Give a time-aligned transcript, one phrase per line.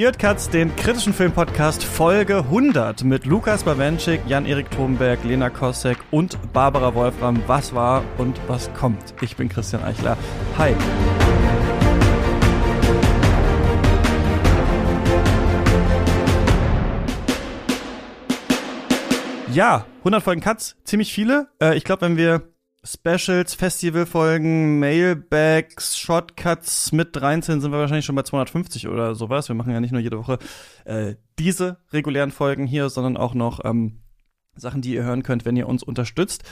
[0.00, 5.98] Ihr hört Katz, den kritischen Filmpodcast Folge 100 mit Lukas Bawenschik, Jan-Erik Thomberg, Lena Kosek
[6.10, 7.42] und Barbara Wolfram.
[7.46, 9.12] Was war und was kommt?
[9.20, 10.16] Ich bin Christian Eichler.
[10.56, 10.74] Hi.
[19.52, 21.48] Ja, 100 Folgen Katz, ziemlich viele.
[21.60, 22.50] Äh, ich glaube, wenn wir
[22.82, 29.48] Specials, Festivalfolgen, Mailbags, Shortcuts mit reinziehen, sind wir wahrscheinlich schon bei 250 oder sowas.
[29.48, 30.38] Wir machen ja nicht nur jede Woche
[30.86, 34.00] äh, diese regulären Folgen hier, sondern auch noch ähm,
[34.56, 36.44] Sachen, die ihr hören könnt, wenn ihr uns unterstützt.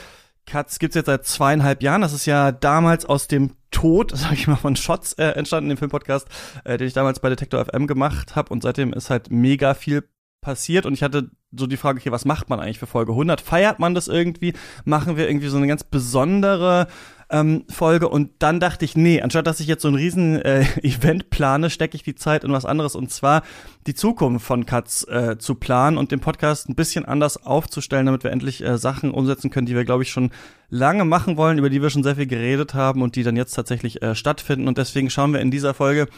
[0.44, 2.02] Cuts gibt's jetzt seit zweieinhalb Jahren.
[2.02, 5.78] Das ist ja damals aus dem Tod, sag ich mal, von Shots äh, entstanden, dem
[5.78, 6.28] Filmpodcast,
[6.64, 8.52] äh, den ich damals bei Detector FM gemacht habe.
[8.52, 10.04] Und seitdem ist halt mega viel
[10.40, 13.40] passiert und ich hatte so die Frage, okay, was macht man eigentlich für Folge 100?
[13.40, 14.52] Feiert man das irgendwie?
[14.84, 16.88] Machen wir irgendwie so eine ganz besondere
[17.30, 18.08] ähm, Folge?
[18.08, 21.70] Und dann dachte ich, nee, anstatt dass ich jetzt so ein riesen äh, Event plane,
[21.70, 23.42] stecke ich die Zeit in was anderes und zwar
[23.86, 28.24] die Zukunft von Katz äh, zu planen und den Podcast ein bisschen anders aufzustellen, damit
[28.24, 30.30] wir endlich äh, Sachen umsetzen können, die wir, glaube ich, schon
[30.68, 33.54] lange machen wollen, über die wir schon sehr viel geredet haben und die dann jetzt
[33.54, 34.68] tatsächlich äh, stattfinden.
[34.68, 36.08] Und deswegen schauen wir in dieser Folge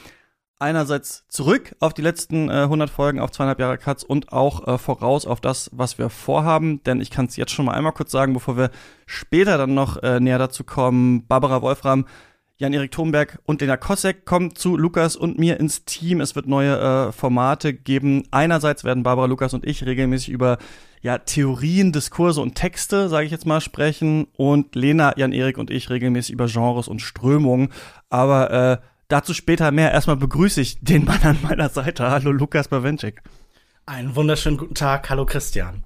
[0.61, 4.79] einerseits zurück auf die letzten äh, 100 Folgen, auf zweieinhalb Jahre Cuts und auch äh,
[4.79, 6.83] voraus auf das, was wir vorhaben.
[6.85, 8.71] Denn ich kann es jetzt schon mal einmal kurz sagen, bevor wir
[9.07, 11.27] später dann noch äh, näher dazu kommen.
[11.27, 12.07] Barbara Wolfram,
[12.59, 16.21] Jan-Erik Thomberg und Lena Kosek kommen zu Lukas und mir ins Team.
[16.21, 18.25] Es wird neue äh, Formate geben.
[18.31, 20.59] Einerseits werden Barbara, Lukas und ich regelmäßig über
[21.01, 24.27] ja, Theorien, Diskurse und Texte, sage ich jetzt mal, sprechen.
[24.37, 27.73] Und Lena, Jan-Erik und ich regelmäßig über Genres und Strömungen.
[28.11, 28.79] Aber äh,
[29.11, 29.91] Dazu später mehr.
[29.91, 32.09] Erstmal begrüße ich den Mann an meiner Seite.
[32.09, 33.21] Hallo Lukas Bawenschik.
[33.85, 35.11] Einen wunderschönen guten Tag.
[35.11, 35.83] Hallo Christian.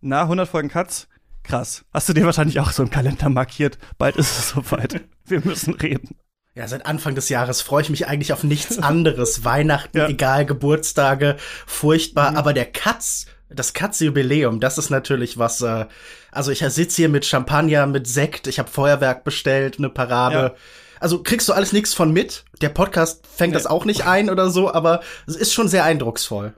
[0.00, 1.06] Na, 100 Folgen Katz?
[1.44, 1.84] Krass.
[1.94, 3.78] Hast du dir wahrscheinlich auch so einen Kalender markiert?
[3.96, 5.02] Bald ist es soweit.
[5.24, 6.16] Wir müssen reden.
[6.56, 9.44] Ja, seit Anfang des Jahres freue ich mich eigentlich auf nichts anderes.
[9.44, 10.08] Weihnachten, ja.
[10.08, 12.32] egal, Geburtstage, furchtbar.
[12.32, 12.36] Mhm.
[12.38, 15.60] Aber der Katz, das Katz-Jubiläum, das ist natürlich was.
[15.62, 15.86] Äh,
[16.32, 20.38] also ich sitze hier mit Champagner, mit Sekt, ich habe Feuerwerk bestellt, eine Parade.
[20.38, 20.54] Ja
[21.00, 22.44] also kriegst du alles nichts von mit.
[22.60, 23.58] Der Podcast fängt nee.
[23.58, 26.54] das auch nicht ein oder so, aber es ist schon sehr eindrucksvoll.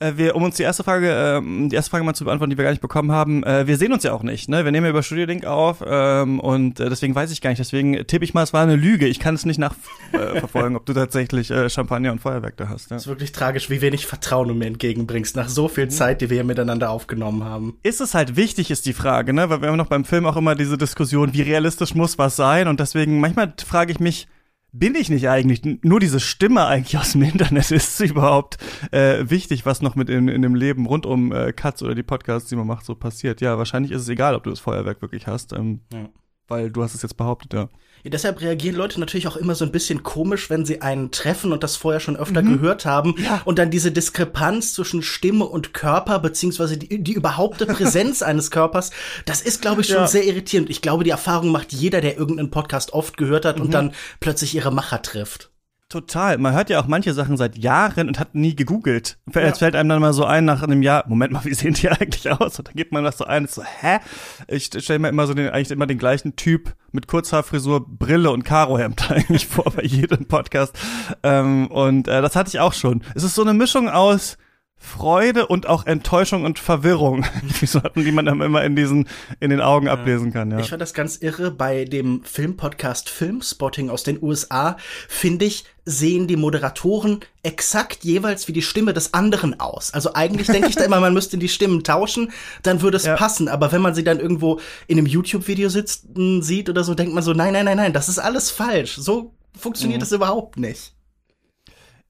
[0.00, 2.56] Äh, wir, um uns die erste Frage, ähm, die erste Frage mal zu beantworten, die
[2.56, 4.64] wir gar nicht bekommen haben, äh, wir sehen uns ja auch nicht, ne?
[4.64, 7.60] Wir nehmen ja über Studio Link auf ähm, und äh, deswegen weiß ich gar nicht.
[7.60, 9.06] Deswegen tippe ich mal, es war eine Lüge.
[9.06, 12.90] Ich kann es nicht nachverfolgen, äh, ob du tatsächlich äh, Champagner und Feuerwerk da hast.
[12.90, 12.96] Ja?
[12.96, 15.90] Das ist wirklich tragisch, wie wenig Vertrauen du mir entgegenbringst nach so viel mhm.
[15.90, 17.76] Zeit, die wir hier miteinander aufgenommen haben.
[17.82, 19.50] Ist es halt wichtig, ist die Frage, ne?
[19.50, 22.68] Weil wir haben noch beim Film auch immer diese Diskussion, wie realistisch muss was sein
[22.68, 24.28] und deswegen manchmal frage ich mich
[24.72, 25.62] bin ich nicht eigentlich?
[25.82, 28.58] Nur diese Stimme eigentlich aus dem Internet ist überhaupt
[28.92, 32.02] äh, wichtig, was noch mit in, in dem Leben rund um äh, Cuts oder die
[32.02, 33.40] Podcasts, die man macht, so passiert.
[33.40, 36.08] Ja, wahrscheinlich ist es egal, ob du das Feuerwerk wirklich hast, ähm, ja.
[36.48, 37.68] weil du hast es jetzt behauptet, ja.
[38.02, 41.52] Ja, deshalb reagieren Leute natürlich auch immer so ein bisschen komisch, wenn sie einen treffen
[41.52, 42.54] und das vorher schon öfter mhm.
[42.54, 43.14] gehört haben.
[43.18, 43.42] Ja.
[43.44, 48.90] Und dann diese Diskrepanz zwischen Stimme und Körper, beziehungsweise die, die überhaupte Präsenz eines Körpers,
[49.26, 50.06] das ist, glaube ich, schon ja.
[50.06, 50.70] sehr irritierend.
[50.70, 53.66] Ich glaube, die Erfahrung macht jeder, der irgendeinen Podcast oft gehört hat mhm.
[53.66, 55.50] und dann plötzlich ihre Macher trifft.
[55.90, 56.38] Total.
[56.38, 59.18] Man hört ja auch manche Sachen seit Jahren und hat nie gegoogelt.
[59.34, 61.88] Es fällt einem dann mal so ein nach einem Jahr, Moment mal, wie sehen die
[61.90, 62.60] eigentlich aus?
[62.60, 63.98] Und dann gibt man das so ein, so, hä?
[64.46, 68.44] Ich stelle mir immer so den, eigentlich immer den gleichen Typ mit Kurzhaarfrisur, Brille und
[68.44, 70.78] Karohemd eigentlich vor bei jedem Podcast.
[71.24, 73.02] Ähm, und äh, das hatte ich auch schon.
[73.16, 74.38] Es ist so eine Mischung aus
[74.82, 77.26] Freude und auch Enttäuschung und Verwirrung,
[77.94, 79.08] die man dann immer in diesen
[79.38, 79.92] in den Augen ja.
[79.92, 80.50] ablesen kann.
[80.50, 80.58] Ja.
[80.58, 84.78] Ich fand das ganz irre bei dem Filmpodcast Filmspotting aus den USA.
[85.06, 89.92] Finde ich sehen die Moderatoren exakt jeweils wie die Stimme des anderen aus.
[89.92, 92.32] Also eigentlich denke ich da immer, man müsste die Stimmen tauschen,
[92.62, 93.16] dann würde es ja.
[93.16, 93.48] passen.
[93.48, 97.22] Aber wenn man sie dann irgendwo in einem YouTube-Video sitzen sieht oder so, denkt man
[97.22, 98.96] so, nein, nein, nein, nein, das ist alles falsch.
[98.96, 100.04] So funktioniert mhm.
[100.04, 100.94] das überhaupt nicht.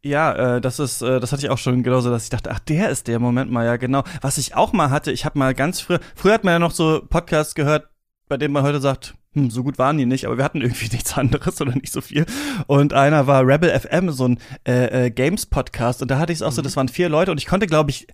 [0.03, 2.59] Ja, äh, das ist, äh, das hatte ich auch schon genauso, dass ich dachte, ach,
[2.61, 4.03] der ist der Moment mal, ja genau.
[4.23, 6.71] Was ich auch mal hatte, ich habe mal ganz früh, früher hat man ja noch
[6.71, 7.89] so Podcasts gehört,
[8.27, 10.89] bei denen man heute sagt, hm, so gut waren die nicht, aber wir hatten irgendwie
[10.93, 12.25] nichts anderes oder nicht so viel.
[12.67, 16.01] Und einer war Rebel FM, so ein äh, äh, Games-Podcast.
[16.01, 16.57] Und da hatte ich es auch mhm.
[16.57, 18.07] so, das waren vier Leute und ich konnte, glaube ich,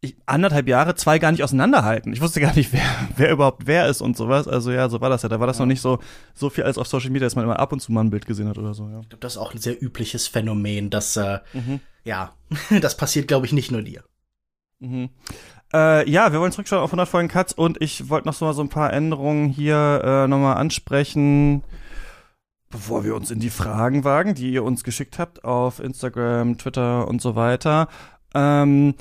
[0.00, 2.12] ich, anderthalb Jahre zwei gar nicht auseinanderhalten.
[2.12, 2.82] Ich wusste gar nicht, wer,
[3.16, 4.46] wer überhaupt wer ist und sowas.
[4.46, 5.28] Also ja, so war das ja.
[5.28, 5.64] Da war das ja.
[5.64, 5.98] noch nicht so,
[6.34, 8.26] so viel als auf Social Media, dass man immer ab und zu mal ein Bild
[8.26, 8.88] gesehen hat oder so.
[8.88, 9.00] Ja.
[9.00, 11.80] Ich glaube, das ist auch ein sehr übliches Phänomen, dass, äh, mhm.
[12.04, 12.34] ja,
[12.80, 14.04] das passiert, glaube ich, nicht nur dir.
[14.78, 15.10] Mhm.
[15.72, 18.52] Äh, ja, wir wollen zurückschauen auf 100 Folgen Cuts und ich wollte noch so mal
[18.52, 21.64] so ein paar Änderungen hier äh, nochmal ansprechen,
[22.70, 27.08] bevor wir uns in die Fragen wagen, die ihr uns geschickt habt auf Instagram, Twitter
[27.08, 27.88] und so weiter.
[28.34, 28.94] Ähm,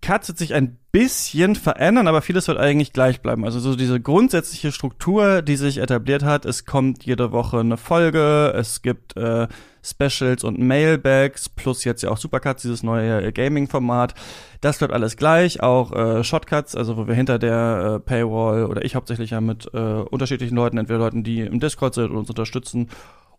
[0.00, 3.44] Katz wird sich ein bisschen verändern, aber vieles wird eigentlich gleich bleiben.
[3.44, 8.54] Also so diese grundsätzliche Struktur, die sich etabliert hat, es kommt jede Woche eine Folge,
[8.56, 9.46] es gibt äh,
[9.82, 14.14] Specials und Mailbags, plus jetzt ja auch Supercuts, dieses neue äh, Gaming-Format.
[14.62, 18.82] Das bleibt alles gleich, auch äh, Shotcuts, also wo wir hinter der äh, Paywall oder
[18.84, 22.30] ich hauptsächlich ja mit äh, unterschiedlichen Leuten, entweder Leuten, die im Discord sind und uns
[22.30, 22.88] unterstützen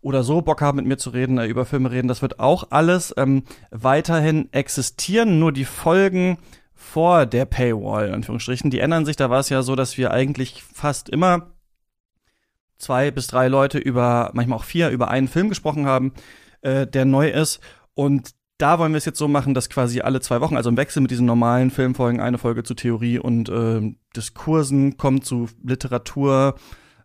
[0.00, 2.68] oder so Bock haben, mit mir zu reden, äh, über Filme reden, das wird auch
[2.70, 5.38] alles ähm, weiterhin existieren.
[5.38, 6.38] Nur die Folgen
[6.74, 9.16] vor der Paywall, in Anführungsstrichen, die ändern sich.
[9.16, 11.50] Da war es ja so, dass wir eigentlich fast immer
[12.78, 16.12] zwei bis drei Leute über, manchmal auch vier, über einen Film gesprochen haben,
[16.60, 17.60] äh, der neu ist.
[17.94, 20.76] Und da wollen wir es jetzt so machen, dass quasi alle zwei Wochen, also im
[20.76, 26.54] Wechsel mit diesen normalen Filmfolgen, eine Folge zu Theorie und äh, Diskursen kommt zu Literatur,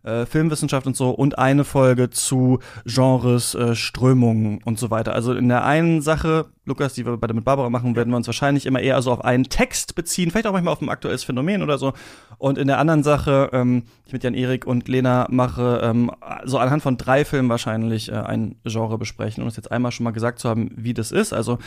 [0.02, 5.14] äh, Filmwissenschaft und so und eine Folge zu Genres, äh, Strömungen und so weiter.
[5.14, 8.26] Also in der einen Sache, Lukas, die wir beide mit Barbara machen, werden wir uns
[8.26, 11.62] wahrscheinlich immer eher so auf einen Text beziehen, vielleicht auch manchmal auf ein aktuelles Phänomen
[11.62, 11.92] oder so.
[12.38, 16.10] Und in der anderen Sache, ähm, ich mit Jan Erik und Lena mache, ähm,
[16.44, 20.04] so anhand von drei Filmen wahrscheinlich äh, ein Genre besprechen, um es jetzt einmal schon
[20.04, 21.32] mal gesagt zu haben, wie das ist.
[21.32, 21.58] Also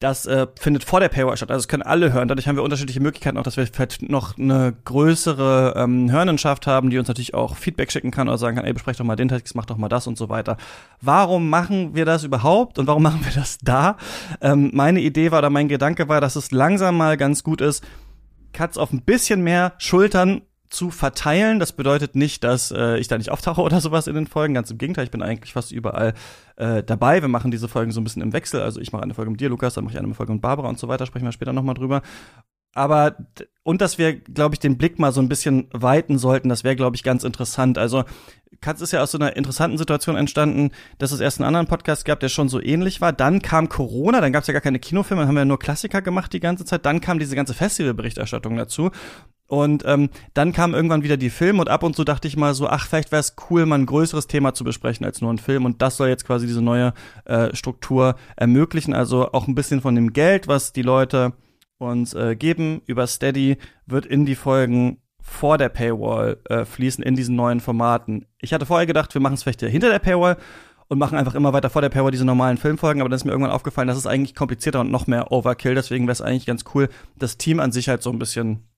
[0.00, 1.50] das äh, findet vor der Paywall statt.
[1.50, 2.28] Also es können alle hören.
[2.28, 6.90] Dadurch haben wir unterschiedliche Möglichkeiten, auch dass wir vielleicht noch eine größere ähm, Hörnenschaft haben,
[6.90, 9.28] die uns natürlich auch Feedback schicken kann oder sagen kann, ey, besprecht doch mal den
[9.28, 10.56] Text, mach doch mal das und so weiter.
[11.00, 13.96] Warum machen wir das überhaupt und warum machen wir das da?
[14.40, 17.84] Ähm, meine Idee war oder mein Gedanke war, dass es langsam mal ganz gut ist,
[18.52, 21.58] Cuts auf ein bisschen mehr Schultern zu verteilen.
[21.58, 24.54] Das bedeutet nicht, dass äh, ich da nicht auftauche oder sowas in den Folgen.
[24.54, 26.14] Ganz im Gegenteil, ich bin eigentlich fast überall
[26.56, 27.22] äh, dabei.
[27.22, 28.60] Wir machen diese Folgen so ein bisschen im Wechsel.
[28.60, 30.68] Also ich mache eine Folge mit dir, Lukas, dann mache ich eine Folge mit Barbara
[30.68, 31.06] und so weiter.
[31.06, 32.02] Sprechen wir später nochmal drüber.
[32.74, 33.16] Aber
[33.64, 36.76] und dass wir, glaube ich, den Blick mal so ein bisschen weiten sollten, das wäre,
[36.76, 37.76] glaube ich, ganz interessant.
[37.76, 38.04] Also
[38.60, 42.04] Katz ist ja aus so einer interessanten Situation entstanden, dass es erst einen anderen Podcast
[42.04, 43.12] gab, der schon so ähnlich war.
[43.12, 45.58] Dann kam Corona, dann gab es ja gar keine Kinofilme, dann haben wir ja nur
[45.58, 46.84] Klassiker gemacht die ganze Zeit.
[46.84, 48.90] Dann kam diese ganze Festivalberichterstattung dazu.
[49.46, 52.52] Und ähm, dann kam irgendwann wieder die Filme und ab und zu dachte ich mal
[52.52, 55.38] so, ach, vielleicht wäre es cool, mal ein größeres Thema zu besprechen als nur ein
[55.38, 55.64] Film.
[55.64, 56.92] Und das soll jetzt quasi diese neue
[57.24, 58.92] äh, Struktur ermöglichen.
[58.92, 61.32] Also auch ein bisschen von dem Geld, was die Leute
[61.78, 63.56] uns äh, geben über Steady,
[63.86, 68.26] wird in die Folgen vor der Paywall äh, fließen, in diesen neuen Formaten.
[68.40, 70.36] Ich hatte vorher gedacht, wir machen es vielleicht hinter der Paywall
[70.88, 73.32] und machen einfach immer weiter vor der Paywall diese normalen Filmfolgen, aber dann ist mir
[73.32, 76.64] irgendwann aufgefallen, das ist eigentlich komplizierter und noch mehr Overkill, deswegen wäre es eigentlich ganz
[76.74, 78.68] cool, das Team an sich halt so ein bisschen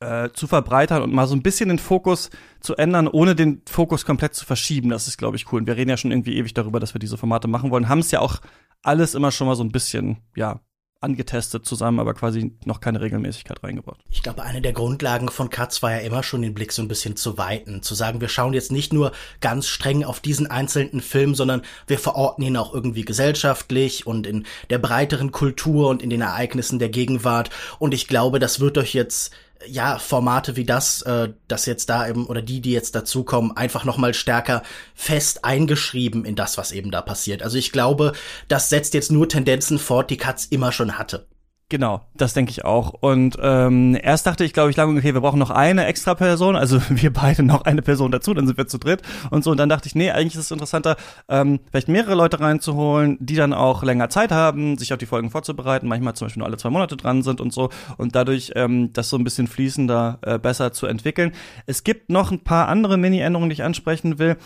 [0.00, 2.30] äh, zu verbreitern und mal so ein bisschen den Fokus
[2.60, 4.90] zu ändern, ohne den Fokus komplett zu verschieben.
[4.90, 5.60] Das ist, glaube ich, cool.
[5.60, 7.88] Und wir reden ja schon irgendwie ewig darüber, dass wir diese Formate machen wollen.
[7.88, 8.40] Haben es ja auch
[8.82, 10.60] alles immer schon mal so ein bisschen, ja,
[11.04, 14.00] angetestet zusammen, aber quasi noch keine Regelmäßigkeit reingebracht.
[14.10, 16.88] Ich glaube, eine der Grundlagen von Katz war ja immer schon den Blick so ein
[16.88, 17.82] bisschen zu weiten.
[17.82, 21.98] Zu sagen, wir schauen jetzt nicht nur ganz streng auf diesen einzelnen Film, sondern wir
[21.98, 26.88] verorten ihn auch irgendwie gesellschaftlich und in der breiteren Kultur und in den Ereignissen der
[26.88, 27.50] Gegenwart.
[27.78, 29.32] Und ich glaube, das wird euch jetzt
[29.66, 33.84] ja, Formate wie das, äh, das jetzt da eben, oder die, die jetzt dazukommen, einfach
[33.84, 34.62] nochmal stärker
[34.94, 37.42] fest eingeschrieben in das, was eben da passiert.
[37.42, 38.12] Also ich glaube,
[38.48, 41.26] das setzt jetzt nur Tendenzen fort, die Katz immer schon hatte.
[41.70, 42.90] Genau, das denke ich auch.
[42.90, 46.56] Und ähm, erst dachte ich, glaube ich, lange, okay, wir brauchen noch eine extra Person,
[46.56, 49.00] also wir beide noch eine Person dazu, dann sind wir zu dritt
[49.30, 49.50] und so.
[49.50, 50.96] Und dann dachte ich, nee, eigentlich ist es interessanter,
[51.28, 55.30] ähm, vielleicht mehrere Leute reinzuholen, die dann auch länger Zeit haben, sich auf die Folgen
[55.30, 57.70] vorzubereiten, manchmal zum Beispiel nur alle zwei Monate dran sind und so.
[57.96, 61.32] Und dadurch ähm, das so ein bisschen fließender, äh, besser zu entwickeln.
[61.64, 64.36] Es gibt noch ein paar andere Mini-Änderungen, die ich ansprechen will.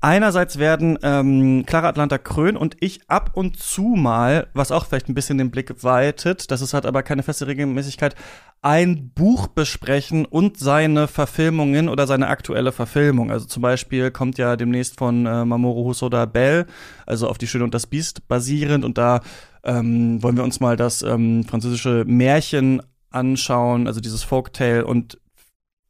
[0.00, 5.08] Einerseits werden ähm, Clara Atlanta Krön und ich ab und zu mal, was auch vielleicht
[5.08, 8.14] ein bisschen den Blick weitet, das ist halt aber keine feste Regelmäßigkeit,
[8.62, 13.32] ein Buch besprechen und seine Verfilmungen oder seine aktuelle Verfilmung.
[13.32, 16.66] Also zum Beispiel kommt ja demnächst von äh, Mamoru Hosoda Bell,
[17.04, 19.20] also auf Die Schöne und das Biest basierend und da
[19.64, 25.18] ähm, wollen wir uns mal das ähm, französische Märchen anschauen, also dieses Folktale und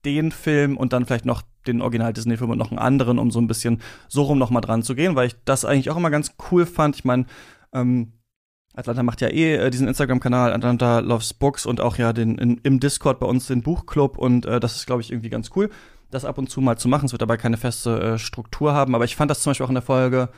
[0.04, 3.40] den Film und dann vielleicht noch den Original Disney-Film und noch einen anderen, um so
[3.40, 6.10] ein bisschen so rum noch mal dran zu gehen, weil ich das eigentlich auch immer
[6.10, 6.96] ganz cool fand.
[6.96, 7.26] Ich meine,
[7.72, 8.12] ähm,
[8.74, 12.58] Atlanta macht ja eh äh, diesen Instagram-Kanal, Atlanta Loves Books und auch ja den in,
[12.62, 15.70] im Discord bei uns den Buchclub und äh, das ist, glaube ich, irgendwie ganz cool,
[16.10, 17.06] das ab und zu mal zu machen.
[17.06, 19.70] Es wird dabei keine feste äh, Struktur haben, aber ich fand das zum Beispiel auch
[19.70, 20.28] in der Folge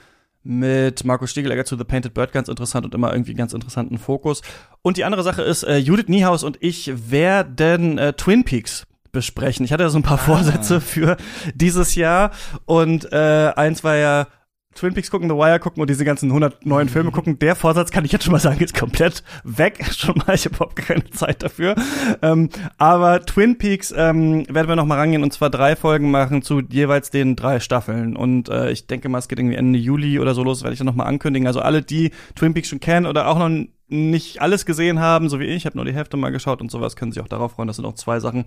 [0.43, 4.41] mit Markus Stiegelegger zu The Painted Bird ganz interessant und immer irgendwie ganz interessanten Fokus.
[4.81, 9.65] Und die andere Sache ist, äh, Judith Niehaus und ich werden äh, Twin Peaks besprechen.
[9.65, 10.25] Ich hatte ja so ein paar ah.
[10.25, 11.17] Vorsätze für
[11.55, 12.31] dieses Jahr
[12.65, 14.27] und äh, eins war ja
[14.75, 16.93] Twin Peaks gucken, The Wire gucken und diese ganzen 100 neuen mhm.
[16.93, 17.39] Filme gucken.
[17.39, 19.85] Der Vorsatz kann ich jetzt schon mal sagen, ist komplett weg.
[19.97, 21.75] Schon mal, ich habe überhaupt keine Zeit dafür.
[22.23, 26.43] Ähm, aber Twin Peaks ähm, werden wir noch mal rangehen und zwar drei Folgen machen
[26.43, 28.17] zu jeweils den drei Staffeln.
[28.17, 30.79] Und äh, ich denke mal, es geht irgendwie Ende Juli oder so los, werde ich
[30.79, 31.49] dann noch mal ankündigen.
[31.49, 33.51] Also alle, die Twin Peaks schon kennen oder auch noch
[33.89, 36.71] nicht alles gesehen haben, so wie ich, ich habe nur die Hälfte mal geschaut und
[36.71, 37.67] sowas, können sich auch darauf freuen.
[37.67, 38.45] Das sind auch zwei Sachen,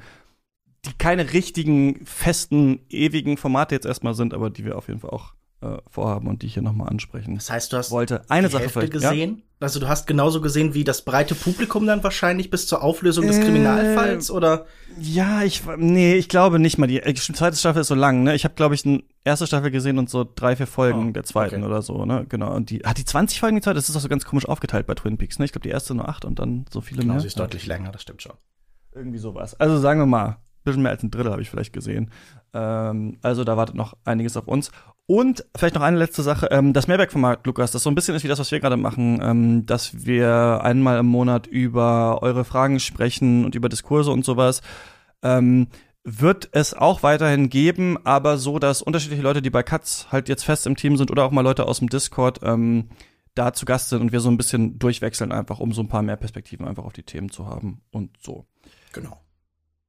[0.86, 5.12] die keine richtigen, festen, ewigen Formate jetzt erstmal sind, aber die wir auf jeden Fall
[5.12, 8.30] auch äh, vorhaben und die ich hier nochmal ansprechen Das heißt, du hast wollte.
[8.30, 9.38] Eine die Sache Hälfte vielleicht, gesehen?
[9.38, 9.44] Ja?
[9.62, 13.38] Also du hast genauso gesehen wie das breite Publikum dann wahrscheinlich bis zur Auflösung des
[13.38, 14.66] Äh, Kriminalfalls, oder?
[15.00, 16.88] Ja, ich nee, ich glaube nicht mal.
[16.88, 18.36] Die äh, zweite Staffel ist so lang, ne?
[18.36, 21.24] Ich habe glaube ich eine erste Staffel gesehen und so drei, vier Folgen Oh, der
[21.24, 21.66] zweiten okay.
[21.66, 22.26] oder so, ne?
[22.28, 22.54] Genau.
[22.54, 24.86] Und die hat die 20 Folgen die zweite, das ist auch so ganz komisch aufgeteilt
[24.86, 25.46] bei Twin Peaks, ne?
[25.46, 27.22] Ich glaube die erste nur acht und dann so viele Genau, mehr.
[27.22, 28.34] sie ist deutlich länger, das stimmt schon.
[28.94, 29.58] Irgendwie sowas.
[29.62, 32.12] Also sagen wir mal, bisschen mehr als ein Drittel habe ich vielleicht gesehen.
[32.54, 34.72] Ähm, also da wartet noch einiges auf uns.
[35.06, 36.48] Und vielleicht noch eine letzte Sache.
[36.52, 39.20] Ähm, das Mehrwerkformat, Lukas, das so ein bisschen ist wie das, was wir gerade machen,
[39.22, 44.62] ähm, dass wir einmal im Monat über eure Fragen sprechen und über Diskurse und sowas.
[45.22, 45.68] Ähm,
[46.06, 50.44] wird es auch weiterhin geben, aber so, dass unterschiedliche Leute, die bei Katz halt jetzt
[50.44, 52.90] fest im Team sind oder auch mal Leute aus dem Discord, ähm,
[53.36, 56.02] da zu Gast sind und wir so ein bisschen durchwechseln einfach, um so ein paar
[56.02, 58.46] mehr Perspektiven einfach auf die Themen zu haben und so.
[58.92, 59.23] Genau.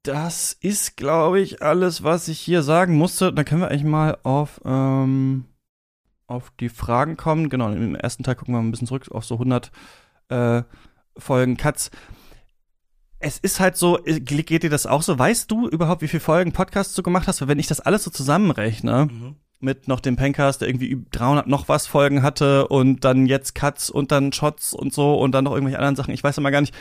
[0.04, 3.32] Das ist, glaube ich, alles, was ich hier sagen musste.
[3.32, 5.46] Dann können wir eigentlich mal auf, ähm,
[6.26, 7.48] auf die Fragen kommen.
[7.48, 9.72] Genau, im ersten Teil gucken wir mal ein bisschen zurück auf so 100
[10.28, 10.62] äh,
[11.16, 11.90] Folgen Katz.
[13.18, 15.18] Es ist halt so, äh, geht dir das auch so?
[15.18, 17.40] Weißt du überhaupt, wie viele Folgen Podcasts du gemacht hast?
[17.40, 19.36] Weil wenn ich das alles so zusammenrechne, Mhm.
[19.60, 23.54] mit noch dem Pencast, der irgendwie über 300 noch was Folgen hatte und dann jetzt
[23.54, 26.12] Cuts und dann Shots und so und dann noch irgendwelche anderen Sachen.
[26.12, 26.74] Ich weiß immer gar nicht.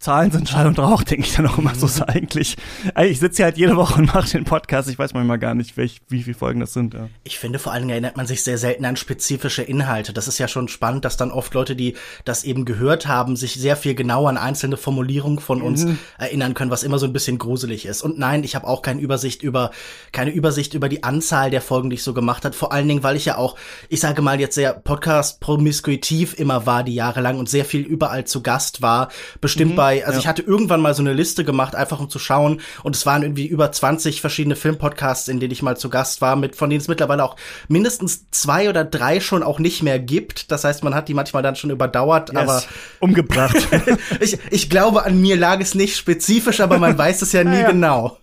[0.00, 2.56] Zahlen sind Schall und Rauch, denke ich dann auch immer so ist eigentlich.
[2.94, 4.88] Also ich sitze hier halt jede Woche und mache den Podcast.
[4.88, 6.94] Ich weiß manchmal gar nicht, welch, wie viele Folgen das sind.
[6.94, 7.10] Ja.
[7.22, 10.14] Ich finde, vor allen Dingen erinnert man sich sehr selten an spezifische Inhalte.
[10.14, 13.54] Das ist ja schon spannend, dass dann oft Leute, die das eben gehört haben, sich
[13.54, 15.98] sehr viel genauer an einzelne Formulierungen von uns Mhm.
[16.16, 18.00] erinnern können, was immer so ein bisschen gruselig ist.
[18.00, 19.70] Und nein, ich habe auch keine Übersicht über
[20.12, 22.56] keine Übersicht über die Anzahl der Folgen, die ich so gemacht habe.
[22.56, 23.56] Vor allen Dingen, weil ich ja auch,
[23.90, 27.82] ich sage mal jetzt sehr Podcast promiskuitiv immer war die Jahre lang und sehr viel
[27.82, 29.10] überall zu Gast war.
[29.42, 30.18] Bestimmt bei, also ja.
[30.18, 32.60] ich hatte irgendwann mal so eine Liste gemacht, einfach um zu schauen.
[32.82, 36.36] Und es waren irgendwie über 20 verschiedene Filmpodcasts, in denen ich mal zu Gast war,
[36.36, 37.36] mit von denen es mittlerweile auch
[37.68, 40.50] mindestens zwei oder drei schon auch nicht mehr gibt.
[40.50, 42.68] Das heißt, man hat die manchmal dann schon überdauert, aber Yes.
[43.00, 43.56] umgebracht.
[44.20, 47.56] ich, ich glaube, an mir lag es nicht spezifisch, aber man weiß es ja nie
[47.56, 47.70] Ja, ja.
[47.70, 48.18] genau.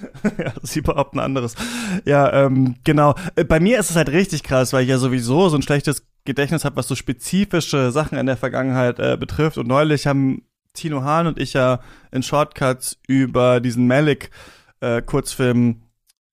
[0.38, 1.54] ja, sie behaupten anderes.
[2.04, 3.14] Ja, ähm, genau.
[3.36, 6.06] Äh, Bei mir ist es halt richtig krass, weil ich ja sowieso so ein schlechtes
[6.24, 9.58] Gedächtnis habe, was so spezifische Sachen in der Vergangenheit äh, betrifft.
[9.58, 10.42] Und neulich haben
[10.74, 14.30] Tino Hahn und ich ja in Shortcuts über diesen Malik
[14.80, 15.82] äh, Kurzfilm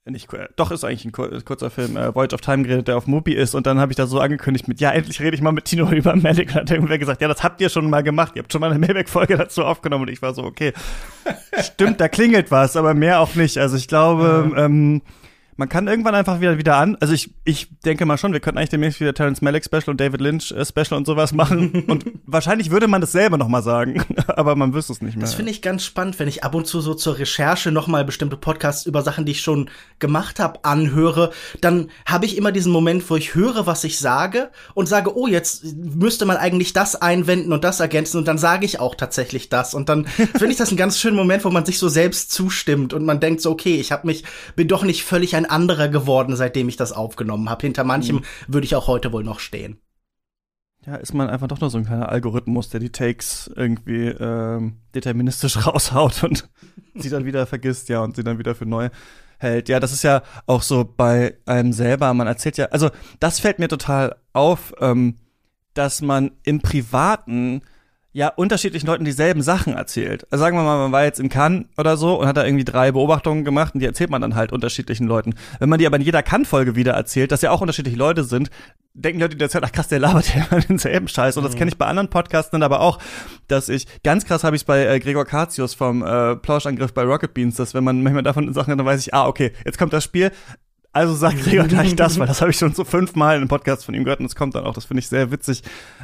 [0.10, 2.98] nicht, äh, doch ist eigentlich ein kur kurzer Film, äh, Voyage of Time geredet, der
[2.98, 5.42] auf Mubi ist und dann habe ich da so angekündigt mit, ja, endlich rede ich
[5.42, 6.50] mal mit Tino über Malik.
[6.50, 8.62] Und dann hat irgendwer gesagt, ja, das habt ihr schon mal gemacht, ihr habt schon
[8.62, 10.74] mal eine Mailback-Folge dazu aufgenommen und ich war so, okay,
[11.62, 13.58] stimmt, da klingelt was, aber mehr auch nicht.
[13.58, 15.02] Also ich glaube, ähm,
[15.58, 16.98] man kann irgendwann einfach wieder wieder an.
[17.00, 20.00] Also ich, ich denke mal schon, wir könnten eigentlich demnächst wieder Terrence Malick Special und
[20.00, 21.84] David Lynch äh, Special und sowas machen.
[21.88, 25.26] und wahrscheinlich würde man das selber noch mal sagen, aber man wüsste es nicht mehr.
[25.26, 28.38] Das finde ich ganz spannend, wenn ich ab und zu so zur Recherche nochmal bestimmte
[28.38, 33.10] Podcasts über Sachen, die ich schon gemacht habe, anhöre, dann habe ich immer diesen Moment,
[33.10, 37.52] wo ich höre, was ich sage und sage, oh, jetzt müsste man eigentlich das einwenden
[37.52, 40.70] und das ergänzen und dann sage ich auch tatsächlich das und dann finde ich das
[40.70, 43.80] einen ganz schönen Moment, wo man sich so selbst zustimmt und man denkt so, okay,
[43.80, 44.24] ich habe mich
[44.56, 47.62] bin doch nicht völlig ein anderer geworden, seitdem ich das aufgenommen habe.
[47.62, 49.80] Hinter manchem würde ich auch heute wohl noch stehen.
[50.86, 54.78] Ja, ist man einfach doch nur so ein kleiner Algorithmus, der die Takes irgendwie ähm,
[54.96, 56.48] deterministisch raushaut und
[56.96, 58.90] sie dann wieder vergisst, ja, und sie dann wieder für neu
[59.38, 59.68] hält.
[59.68, 62.14] Ja, das ist ja auch so bei einem selber.
[62.14, 62.90] Man erzählt ja, also
[63.20, 65.16] das fällt mir total auf, ähm,
[65.74, 67.62] dass man im Privaten
[68.18, 70.26] ja unterschiedlichen Leuten dieselben Sachen erzählt.
[70.32, 72.66] Also sagen wir mal, man war jetzt in Cannes oder so und hat da irgendwie
[72.66, 75.36] drei Beobachtungen gemacht und die erzählt man dann halt unterschiedlichen Leuten.
[75.60, 78.50] Wenn man die aber in jeder Cannes-Folge wieder erzählt, dass ja auch unterschiedliche Leute sind,
[78.96, 81.38] denken Leute, die erzählen, ach krass, der labert ja immer denselben Scheiß.
[81.38, 82.98] Und das kenne ich bei anderen Podcasts dann aber auch,
[83.48, 87.36] dass ich, ganz krass habe ich bei äh, Gregor Katius vom äh, Plauschangriff bei Rocket
[87.36, 89.94] Beans, dass wenn man manchmal davon Sachen hat, dann weiß ich, ah, okay, jetzt kommt
[89.94, 90.32] das Spiel.
[90.92, 93.86] Also sagt Gregor gleich das, weil das habe ich schon so fünfmal in einem Podcast
[93.86, 94.74] von ihm gehört und es kommt dann auch.
[94.74, 95.62] Das finde ich sehr witzig,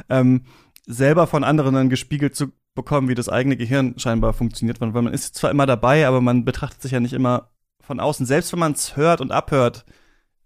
[0.08, 0.42] ähm,
[0.86, 4.80] selber von anderen dann gespiegelt zu bekommen, wie das eigene Gehirn scheinbar funktioniert.
[4.80, 7.50] Weil man ist zwar immer dabei, aber man betrachtet sich ja nicht immer
[7.80, 8.26] von außen.
[8.26, 9.84] Selbst wenn man es hört und abhört,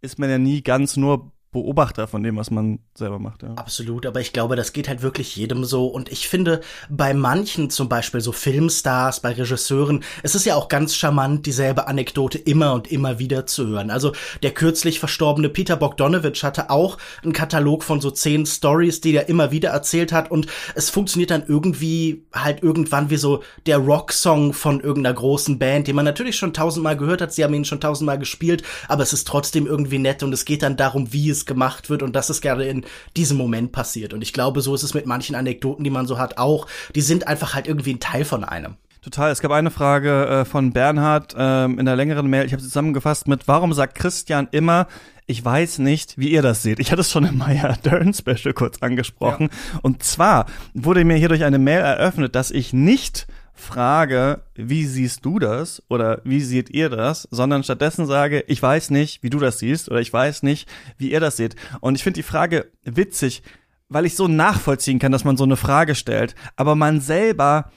[0.00, 3.43] ist man ja nie ganz nur Beobachter von dem, was man selber macht.
[3.43, 3.50] Ja.
[3.57, 5.87] Absolut, aber ich glaube, das geht halt wirklich jedem so.
[5.87, 10.69] Und ich finde, bei manchen, zum Beispiel so Filmstars, bei Regisseuren, es ist ja auch
[10.69, 13.91] ganz charmant, dieselbe Anekdote immer und immer wieder zu hören.
[13.91, 14.12] Also
[14.43, 19.29] der kürzlich verstorbene Peter Bogdanovich hatte auch einen Katalog von so zehn Stories, die er
[19.29, 20.31] immer wieder erzählt hat.
[20.31, 25.88] Und es funktioniert dann irgendwie halt irgendwann wie so der Rocksong von irgendeiner großen Band,
[25.88, 27.33] den man natürlich schon tausendmal gehört hat.
[27.33, 30.62] Sie haben ihn schon tausendmal gespielt, aber es ist trotzdem irgendwie nett und es geht
[30.62, 32.85] dann darum, wie es gemacht wird und dass es gerne in
[33.17, 34.14] diesem Moment passiert.
[34.14, 36.69] Und ich glaube, so ist es mit manchen Anekdoten, die man so hat, auch.
[36.95, 38.76] Die sind einfach halt irgendwie ein Teil von einem.
[39.02, 39.31] Total.
[39.31, 42.45] Es gab eine Frage äh, von Bernhard ähm, in der längeren Mail.
[42.45, 44.87] Ich habe sie zusammengefasst mit, warum sagt Christian immer,
[45.26, 46.81] ich weiß nicht, wie ihr das seht.
[46.81, 49.50] Ich hatte es schon im Maya Dern Special kurz angesprochen.
[49.50, 49.81] Ja.
[49.83, 53.26] Und zwar wurde mir hier durch eine Mail eröffnet, dass ich nicht
[53.59, 58.91] frage, wie siehst du das oder wie seht ihr das, sondern stattdessen sage, ich weiß
[58.91, 61.57] nicht, wie du das siehst oder ich weiß nicht, wie ihr das seht.
[61.81, 63.43] Und ich finde die Frage witzig,
[63.88, 67.71] weil ich so nachvollziehen kann, dass man so eine Frage stellt, aber man selber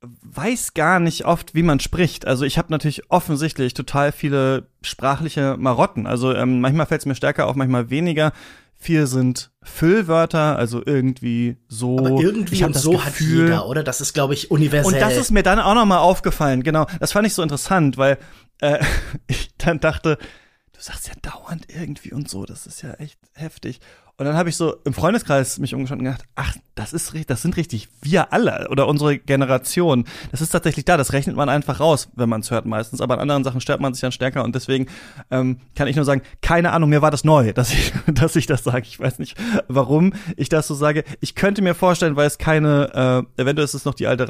[0.00, 2.26] weiß gar nicht oft, wie man spricht.
[2.26, 6.06] Also ich habe natürlich offensichtlich total viele sprachliche Marotten.
[6.06, 8.32] Also ähm, manchmal fällt es mir stärker auf, manchmal weniger.
[8.80, 11.98] Vier sind Füllwörter, also irgendwie so.
[11.98, 13.82] Aber irgendwie und so Gefühl, hat jeder, oder?
[13.82, 14.94] Das ist, glaube ich, universell.
[14.94, 16.62] Und das ist mir dann auch noch mal aufgefallen.
[16.62, 18.18] Genau, das fand ich so interessant, weil
[18.60, 18.78] äh,
[19.26, 20.16] ich dann dachte,
[20.72, 22.44] du sagst ja dauernd irgendwie und so.
[22.44, 23.80] Das ist ja echt heftig.
[24.20, 27.42] Und dann habe ich so im Freundeskreis mich umgeschaut und gedacht, ach, das ist das
[27.42, 30.06] sind richtig wir alle oder unsere Generation.
[30.32, 33.14] Das ist tatsächlich da, das rechnet man einfach raus, wenn man es hört meistens, aber
[33.14, 34.86] an anderen Sachen stört man sich dann stärker und deswegen
[35.30, 38.46] ähm, kann ich nur sagen, keine Ahnung, mir war das neu, dass ich dass ich
[38.46, 38.86] das sage.
[38.88, 39.36] Ich weiß nicht,
[39.68, 41.04] warum ich das so sage.
[41.20, 44.28] Ich könnte mir vorstellen, weil es keine äh, eventuell ist es noch die alte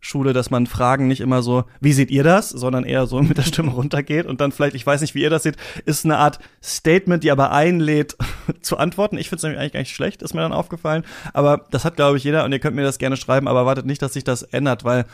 [0.00, 3.38] Radioschule, dass man Fragen nicht immer so, wie seht ihr das, sondern eher so mit
[3.38, 6.18] der Stimme runtergeht und dann vielleicht, ich weiß nicht, wie ihr das seht, ist eine
[6.18, 8.16] Art Statement, die aber einlädt
[8.62, 9.18] zu antworten.
[9.18, 11.04] Ich finde es nämlich eigentlich gar nicht schlecht, ist mir dann aufgefallen.
[11.32, 13.86] Aber das hat, glaube ich, jeder und ihr könnt mir das gerne schreiben, aber wartet
[13.86, 15.06] nicht, dass sich das ändert, weil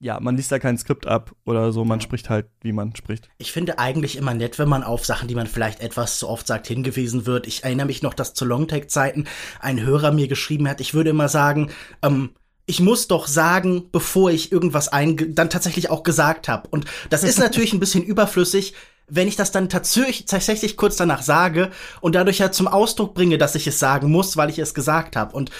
[0.00, 3.30] ja, man liest da kein Skript ab oder so, man spricht halt, wie man spricht.
[3.38, 6.46] Ich finde eigentlich immer nett, wenn man auf Sachen, die man vielleicht etwas zu oft
[6.46, 7.46] sagt, hingewiesen wird.
[7.46, 9.26] Ich erinnere mich noch, dass zu Longtake-Zeiten
[9.60, 11.70] ein Hörer mir geschrieben hat, ich würde immer sagen,
[12.02, 12.34] ähm,
[12.66, 16.68] ich muss doch sagen, bevor ich irgendwas ein dann tatsächlich auch gesagt habe.
[16.70, 18.74] Und das ist natürlich ein bisschen überflüssig,
[19.06, 23.54] wenn ich das dann tatsächlich, kurz danach sage und dadurch ja zum Ausdruck bringe, dass
[23.54, 25.36] ich es sagen muss, weil ich es gesagt habe.
[25.36, 25.50] Und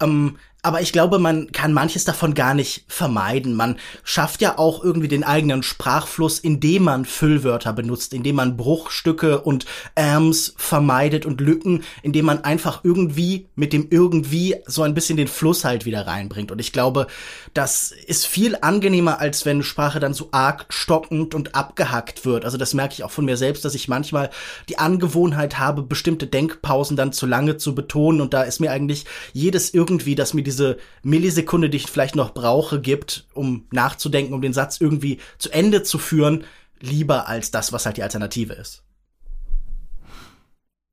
[0.00, 3.54] ähm, aber ich glaube, man kann manches davon gar nicht vermeiden.
[3.54, 9.42] Man schafft ja auch irgendwie den eigenen Sprachfluss, indem man Füllwörter benutzt, indem man Bruchstücke
[9.42, 9.64] und
[9.94, 15.28] Äms vermeidet und Lücken, indem man einfach irgendwie mit dem irgendwie so ein bisschen den
[15.28, 16.50] Fluss halt wieder reinbringt.
[16.50, 17.06] Und ich glaube,
[17.54, 22.44] das ist viel angenehmer, als wenn Sprache dann so arg stockend und abgehackt wird.
[22.44, 24.30] Also das merke ich auch von mir selbst, dass ich manchmal
[24.68, 28.20] die Angewohnheit habe, bestimmte Denkpausen dann zu lange zu betonen.
[28.20, 32.16] Und da ist mir eigentlich jedes irgendwie, dass mir diese diese Millisekunde, die ich vielleicht
[32.16, 36.44] noch brauche, gibt, um nachzudenken, um den Satz irgendwie zu Ende zu führen,
[36.80, 38.82] lieber als das, was halt die Alternative ist.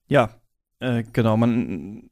[0.08, 0.36] Ja,
[0.80, 1.38] äh, genau.
[1.38, 2.10] Man,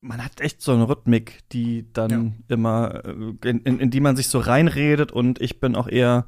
[0.00, 2.10] man hat echt so eine Rhythmik, die dann
[2.48, 2.54] ja.
[2.54, 6.26] immer, äh, in, in, in die man sich so reinredet und ich bin auch eher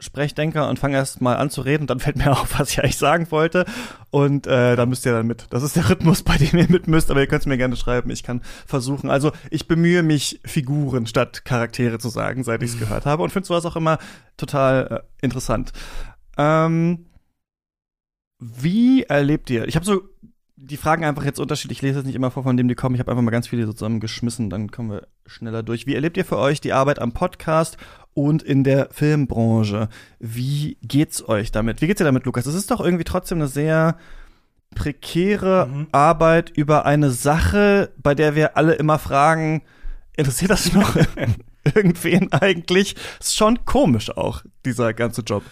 [0.00, 2.96] Sprechdenker und fange erst mal an zu reden, dann fällt mir auf, was ich eigentlich
[2.96, 3.64] sagen wollte.
[4.10, 5.46] Und äh, da müsst ihr dann mit.
[5.50, 7.76] Das ist der Rhythmus, bei dem ihr mit müsst, aber ihr könnt es mir gerne
[7.76, 8.10] schreiben.
[8.10, 9.10] Ich kann versuchen.
[9.10, 13.22] Also ich bemühe mich, Figuren statt Charaktere zu sagen, seit ich es gehört habe.
[13.22, 13.98] Und finde sowas auch immer
[14.36, 15.72] total äh, interessant.
[16.36, 17.06] Ähm,
[18.38, 19.68] wie erlebt ihr?
[19.68, 20.02] Ich habe so
[20.62, 21.78] die Fragen einfach jetzt unterschiedlich.
[21.78, 22.94] Ich lese jetzt nicht immer vor, von dem die kommen.
[22.94, 25.86] Ich habe einfach mal ganz viele so zusammengeschmissen, dann kommen wir schneller durch.
[25.86, 27.78] Wie erlebt ihr für euch die Arbeit am Podcast
[28.14, 29.88] und in der Filmbranche?
[30.18, 31.80] Wie geht's euch damit?
[31.80, 32.46] Wie geht's dir damit, Lukas?
[32.46, 33.96] Es ist doch irgendwie trotzdem eine sehr
[34.74, 35.88] prekäre mhm.
[35.92, 39.62] Arbeit über eine Sache, bei der wir alle immer fragen,
[40.16, 40.96] interessiert das noch
[41.64, 42.96] irgendwen eigentlich?
[43.18, 45.42] Ist schon komisch auch, dieser ganze Job.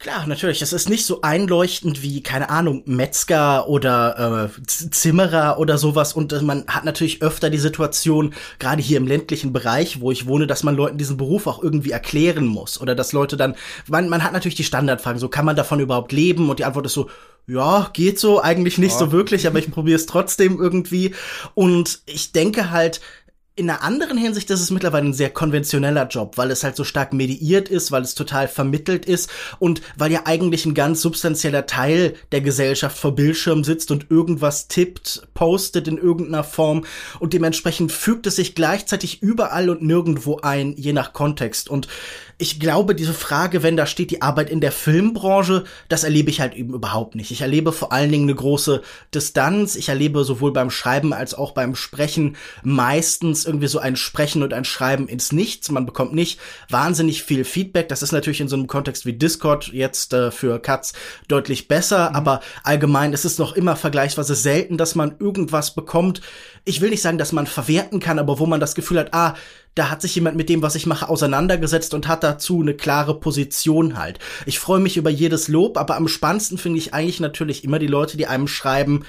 [0.00, 0.62] Klar, natürlich.
[0.62, 6.14] Es ist nicht so einleuchtend wie, keine Ahnung, Metzger oder äh, Zimmerer oder sowas.
[6.14, 10.26] Und äh, man hat natürlich öfter die Situation, gerade hier im ländlichen Bereich, wo ich
[10.26, 12.80] wohne, dass man Leuten diesen Beruf auch irgendwie erklären muss.
[12.80, 13.54] Oder dass Leute dann,
[13.88, 16.48] man, man hat natürlich die Standardfragen, so kann man davon überhaupt leben?
[16.48, 17.10] Und die Antwort ist so,
[17.46, 18.98] ja, geht so, eigentlich nicht ja.
[18.98, 21.14] so wirklich, aber ich probiere es trotzdem irgendwie.
[21.54, 23.02] Und ich denke halt,
[23.56, 26.84] in einer anderen Hinsicht ist es mittlerweile ein sehr konventioneller Job, weil es halt so
[26.84, 31.66] stark mediiert ist, weil es total vermittelt ist und weil ja eigentlich ein ganz substanzieller
[31.66, 36.84] Teil der Gesellschaft vor Bildschirm sitzt und irgendwas tippt, postet in irgendeiner Form
[37.18, 41.68] und dementsprechend fügt es sich gleichzeitig überall und nirgendwo ein, je nach Kontext.
[41.68, 41.88] Und
[42.40, 46.40] ich glaube, diese Frage, wenn da steht die Arbeit in der Filmbranche, das erlebe ich
[46.40, 47.30] halt eben überhaupt nicht.
[47.30, 48.80] Ich erlebe vor allen Dingen eine große
[49.14, 49.76] Distanz.
[49.76, 54.54] Ich erlebe sowohl beim Schreiben als auch beim Sprechen meistens irgendwie so ein Sprechen und
[54.54, 55.70] ein Schreiben ins Nichts.
[55.70, 57.88] Man bekommt nicht wahnsinnig viel Feedback.
[57.88, 60.92] Das ist natürlich in so einem Kontext wie Discord jetzt äh, für Cuts
[61.28, 62.16] deutlich besser, mhm.
[62.16, 66.20] aber allgemein ist es noch immer vergleichsweise selten, dass man irgendwas bekommt.
[66.64, 69.34] Ich will nicht sagen, dass man verwerten kann, aber wo man das Gefühl hat, ah,
[69.74, 73.18] da hat sich jemand mit dem, was ich mache, auseinandergesetzt und hat dazu eine klare
[73.18, 74.18] Position halt.
[74.46, 77.86] Ich freue mich über jedes Lob, aber am spannendsten finde ich eigentlich natürlich immer die
[77.86, 79.04] Leute, die einem schreiben,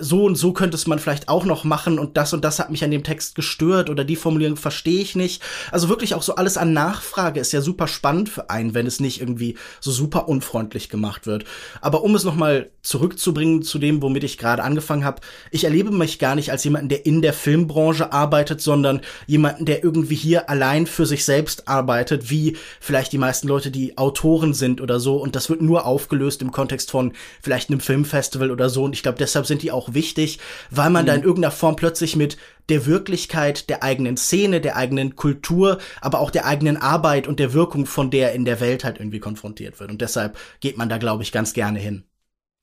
[0.00, 2.70] so und so könnte es man vielleicht auch noch machen und das und das hat
[2.70, 5.42] mich an dem Text gestört oder die Formulierung verstehe ich nicht.
[5.70, 9.00] Also wirklich auch so alles an Nachfrage ist ja super spannend für einen, wenn es
[9.00, 11.44] nicht irgendwie so super unfreundlich gemacht wird.
[11.80, 15.20] Aber um es nochmal zurückzubringen zu dem, womit ich gerade angefangen habe,
[15.50, 19.82] ich erlebe mich gar nicht als jemanden, der in der Filmbranche arbeitet, sondern jemanden, der
[19.84, 24.80] irgendwie hier allein für sich selbst arbeitet, wie vielleicht die meisten Leute, die Autoren sind
[24.80, 25.16] oder so.
[25.16, 28.84] Und das wird nur aufgelöst im Kontext von vielleicht einem Filmfestival oder so.
[28.84, 31.06] Und ich glaube, deshalb sind die auch wichtig, weil man mhm.
[31.06, 32.36] da in irgendeiner Form plötzlich mit
[32.68, 37.52] der Wirklichkeit der eigenen Szene, der eigenen Kultur, aber auch der eigenen Arbeit und der
[37.52, 39.90] Wirkung von der in der Welt halt irgendwie konfrontiert wird.
[39.90, 42.04] Und deshalb geht man da, glaube ich, ganz gerne hin.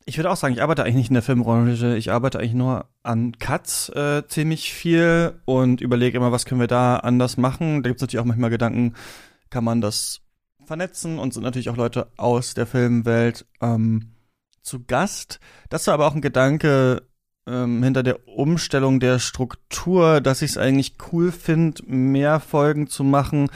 [0.06, 2.89] Ich würde auch sagen, ich arbeite eigentlich nicht in der Filmbranche, ich arbeite eigentlich nur
[3.04, 7.84] an Cuts äh, ziemlich viel und überlege immer, was können wir da anders machen.
[7.84, 8.95] Da gibt es natürlich auch manchmal Gedanken,
[9.49, 10.19] kann man das
[10.65, 13.45] vernetzen und sind natürlich auch Leute aus der Filmwelt.
[13.62, 14.12] Ähm,
[14.63, 15.39] zu Gast.
[15.69, 17.04] Das war aber auch ein Gedanke
[17.47, 23.04] ähm, hinter der Umstellung der Struktur, dass ich es eigentlich cool finde, mehr Folgen zu
[23.04, 23.49] machen,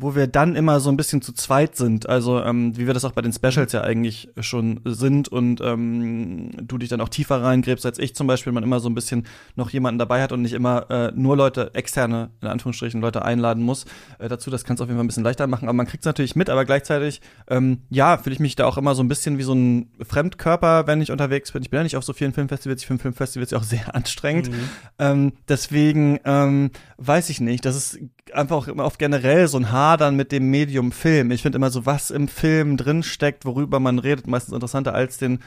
[0.00, 2.08] wo wir dann immer so ein bisschen zu zweit sind.
[2.08, 6.50] Also ähm, wie wir das auch bei den Specials ja eigentlich schon sind und ähm,
[6.62, 9.26] du dich dann auch tiefer reingräbst als ich zum Beispiel, man immer so ein bisschen
[9.56, 13.62] noch jemanden dabei hat und nicht immer äh, nur Leute, externe, in Anführungsstrichen, Leute einladen
[13.62, 13.84] muss.
[14.18, 16.02] Äh, dazu, das kann es auf jeden Fall ein bisschen leichter machen, aber man kriegt
[16.02, 19.08] es natürlich mit, aber gleichzeitig, ähm, ja, fühle ich mich da auch immer so ein
[19.08, 21.62] bisschen wie so ein Fremdkörper, wenn ich unterwegs bin.
[21.62, 24.50] Ich bin ja nicht auf so vielen Filmfestivals, ich finde Filmfestivals ja auch sehr anstrengend.
[24.50, 24.68] Mhm.
[24.98, 27.98] Ähm, deswegen ähm, weiß ich nicht, das ist
[28.34, 31.30] einfach auch immer oft generell so ein Hadern mit dem Medium Film.
[31.30, 35.40] Ich finde immer so, was im Film drinsteckt, worüber man redet, meistens interessanter als den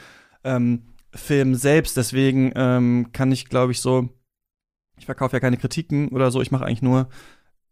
[0.44, 1.98] ähm, Film selbst.
[1.98, 4.10] Deswegen ähm, kann ich, glaube ich, so,
[4.98, 7.10] ich verkaufe ja keine Kritiken oder so, ich mache eigentlich nur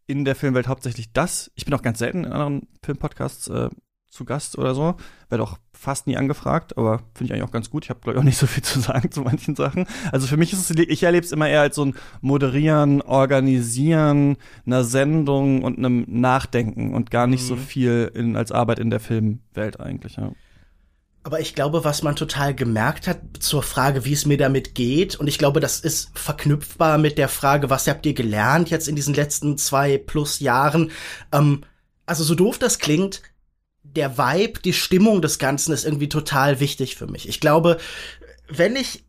[0.08, 1.52] in der Filmwelt hauptsächlich das.
[1.56, 3.70] Ich bin auch ganz selten in anderen Filmpodcasts äh,
[4.10, 4.96] zu Gast oder so.
[5.30, 7.86] Werde auch fast nie angefragt, aber finde ich eigentlich auch ganz gut.
[7.86, 9.88] Ich habe, glaube ich, auch nicht so viel zu sagen zu manchen Sachen.
[10.12, 14.38] Also für mich ist es, ich erlebe es immer eher als so ein Moderieren, Organisieren
[14.66, 17.48] einer Sendung und einem Nachdenken und gar nicht mhm.
[17.48, 20.32] so viel in, als Arbeit in der Filmwelt eigentlich, ja.
[21.24, 25.16] Aber ich glaube, was man total gemerkt hat zur Frage, wie es mir damit geht,
[25.16, 28.96] und ich glaube, das ist verknüpfbar mit der Frage, was habt ihr gelernt jetzt in
[28.96, 30.92] diesen letzten zwei plus Jahren?
[31.32, 31.62] Ähm,
[32.06, 33.22] also so doof das klingt,
[33.96, 37.28] der Vibe, die Stimmung des Ganzen ist irgendwie total wichtig für mich.
[37.28, 37.78] Ich glaube,
[38.48, 39.04] wenn ich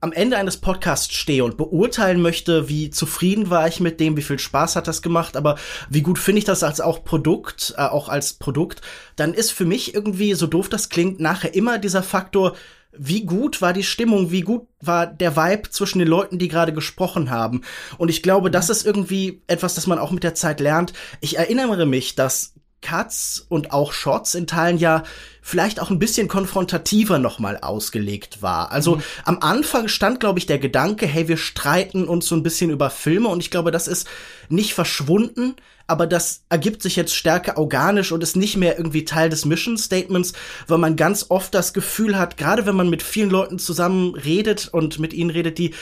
[0.00, 4.22] am Ende eines Podcasts stehe und beurteilen möchte, wie zufrieden war ich mit dem, wie
[4.22, 5.58] viel Spaß hat das gemacht, aber
[5.90, 8.80] wie gut finde ich das als auch Produkt, äh, auch als Produkt,
[9.16, 12.56] dann ist für mich irgendwie, so doof das klingt, nachher immer dieser Faktor,
[12.92, 16.72] wie gut war die Stimmung, wie gut war der Vibe zwischen den Leuten, die gerade
[16.72, 17.60] gesprochen haben.
[17.98, 20.92] Und ich glaube, das ist irgendwie etwas, das man auch mit der Zeit lernt.
[21.20, 25.02] Ich erinnere mich, dass Cuts und auch Shots in Teilen ja
[25.42, 28.72] vielleicht auch ein bisschen konfrontativer nochmal ausgelegt war.
[28.72, 29.02] Also mhm.
[29.24, 32.90] am Anfang stand, glaube ich, der Gedanke, hey, wir streiten uns so ein bisschen über
[32.90, 34.06] Filme und ich glaube, das ist
[34.48, 39.28] nicht verschwunden, aber das ergibt sich jetzt stärker organisch und ist nicht mehr irgendwie Teil
[39.28, 40.34] des Mission Statements,
[40.68, 44.68] weil man ganz oft das Gefühl hat, gerade wenn man mit vielen Leuten zusammen redet
[44.68, 45.74] und mit ihnen redet, die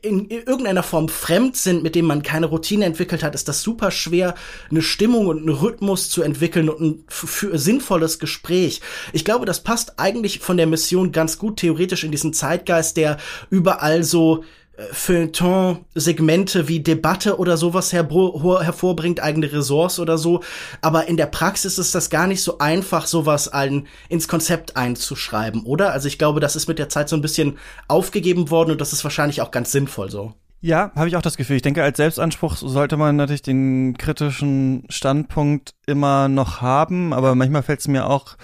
[0.00, 3.90] in irgendeiner Form fremd sind, mit dem man keine Routine entwickelt hat, ist das super
[3.90, 4.34] schwer,
[4.70, 8.80] eine Stimmung und einen Rhythmus zu entwickeln und ein für sinnvolles Gespräch.
[9.12, 13.18] Ich glaube, das passt eigentlich von der Mission ganz gut theoretisch in diesen Zeitgeist, der
[13.50, 14.44] überall so
[14.92, 20.42] Feuilleton-Segmente wie Debatte oder sowas hervorbringt, eigene Ressorts oder so.
[20.80, 25.64] Aber in der Praxis ist das gar nicht so einfach, sowas ein, ins Konzept einzuschreiben,
[25.64, 25.92] oder?
[25.92, 27.58] Also ich glaube, das ist mit der Zeit so ein bisschen
[27.88, 30.34] aufgegeben worden und das ist wahrscheinlich auch ganz sinnvoll so.
[30.60, 31.56] Ja, habe ich auch das Gefühl.
[31.56, 37.62] Ich denke, als Selbstanspruch sollte man natürlich den kritischen Standpunkt immer noch haben, aber manchmal
[37.62, 38.36] fällt es mir auch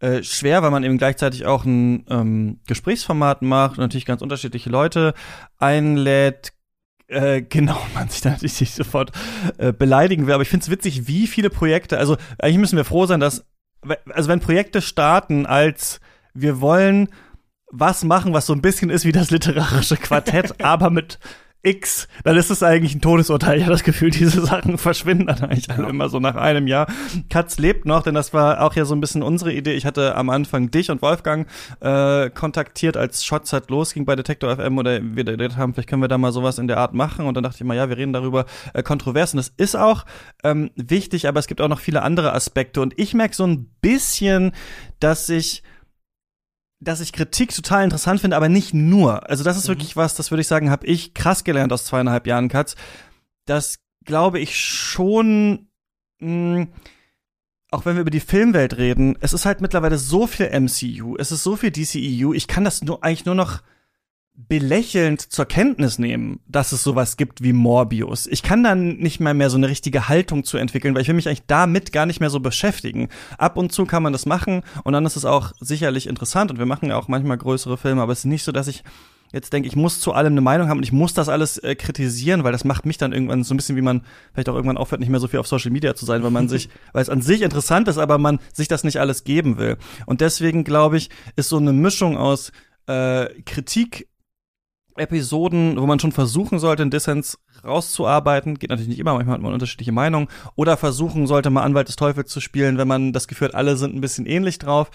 [0.00, 5.14] äh, schwer, weil man eben gleichzeitig auch ein ähm, Gesprächsformat macht, natürlich ganz unterschiedliche Leute
[5.58, 6.52] einlädt,
[7.08, 9.12] äh, genau, man sich da natürlich nicht sofort
[9.58, 10.34] äh, beleidigen will.
[10.34, 13.46] Aber ich finde es witzig, wie viele Projekte, also eigentlich müssen wir froh sein, dass,
[14.10, 16.00] also wenn Projekte starten als
[16.34, 17.08] wir wollen
[17.68, 21.18] was machen, was so ein bisschen ist wie das literarische Quartett, aber mit
[21.66, 23.56] X, dann ist es eigentlich ein Todesurteil.
[23.66, 26.86] Ich habe das Gefühl, diese Sachen verschwinden dann eigentlich alle immer so nach einem Jahr.
[27.30, 29.72] Katz lebt noch, denn das war auch ja so ein bisschen unsere Idee.
[29.72, 31.48] Ich hatte am Anfang dich und Wolfgang
[31.80, 36.08] äh, kontaktiert, als Shotzeit losging bei Detektor FM oder wir geredet haben, vielleicht können wir
[36.08, 37.26] da mal sowas in der Art machen.
[37.26, 39.32] Und dann dachte ich mal, ja, wir reden darüber äh, kontrovers.
[39.32, 40.04] Und das ist auch
[40.44, 42.80] ähm, wichtig, aber es gibt auch noch viele andere Aspekte.
[42.80, 44.52] Und ich merke so ein bisschen,
[45.00, 45.62] dass ich
[46.80, 49.28] dass ich Kritik total interessant finde, aber nicht nur.
[49.28, 49.72] Also das ist mhm.
[49.72, 52.76] wirklich was, das würde ich sagen, habe ich krass gelernt aus zweieinhalb Jahren Katz.
[53.46, 55.68] Das glaube ich schon,
[56.20, 56.68] mh, hm,
[57.70, 61.32] auch wenn wir über die Filmwelt reden, es ist halt mittlerweile so viel MCU, es
[61.32, 63.60] ist so viel DCEU, ich kann das nur eigentlich nur noch
[64.36, 68.26] belächelnd zur Kenntnis nehmen, dass es sowas gibt wie Morbius.
[68.26, 71.14] Ich kann dann nicht mal mehr so eine richtige Haltung zu entwickeln, weil ich will
[71.14, 73.08] mich eigentlich damit gar nicht mehr so beschäftigen.
[73.38, 76.58] Ab und zu kann man das machen und dann ist es auch sicherlich interessant und
[76.58, 78.84] wir machen ja auch manchmal größere Filme, aber es ist nicht so, dass ich
[79.32, 81.74] jetzt denke, ich muss zu allem eine Meinung haben und ich muss das alles äh,
[81.74, 84.76] kritisieren, weil das macht mich dann irgendwann so ein bisschen wie man vielleicht auch irgendwann
[84.76, 87.10] aufhört, nicht mehr so viel auf Social Media zu sein, weil man sich, weil es
[87.10, 89.78] an sich interessant ist, aber man sich das nicht alles geben will.
[90.04, 92.52] Und deswegen glaube ich, ist so eine Mischung aus
[92.86, 94.08] äh, Kritik
[94.98, 98.58] Episoden, wo man schon versuchen sollte, einen Dissens rauszuarbeiten.
[98.58, 100.28] Geht natürlich nicht immer, manchmal hat man unterschiedliche Meinungen.
[100.54, 103.76] Oder versuchen sollte, mal Anwalt des Teufels zu spielen, wenn man das Gefühl hat, alle
[103.76, 104.90] sind ein bisschen ähnlich drauf.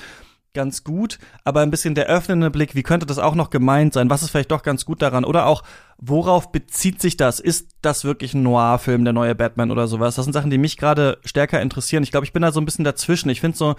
[0.53, 4.09] Ganz gut, aber ein bisschen der öffnende Blick, wie könnte das auch noch gemeint sein?
[4.09, 5.23] Was ist vielleicht doch ganz gut daran?
[5.23, 5.63] Oder auch,
[5.97, 7.39] worauf bezieht sich das?
[7.39, 10.15] Ist das wirklich ein Noir-Film, der neue Batman oder sowas?
[10.15, 12.03] Das sind Sachen, die mich gerade stärker interessieren.
[12.03, 13.29] Ich glaube, ich bin da so ein bisschen dazwischen.
[13.29, 13.75] Ich finde so,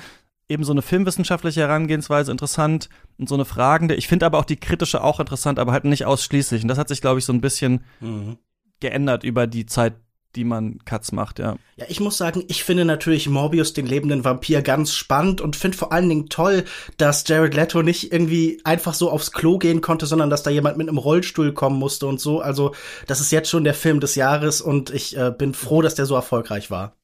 [0.53, 2.88] eben so eine filmwissenschaftliche Herangehensweise interessant
[3.19, 3.95] und so eine fragende.
[3.95, 6.62] Ich finde aber auch die kritische auch interessant, aber halt nicht ausschließlich.
[6.62, 8.38] Und das hat sich, glaube ich, so ein bisschen mhm.
[8.81, 9.95] geändert über die Zeit,
[10.35, 11.57] die man Cuts macht, ja.
[11.77, 15.77] Ja, ich muss sagen, ich finde natürlich Morbius, den lebenden Vampir, ganz spannend und finde
[15.77, 16.65] vor allen Dingen toll,
[16.97, 20.79] dass Jared Leto nicht irgendwie einfach so aufs Klo gehen konnte, sondern dass da jemand
[20.79, 22.41] mit einem Rollstuhl kommen musste und so.
[22.41, 22.75] Also,
[23.07, 26.07] das ist jetzt schon der Film des Jahres und ich äh, bin froh, dass der
[26.07, 26.97] so erfolgreich war.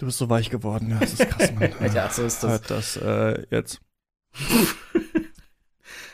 [0.00, 1.72] Du bist so weich geworden, ja, das ist krass, Mann.
[1.94, 2.50] ja, so ist das.
[2.50, 3.82] Hört das äh, jetzt.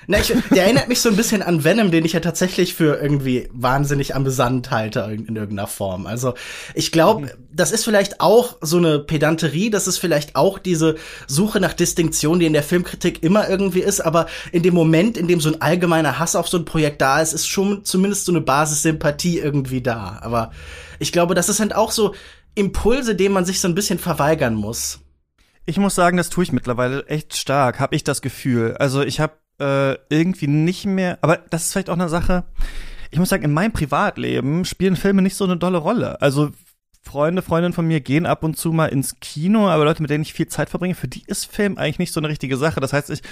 [0.09, 3.01] Na, ich, der erinnert mich so ein bisschen an Venom, den ich ja tatsächlich für
[3.01, 6.07] irgendwie wahnsinnig amüsant halte in, in irgendeiner Form.
[6.07, 6.35] Also
[6.75, 7.31] ich glaube, mhm.
[7.53, 10.97] das ist vielleicht auch so eine Pedanterie, das ist vielleicht auch diese
[11.29, 15.29] Suche nach Distinktion, die in der Filmkritik immer irgendwie ist, aber in dem Moment, in
[15.29, 18.33] dem so ein allgemeiner Hass auf so ein Projekt da ist, ist schon zumindest so
[18.33, 20.19] eine Basissympathie irgendwie da.
[20.23, 20.51] Aber
[20.99, 22.15] ich glaube, das ist halt auch so
[22.57, 25.01] Impulse, denen man sich so ein bisschen verweigern muss.
[25.67, 28.77] Ich muss sagen, das tue ich mittlerweile echt stark, habe ich das Gefühl.
[28.79, 32.45] Also ich habe äh, irgendwie nicht mehr, aber das ist vielleicht auch eine Sache.
[33.11, 36.21] Ich muss sagen, in meinem Privatleben spielen Filme nicht so eine dolle Rolle.
[36.21, 36.51] Also
[37.03, 40.23] Freunde, Freundinnen von mir gehen ab und zu mal ins Kino, aber Leute, mit denen
[40.23, 42.81] ich viel Zeit verbringe, für die ist Film eigentlich nicht so eine richtige Sache.
[42.81, 43.23] Das heißt, ich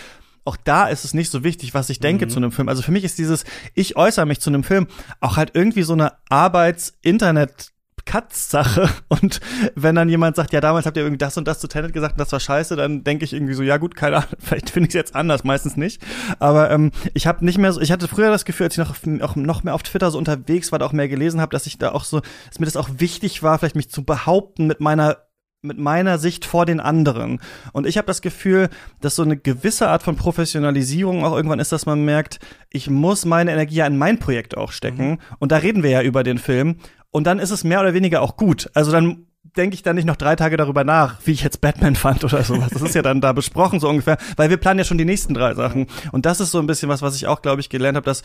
[0.45, 2.31] auch da ist es nicht so wichtig, was ich denke mhm.
[2.31, 2.69] zu einem Film.
[2.69, 4.87] Also für mich ist dieses, ich äußere mich zu einem Film
[5.21, 7.74] auch halt irgendwie so eine Arbeits-Internet-
[8.05, 8.89] Katz-Sache.
[9.09, 9.41] Und
[9.75, 12.15] wenn dann jemand sagt, ja, damals habt ihr irgendwie das und das zu Tenet gesagt
[12.15, 14.89] und das war scheiße, dann denke ich irgendwie so, ja gut, keine Ahnung, vielleicht finde
[14.89, 16.03] ich es jetzt anders, meistens nicht.
[16.39, 19.23] Aber ähm, ich habe nicht mehr so, ich hatte früher das Gefühl, als ich noch,
[19.23, 21.79] auch noch mehr auf Twitter so unterwegs war, da auch mehr gelesen habe, dass ich
[21.79, 25.19] da auch so, dass mir das auch wichtig war, vielleicht mich zu behaupten mit meiner
[25.65, 27.41] mit meiner Sicht vor den anderen.
[27.73, 28.69] Und ich habe das Gefühl,
[29.01, 32.39] dass so eine gewisse Art von Professionalisierung auch irgendwann ist, dass man merkt,
[32.71, 35.13] ich muss meine Energie ja in mein Projekt auch stecken.
[35.13, 35.19] Mhm.
[35.39, 36.77] Und da reden wir ja über den Film.
[37.15, 38.69] Und dann ist es mehr oder weniger auch gut.
[38.75, 41.95] Also dann denke ich dann nicht noch drei Tage darüber nach, wie ich jetzt Batman
[41.95, 42.71] fand oder sowas.
[42.73, 45.33] Das ist ja dann da besprochen so ungefähr, weil wir planen ja schon die nächsten
[45.33, 45.87] drei Sachen.
[46.11, 48.25] Und das ist so ein bisschen was, was ich auch, glaube ich, gelernt habe, dass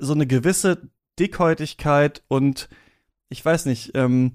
[0.00, 0.82] so eine gewisse
[1.20, 2.68] Dickhäutigkeit und
[3.28, 4.32] ich weiß nicht, ähm,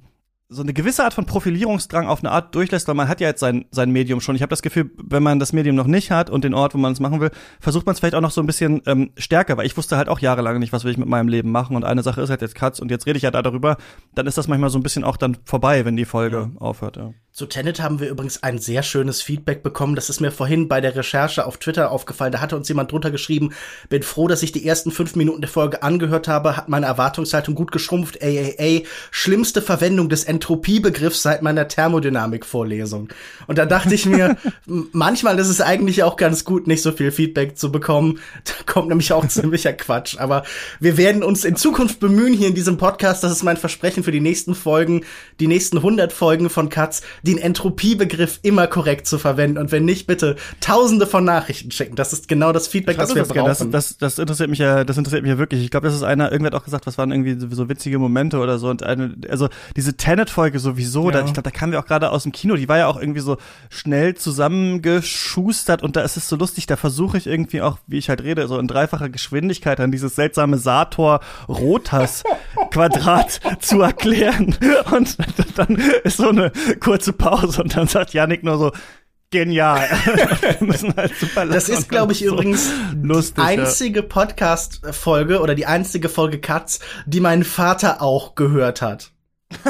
[0.49, 3.41] so eine gewisse Art von Profilierungsdrang auf eine Art durchlässt, weil man hat ja jetzt
[3.41, 4.35] sein, sein Medium schon.
[4.35, 6.77] Ich habe das Gefühl, wenn man das Medium noch nicht hat und den Ort, wo
[6.77, 9.57] man es machen will, versucht man es vielleicht auch noch so ein bisschen ähm, stärker,
[9.57, 11.83] weil ich wusste halt auch jahrelang nicht, was will ich mit meinem Leben machen und
[11.83, 13.75] eine Sache ist halt jetzt Katz und jetzt rede ich ja da darüber,
[14.15, 16.61] dann ist das manchmal so ein bisschen auch dann vorbei, wenn die Folge ja.
[16.61, 16.95] aufhört.
[16.95, 17.11] Ja.
[17.37, 19.93] Zu Tenet haben wir übrigens ein sehr schönes Feedback bekommen.
[19.93, 22.31] Das ist mir vorhin bei der Recherche auf Twitter aufgefallen.
[22.31, 23.53] Da hatte uns jemand drunter geschrieben,
[23.89, 27.53] bin froh, dass ich die ersten fünf Minuten der Folge angehört habe, hat meine Erwartungshaltung
[27.53, 28.23] gut geschrumpft.
[28.23, 33.09] AAA, schlimmste Verwendung des Entropiebegriffs seit meiner Thermodynamik-Vorlesung.
[33.45, 37.11] Und da dachte ich mir, manchmal ist es eigentlich auch ganz gut, nicht so viel
[37.11, 38.19] Feedback zu bekommen.
[38.45, 40.17] Da kommt nämlich auch ziemlicher Quatsch.
[40.17, 40.41] Aber
[40.79, 44.11] wir werden uns in Zukunft bemühen hier in diesem Podcast, das ist mein Versprechen für
[44.11, 45.05] die nächsten Folgen,
[45.39, 50.07] die nächsten 100 Folgen von Katz, den Entropiebegriff immer korrekt zu verwenden und wenn nicht,
[50.07, 51.95] bitte tausende von Nachrichten schicken.
[51.95, 53.71] Das ist genau das Feedback, das wir das brauchen.
[53.71, 55.63] Das, das, das, interessiert mich ja, das interessiert mich ja wirklich.
[55.63, 58.39] Ich glaube, das ist einer, irgendwer hat auch gesagt, was waren irgendwie so witzige Momente
[58.39, 61.11] oder so und eine, also diese Tenet-Folge sowieso, ja.
[61.11, 62.99] da, ich glaube, da kamen wir auch gerade aus dem Kino, die war ja auch
[62.99, 63.37] irgendwie so
[63.69, 68.09] schnell zusammengeschustert und da ist es so lustig, da versuche ich irgendwie auch, wie ich
[68.09, 72.23] halt rede, so in dreifacher Geschwindigkeit an dieses seltsame Sator Rotas
[72.71, 74.55] Quadrat zu erklären.
[74.91, 75.17] Und
[75.55, 78.71] dann ist so eine kurze Pause und dann sagt Yannick nur so,
[79.29, 79.89] genial.
[80.95, 82.69] halt das ist, glaube ich, übrigens
[83.01, 84.05] lustig, die einzige ja.
[84.05, 89.11] Podcast-Folge oder die einzige Folge Katz, die mein Vater auch gehört hat.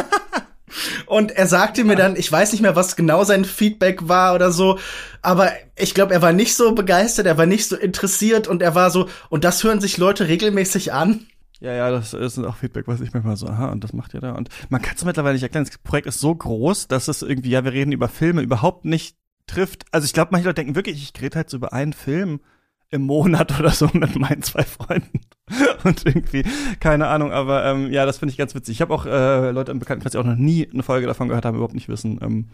[1.06, 4.52] Und er sagte mir dann, ich weiß nicht mehr, was genau sein Feedback war oder
[4.52, 4.78] so,
[5.22, 8.76] aber ich glaube, er war nicht so begeistert, er war nicht so interessiert und er
[8.76, 11.26] war so, und das hören sich Leute regelmäßig an.
[11.60, 14.22] Ja, ja, das ist auch Feedback, was ich manchmal so, aha, und das macht ihr
[14.22, 14.34] da.
[14.34, 15.66] Und man kann es mittlerweile nicht erklären.
[15.66, 19.18] Das Projekt ist so groß, dass es irgendwie, ja, wir reden über Filme, überhaupt nicht
[19.48, 19.86] trifft.
[19.92, 22.42] Also ich glaube, manche Leute denken wirklich, ich rede halt so über einen Film
[22.90, 25.22] im Monat oder so mit meinen zwei Freunden.
[25.84, 26.44] Und irgendwie,
[26.80, 28.76] keine Ahnung, aber ähm, ja, das finde ich ganz witzig.
[28.76, 31.46] Ich habe auch äh, Leute im Bekanntenkreis, die auch noch nie eine Folge davon gehört
[31.46, 32.50] haben, überhaupt nicht wissen, ähm,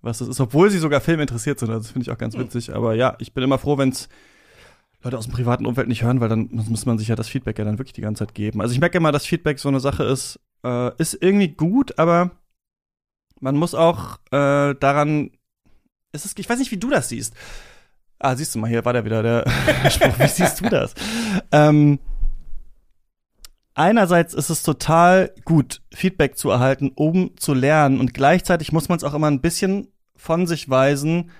[0.00, 1.70] was das ist, obwohl sie sogar Film interessiert sind.
[1.70, 2.42] Also das finde ich auch ganz hm.
[2.42, 2.74] witzig.
[2.74, 4.08] Aber ja, ich bin immer froh, wenn's
[5.06, 7.58] Leute aus dem privaten Umfeld nicht hören, weil dann muss man sich ja das Feedback
[7.58, 8.60] ja dann wirklich die ganze Zeit geben.
[8.60, 12.32] Also ich merke immer, dass Feedback so eine Sache ist, äh, ist irgendwie gut, aber
[13.40, 15.30] man muss auch äh, daran,
[16.12, 17.34] ist es, ich weiß nicht, wie du das siehst.
[18.18, 19.44] Ah, siehst du mal, hier war der wieder, der
[19.90, 20.18] Spruch.
[20.18, 20.94] Wie siehst du das?
[21.52, 22.00] Ähm,
[23.74, 28.96] einerseits ist es total gut, Feedback zu erhalten, um zu lernen und gleichzeitig muss man
[28.96, 31.30] es auch immer ein bisschen von sich weisen,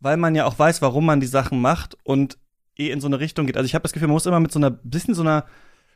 [0.00, 2.38] weil man ja auch weiß, warum man die Sachen macht und
[2.76, 3.56] eh in so eine Richtung geht.
[3.56, 5.44] Also ich habe das Gefühl, man muss immer mit so einer bisschen so einer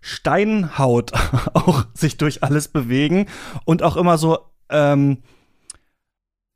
[0.01, 1.13] Steinhaut
[1.55, 3.27] auch sich durch alles bewegen
[3.65, 5.19] und auch immer so ähm,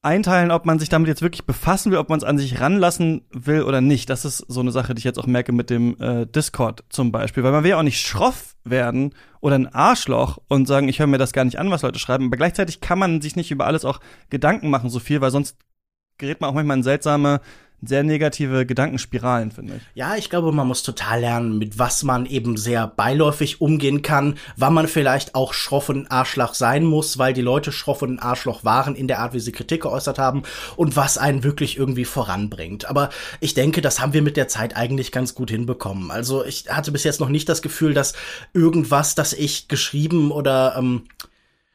[0.03, 3.23] einteilen, ob man sich damit jetzt wirklich befassen will, ob man es an sich ranlassen
[3.31, 4.09] will oder nicht.
[4.09, 7.13] Das ist so eine Sache, die ich jetzt auch merke mit dem äh, Discord zum
[7.13, 11.01] Beispiel, weil man will ja auch nicht schroff werden oder ein Arschloch und sagen, ich
[11.01, 13.51] höre mir das gar nicht an, was Leute schreiben, aber gleichzeitig kann man sich nicht
[13.51, 15.57] über alles auch Gedanken machen, so viel, weil sonst
[16.17, 17.41] gerät man auch manchmal in seltsame
[17.83, 19.83] sehr negative Gedankenspiralen, finde ich.
[19.95, 24.37] Ja, ich glaube, man muss total lernen, mit was man eben sehr beiläufig umgehen kann,
[24.57, 28.65] wann man vielleicht auch schroff und Arschloch sein muss, weil die Leute schroff und Arschloch
[28.65, 30.43] waren in der Art, wie sie Kritik geäußert haben
[30.77, 32.85] und was einen wirklich irgendwie voranbringt.
[32.85, 36.11] Aber ich denke, das haben wir mit der Zeit eigentlich ganz gut hinbekommen.
[36.11, 38.15] Also ich hatte bis jetzt noch nicht das Gefühl, dass
[38.53, 41.05] irgendwas, das ich geschrieben oder ähm,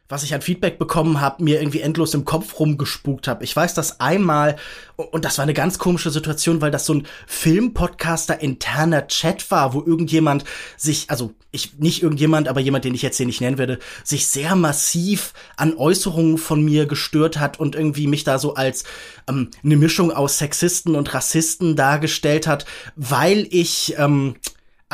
[0.07, 3.43] was ich an Feedback bekommen habe, mir irgendwie endlos im Kopf rumgespukt habe.
[3.43, 4.55] Ich weiß das einmal,
[4.97, 9.73] und das war eine ganz komische Situation, weil das so ein Filmpodcaster interner Chat war,
[9.73, 10.43] wo irgendjemand
[10.77, 14.27] sich, also ich nicht irgendjemand, aber jemand, den ich jetzt hier nicht nennen werde, sich
[14.27, 18.83] sehr massiv an Äußerungen von mir gestört hat und irgendwie mich da so als
[19.27, 22.65] ähm, eine Mischung aus Sexisten und Rassisten dargestellt hat,
[22.95, 24.35] weil ich ähm,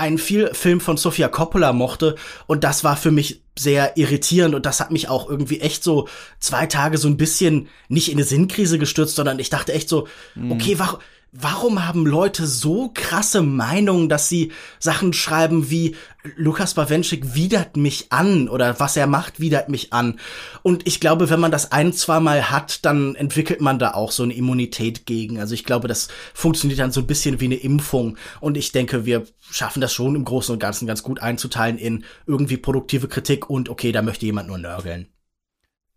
[0.02, 2.16] einen Film von Sofia Coppola mochte
[2.48, 6.08] und das war für mich sehr irritierend und das hat mich auch irgendwie echt so
[6.40, 10.08] zwei Tage so ein bisschen nicht in eine Sinnkrise gestürzt, sondern ich dachte echt so,
[10.36, 10.54] mhm.
[10.54, 11.00] okay, warum
[11.32, 15.96] warum haben Leute so krasse Meinungen, dass sie Sachen schreiben wie
[16.36, 20.20] Lukas Bawenschik widert mich an oder was er macht widert mich an.
[20.62, 24.12] Und ich glaube, wenn man das ein, zwei Mal hat, dann entwickelt man da auch
[24.12, 25.40] so eine Immunität gegen.
[25.40, 28.18] Also ich glaube, das funktioniert dann so ein bisschen wie eine Impfung.
[28.40, 32.04] Und ich denke, wir schaffen das schon im Großen und Ganzen ganz gut einzuteilen in
[32.28, 35.08] irgendwie produktive Kritik und okay, da möchte jemand nur nörgeln.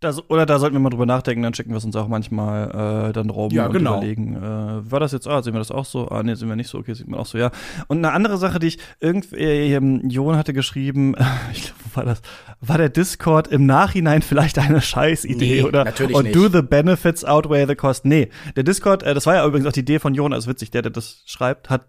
[0.04, 3.08] Das, oder da sollten wir mal drüber nachdenken, dann schicken wir es uns auch manchmal
[3.08, 3.96] äh, dann rum ja, und genau.
[3.96, 6.08] überlegen, äh, war das jetzt, ah, sehen wir das auch so?
[6.08, 7.50] Ah, nee, sehen wir nicht so, okay, sieht man auch so, ja.
[7.88, 11.14] Und eine andere Sache, die ich irgendwie, äh, Jon hatte geschrieben,
[11.52, 12.22] ich glaube, war das,
[12.60, 16.36] war der Discord im Nachhinein vielleicht eine Scheißidee nee, oder natürlich und nicht.
[16.36, 18.04] do the benefits outweigh the cost?
[18.04, 20.70] Nee, der Discord, äh, das war ja übrigens auch die Idee von Jon, also witzig,
[20.70, 21.86] der, der das schreibt, hat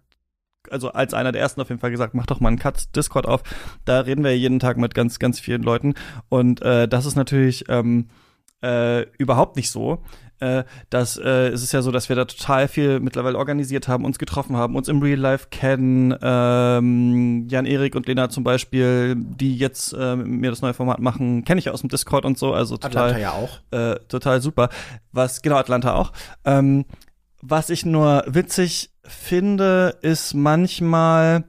[0.71, 3.27] also als einer der ersten auf jeden Fall gesagt, mach doch mal einen Katz Discord
[3.27, 3.43] auf.
[3.85, 5.93] Da reden wir jeden Tag mit ganz, ganz vielen Leuten.
[6.29, 8.09] Und äh, das ist natürlich ähm,
[8.61, 10.03] äh, überhaupt nicht so.
[10.39, 14.03] Äh, das äh, es ist ja so, dass wir da total viel mittlerweile organisiert haben,
[14.03, 16.13] uns getroffen haben, uns im Real Life kennen.
[16.21, 21.45] Ähm, Jan Erik und Lena zum Beispiel, die jetzt äh, mir das neue Format machen,
[21.45, 22.53] kenne ich aus dem Discord und so.
[22.53, 23.59] Also total, Atlanta ja auch.
[23.71, 24.69] Äh, total super.
[25.11, 26.11] Was genau Atlanta auch.
[26.43, 26.85] Ähm,
[27.41, 31.43] was ich nur witzig finde, ist manchmal,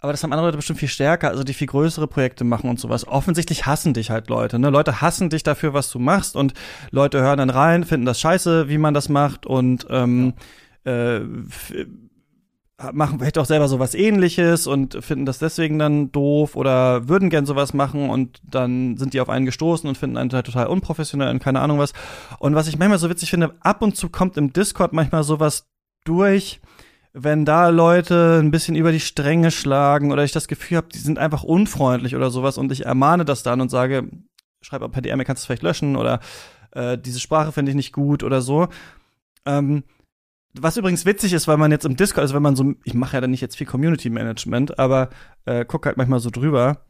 [0.00, 2.80] aber das haben andere Leute bestimmt viel stärker, also die viel größere Projekte machen und
[2.80, 3.06] sowas.
[3.06, 4.70] Offensichtlich hassen dich halt Leute, ne?
[4.70, 6.54] Leute hassen dich dafür, was du machst und
[6.90, 10.34] Leute hören dann rein, finden das scheiße, wie man das macht und ähm,
[10.84, 11.16] ja.
[11.16, 11.20] äh,
[12.92, 17.46] machen vielleicht auch selber sowas ähnliches und finden das deswegen dann doof oder würden gern
[17.46, 21.42] sowas machen und dann sind die auf einen gestoßen und finden einen total unprofessionell und
[21.42, 21.92] keine Ahnung was.
[22.38, 25.66] Und was ich manchmal so witzig finde, ab und zu kommt im Discord manchmal sowas
[26.04, 26.60] durch,
[27.14, 30.98] wenn da Leute ein bisschen über die Stränge schlagen oder ich das Gefühl habe, die
[30.98, 34.10] sind einfach unfreundlich oder sowas und ich ermahne das dann und sage,
[34.60, 36.18] schreib per DM, kannst du es vielleicht löschen oder
[36.72, 38.66] äh, diese Sprache finde ich nicht gut oder so.
[39.46, 39.84] Ähm,
[40.54, 43.16] was übrigens witzig ist, weil man jetzt im Discord, also wenn man so, ich mache
[43.16, 45.10] ja dann nicht jetzt viel Community Management, aber
[45.44, 46.84] äh, guck halt manchmal so drüber.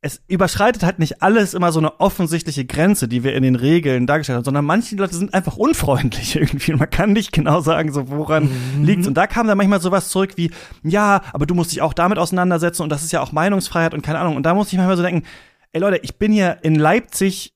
[0.00, 4.06] Es überschreitet halt nicht alles immer so eine offensichtliche Grenze, die wir in den Regeln
[4.06, 6.72] dargestellt haben, sondern manche Leute sind einfach unfreundlich irgendwie.
[6.72, 8.84] Und man kann nicht genau sagen, so woran mhm.
[8.84, 9.08] liegt's.
[9.08, 10.50] Und da kam dann manchmal sowas zurück wie,
[10.84, 14.02] ja, aber du musst dich auch damit auseinandersetzen und das ist ja auch Meinungsfreiheit und
[14.02, 14.36] keine Ahnung.
[14.36, 15.26] Und da muss ich manchmal so denken,
[15.72, 17.54] ey Leute, ich bin hier in Leipzig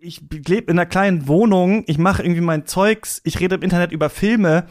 [0.00, 3.92] ich lebe in einer kleinen Wohnung, ich mache irgendwie mein Zeugs, ich rede im Internet
[3.92, 4.66] über Filme.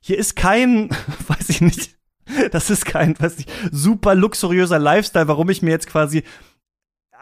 [0.00, 0.90] Hier ist kein,
[1.28, 1.96] weiß ich nicht,
[2.52, 6.22] das ist kein, weiß ich, super luxuriöser Lifestyle, warum ich mir jetzt quasi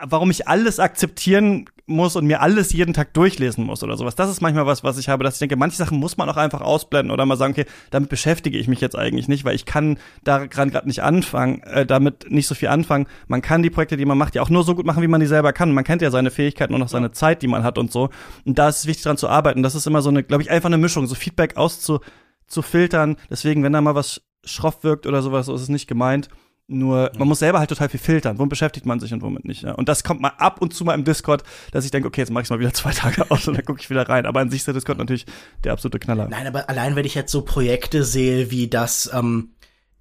[0.02, 4.14] warum ich alles akzeptieren muss und mir alles jeden Tag durchlesen muss oder sowas.
[4.14, 6.36] Das ist manchmal was, was ich habe, dass ich denke, manche Sachen muss man auch
[6.36, 9.66] einfach ausblenden oder mal sagen, okay, damit beschäftige ich mich jetzt eigentlich nicht, weil ich
[9.66, 13.06] kann daran gerade nicht anfangen, äh, damit nicht so viel anfangen.
[13.26, 15.20] Man kann die Projekte, die man macht, ja auch nur so gut machen, wie man
[15.20, 15.72] die selber kann.
[15.72, 18.10] Man kennt ja seine Fähigkeiten und auch seine Zeit, die man hat und so.
[18.44, 19.62] Und da ist es wichtig dran zu arbeiten.
[19.62, 23.16] Das ist immer so eine, glaube ich, einfach eine Mischung, so Feedback auszufiltern.
[23.28, 26.28] Deswegen, wenn da mal was schroff wirkt oder sowas, so ist es nicht gemeint.
[26.72, 28.38] Nur, man muss selber halt total viel filtern.
[28.38, 29.62] Womit beschäftigt man sich und womit nicht.
[29.62, 29.72] Ja?
[29.72, 32.30] Und das kommt mal ab und zu mal im Discord, dass ich denke, okay, jetzt
[32.30, 34.24] mach ich mal wieder zwei Tage aus und dann gucke ich wieder rein.
[34.24, 35.26] Aber an sich ist der Discord natürlich
[35.64, 36.28] der absolute Knaller.
[36.28, 39.50] Nein, aber allein wenn ich jetzt so Projekte sehe, wie das, ähm,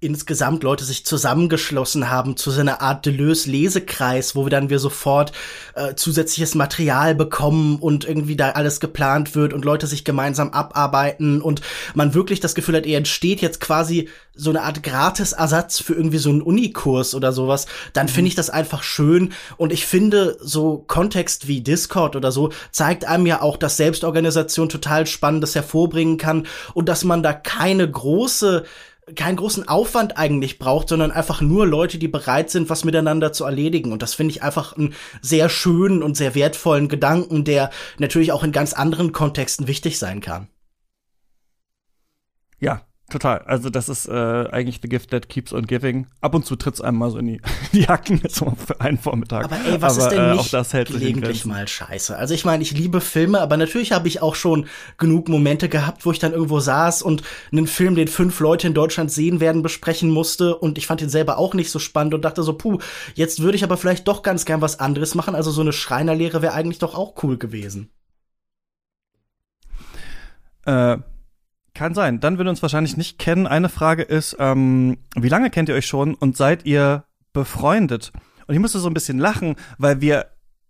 [0.00, 5.32] insgesamt Leute sich zusammengeschlossen haben zu so einer Art Deleuze-Lesekreis, wo wir dann wir sofort
[5.74, 11.42] äh, zusätzliches Material bekommen und irgendwie da alles geplant wird und Leute sich gemeinsam abarbeiten
[11.42, 11.60] und
[11.94, 16.16] man wirklich das Gefühl hat, er entsteht jetzt quasi so eine Art Gratisersatz für irgendwie
[16.16, 20.82] so einen Unikurs oder sowas, dann finde ich das einfach schön und ich finde so
[20.86, 26.46] Kontext wie Discord oder so zeigt einem ja auch, dass Selbstorganisation total Spannendes hervorbringen kann
[26.72, 28.64] und dass man da keine große
[29.14, 33.44] keinen großen Aufwand eigentlich braucht, sondern einfach nur Leute, die bereit sind, was miteinander zu
[33.44, 33.92] erledigen.
[33.92, 38.44] Und das finde ich einfach einen sehr schönen und sehr wertvollen Gedanken, der natürlich auch
[38.44, 40.48] in ganz anderen Kontexten wichtig sein kann.
[42.60, 43.38] Ja, Total.
[43.40, 46.06] Also das ist äh, eigentlich the gift that keeps on giving.
[46.20, 47.40] Ab und zu tritt's einem mal so in die,
[47.72, 49.44] die Hacken so für einen Vormittag.
[49.44, 52.16] Aber ey, was aber, ist denn nicht äh, auch das hält gelegentlich mal scheiße?
[52.16, 56.06] Also ich meine, ich liebe Filme, aber natürlich habe ich auch schon genug Momente gehabt,
[56.06, 59.62] wo ich dann irgendwo saß und einen Film, den fünf Leute in Deutschland sehen werden,
[59.62, 62.78] besprechen musste und ich fand ihn selber auch nicht so spannend und dachte so, puh,
[63.14, 65.34] jetzt würde ich aber vielleicht doch ganz gern was anderes machen.
[65.34, 67.90] Also so eine Schreinerlehre wäre eigentlich doch auch cool gewesen.
[70.64, 70.98] Äh
[71.80, 72.20] kann sein.
[72.20, 73.46] Dann würden wir uns wahrscheinlich nicht kennen.
[73.46, 78.12] Eine Frage ist, ähm, wie lange kennt ihr euch schon und seid ihr befreundet?
[78.46, 80.26] Und ich musste so ein bisschen lachen, weil wir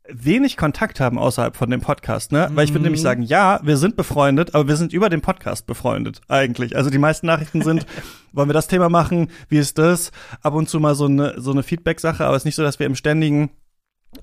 [0.08, 2.48] wenig Kontakt haben außerhalb von dem Podcast, ne?
[2.54, 3.04] Weil ich würde nämlich mhm.
[3.04, 6.76] sagen, ja, wir sind befreundet, aber wir sind über den Podcast befreundet eigentlich.
[6.76, 7.86] Also die meisten Nachrichten sind,
[8.32, 9.32] wollen wir das Thema machen?
[9.48, 10.12] Wie ist das?
[10.42, 12.78] Ab und zu mal so eine so eine Feedback-Sache, aber es ist nicht so, dass
[12.78, 13.50] wir im ständigen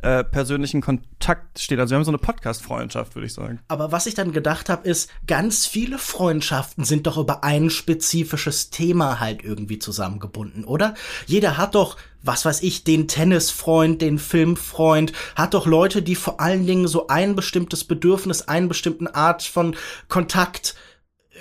[0.01, 1.79] äh, persönlichen Kontakt stehen.
[1.79, 3.59] Also wir haben so eine Podcast-Freundschaft, würde ich sagen.
[3.69, 8.69] Aber was ich dann gedacht habe, ist, ganz viele Freundschaften sind doch über ein spezifisches
[8.69, 10.93] Thema halt irgendwie zusammengebunden, oder?
[11.25, 16.41] Jeder hat doch, was weiß ich, den Tennisfreund, den Filmfreund, hat doch Leute, die vor
[16.41, 19.75] allen Dingen so ein bestimmtes Bedürfnis, einen bestimmten Art von
[20.09, 20.75] Kontakt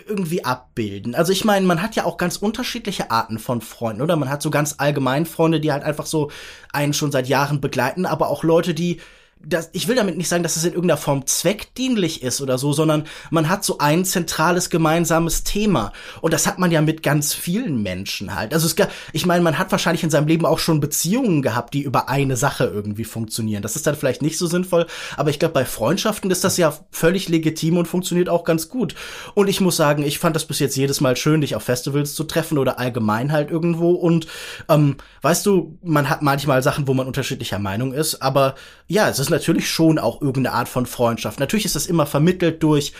[0.07, 1.15] irgendwie abbilden.
[1.15, 4.17] Also ich meine, man hat ja auch ganz unterschiedliche Arten von Freunden, oder?
[4.17, 6.31] Man hat so ganz allgemein Freunde, die halt einfach so
[6.73, 9.01] einen schon seit Jahren begleiten, aber auch Leute, die
[9.49, 12.73] das, ich will damit nicht sagen, dass es in irgendeiner Form zweckdienlich ist oder so,
[12.73, 15.93] sondern man hat so ein zentrales gemeinsames Thema.
[16.21, 18.53] Und das hat man ja mit ganz vielen Menschen halt.
[18.53, 18.75] Also es,
[19.13, 22.37] ich meine, man hat wahrscheinlich in seinem Leben auch schon Beziehungen gehabt, die über eine
[22.37, 23.63] Sache irgendwie funktionieren.
[23.63, 24.87] Das ist dann vielleicht nicht so sinnvoll,
[25.17, 28.97] aber ich glaube, bei Freundschaften ist das ja völlig legitim und funktioniert auch ganz gut.
[29.35, 32.15] Und ich muss sagen, ich fand das bis jetzt jedes Mal schön, dich auf Festivals
[32.15, 33.93] zu treffen oder allgemein halt irgendwo.
[33.93, 34.27] Und
[34.69, 38.57] ähm, weißt du, man hat manchmal Sachen, wo man unterschiedlicher Meinung ist, aber
[38.89, 41.41] ja, es ist natürlich schon auch irgendeine Art von Freundschaft.
[41.41, 42.93] Natürlich ist das immer vermittelt durch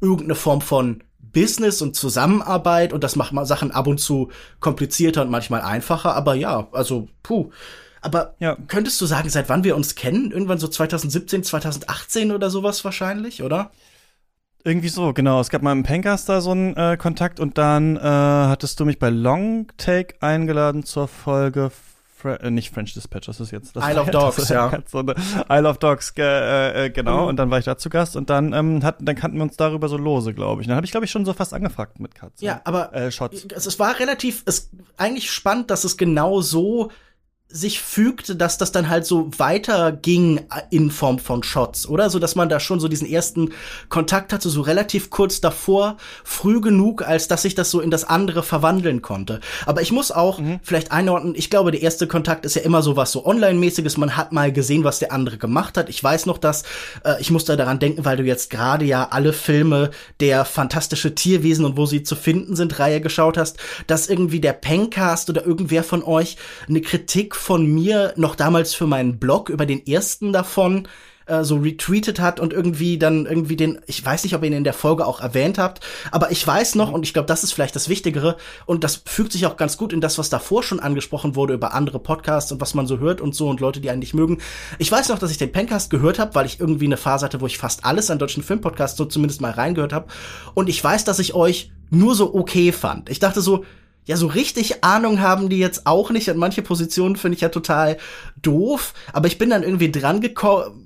[0.00, 4.30] irgendeine Form von Business und Zusammenarbeit und das macht mal Sachen ab und zu
[4.60, 7.50] komplizierter und manchmal einfacher, aber ja, also puh.
[8.02, 8.56] Aber ja.
[8.66, 10.30] könntest du sagen, seit wann wir uns kennen?
[10.30, 13.70] Irgendwann so 2017, 2018 oder sowas wahrscheinlich, oder?
[14.64, 15.40] Irgendwie so, genau.
[15.40, 18.84] Es gab mal im Pencast da so einen äh, Kontakt und dann äh, hattest du
[18.84, 21.70] mich bei Long Take eingeladen zur Folge
[22.20, 24.70] Fre äh, nicht French Dispatch, das ist jetzt das Isle of Dogs, ja.
[24.86, 27.22] So Isle of Dogs, äh, äh, genau.
[27.22, 27.28] Mhm.
[27.28, 29.56] Und dann war ich da zu Gast und dann ähm, hat, dann kannten wir uns
[29.56, 30.66] darüber so lose, glaube ich.
[30.66, 32.44] Und dann habe ich, glaube ich, schon so fast angefragt mit Katze.
[32.44, 33.46] Ja, aber äh, Shots.
[33.54, 36.90] Es, es war relativ, es eigentlich spannend, dass es genau so
[37.50, 40.40] sich fügte, dass das dann halt so weiterging
[40.70, 42.08] in Form von Shots, oder?
[42.08, 43.50] So dass man da schon so diesen ersten
[43.88, 48.04] Kontakt hatte, so relativ kurz davor, früh genug, als dass sich das so in das
[48.04, 49.40] andere verwandeln konnte.
[49.66, 50.60] Aber ich muss auch mhm.
[50.62, 54.16] vielleicht einordnen, ich glaube, der erste Kontakt ist ja immer so was so Online-mäßiges, man
[54.16, 55.88] hat mal gesehen, was der andere gemacht hat.
[55.88, 56.62] Ich weiß noch, dass,
[57.04, 59.90] äh, ich muss da daran denken, weil du jetzt gerade ja alle Filme
[60.20, 64.52] der fantastische Tierwesen und wo sie zu finden sind, Reihe geschaut hast, dass irgendwie der
[64.52, 66.36] Pencast oder irgendwer von euch
[66.68, 70.86] eine Kritik von mir noch damals für meinen Blog über den ersten davon
[71.26, 74.52] äh, so retweetet hat und irgendwie dann irgendwie den, ich weiß nicht, ob ihr ihn
[74.52, 75.80] in der Folge auch erwähnt habt,
[76.10, 78.36] aber ich weiß noch, und ich glaube, das ist vielleicht das Wichtigere,
[78.66, 81.72] und das fügt sich auch ganz gut in das, was davor schon angesprochen wurde über
[81.72, 84.38] andere Podcasts und was man so hört und so und Leute, die einen nicht mögen.
[84.78, 87.40] Ich weiß noch, dass ich den Pencast gehört habe, weil ich irgendwie eine Phase hatte,
[87.40, 90.08] wo ich fast alles an deutschen Filmpodcasts so zumindest mal reingehört habe.
[90.54, 93.08] Und ich weiß, dass ich euch nur so okay fand.
[93.08, 93.64] Ich dachte so,
[94.10, 96.28] ja, so richtig Ahnung haben die jetzt auch nicht.
[96.28, 97.96] Und manche Positionen finde ich ja total
[98.42, 98.92] doof.
[99.12, 100.20] Aber ich bin dann irgendwie dran,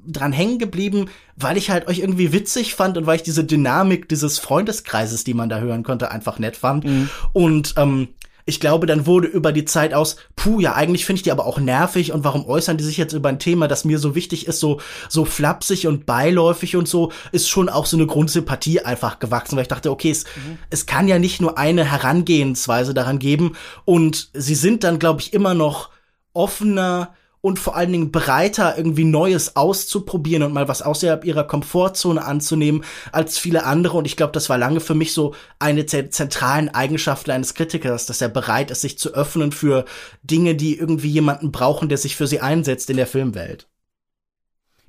[0.07, 4.11] dran hängen geblieben, weil ich halt euch irgendwie witzig fand und weil ich diese Dynamik
[4.11, 6.85] dieses Freundeskreises, die man da hören konnte, einfach nett fand.
[6.85, 7.09] Mhm.
[7.33, 8.09] Und ähm,
[8.47, 11.47] ich glaube, dann wurde über die Zeit aus, puh, ja, eigentlich finde ich die aber
[11.47, 14.47] auch nervig und warum äußern die sich jetzt über ein Thema, das mir so wichtig
[14.47, 19.19] ist, so, so flapsig und beiläufig und so, ist schon auch so eine Grundsympathie einfach
[19.19, 20.59] gewachsen, weil ich dachte, okay, es, mhm.
[20.71, 25.33] es kann ja nicht nur eine Herangehensweise daran geben und sie sind dann, glaube ich,
[25.33, 25.91] immer noch
[26.35, 27.15] offener,
[27.45, 32.85] und vor allen Dingen breiter, irgendwie Neues auszuprobieren und mal was außerhalb ihrer Komfortzone anzunehmen
[33.13, 33.99] als viele andere.
[33.99, 38.07] Und ich glaube, das war lange für mich so eine der zentralen Eigenschaften eines Kritikers,
[38.07, 39.85] dass er bereit ist, sich zu öffnen für
[40.23, 43.69] Dinge, die irgendwie jemanden brauchen, der sich für sie einsetzt in der Filmwelt.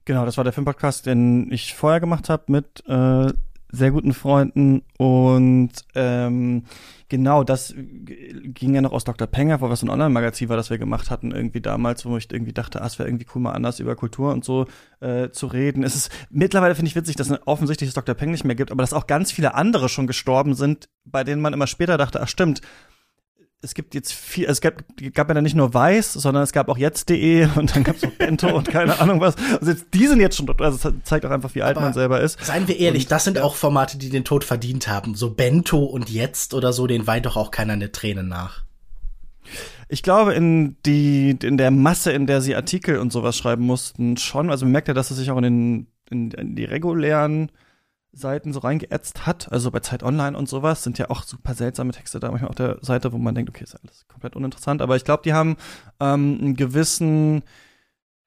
[0.06, 3.34] Genau, das war der Filmpodcast, den ich vorher gemacht habe mit äh,
[3.70, 6.64] sehr guten Freunden und ähm,
[7.10, 9.28] genau, das ging ja noch aus Dr.
[9.28, 12.32] Penger, wo was so ein Online-Magazin war, das wir gemacht hatten irgendwie damals, wo ich
[12.32, 14.66] irgendwie dachte, ah, es wäre irgendwie cool, mal anders über Kultur und so
[15.00, 15.84] äh, zu reden.
[15.84, 18.16] Es ist mittlerweile finde ich witzig, dass es offensichtlich das Dr.
[18.16, 21.42] Peng nicht mehr gibt, aber dass auch ganz viele andere schon gestorben sind, bei denen
[21.42, 22.62] man immer später dachte, ach stimmt,
[23.62, 24.84] es gibt jetzt viel, es gab,
[25.14, 28.04] gab ja dann nicht nur Weiß, sondern es gab auch jetzt.de und dann gab es
[28.04, 29.36] noch Bento und keine Ahnung was.
[29.60, 31.94] Also jetzt, die sind jetzt schon also das zeigt auch einfach, wie alt Aber man
[31.94, 32.44] selber ist.
[32.44, 33.44] Seien wir ehrlich, und, das sind ja.
[33.44, 35.16] auch Formate, die den Tod verdient haben.
[35.16, 38.64] So Bento und jetzt oder so, den weint doch auch keiner eine Träne nach.
[39.88, 44.18] Ich glaube, in die, in der Masse, in der sie Artikel und sowas schreiben mussten,
[44.18, 44.50] schon.
[44.50, 47.52] Also man merkt ja, dass es sich auch in den, in, in die regulären
[48.16, 51.92] Seiten so reingeätzt hat, also bei Zeit Online und sowas, sind ja auch super seltsame
[51.92, 54.96] Texte da manchmal auf der Seite, wo man denkt, okay, ist alles komplett uninteressant, aber
[54.96, 55.58] ich glaube, die haben
[56.00, 57.44] ähm, einen gewissen,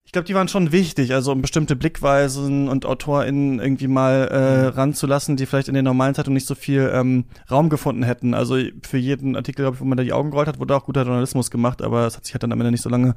[0.05, 4.63] ich glaube, die waren schon wichtig, also um bestimmte Blickweisen und AutorInnen irgendwie mal äh,
[4.65, 4.79] mhm.
[4.79, 8.35] ranzulassen, die vielleicht in den normalen Zeitungen nicht so viel ähm, Raum gefunden hätten.
[8.35, 10.85] Also für jeden Artikel, glaube ich, wo man da die Augen gerollt hat, wurde auch
[10.85, 13.15] guter Journalismus gemacht, aber es hat sich halt dann am Ende nicht so lange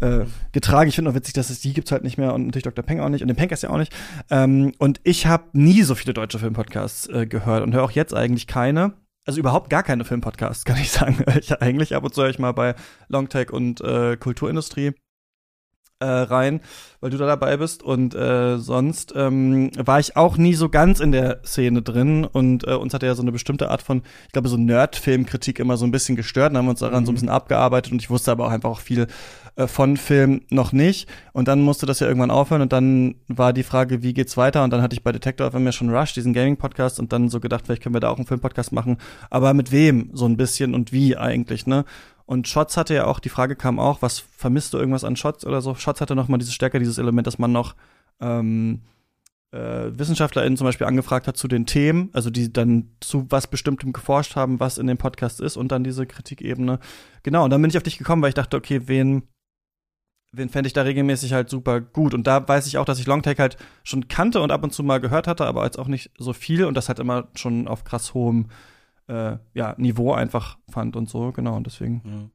[0.00, 0.88] äh, getragen.
[0.88, 2.84] Ich finde auch witzig, dass es die gibt's halt nicht mehr und natürlich Dr.
[2.84, 3.94] Peng auch nicht und den Penkers ja auch nicht.
[4.30, 8.14] Ähm, und ich habe nie so viele deutsche Filmpodcasts äh, gehört und höre auch jetzt
[8.14, 8.94] eigentlich keine.
[9.26, 11.24] Also überhaupt gar keine Filmpodcasts, kann ich sagen.
[11.38, 12.74] ich eigentlich ab und zu höre ich mal bei
[13.08, 14.92] Longtech und äh, Kulturindustrie
[15.98, 16.60] äh, rein,
[17.00, 17.82] weil du da dabei bist.
[17.82, 22.24] Und äh, sonst ähm, war ich auch nie so ganz in der Szene drin.
[22.24, 25.76] Und äh, uns hat ja so eine bestimmte Art von, ich glaube, so Nerd-Filmkritik immer
[25.76, 26.50] so ein bisschen gestört.
[26.50, 27.06] Dann haben uns daran mhm.
[27.06, 27.16] so ein mhm.
[27.16, 29.06] bisschen abgearbeitet und ich wusste aber auch einfach auch viel
[29.56, 31.08] äh, von Film noch nicht.
[31.32, 34.62] Und dann musste das ja irgendwann aufhören und dann war die Frage, wie geht's weiter?
[34.62, 37.40] Und dann hatte ich bei Detector FM ja schon Rush, diesen Gaming-Podcast, und dann so
[37.40, 38.98] gedacht, vielleicht können wir da auch einen Film-Podcast machen.
[39.30, 41.84] Aber mit wem so ein bisschen und wie eigentlich, ne?
[42.26, 45.46] Und Shots hatte ja auch, die Frage kam auch, was vermisst du irgendwas an Shots
[45.46, 45.74] oder so?
[45.74, 47.76] Shots hatte noch mal diese Stärke, dieses Element, dass man noch
[48.20, 48.82] ähm,
[49.52, 53.92] äh, WissenschaftlerInnen zum Beispiel angefragt hat zu den Themen, also die dann zu was Bestimmtem
[53.92, 56.80] geforscht haben, was in dem Podcast ist und dann diese Kritikebene.
[57.22, 59.22] Genau, und dann bin ich auf dich gekommen, weil ich dachte, okay, wen
[60.32, 62.12] wen fände ich da regelmäßig halt super gut.
[62.12, 64.82] Und da weiß ich auch, dass ich Longtake halt schon kannte und ab und zu
[64.82, 67.84] mal gehört hatte, aber jetzt auch nicht so viel und das halt immer schon auf
[67.84, 68.46] krass hohem
[69.08, 71.56] äh, ja, Niveau einfach fand und so, genau.
[71.56, 72.02] Und deswegen.
[72.04, 72.30] Mhm.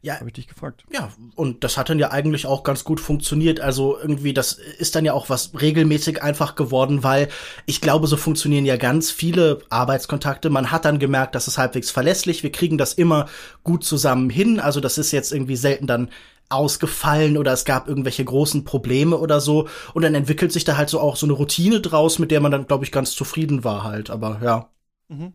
[0.00, 0.84] Ja, habe ich dich gefragt.
[0.92, 3.58] Ja, und das hat dann ja eigentlich auch ganz gut funktioniert.
[3.58, 7.28] Also irgendwie, das ist dann ja auch was regelmäßig einfach geworden, weil
[7.66, 10.50] ich glaube, so funktionieren ja ganz viele Arbeitskontakte.
[10.50, 12.44] Man hat dann gemerkt, das ist halbwegs verlässlich.
[12.44, 13.26] Wir kriegen das immer
[13.64, 14.60] gut zusammen hin.
[14.60, 16.10] Also das ist jetzt irgendwie selten dann
[16.48, 19.68] ausgefallen oder es gab irgendwelche großen Probleme oder so.
[19.94, 22.52] Und dann entwickelt sich da halt so auch so eine Routine draus, mit der man
[22.52, 24.10] dann, glaube ich, ganz zufrieden war halt.
[24.10, 24.70] Aber ja.
[25.08, 25.32] Mhm.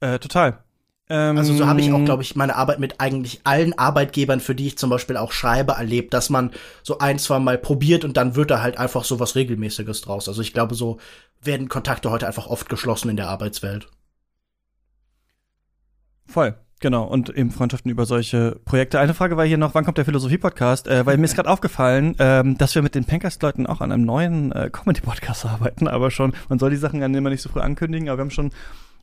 [0.00, 0.62] Äh, total.
[1.10, 4.54] Ähm, also so habe ich auch, glaube ich, meine Arbeit mit eigentlich allen Arbeitgebern, für
[4.54, 6.50] die ich zum Beispiel auch schreibe, erlebt, dass man
[6.82, 10.28] so ein, zwei Mal probiert und dann wird da halt einfach so was Regelmäßiges draus.
[10.28, 10.98] Also ich glaube, so
[11.42, 13.88] werden Kontakte heute einfach oft geschlossen in der Arbeitswelt.
[16.26, 16.54] Voll.
[16.80, 19.00] Genau, und eben Freundschaften über solche Projekte.
[19.00, 20.86] Eine Frage war hier noch, wann kommt der Philosophie-Podcast?
[20.86, 24.04] Äh, weil mir ist gerade aufgefallen, ähm, dass wir mit den Pankast-Leuten auch an einem
[24.04, 27.60] neuen äh, Comedy-Podcast arbeiten, aber schon, man soll die Sachen dann immer nicht so früh
[27.60, 28.52] ankündigen, aber wir haben schon,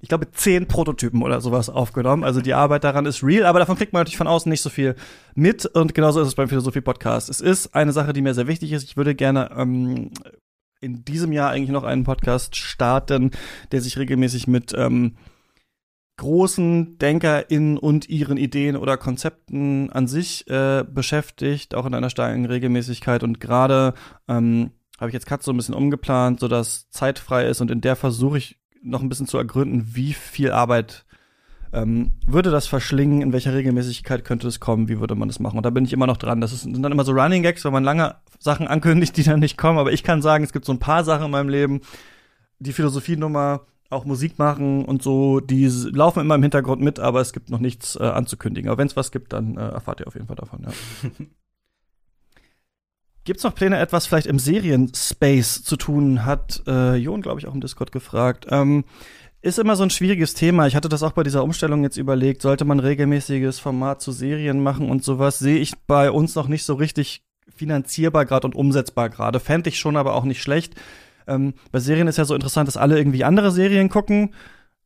[0.06, 2.24] ich glaube, zehn Prototypen oder sowas aufgenommen.
[2.24, 4.70] Also die Arbeit daran ist real, aber davon kriegt man natürlich von außen nicht so
[4.70, 4.94] viel
[5.34, 5.66] mit.
[5.66, 7.28] Und genauso ist es beim Philosophie-Podcast.
[7.28, 8.84] Es ist eine Sache, die mir sehr wichtig ist.
[8.84, 10.12] Ich würde gerne ähm,
[10.80, 13.32] in diesem Jahr eigentlich noch einen Podcast starten,
[13.72, 15.16] der sich regelmäßig mit ähm,
[16.18, 22.46] großen DenkerInnen und ihren Ideen oder Konzepten an sich äh, beschäftigt, auch in einer starken
[22.46, 23.24] Regelmäßigkeit.
[23.24, 23.96] Und gerade
[24.28, 27.96] ähm, habe ich jetzt Katze so ein bisschen umgeplant, sodass zeitfrei ist und in der
[27.96, 31.06] versuche ich noch ein bisschen zu ergründen, wie viel Arbeit
[31.74, 35.58] ähm, würde das verschlingen, in welcher Regelmäßigkeit könnte es kommen, wie würde man das machen?
[35.58, 36.40] Und da bin ich immer noch dran.
[36.40, 39.42] Das ist, sind dann immer so Running Gags, wenn man lange Sachen ankündigt, die dann
[39.42, 39.78] nicht kommen.
[39.78, 41.82] Aber ich kann sagen, es gibt so ein paar Sachen in meinem Leben,
[42.60, 47.34] die Philosophienummer auch Musik machen und so, die laufen immer im Hintergrund mit, aber es
[47.34, 48.70] gibt noch nichts äh, anzukündigen.
[48.70, 50.70] Aber wenn es was gibt, dann äh, erfahrt ihr auf jeden Fall davon, ja.
[53.26, 56.26] Gibt's noch Pläne, etwas vielleicht im Serienspace zu tun?
[56.26, 58.46] Hat äh, Jon, glaube ich, auch im Discord gefragt.
[58.52, 58.86] Ähm,
[59.42, 60.68] ist immer so ein schwieriges Thema.
[60.68, 62.44] Ich hatte das auch bei dieser Umstellung jetzt überlegt.
[62.44, 65.40] Sollte man regelmäßiges Format zu Serien machen und sowas?
[65.40, 67.24] Sehe ich bei uns noch nicht so richtig
[67.56, 69.40] finanzierbar gerade und umsetzbar gerade.
[69.40, 70.76] Fände ich schon, aber auch nicht schlecht.
[71.28, 74.36] Ähm, bei Serien ist ja so interessant, dass alle irgendwie andere Serien gucken.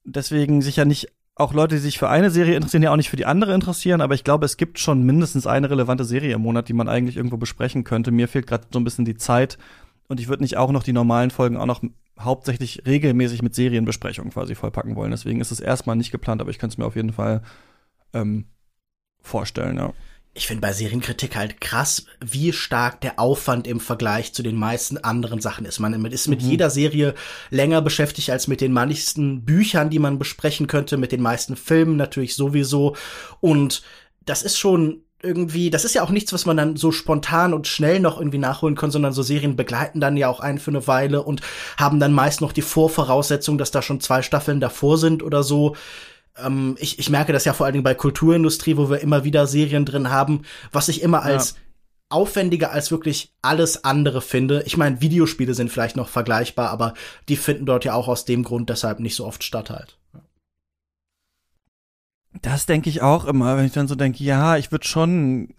[0.06, 1.10] Deswegen sich ja nicht
[1.40, 4.02] auch Leute, die sich für eine Serie interessieren, ja auch nicht für die andere interessieren,
[4.02, 7.18] aber ich glaube, es gibt schon mindestens eine relevante Serie im Monat, die man eigentlich
[7.18, 8.12] irgendwo besprechen könnte.
[8.12, 9.58] Mir fehlt gerade so ein bisschen die Zeit
[10.08, 11.82] und ich würde nicht auch noch die normalen Folgen auch noch
[12.20, 15.12] hauptsächlich regelmäßig mit Serienbesprechungen quasi vollpacken wollen.
[15.12, 17.42] Deswegen ist es erstmal nicht geplant, aber ich könnte es mir auf jeden Fall
[18.14, 18.46] ähm,
[19.22, 19.94] vorstellen, ja
[20.40, 24.98] ich finde bei Serienkritik halt krass, wie stark der Aufwand im Vergleich zu den meisten
[24.98, 25.80] anderen Sachen ist.
[25.80, 26.50] Man ist mit mhm.
[26.50, 27.14] jeder Serie
[27.50, 31.98] länger beschäftigt als mit den meisten Büchern, die man besprechen könnte, mit den meisten Filmen
[31.98, 32.96] natürlich sowieso.
[33.42, 33.84] Und
[34.26, 37.68] das ist schon irgendwie, das ist ja auch nichts, was man dann so spontan und
[37.68, 40.88] schnell noch irgendwie nachholen kann, sondern so Serien begleiten dann ja auch einen für eine
[40.88, 41.42] Weile und
[41.78, 45.76] haben dann meist noch die Vorvoraussetzung, dass da schon zwei Staffeln davor sind oder so
[46.38, 49.48] ähm, ich, ich merke das ja vor allen Dingen bei Kulturindustrie, wo wir immer wieder
[49.48, 51.58] Serien drin haben, was ich immer als ja.
[52.10, 54.64] aufwendiger als wirklich alles andere finde.
[54.66, 56.94] Ich meine, Videospiele sind vielleicht noch vergleichbar, aber
[57.28, 59.98] die finden dort ja auch aus dem Grund deshalb nicht so oft statt halt.
[62.42, 65.54] Das denke ich auch immer, wenn ich dann so denke, ja, ich würde schon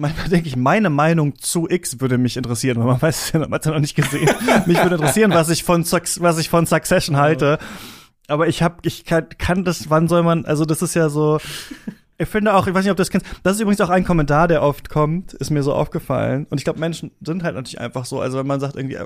[0.00, 3.40] Manchmal denke ich, meine Meinung zu X würde mich interessieren, weil man weiß es ja,
[3.40, 4.30] man hat ja noch nicht gesehen.
[4.66, 7.58] mich würde interessieren, was ich von, was ich von Succession halte.
[8.28, 11.38] Aber ich hab, ich kann, kann das, wann soll man, also das ist ja so,
[12.18, 14.04] ich finde auch, ich weiß nicht, ob du das kennst, das ist übrigens auch ein
[14.04, 16.46] Kommentar, der oft kommt, ist mir so aufgefallen.
[16.50, 18.98] Und ich glaube, Menschen sind halt natürlich einfach so, also wenn man sagt irgendwie,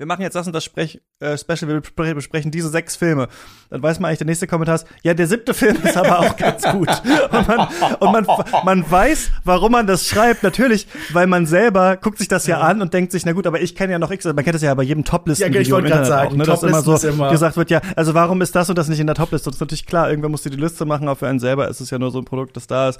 [0.00, 3.28] wir machen jetzt das und das Sprech, äh, Special, wir besprechen diese sechs Filme.
[3.68, 6.36] Dann weiß man eigentlich, der nächste Kommentar ist, ja, der siebte Film ist aber auch
[6.38, 6.88] ganz gut.
[7.30, 7.68] Und, man,
[8.00, 8.26] und man,
[8.64, 10.42] man weiß, warum man das schreibt.
[10.42, 13.46] Natürlich, weil man selber guckt sich das ja, ja an und denkt sich, na gut,
[13.46, 15.52] aber ich kenne ja noch X, man kennt das ja bei jedem Toplisten.
[15.52, 18.14] Ja, ich wollte gerade sagen, auch, ne, dass immer so immer gesagt wird, ja, also
[18.14, 19.50] warum ist das und das nicht in der Topliste?
[19.50, 21.90] Das ist natürlich klar, irgendwer muss die Liste machen, aber für einen selber ist es
[21.90, 22.98] ja nur so ein Produkt, das da ist.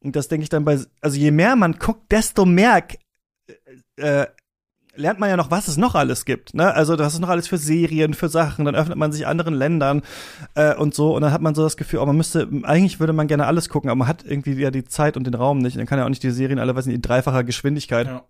[0.00, 2.82] Und das denke ich dann bei, also je mehr man guckt, desto mehr
[3.96, 4.26] äh,
[4.94, 6.54] lernt man ja noch, was es noch alles gibt.
[6.54, 6.72] Ne?
[6.74, 8.64] Also das ist noch alles für Serien, für Sachen.
[8.64, 10.02] Dann öffnet man sich anderen Ländern
[10.54, 11.14] äh, und so.
[11.14, 13.68] Und dann hat man so das Gefühl, oh, man müsste, eigentlich würde man gerne alles
[13.68, 15.74] gucken, aber man hat irgendwie ja die Zeit und den Raum nicht.
[15.74, 18.06] Und dann kann ja auch nicht die Serien alle, weiß nicht, in dreifacher Geschwindigkeit.
[18.06, 18.24] Ja.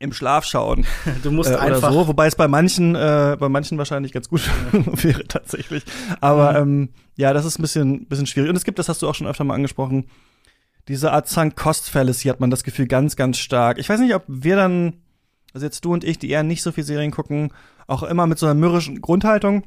[0.00, 0.86] Im Schlaf schauen.
[1.22, 4.42] Du musst äh, einfach so, wobei es bei manchen, äh, bei manchen wahrscheinlich ganz gut
[4.72, 5.84] wäre tatsächlich.
[6.20, 6.72] Aber mhm.
[6.82, 8.50] ähm, ja, das ist ein bisschen, bisschen schwierig.
[8.50, 10.06] Und es gibt, das hast du auch schon öfter mal angesprochen,
[10.88, 13.78] diese Art Sunk Cost Fallacy hat man das Gefühl ganz, ganz stark.
[13.78, 15.03] Ich weiß nicht, ob wir dann
[15.54, 17.50] also jetzt du und ich, die eher nicht so viel Serien gucken,
[17.86, 19.62] auch immer mit so einer mürrischen Grundhaltung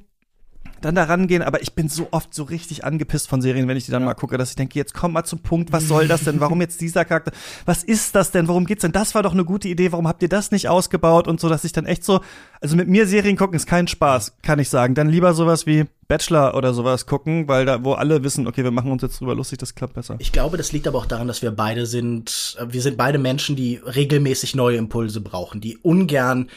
[0.82, 3.86] dann da rangehen, aber ich bin so oft so richtig angepisst von Serien, wenn ich
[3.86, 4.08] die dann ja.
[4.08, 6.40] mal gucke, dass ich denke, jetzt komm mal zum Punkt, was soll das denn?
[6.40, 7.32] Warum jetzt dieser Charakter?
[7.66, 8.48] Was ist das denn?
[8.48, 8.92] Worum geht's denn?
[8.92, 11.64] Das war doch eine gute Idee, warum habt ihr das nicht ausgebaut und so, dass
[11.64, 12.22] ich dann echt so,
[12.62, 14.96] also mit mir Serien gucken ist kein Spaß, kann ich sagen.
[14.96, 18.72] Dann lieber sowas wie Bachelor oder sowas gucken, weil da, wo alle wissen, okay, wir
[18.72, 20.16] machen uns jetzt drüber lustig, das klappt besser.
[20.20, 23.56] Ich glaube, das liegt aber auch daran, dass wir beide sind, wir sind beide Menschen,
[23.56, 26.50] die regelmäßig neue Impulse brauchen, die ungern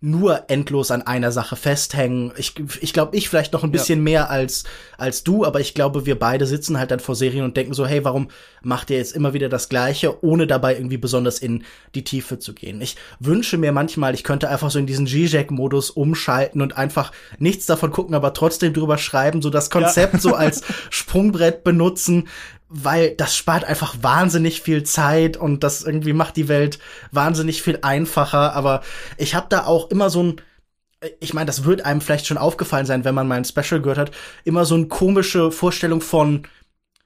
[0.00, 2.32] nur endlos an einer Sache festhängen.
[2.36, 4.04] Ich, ich glaube, ich vielleicht noch ein bisschen ja.
[4.04, 4.62] mehr als,
[4.96, 7.84] als du, aber ich glaube, wir beide sitzen halt dann vor Serien und denken so,
[7.84, 8.28] hey, warum
[8.62, 11.64] macht ihr jetzt immer wieder das Gleiche, ohne dabei irgendwie besonders in
[11.96, 12.80] die Tiefe zu gehen?
[12.80, 17.66] Ich wünsche mir manchmal, ich könnte einfach so in diesen G-Jack-Modus umschalten und einfach nichts
[17.66, 20.20] davon gucken, aber trotzdem drüber schreiben, so das Konzept ja.
[20.20, 22.28] so als Sprungbrett benutzen,
[22.68, 26.78] weil das spart einfach wahnsinnig viel Zeit und das irgendwie macht die Welt
[27.12, 28.54] wahnsinnig viel einfacher.
[28.54, 28.82] Aber
[29.16, 30.40] ich habe da auch immer so ein,
[31.20, 34.10] ich meine, das wird einem vielleicht schon aufgefallen sein, wenn man mein Special gehört hat,
[34.44, 36.46] immer so eine komische Vorstellung von,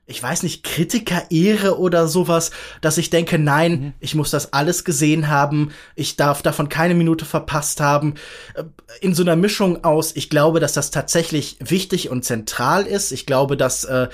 [0.07, 2.51] ich weiß nicht, Kritiker-Ehre oder sowas,
[2.81, 3.93] dass ich denke, nein, mhm.
[4.01, 8.15] ich muss das alles gesehen haben, ich darf davon keine Minute verpasst haben.
[8.55, 8.65] Äh,
[9.01, 13.13] in so einer Mischung aus, ich glaube, dass das tatsächlich wichtig und zentral ist.
[13.13, 14.09] Ich glaube, dass äh,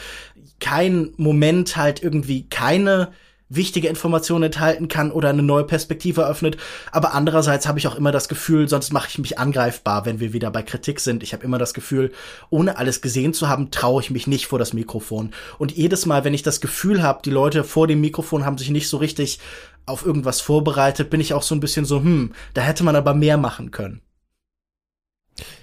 [0.60, 3.12] kein Moment halt irgendwie keine
[3.48, 6.56] wichtige Informationen enthalten kann oder eine neue Perspektive eröffnet.
[6.92, 10.32] Aber andererseits habe ich auch immer das Gefühl, sonst mache ich mich angreifbar, wenn wir
[10.32, 11.22] wieder bei Kritik sind.
[11.22, 12.12] Ich habe immer das Gefühl,
[12.50, 15.32] ohne alles gesehen zu haben, traue ich mich nicht vor das Mikrofon.
[15.58, 18.70] Und jedes Mal, wenn ich das Gefühl habe, die Leute vor dem Mikrofon haben sich
[18.70, 19.38] nicht so richtig
[19.86, 23.14] auf irgendwas vorbereitet, bin ich auch so ein bisschen so, hm, da hätte man aber
[23.14, 24.02] mehr machen können.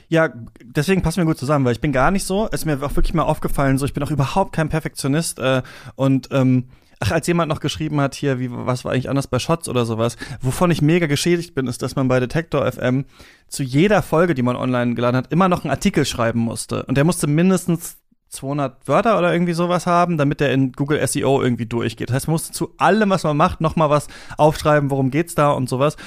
[0.07, 0.29] Ja,
[0.63, 2.47] deswegen passen wir gut zusammen, weil ich bin gar nicht so.
[2.51, 5.61] Es ist mir auch wirklich mal aufgefallen, so ich bin auch überhaupt kein Perfektionist äh,
[5.95, 6.69] und ähm,
[6.99, 9.85] Ach, als jemand noch geschrieben hat hier, wie was war eigentlich anders bei Shots oder
[9.85, 13.05] sowas, wovon ich mega geschädigt bin, ist, dass man bei Detektor FM
[13.49, 16.95] zu jeder Folge, die man online geladen hat, immer noch einen Artikel schreiben musste und
[16.95, 17.97] der musste mindestens
[18.29, 22.09] 200 Wörter oder irgendwie sowas haben, damit der in Google SEO irgendwie durchgeht.
[22.09, 24.07] Das heißt, man musste zu allem, was man macht, noch mal was
[24.37, 25.97] aufschreiben, worum geht's da und sowas.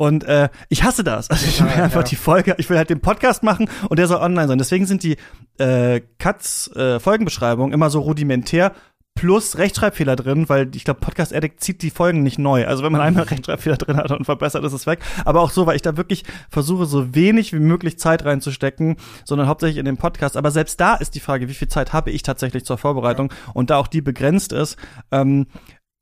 [0.00, 1.28] Und äh, ich hasse das.
[1.28, 2.04] Also ich will ja, einfach ja.
[2.04, 4.56] die Folge, ich will halt den Podcast machen und der soll online sein.
[4.56, 5.18] Deswegen sind die
[5.58, 8.72] äh, Cuts äh, Folgenbeschreibungen immer so rudimentär
[9.14, 12.66] plus Rechtschreibfehler drin, weil ich glaube, Podcast Addict zieht die Folgen nicht neu.
[12.66, 15.00] Also wenn man einmal Rechtschreibfehler drin hat und verbessert, ist es weg.
[15.26, 18.96] Aber auch so, weil ich da wirklich versuche, so wenig wie möglich Zeit reinzustecken,
[19.26, 20.38] sondern hauptsächlich in den Podcast.
[20.38, 23.30] Aber selbst da ist die Frage, wie viel Zeit habe ich tatsächlich zur Vorbereitung?
[23.52, 24.78] Und da auch die begrenzt ist,
[25.12, 25.46] ähm,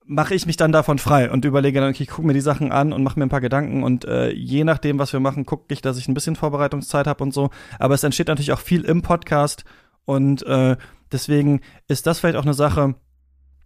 [0.08, 2.72] mache ich mich dann davon frei und überlege dann, okay, ich gucke mir die Sachen
[2.72, 5.72] an und mache mir ein paar Gedanken und äh, je nachdem, was wir machen, gucke
[5.72, 7.50] ich, dass ich ein bisschen Vorbereitungszeit habe und so.
[7.78, 9.64] Aber es entsteht natürlich auch viel im Podcast
[10.06, 10.76] und äh,
[11.12, 12.94] deswegen ist das vielleicht auch eine Sache,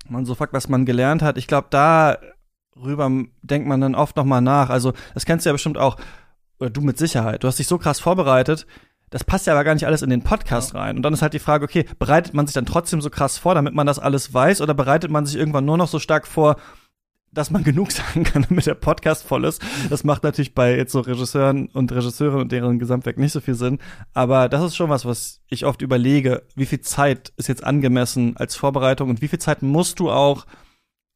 [0.08, 1.38] man so fragt, was man gelernt hat.
[1.38, 3.08] Ich glaube, darüber
[3.42, 4.68] denkt man dann oft noch mal nach.
[4.68, 5.96] Also das kennst du ja bestimmt auch,
[6.58, 7.44] oder du mit Sicherheit.
[7.44, 8.66] Du hast dich so krass vorbereitet,
[9.12, 10.80] das passt ja aber gar nicht alles in den Podcast ja.
[10.80, 10.96] rein.
[10.96, 13.54] Und dann ist halt die Frage, okay, bereitet man sich dann trotzdem so krass vor,
[13.54, 16.56] damit man das alles weiß, oder bereitet man sich irgendwann nur noch so stark vor,
[17.30, 19.60] dass man genug sagen kann, damit der Podcast voll ist.
[19.90, 23.54] Das macht natürlich bei jetzt so Regisseuren und Regisseurinnen und deren Gesamtwerk nicht so viel
[23.54, 23.80] Sinn.
[24.14, 26.44] Aber das ist schon was, was ich oft überlege.
[26.54, 30.46] Wie viel Zeit ist jetzt angemessen als Vorbereitung und wie viel Zeit musst du auch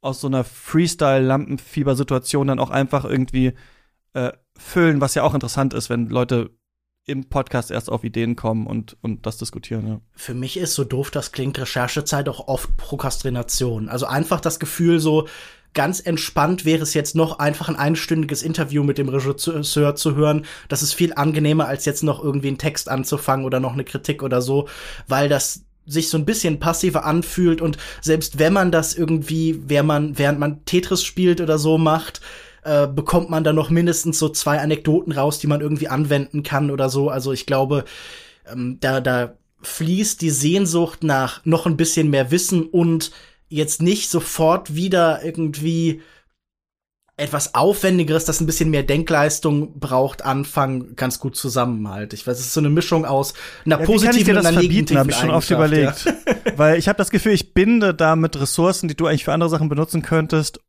[0.02, 3.54] aus so einer Freestyle-Lampenfieber-Situation dann auch einfach irgendwie
[4.12, 6.50] äh, füllen, was ja auch interessant ist, wenn Leute
[7.06, 10.00] im Podcast erst auf Ideen kommen und, und das diskutieren, ja.
[10.12, 13.88] Für mich ist so doof, das klingt Recherchezeit auch oft Prokrastination.
[13.88, 15.28] Also einfach das Gefühl so,
[15.72, 20.44] ganz entspannt wäre es jetzt noch einfach ein einstündiges Interview mit dem Regisseur zu hören.
[20.68, 24.22] Das ist viel angenehmer, als jetzt noch irgendwie einen Text anzufangen oder noch eine Kritik
[24.24, 24.68] oder so,
[25.06, 29.86] weil das sich so ein bisschen passiver anfühlt und selbst wenn man das irgendwie, während
[29.86, 32.20] man, während man Tetris spielt oder so macht,
[32.66, 36.70] äh, bekommt man da noch mindestens so zwei Anekdoten raus, die man irgendwie anwenden kann
[36.70, 37.08] oder so.
[37.08, 37.84] Also ich glaube,
[38.50, 43.12] ähm, da, da fließt die Sehnsucht nach noch ein bisschen mehr Wissen und
[43.48, 46.02] jetzt nicht sofort wieder irgendwie
[47.18, 52.12] etwas Aufwendigeres, das ein bisschen mehr Denkleistung braucht, anfangen, ganz gut zusammen halt.
[52.12, 53.32] Ich weiß, es ist so eine Mischung aus
[53.64, 56.04] einer ja, positiven und einer negativen habe ich schon oft überlegt.
[56.04, 56.14] Ja.
[56.56, 59.70] Weil ich habe das Gefühl, ich binde damit Ressourcen, die du eigentlich für andere Sachen
[59.70, 60.60] benutzen könntest,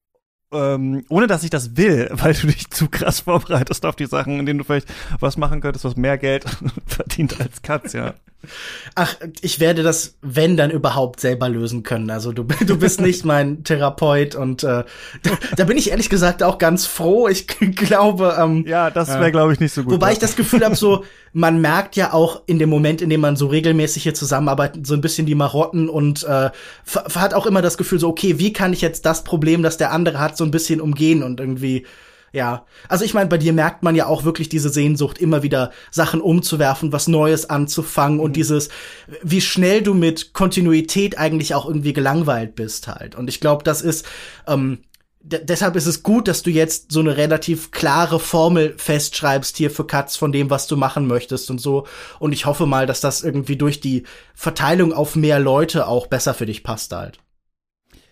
[0.52, 4.39] ähm, ohne dass ich das will, weil du dich zu krass vorbereitest auf die Sachen,
[4.39, 4.88] in denen du vielleicht
[5.20, 6.45] was machen könntest, was mehr Geld
[6.86, 8.14] verdient als Katz, ja.
[8.96, 12.10] Ach, ich werde das, wenn dann überhaupt selber lösen können.
[12.10, 14.84] Also du, du bist nicht mein Therapeut und äh,
[15.24, 17.28] da, da bin ich ehrlich gesagt auch ganz froh.
[17.28, 19.94] Ich glaube, ähm, ja, das wäre glaube ich nicht so gut.
[19.94, 23.22] Wobei ich das Gefühl habe, so man merkt ja auch in dem Moment, in dem
[23.22, 26.50] man so regelmäßig hier zusammenarbeitet, so ein bisschen die Marotten und äh,
[27.16, 29.92] hat auch immer das Gefühl, so okay, wie kann ich jetzt das Problem, das der
[29.92, 31.86] andere hat, so ein bisschen umgehen und irgendwie
[32.38, 35.72] ja, also ich meine, bei dir merkt man ja auch wirklich diese Sehnsucht, immer wieder
[35.90, 38.24] Sachen umzuwerfen, was Neues anzufangen mhm.
[38.24, 38.70] und dieses,
[39.24, 43.16] wie schnell du mit Kontinuität eigentlich auch irgendwie gelangweilt bist halt.
[43.16, 44.06] Und ich glaube, das ist,
[44.46, 44.84] ähm,
[45.20, 49.88] deshalb ist es gut, dass du jetzt so eine relativ klare Formel festschreibst hier für
[49.88, 51.88] Katz von dem, was du machen möchtest und so.
[52.20, 54.04] Und ich hoffe mal, dass das irgendwie durch die
[54.36, 57.18] Verteilung auf mehr Leute auch besser für dich passt halt.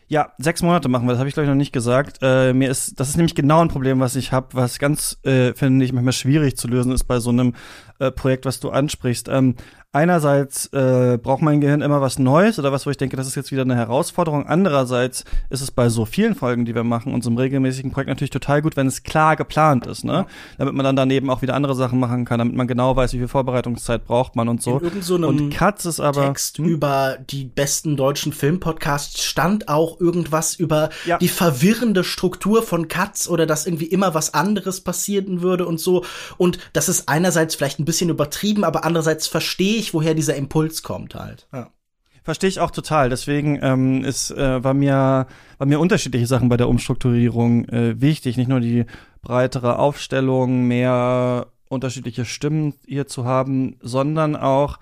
[0.07, 2.19] Ja, sechs Monate machen wir, das habe ich glaube ich noch nicht gesagt.
[2.21, 5.53] Äh, mir ist, das ist nämlich genau ein Problem, was ich habe, was ganz, äh,
[5.53, 7.55] finde ich, manchmal schwierig zu lösen ist bei so einem
[7.99, 9.27] äh, Projekt, was du ansprichst.
[9.29, 9.55] Ähm,
[9.95, 13.35] einerseits äh, braucht mein Gehirn immer was Neues oder was, wo ich denke, das ist
[13.35, 14.45] jetzt wieder eine Herausforderung.
[14.45, 18.61] Andererseits ist es bei so vielen Folgen, die wir machen, unserem regelmäßigen Projekt natürlich total
[18.61, 20.25] gut, wenn es klar geplant ist, ne?
[20.57, 23.19] Damit man dann daneben auch wieder andere Sachen machen kann, damit man genau weiß, wie
[23.19, 24.79] viel Vorbereitungszeit braucht man und so.
[24.79, 26.65] In so und Katz ist aber Text hm?
[26.65, 31.17] über die besten deutschen Filmpodcasts stand auch irgendwas über ja.
[31.17, 36.03] die verwirrende Struktur von Katz oder dass irgendwie immer was anderes passieren würde und so.
[36.37, 40.36] Und das ist einerseits vielleicht ein bisschen übertrieben, aber andererseits verstehe ich ich, woher dieser
[40.36, 41.47] Impuls kommt halt.
[41.53, 41.69] Ja.
[42.23, 43.09] Verstehe ich auch total.
[43.09, 45.27] Deswegen ähm, ist, äh, war, mir,
[45.59, 48.36] war mir unterschiedliche Sachen bei der Umstrukturierung äh, wichtig.
[48.38, 48.86] Nicht nur die
[49.21, 54.79] breitere Aufstellung, mehr unterschiedliche Stimmen hier zu haben, sondern auch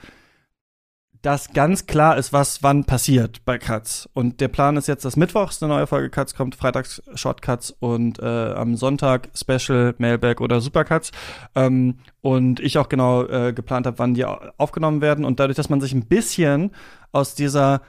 [1.23, 4.09] dass ganz klar ist, was wann passiert bei Cuts.
[4.13, 8.19] Und der Plan ist jetzt, dass mittwochs eine neue Folge Cuts kommt, freitags Shortcuts und
[8.19, 11.11] äh, am Sonntag Special, Mailback oder Supercuts.
[11.55, 15.23] Ähm, und ich auch genau äh, geplant habe, wann die aufgenommen werden.
[15.23, 16.71] Und dadurch, dass man sich ein bisschen
[17.13, 17.81] aus dieser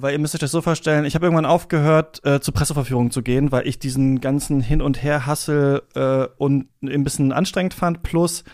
[0.00, 3.20] weil ihr müsst euch das so vorstellen, ich habe irgendwann aufgehört, äh, zu Presseverführungen zu
[3.20, 8.04] gehen, weil ich diesen ganzen Hin- und Her-Hassel äh, und ein bisschen anstrengend fand.
[8.04, 8.44] Plus,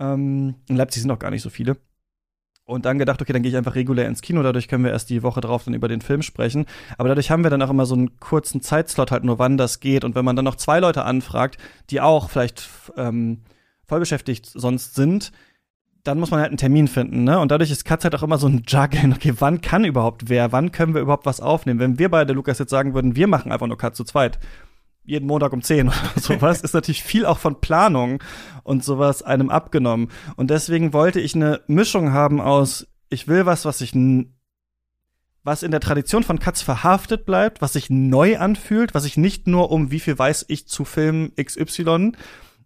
[0.00, 1.76] ähm, in Leipzig sind noch gar nicht so viele
[2.70, 5.10] und dann gedacht, okay, dann gehe ich einfach regulär ins Kino, dadurch können wir erst
[5.10, 6.66] die Woche drauf dann über den Film sprechen.
[6.96, 9.80] Aber dadurch haben wir dann auch immer so einen kurzen Zeitslot halt nur, wann das
[9.80, 10.04] geht.
[10.04, 11.58] Und wenn man dann noch zwei Leute anfragt,
[11.90, 13.42] die auch vielleicht ähm,
[13.86, 15.32] vollbeschäftigt sonst sind,
[16.04, 17.38] dann muss man halt einen Termin finden, ne?
[17.40, 19.12] Und dadurch ist Katz halt auch immer so ein Juggeln.
[19.12, 20.50] Okay, wann kann überhaupt wer?
[20.52, 21.78] Wann können wir überhaupt was aufnehmen?
[21.78, 24.38] Wenn wir beide, Lukas, jetzt sagen würden, wir machen einfach nur Cut zu zweit,
[25.04, 28.22] jeden Montag um 10 oder sowas, ist natürlich viel auch von Planung
[28.62, 30.08] und sowas einem abgenommen.
[30.36, 33.94] Und deswegen wollte ich eine Mischung haben aus, ich will was, was ich
[35.42, 39.46] was in der Tradition von Katz verhaftet bleibt, was sich neu anfühlt, was sich nicht
[39.46, 42.12] nur um wie viel weiß ich zu Film XY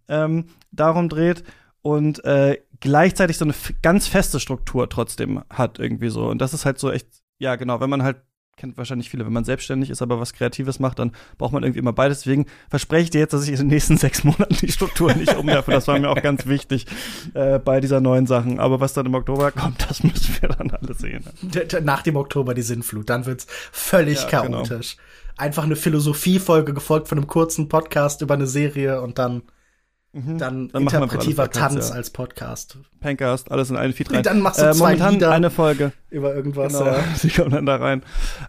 [0.09, 1.45] ähm, darum dreht
[1.83, 6.27] und äh, gleichzeitig so eine ganz feste Struktur trotzdem hat irgendwie so.
[6.29, 7.07] Und das ist halt so echt,
[7.39, 8.23] ja genau, wenn man halt
[8.57, 11.81] kennt wahrscheinlich viele, wenn man selbstständig ist, aber was Kreatives macht, dann braucht man irgendwie
[11.81, 12.21] immer beides.
[12.21, 15.35] Deswegen verspreche ich dir jetzt, dass ich in den nächsten sechs Monaten die Struktur nicht
[15.37, 15.71] umwerfe.
[15.71, 16.87] Das war mir auch ganz wichtig
[17.35, 18.61] äh, bei dieser neuen Sachen.
[18.61, 21.25] Aber was dann im Oktober kommt, das müssen wir dann alle sehen.
[21.83, 24.63] Nach dem Oktober die Sinnflut, dann wird's völlig ja, genau.
[24.63, 24.97] chaotisch.
[24.97, 25.09] Genau.
[25.37, 29.43] Einfach eine Philosophiefolge gefolgt von einem kurzen Podcast über eine Serie und dann
[30.15, 30.39] Mhm.
[30.39, 31.97] Dann, dann interpretiver Tanz ja.
[31.97, 32.79] als Podcast.
[33.01, 34.23] Pancast, alles in einen Feed rein.
[34.23, 35.91] Dann machst du äh, zwei momentan Lieder eine Folge.
[36.09, 36.87] Über irgendwas, genau.
[36.87, 37.03] ja.
[37.17, 38.05] Sie kommen dann da rein.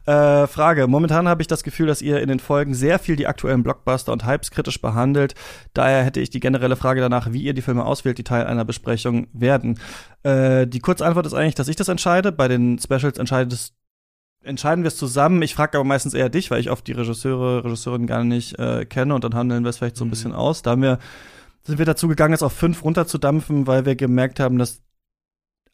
[0.06, 0.86] Äh, Frage.
[0.86, 4.14] Momentan habe ich das Gefühl, dass ihr in den Folgen sehr viel die aktuellen Blockbuster
[4.14, 5.34] und Hypes kritisch behandelt.
[5.74, 8.64] Daher hätte ich die generelle Frage danach, wie ihr die Filme auswählt, die Teil einer
[8.64, 9.80] Besprechung werden.
[10.22, 12.32] Äh, die kurze Antwort ist eigentlich, dass ich das entscheide.
[12.32, 13.74] Bei den Specials entscheidest
[14.44, 15.42] entscheiden wir es zusammen.
[15.42, 18.86] Ich frage aber meistens eher dich, weil ich oft die Regisseure, Regisseurinnen gar nicht äh,
[18.86, 20.12] kenne und dann handeln wir es vielleicht so ein mhm.
[20.12, 20.62] bisschen aus.
[20.62, 21.00] Da haben wir
[21.66, 24.82] sind wir dazu gegangen, es auf fünf runterzudampfen, weil wir gemerkt haben, dass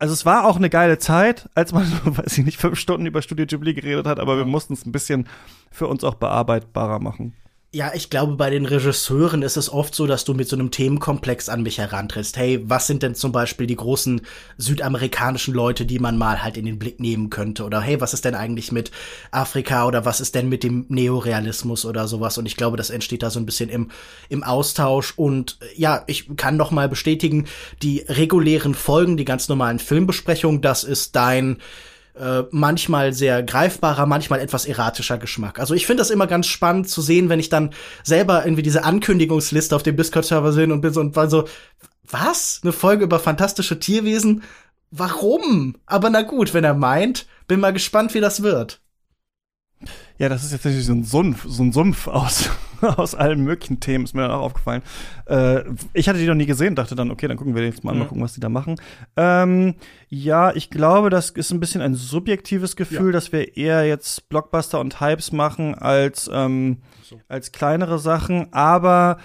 [0.02, 3.22] also es war auch eine geile Zeit, als man, weiß ich nicht, fünf Stunden über
[3.22, 5.28] Studio Ghibli geredet hat, aber wir mussten es ein bisschen
[5.70, 7.36] für uns auch bearbeitbarer machen.
[7.74, 10.72] Ja, ich glaube, bei den Regisseuren ist es oft so, dass du mit so einem
[10.72, 12.36] Themenkomplex an mich herantrittst.
[12.36, 14.24] Hey, was sind denn zum Beispiel die großen
[14.58, 17.64] südamerikanischen Leute, die man mal halt in den Blick nehmen könnte?
[17.64, 18.92] Oder hey, was ist denn eigentlich mit
[19.32, 22.38] Afrika oder was ist denn mit dem Neorealismus oder sowas?
[22.38, 23.90] Und ich glaube, das entsteht da so ein bisschen im,
[24.28, 25.14] im Austausch.
[25.16, 27.46] Und ja, ich kann noch mal bestätigen,
[27.82, 31.62] die regulären Folgen, die ganz normalen Filmbesprechungen, das ist dein
[32.22, 35.60] äh, manchmal sehr greifbarer, manchmal etwas erratischer Geschmack.
[35.60, 37.72] Also ich finde das immer ganz spannend zu sehen, wenn ich dann
[38.04, 41.46] selber irgendwie diese Ankündigungsliste auf dem Discord-Server sehe und bin so und war so,
[42.08, 42.60] was?
[42.62, 44.44] Eine Folge über fantastische Tierwesen?
[44.92, 45.78] Warum?
[45.88, 48.82] Aber na gut, wenn er meint, bin mal gespannt, wie das wird.
[50.22, 52.48] Ja, das ist jetzt natürlich so ein Sumpf, so ein Sumpf aus,
[52.82, 54.84] aus allen möglichen Themen, ist mir dann auch aufgefallen.
[55.26, 55.64] Äh,
[55.94, 58.00] ich hatte die noch nie gesehen, dachte dann, okay, dann gucken wir jetzt mal, mhm.
[58.02, 58.76] mal gucken, was die da machen.
[59.18, 59.74] Ähm,
[60.10, 63.12] ja, ich glaube, das ist ein bisschen ein subjektives Gefühl, ja.
[63.14, 67.20] dass wir eher jetzt Blockbuster und Hypes machen als, ähm, so.
[67.28, 69.18] als kleinere Sachen, aber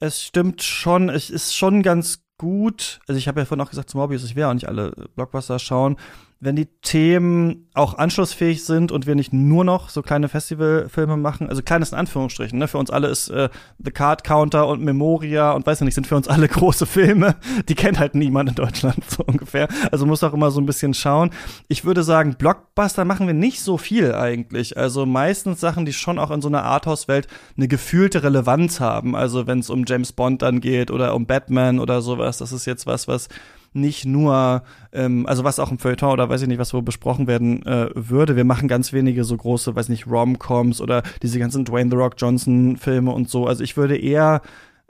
[0.00, 3.00] es stimmt schon, es ist schon ganz gut.
[3.08, 5.58] Also ich habe ja vorhin auch gesagt, zum Mobius, ich werde auch nicht alle Blockbuster
[5.58, 5.96] schauen
[6.46, 11.48] wenn die Themen auch anschlussfähig sind und wir nicht nur noch so kleine Festivalfilme machen,
[11.48, 12.68] also kleines in Anführungsstrichen, ne?
[12.68, 13.48] Für uns alle ist äh,
[13.84, 17.34] The Card Counter und Memoria und weiß nicht, sind für uns alle große Filme.
[17.68, 19.66] Die kennt halt niemand in Deutschland so ungefähr.
[19.90, 21.30] Also muss auch immer so ein bisschen schauen.
[21.66, 24.76] Ich würde sagen, Blockbuster machen wir nicht so viel eigentlich.
[24.76, 27.26] Also meistens Sachen, die schon auch in so einer Arthouse-Welt
[27.56, 29.16] eine gefühlte Relevanz haben.
[29.16, 32.66] Also wenn es um James Bond dann geht oder um Batman oder sowas, das ist
[32.66, 33.28] jetzt was, was
[33.72, 34.62] nicht nur,
[34.92, 37.90] ähm, also was auch im Feuilleton oder weiß ich nicht, was wo besprochen werden äh,
[37.94, 38.36] würde.
[38.36, 42.14] Wir machen ganz wenige so große, weiß nicht, Rom-Coms oder diese ganzen Dwayne The Rock
[42.16, 43.46] Johnson Filme und so.
[43.46, 44.42] Also ich würde eher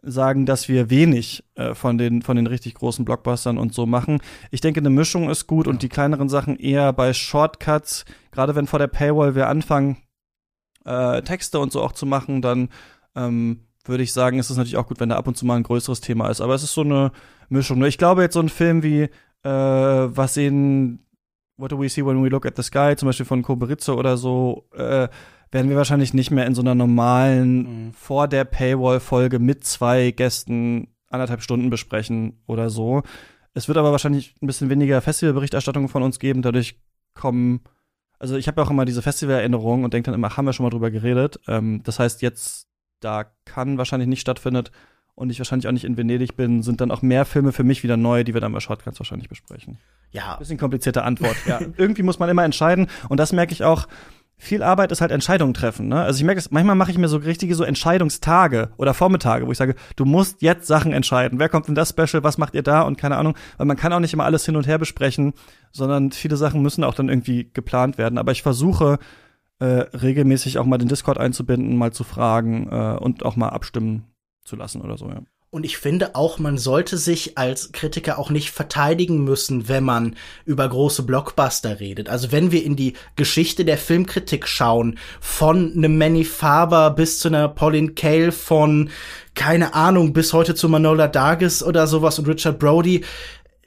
[0.03, 4.20] sagen, dass wir wenig äh, von den von den richtig großen Blockbustern und so machen.
[4.51, 8.05] Ich denke, eine Mischung ist gut und die kleineren Sachen eher bei Shortcuts.
[8.31, 9.97] Gerade wenn vor der Paywall wir anfangen
[10.85, 12.68] äh, Texte und so auch zu machen, dann
[13.16, 15.57] ähm, würde ich sagen, ist es natürlich auch gut, wenn da ab und zu mal
[15.57, 16.41] ein größeres Thema ist.
[16.41, 17.12] Aber es ist so eine
[17.49, 17.84] Mischung.
[17.84, 19.11] Ich glaube jetzt so ein Film wie äh,
[19.49, 21.07] was sehen
[21.59, 24.18] What do we see when we look at the sky, zum Beispiel von Koberitze oder
[24.18, 25.09] so, äh,
[25.51, 27.92] werden wir wahrscheinlich nicht mehr in so einer normalen mhm.
[27.94, 33.03] vor der Paywall-Folge mit zwei Gästen anderthalb Stunden besprechen oder so.
[33.55, 36.42] Es wird aber wahrscheinlich ein bisschen weniger Festivalberichterstattung von uns geben.
[36.42, 36.78] Dadurch
[37.14, 37.61] kommen,
[38.18, 40.64] also ich habe ja auch immer diese Festivalerinnerungen und denke dann immer, haben wir schon
[40.64, 41.40] mal drüber geredet.
[41.49, 42.68] Ähm, das heißt, jetzt
[43.01, 44.72] da kann wahrscheinlich nicht stattfindet
[45.17, 47.83] und ich wahrscheinlich auch nicht in Venedig bin, sind dann auch mehr Filme für mich
[47.83, 49.79] wieder neu, die wir dann bei Shortcuts wahrscheinlich besprechen.
[50.12, 50.37] Ja.
[50.37, 51.37] Bisschen komplizierte Antwort.
[51.47, 51.59] ja.
[51.77, 53.89] Irgendwie muss man immer entscheiden und das merke ich auch
[54.39, 55.89] viel Arbeit ist halt Entscheidungen treffen.
[55.89, 56.03] Ne?
[56.03, 59.57] Also ich merke, manchmal mache ich mir so richtige so Entscheidungstage oder Vormittage, wo ich
[59.57, 61.39] sage, du musst jetzt Sachen entscheiden.
[61.39, 62.23] Wer kommt in das Special?
[62.23, 62.83] Was macht ihr da?
[62.83, 65.33] Und keine Ahnung, weil man kann auch nicht immer alles hin und her besprechen,
[65.73, 68.19] sondern viele Sachen müssen auch dann irgendwie geplant werden.
[68.19, 68.99] Aber ich versuche
[69.59, 74.05] äh, regelmäßig auch mal den Discord einzubinden, mal zu fragen äh, und auch mal abstimmen
[74.47, 75.09] zu lassen oder so.
[75.09, 75.22] Ja.
[75.51, 80.16] Und ich finde auch, man sollte sich als Kritiker auch nicht verteidigen müssen, wenn man
[80.44, 82.09] über große Blockbuster redet.
[82.09, 87.28] Also wenn wir in die Geschichte der Filmkritik schauen, von einem Manny Faber bis zu
[87.28, 88.90] einer Pauline Kael, von
[89.34, 93.05] keine Ahnung bis heute zu Manola Dargis oder sowas und Richard Brody.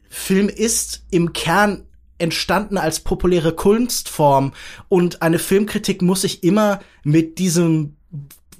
[0.09, 1.85] Film ist im Kern
[2.17, 4.51] entstanden als populäre Kunstform
[4.89, 7.95] und eine Filmkritik muss sich immer mit diesem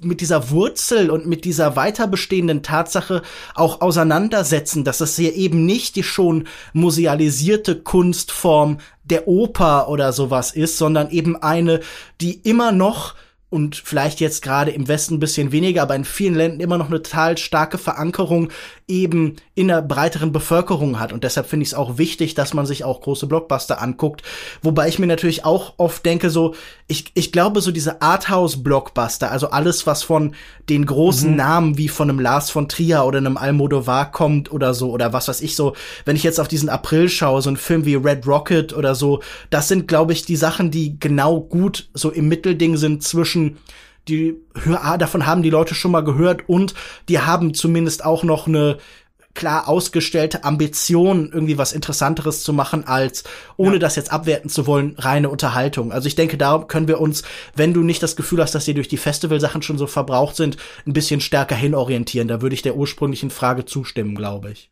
[0.02, 3.22] mit dieser Wurzel und mit dieser weiter bestehenden Tatsache
[3.54, 10.52] auch auseinandersetzen, dass es hier eben nicht die schon musealisierte Kunstform der Oper oder sowas
[10.52, 11.80] ist, sondern eben eine,
[12.20, 13.14] die immer noch
[13.50, 16.86] und vielleicht jetzt gerade im Westen ein bisschen weniger, aber in vielen Ländern immer noch
[16.86, 18.50] eine total starke Verankerung
[18.90, 21.12] eben in der breiteren Bevölkerung hat.
[21.12, 24.22] Und deshalb finde ich es auch wichtig, dass man sich auch große Blockbuster anguckt.
[24.62, 26.54] Wobei ich mir natürlich auch oft denke, so,
[26.88, 30.34] ich, ich glaube, so diese Arthouse-Blockbuster, also alles, was von
[30.68, 31.36] den großen mhm.
[31.36, 35.28] Namen wie von einem Lars von Trier oder einem Almodovar kommt oder so, oder was
[35.28, 35.74] weiß ich so,
[36.04, 39.22] wenn ich jetzt auf diesen April schaue, so ein Film wie Red Rocket oder so,
[39.50, 43.58] das sind, glaube ich, die Sachen, die genau gut so im Mittelding sind zwischen
[44.08, 44.36] die
[44.98, 46.74] davon haben die Leute schon mal gehört und
[47.08, 48.78] die haben zumindest auch noch eine
[49.34, 53.24] klar ausgestellte Ambition, irgendwie was Interessanteres zu machen, als,
[53.56, 53.78] ohne ja.
[53.78, 55.92] das jetzt abwerten zu wollen, reine Unterhaltung.
[55.92, 57.22] Also ich denke, da können wir uns,
[57.54, 60.56] wenn du nicht das Gefühl hast, dass dir durch die Festivalsachen schon so verbraucht sind,
[60.86, 62.28] ein bisschen stärker hinorientieren.
[62.28, 64.70] Da würde ich der ursprünglichen Frage zustimmen, glaube ich.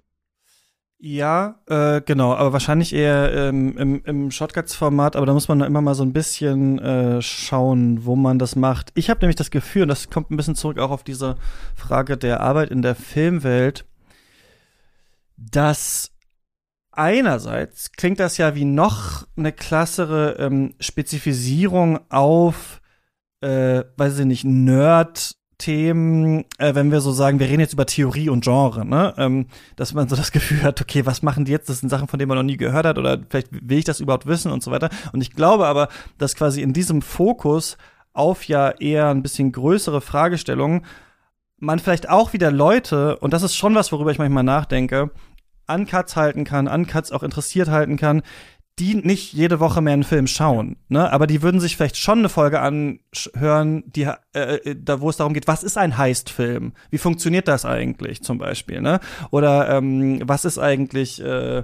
[1.01, 5.81] Ja, äh, genau, aber wahrscheinlich eher ähm, im, im Shotcuts-Format, aber da muss man immer
[5.81, 8.91] mal so ein bisschen äh, schauen, wo man das macht.
[8.97, 11.37] Ich habe nämlich das Gefühl, und das kommt ein bisschen zurück auch auf diese
[11.77, 13.85] Frage der Arbeit in der Filmwelt,
[15.37, 16.11] dass
[16.91, 22.81] einerseits klingt das ja wie noch eine klassere ähm, Spezifisierung auf,
[23.41, 27.85] äh, weiß ich nicht, Nerd Themen, äh, wenn wir so sagen, wir reden jetzt über
[27.85, 29.13] Theorie und Genre, ne?
[29.19, 29.47] Ähm,
[29.77, 31.69] dass man so das Gefühl hat, okay, was machen die jetzt?
[31.69, 34.01] Das sind Sachen, von denen man noch nie gehört hat oder vielleicht will ich das
[34.01, 34.89] überhaupt wissen und so weiter.
[35.13, 37.77] Und ich glaube aber, dass quasi in diesem Fokus
[38.13, 40.85] auf ja eher ein bisschen größere Fragestellungen
[41.59, 45.11] man vielleicht auch wieder Leute, und das ist schon was, worüber ich manchmal nachdenke,
[45.67, 48.23] an Cuts halten kann, an Cuts auch interessiert halten kann,
[48.79, 51.13] die nicht jede Woche mehr einen Film schauen, ne?
[51.13, 54.03] Aber die würden sich vielleicht schon eine Folge anhören, die
[54.35, 56.73] äh, äh, da wo es darum geht, was ist ein Heist-Film?
[56.91, 59.01] Wie funktioniert das eigentlich zum Beispiel, ne?
[59.31, 61.63] Oder ähm, was ist eigentlich äh,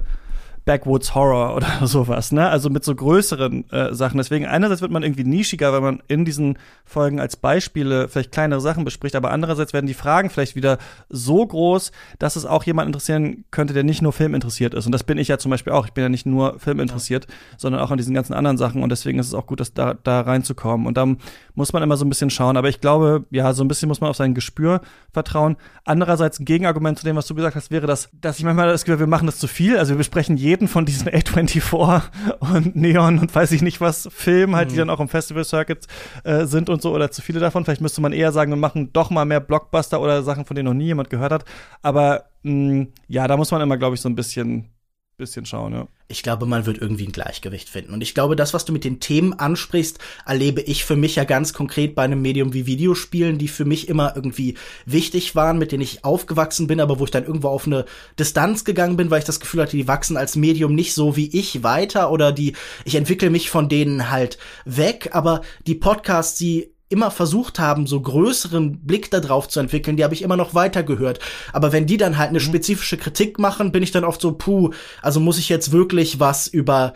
[0.65, 2.49] Backwoods Horror oder sowas, ne?
[2.49, 4.17] Also mit so größeren äh, Sachen.
[4.17, 8.61] Deswegen einerseits wird man irgendwie nischiger, weil man in diesen Folgen als Beispiele vielleicht kleinere
[8.61, 12.87] Sachen bespricht, aber andererseits werden die Fragen vielleicht wieder so groß, dass es auch jemand
[12.87, 14.87] interessieren könnte, der nicht nur Film interessiert ist.
[14.87, 15.87] Und das bin ich ja zum Beispiel auch.
[15.87, 17.35] Ich bin ja nicht nur Film interessiert, ja.
[17.59, 18.83] sondern auch an diesen ganzen anderen Sachen.
[18.83, 20.87] Und deswegen ist es auch gut, dass da, da reinzukommen.
[20.87, 21.19] Und dann
[21.55, 22.57] muss man immer so ein bisschen schauen.
[22.57, 24.81] Aber ich glaube, ja, so ein bisschen muss man auf sein Gespür
[25.13, 25.57] vertrauen.
[25.85, 28.85] Andererseits ein Gegenargument zu dem, was du gesagt hast, wäre das, dass ich manchmal das
[28.85, 29.77] Gefühl, wir machen das zu viel.
[29.77, 32.03] Also wir besprechen jeden jeden von diesen A24
[32.39, 34.73] und Neon und weiß ich nicht was Filmen halt, mhm.
[34.73, 35.87] die dann auch im Festival Circuit
[36.23, 37.65] äh, sind und so oder zu viele davon.
[37.65, 40.69] Vielleicht müsste man eher sagen, wir machen doch mal mehr Blockbuster oder Sachen, von denen
[40.69, 41.45] noch nie jemand gehört hat.
[41.83, 44.71] Aber mh, mm, ja, da muss man immer, glaube ich, so ein bisschen
[45.17, 45.89] bisschen schauen, ja.
[46.07, 47.95] Ich glaube, man wird irgendwie ein Gleichgewicht finden.
[47.95, 51.25] Und ich glaube, das, was du mit den Themen ansprichst, erlebe ich für mich ja
[51.25, 55.73] ganz konkret bei einem Medium wie Videospielen, die für mich immer irgendwie wichtig waren, mit
[55.73, 57.87] denen ich aufgewachsen bin, aber wo ich dann irgendwo auf eine
[58.19, 61.35] Distanz gegangen bin, weil ich das Gefühl hatte, die wachsen als Medium nicht so wie
[61.37, 62.55] ich weiter oder die,
[62.85, 64.37] ich entwickle mich von denen halt
[64.67, 70.05] weg, aber die Podcasts, die immer versucht haben, so größeren Blick darauf zu entwickeln, die
[70.05, 71.19] habe ich immer noch weiter gehört.
[71.53, 72.45] Aber wenn die dann halt eine mhm.
[72.45, 74.71] spezifische Kritik machen, bin ich dann oft so, puh,
[75.03, 76.95] also muss ich jetzt wirklich was über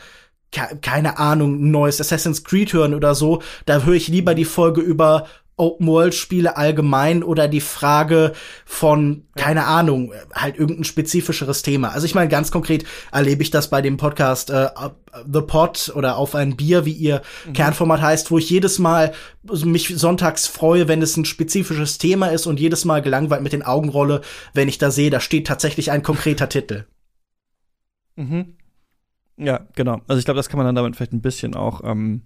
[0.81, 5.27] keine Ahnung, neues Assassin's Creed hören oder so, da höre ich lieber die Folge über
[5.59, 8.33] Open-World-Spiele allgemein oder die Frage
[8.65, 11.91] von, keine Ahnung, halt irgendein spezifischeres Thema.
[11.91, 14.69] Also ich meine, ganz konkret erlebe ich das bei dem Podcast äh,
[15.31, 17.53] The Pot oder Auf ein Bier, wie ihr mhm.
[17.53, 22.47] Kernformat heißt, wo ich jedes Mal mich sonntags freue, wenn es ein spezifisches Thema ist
[22.47, 24.23] und jedes Mal gelangweilt mit den Augen rolle,
[24.55, 26.85] wenn ich da sehe, da steht tatsächlich ein konkreter Titel.
[28.17, 28.55] Mhm.
[29.37, 30.01] Ja, genau.
[30.09, 32.23] Also ich glaube, das kann man dann damit vielleicht ein bisschen auch ähm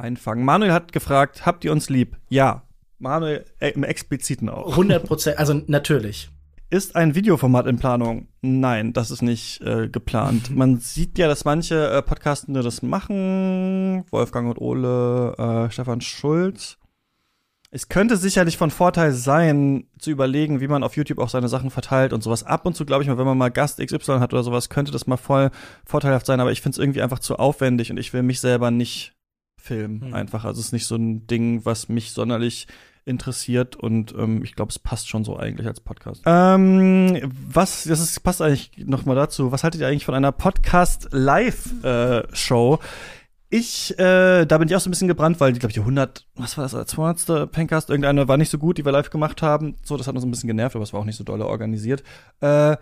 [0.00, 0.44] einfangen.
[0.44, 2.16] Manuel hat gefragt, habt ihr uns lieb?
[2.28, 2.62] Ja.
[2.98, 4.72] Manuel äh, im expliziten auch.
[4.72, 6.30] 100 Prozent, also natürlich.
[6.72, 8.28] Ist ein Videoformat in Planung?
[8.42, 10.50] Nein, das ist nicht äh, geplant.
[10.56, 14.04] Man sieht ja, dass manche äh, Podcastende das machen.
[14.10, 16.78] Wolfgang und Ole, äh, Stefan Schulz.
[17.72, 21.70] Es könnte sicherlich von Vorteil sein, zu überlegen, wie man auf YouTube auch seine Sachen
[21.70, 22.42] verteilt und sowas.
[22.42, 24.90] Ab und zu, glaube ich mal, wenn man mal Gast XY hat oder sowas, könnte
[24.90, 25.50] das mal voll
[25.84, 28.72] vorteilhaft sein, aber ich finde es irgendwie einfach zu aufwendig und ich will mich selber
[28.72, 29.14] nicht
[29.60, 30.14] Film mhm.
[30.14, 30.44] einfach.
[30.44, 32.66] Also es ist nicht so ein Ding, was mich sonderlich
[33.04, 36.22] interessiert und ähm, ich glaube, es passt schon so eigentlich als Podcast.
[36.26, 39.52] Ähm, was, das ist, passt eigentlich noch mal dazu.
[39.52, 42.74] Was haltet ihr eigentlich von einer Podcast-Live-Show?
[42.74, 42.78] Äh,
[43.52, 45.80] ich, äh, da bin ich auch so ein bisschen gebrannt, weil die, glaube ich, die
[45.80, 47.50] 100, was war das, 200.
[47.50, 49.74] Pencast, irgendeine war nicht so gut, die wir live gemacht haben.
[49.82, 52.04] So, das hat uns ein bisschen genervt, aber es war auch nicht so doll organisiert.
[52.40, 52.76] Äh,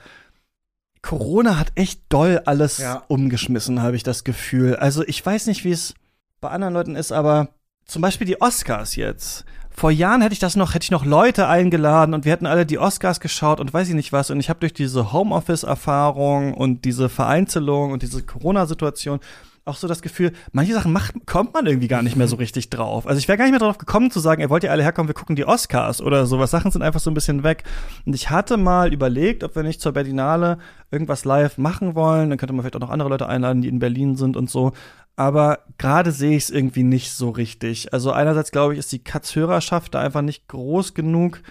[1.01, 3.03] Corona hat echt doll alles ja.
[3.09, 4.76] umgeschmissen, habe ich das Gefühl.
[4.76, 5.95] Also ich weiß nicht, wie es
[6.41, 7.49] bei anderen Leuten ist, aber
[7.84, 9.45] zum Beispiel die Oscars jetzt.
[9.70, 12.66] Vor Jahren hätte ich das noch, hätte ich noch Leute eingeladen und wir hätten alle
[12.66, 14.30] die Oscars geschaut und weiß ich nicht was.
[14.30, 19.20] Und ich habe durch diese Homeoffice-Erfahrung und diese Vereinzelung und diese Corona-Situation
[19.68, 22.70] auch so das Gefühl, manche Sachen macht, kommt man irgendwie gar nicht mehr so richtig
[22.70, 23.07] drauf.
[23.07, 25.09] Also ich wäre gar nicht mehr drauf gekommen zu sagen, ihr wollt ja alle herkommen,
[25.09, 26.51] wir gucken die Oscars oder sowas.
[26.51, 27.64] Sachen sind einfach so ein bisschen weg.
[28.05, 30.59] Und ich hatte mal überlegt, ob wir nicht zur Berlinale
[30.91, 32.30] irgendwas live machen wollen.
[32.30, 34.72] Dann könnte man vielleicht auch noch andere Leute einladen, die in Berlin sind und so
[35.19, 37.93] aber gerade sehe ich es irgendwie nicht so richtig.
[37.93, 41.43] Also einerseits glaube ich, ist die Katz-Hörerschaft da einfach nicht groß genug,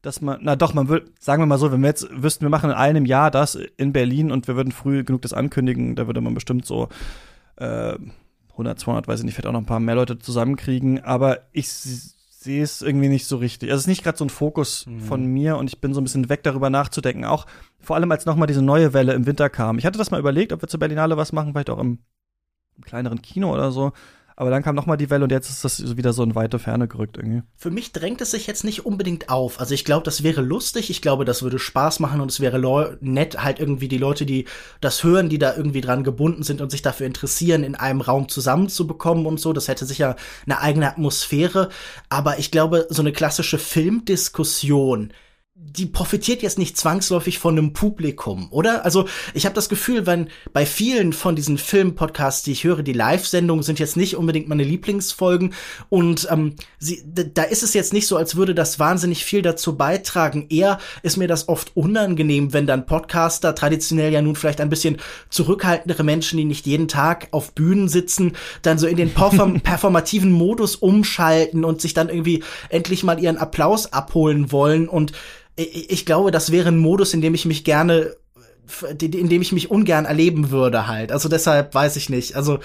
[0.00, 2.48] dass man, na doch, man würde, sagen wir mal so, wenn wir jetzt wüssten, wir
[2.48, 6.06] machen in einem Jahr das in Berlin und wir würden früh genug das ankündigen, da
[6.06, 6.88] würde man bestimmt so
[7.56, 7.94] äh,
[8.52, 11.68] 100, 200, weiß ich nicht, vielleicht auch noch ein paar mehr Leute zusammenkriegen, aber ich
[11.68, 13.68] sehe es irgendwie nicht so richtig.
[13.68, 15.00] Also es ist nicht gerade so ein Fokus mhm.
[15.00, 17.26] von mir und ich bin so ein bisschen weg darüber nachzudenken.
[17.26, 17.44] Auch
[17.80, 19.76] vor allem, als nochmal diese neue Welle im Winter kam.
[19.76, 21.98] Ich hatte das mal überlegt, ob wir zur Berlinale was machen, vielleicht auch im
[22.76, 23.92] einem kleineren Kino oder so.
[24.36, 26.58] Aber dann kam noch mal die Welle und jetzt ist das wieder so in weite
[26.58, 27.42] Ferne gerückt irgendwie.
[27.54, 29.60] Für mich drängt es sich jetzt nicht unbedingt auf.
[29.60, 30.90] Also ich glaube, das wäre lustig.
[30.90, 34.46] Ich glaube, das würde Spaß machen und es wäre nett, halt irgendwie die Leute, die
[34.80, 38.28] das hören, die da irgendwie dran gebunden sind und sich dafür interessieren, in einem Raum
[38.28, 39.52] zusammenzubekommen und so.
[39.52, 40.16] Das hätte sicher
[40.46, 41.68] eine eigene Atmosphäre.
[42.08, 45.12] Aber ich glaube, so eine klassische Filmdiskussion,
[45.56, 48.84] die profitiert jetzt nicht zwangsläufig von einem Publikum, oder?
[48.84, 52.92] Also ich habe das Gefühl, wenn bei vielen von diesen Filmpodcasts, die ich höre, die
[52.92, 55.54] Live-Sendungen sind jetzt nicht unbedingt meine Lieblingsfolgen
[55.90, 59.76] und ähm, sie, da ist es jetzt nicht so, als würde das wahnsinnig viel dazu
[59.76, 60.46] beitragen.
[60.50, 64.96] Eher ist mir das oft unangenehm, wenn dann Podcaster, traditionell ja nun vielleicht ein bisschen
[65.30, 68.32] zurückhaltendere Menschen, die nicht jeden Tag auf Bühnen sitzen,
[68.62, 73.38] dann so in den perform performativen Modus umschalten und sich dann irgendwie endlich mal ihren
[73.38, 75.12] Applaus abholen wollen und
[75.56, 78.16] ich glaube, das wäre ein Modus, in dem ich mich gerne,
[79.00, 81.12] in dem ich mich ungern erleben würde halt.
[81.12, 82.34] Also deshalb weiß ich nicht.
[82.34, 82.58] Also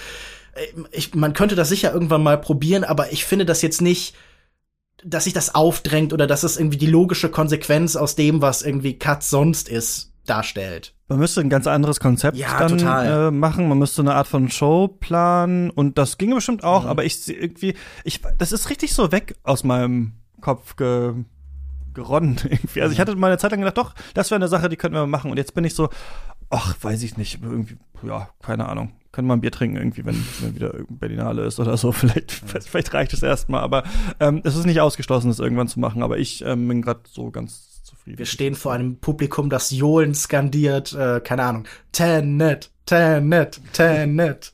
[0.91, 4.15] ich, man könnte das sicher irgendwann mal probieren, aber ich finde das jetzt nicht,
[5.03, 8.97] dass sich das aufdrängt oder dass es irgendwie die logische Konsequenz aus dem, was irgendwie
[8.97, 10.93] Cut sonst ist, darstellt.
[11.07, 13.67] Man müsste ein ganz anderes Konzept ja, dann äh, machen.
[13.67, 16.83] Man müsste eine Art von Show planen und das ginge bestimmt auch.
[16.83, 16.89] Mhm.
[16.89, 21.13] Aber ich irgendwie, ich, das ist richtig so weg aus meinem Kopf ge
[21.99, 22.81] geronnen irgendwie.
[22.81, 24.95] Also ich hatte mal eine Zeit lang gedacht, doch, das wäre eine Sache, die könnten
[24.95, 25.31] wir machen.
[25.31, 25.89] Und jetzt bin ich so,
[26.49, 28.93] ach, weiß ich nicht, irgendwie, ja, keine Ahnung.
[29.11, 31.91] Können wir ein Bier trinken irgendwie, wenn, wenn wieder Berlinale ist oder so.
[31.99, 33.61] Vielleicht, vielleicht reicht es erstmal.
[33.61, 33.83] Aber
[34.19, 36.03] ähm, es ist nicht ausgeschlossen, das irgendwann zu machen.
[36.03, 38.19] Aber ich ähm, bin gerade so ganz zufrieden.
[38.19, 44.53] Wir stehen vor einem Publikum, das Johlen skandiert, äh, keine Ahnung, Tenet, Tenet, Tenet.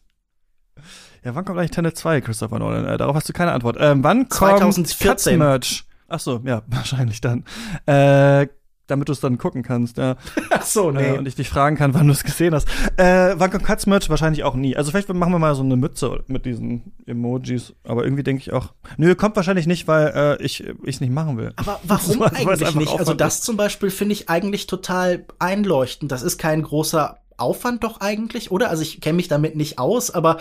[1.26, 2.86] Ja, wann kommt eigentlich Tenet 2, Christopher Nolan?
[2.86, 3.78] Äh, darauf hast du keine Antwort.
[3.80, 5.38] Ähm, wann kommt 2014.
[5.38, 5.84] Merch?
[6.08, 7.44] Ach so, ja, wahrscheinlich dann.
[7.86, 8.48] Äh,
[8.88, 10.16] damit du es dann gucken kannst, ja.
[10.52, 11.16] Ach so, nee.
[11.16, 12.68] Äh, und ich dich fragen kann, wann du es gesehen hast.
[12.98, 14.10] Äh, wann kommt Katz Merch?
[14.10, 14.76] Wahrscheinlich auch nie.
[14.76, 17.74] Also vielleicht machen wir mal so eine Mütze mit diesen Emojis.
[17.84, 21.38] Aber irgendwie denke ich auch, nö, kommt wahrscheinlich nicht, weil äh, ich es nicht machen
[21.38, 21.54] will.
[21.56, 23.00] Aber warum eigentlich nicht?
[23.00, 26.12] Also das zum Beispiel finde ich eigentlich total einleuchtend.
[26.12, 28.70] Das ist kein großer Aufwand doch eigentlich, oder?
[28.70, 30.38] Also ich kenne mich damit nicht aus, aber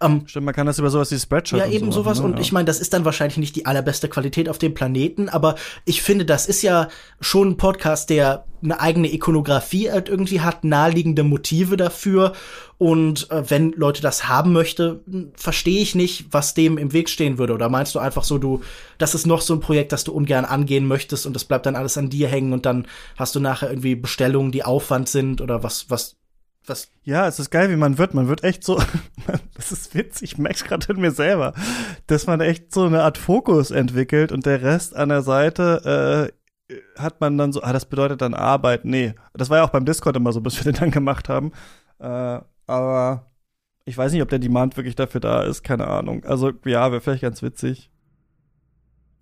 [0.00, 2.18] ähm, Stimmt, man kann das über sowas wie Spreadshirt ja, und eben so sowas.
[2.18, 2.40] machen, Und ne?
[2.40, 6.02] ich meine, das ist dann wahrscheinlich nicht die allerbeste Qualität auf dem Planeten, aber ich
[6.02, 6.88] finde, das ist ja
[7.20, 12.32] schon ein Podcast, der eine eigene Ikonografie halt irgendwie hat, naheliegende Motive dafür.
[12.78, 15.00] Und äh, wenn Leute das haben möchte,
[15.34, 17.54] verstehe ich nicht, was dem im Weg stehen würde.
[17.54, 18.62] Oder meinst du einfach so, du,
[18.98, 21.76] das ist noch so ein Projekt, das du ungern angehen möchtest und das bleibt dann
[21.76, 22.86] alles an dir hängen und dann
[23.16, 26.16] hast du nachher irgendwie Bestellungen, die Aufwand sind oder was, was,
[26.68, 28.14] was Ja, es ist geil, wie man wird.
[28.14, 28.80] Man wird echt so,
[29.54, 31.54] das ist witzig, ich merk's gerade in mir selber,
[32.06, 36.32] dass man echt so eine Art Fokus entwickelt und der Rest an der Seite
[36.70, 38.84] äh, hat man dann so, ah, das bedeutet dann Arbeit.
[38.84, 41.52] Nee, das war ja auch beim Discord immer so, bis wir den dann gemacht haben.
[41.98, 43.30] Äh, aber
[43.84, 46.24] ich weiß nicht, ob der Demand wirklich dafür da ist, keine Ahnung.
[46.24, 47.90] Also ja, wäre vielleicht ganz witzig.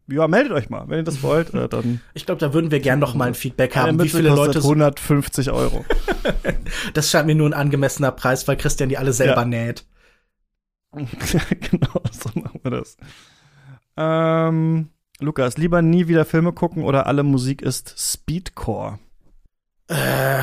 [0.07, 2.01] Ja, meldet euch mal, wenn ihr das wollt, äh, dann.
[2.15, 4.69] Ich glaube, da würden wir gern noch mal ein Feedback haben, wie viele Leute so
[4.69, 5.85] 150 Euro.
[6.95, 9.45] Das scheint mir nur ein angemessener Preis, weil Christian die alle selber Ja.
[9.47, 9.85] näht.
[10.93, 12.97] genau, so machen wir das.
[13.97, 14.91] Ähm,
[15.21, 18.99] Lukas, lieber nie wieder Filme gucken oder alle Musik ist Speedcore?
[19.89, 20.43] Äh,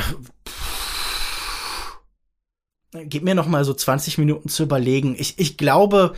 [3.05, 5.15] gib mir noch mal so 20 Minuten zu überlegen.
[5.17, 6.13] Ich, ich glaube,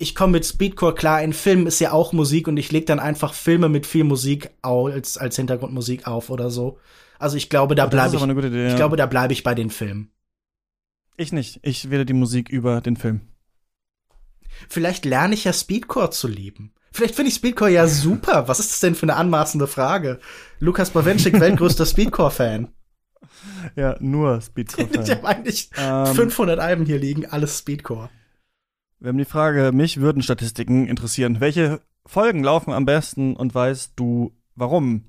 [0.00, 1.18] ich komme mit Speedcore klar.
[1.18, 4.50] Ein Film ist ja auch Musik und ich leg dann einfach Filme mit viel Musik
[4.62, 6.78] als, als Hintergrundmusik auf oder so.
[7.18, 8.66] Also ich glaube, da bleibe ich, Idee.
[8.66, 8.76] ich ja.
[8.76, 10.10] glaube, da bleibe ich bei den Filmen.
[11.18, 11.60] ich nicht.
[11.62, 13.20] Ich wähle die Musik über den Film.
[14.68, 16.72] Vielleicht lerne ich ja Speedcore zu lieben.
[16.92, 18.48] Vielleicht finde ich Speedcore ja super.
[18.48, 20.18] Was ist das denn für eine anmaßende Frage?
[20.60, 22.72] Lukas Bawenschik, weltgrößter Speedcore-Fan.
[23.76, 24.88] Ja, nur Speedcore.
[25.04, 28.08] Ich habe eigentlich ähm, 500 Alben hier liegen, alles Speedcore.
[29.00, 31.40] Wir haben die Frage, mich würden Statistiken interessieren.
[31.40, 35.04] Welche Folgen laufen am besten und weißt du warum?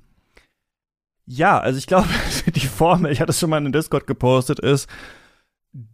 [1.25, 2.07] Ja, also ich glaube,
[2.55, 4.89] die Formel, ich hatte es schon mal in den Discord gepostet, ist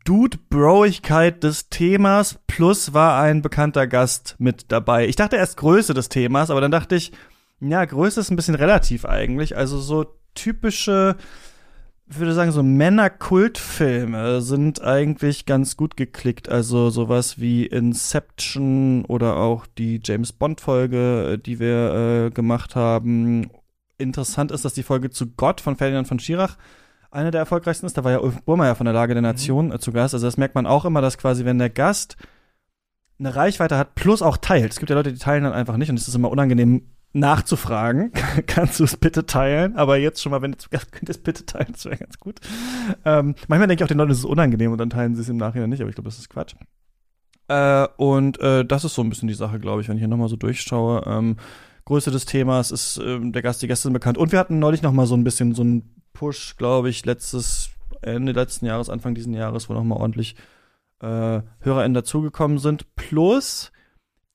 [0.05, 5.07] Dude-Broigkeit des Themas plus war ein bekannter Gast mit dabei.
[5.07, 7.11] Ich dachte erst Größe des Themas, aber dann dachte ich,
[7.59, 9.55] ja, Größe ist ein bisschen relativ eigentlich.
[9.55, 11.15] Also so typische,
[12.09, 16.49] würde sagen, so Männerkultfilme sind eigentlich ganz gut geklickt.
[16.49, 23.49] Also sowas wie Inception oder auch die James Bond-Folge, äh, die wir äh, gemacht haben.
[23.97, 26.57] Interessant ist, dass die Folge zu Gott von Ferdinand von Schirach
[27.11, 27.97] eine der erfolgreichsten ist.
[27.97, 30.13] Da war ja Ulf Burmeier von der Lage der Nation äh, zu Gast.
[30.13, 32.15] Also das merkt man auch immer, dass quasi, wenn der Gast
[33.19, 34.71] eine Reichweite hat, plus auch teilt.
[34.71, 36.83] Es gibt ja Leute, die teilen dann einfach nicht und es ist immer unangenehm
[37.19, 38.11] nachzufragen.
[38.47, 39.75] Kannst du es bitte teilen?
[39.75, 42.39] Aber jetzt schon mal, wenn du zu Gast könntest, bitte teilen, das wäre ganz gut.
[43.05, 45.29] Ähm, manchmal denke ich auch den Leuten, es ist unangenehm und dann teilen sie es
[45.29, 46.55] im Nachhinein nicht, aber ich glaube, das ist Quatsch.
[47.47, 50.07] Äh, und äh, das ist so ein bisschen die Sache, glaube ich, wenn ich hier
[50.07, 51.03] nochmal so durchschaue.
[51.05, 51.37] Ähm,
[51.85, 54.17] Größe des Themas ist ähm, der Gast, die Gäste sind bekannt.
[54.17, 57.69] Und wir hatten neulich noch mal so ein bisschen so einen Push, glaube ich, letztes
[58.01, 60.35] Ende letzten Jahres, Anfang diesen Jahres, wo noch mal ordentlich
[61.01, 62.93] äh, HörerInnen dazugekommen sind.
[62.95, 63.71] Plus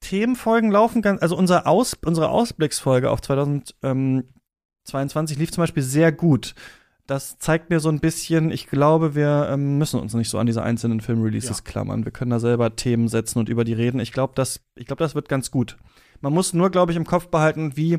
[0.03, 6.55] Themenfolgen laufen ganz, also unser Aus, unsere Ausblicksfolge auf 2022 lief zum Beispiel sehr gut.
[7.07, 10.47] Das zeigt mir so ein bisschen, ich glaube, wir ähm, müssen uns nicht so an
[10.47, 11.65] diese einzelnen Filmreleases Ja.
[11.65, 12.05] klammern.
[12.05, 13.99] Wir können da selber Themen setzen und über die reden.
[14.01, 15.77] Ich glaube, das, ich glaube, das wird ganz gut.
[16.20, 17.99] Man muss nur, glaube ich, im Kopf behalten, wie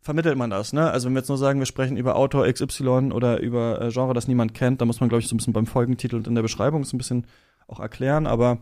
[0.00, 0.90] vermittelt man das, ne?
[0.90, 4.14] Also wenn wir jetzt nur sagen, wir sprechen über Autor XY oder über äh, Genre,
[4.14, 6.34] das niemand kennt, dann muss man, glaube ich, so ein bisschen beim Folgentitel und in
[6.34, 7.26] der Beschreibung so ein bisschen
[7.66, 8.58] auch erklären, aber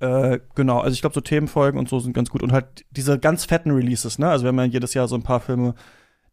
[0.00, 2.42] äh, genau, also ich glaube, so Themenfolgen und so sind ganz gut.
[2.42, 4.28] Und halt diese ganz fetten Releases, ne?
[4.28, 5.74] Also wir haben ja jedes Jahr so ein paar Filme,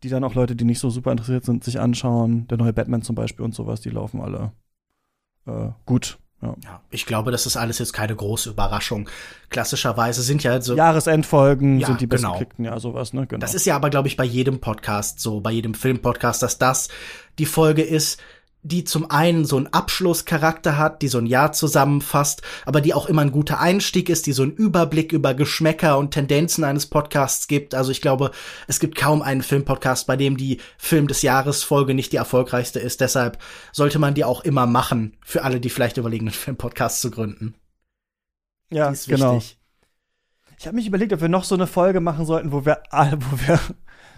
[0.04, 2.48] die dann auch Leute, die nicht so super interessiert sind, sich anschauen.
[2.48, 4.52] Der neue Batman zum Beispiel und sowas, die laufen alle
[5.46, 6.18] äh, gut.
[6.42, 6.56] Ja.
[6.64, 9.10] Ja, ich glaube, das ist alles jetzt keine große Überraschung.
[9.50, 10.76] Klassischerweise sind ja so.
[10.76, 12.30] Jahresendfolgen Ja, sind die genau.
[12.34, 13.26] bestgeklickten, ja, sowas, ne?
[13.26, 13.40] Genau.
[13.40, 16.90] Das ist ja aber, glaube ich, bei jedem Podcast so, bei jedem Filmpodcast, dass das
[17.40, 18.22] die Folge ist,
[18.64, 23.06] die zum einen so einen Abschlusscharakter hat, die so ein Jahr zusammenfasst, aber die auch
[23.06, 27.48] immer ein guter Einstieg ist, die so einen Überblick über Geschmäcker und Tendenzen eines Podcasts
[27.48, 27.76] gibt.
[27.76, 28.32] Also ich glaube,
[28.68, 32.80] es gibt kaum einen Filmpodcast, bei dem die Film des Jahres Folge nicht die erfolgreichste
[32.80, 33.00] ist.
[33.00, 33.38] Deshalb
[33.72, 37.56] sollte man die auch immer machen, für alle, die vielleicht überlegen, einen Filmpodcast zu gründen.
[38.70, 39.36] ja, Die ist genau.
[39.38, 39.58] wichtig.
[40.60, 43.20] Ich habe mich überlegt, ob wir noch so eine Folge machen sollten, wo wir, alle-
[43.22, 43.60] wo wir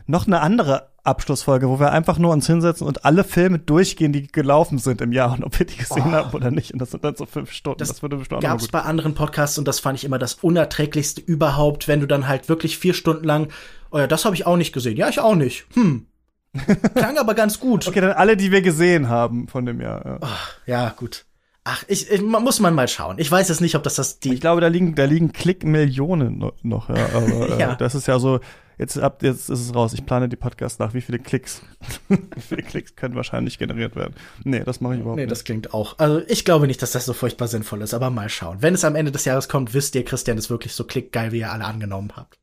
[0.09, 4.27] noch eine andere Abschlussfolge, wo wir einfach nur uns hinsetzen und alle Filme durchgehen, die
[4.27, 6.11] gelaufen sind im Jahr und ob wir die gesehen Oh.
[6.11, 6.73] haben oder nicht.
[6.73, 7.77] Und das sind dann so fünf Stunden.
[7.79, 8.71] Das Das, würde bestimmt gab's gut.
[8.71, 12.49] bei anderen Podcasts und das fand ich immer das unerträglichste überhaupt, wenn du dann halt
[12.49, 13.49] wirklich vier Stunden lang,
[13.91, 14.97] oh ja, das habe ich auch nicht gesehen.
[14.97, 15.65] Ja, ich auch nicht.
[15.73, 16.05] Hm.
[16.95, 17.87] Klang aber ganz gut.
[17.87, 20.03] Okay, dann alle, die wir gesehen haben von dem Jahr.
[20.05, 21.25] Ja, Ach, ja gut.
[21.63, 23.19] Ach, ich, ich muss man mal schauen.
[23.19, 24.33] Ich weiß jetzt nicht, ob das das die.
[24.33, 26.95] Ich glaube, da liegen, da liegen Klickmillionen noch, ja.
[27.13, 27.75] Aber äh, Ja.
[27.75, 28.39] das ist ja so,
[28.79, 29.93] jetzt ab, jetzt ist es raus.
[29.93, 31.61] Ich plane die Podcasts nach, wie viele Klicks,
[32.09, 34.15] wie viele Klicks können wahrscheinlich generiert werden.
[34.43, 35.31] Nee, das mache ich überhaupt Nee, nicht.
[35.31, 35.99] das klingt auch.
[35.99, 38.61] Also ich glaube nicht, dass das so furchtbar sinnvoll ist, aber mal schauen.
[38.61, 41.39] Wenn es am Ende des Jahres kommt, wisst ihr, Christian ist wirklich so klickgeil, wie
[41.39, 42.39] ihr alle angenommen habt.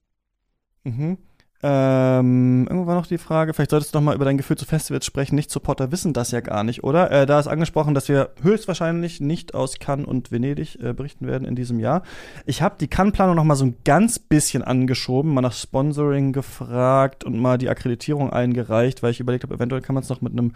[0.85, 1.19] Mhm.
[1.63, 4.67] Ähm, irgendwo war noch die Frage, vielleicht solltest du noch mal über dein Gefühl zu
[4.67, 5.37] Festivals sprechen.
[5.37, 7.11] Nicht-Supporter wissen das ja gar nicht, oder?
[7.11, 11.49] Äh, da ist angesprochen, dass wir höchstwahrscheinlich nicht aus Cannes und Venedig äh, berichten werden
[11.49, 12.03] in diesem Jahr.
[12.45, 17.25] Ich habe die Cannes-Planung noch mal so ein ganz bisschen angeschoben, mal nach Sponsoring gefragt
[17.25, 20.33] und mal die Akkreditierung eingereicht, weil ich überlegt habe, eventuell kann man es noch mit
[20.33, 20.53] einem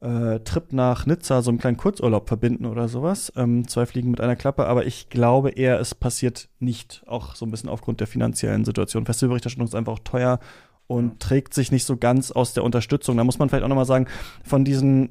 [0.00, 3.32] äh, Trip nach Nizza, so einen kleinen Kurzurlaub verbinden oder sowas.
[3.36, 7.02] Ähm, zwei Fliegen mit einer Klappe, aber ich glaube eher, es passiert nicht.
[7.06, 9.04] Auch so ein bisschen aufgrund der finanziellen Situation.
[9.04, 10.40] Festivalberichterstattung ist einfach auch teuer
[10.86, 13.16] und trägt sich nicht so ganz aus der Unterstützung.
[13.16, 14.06] Da muss man vielleicht auch nochmal sagen,
[14.42, 15.10] von diesen,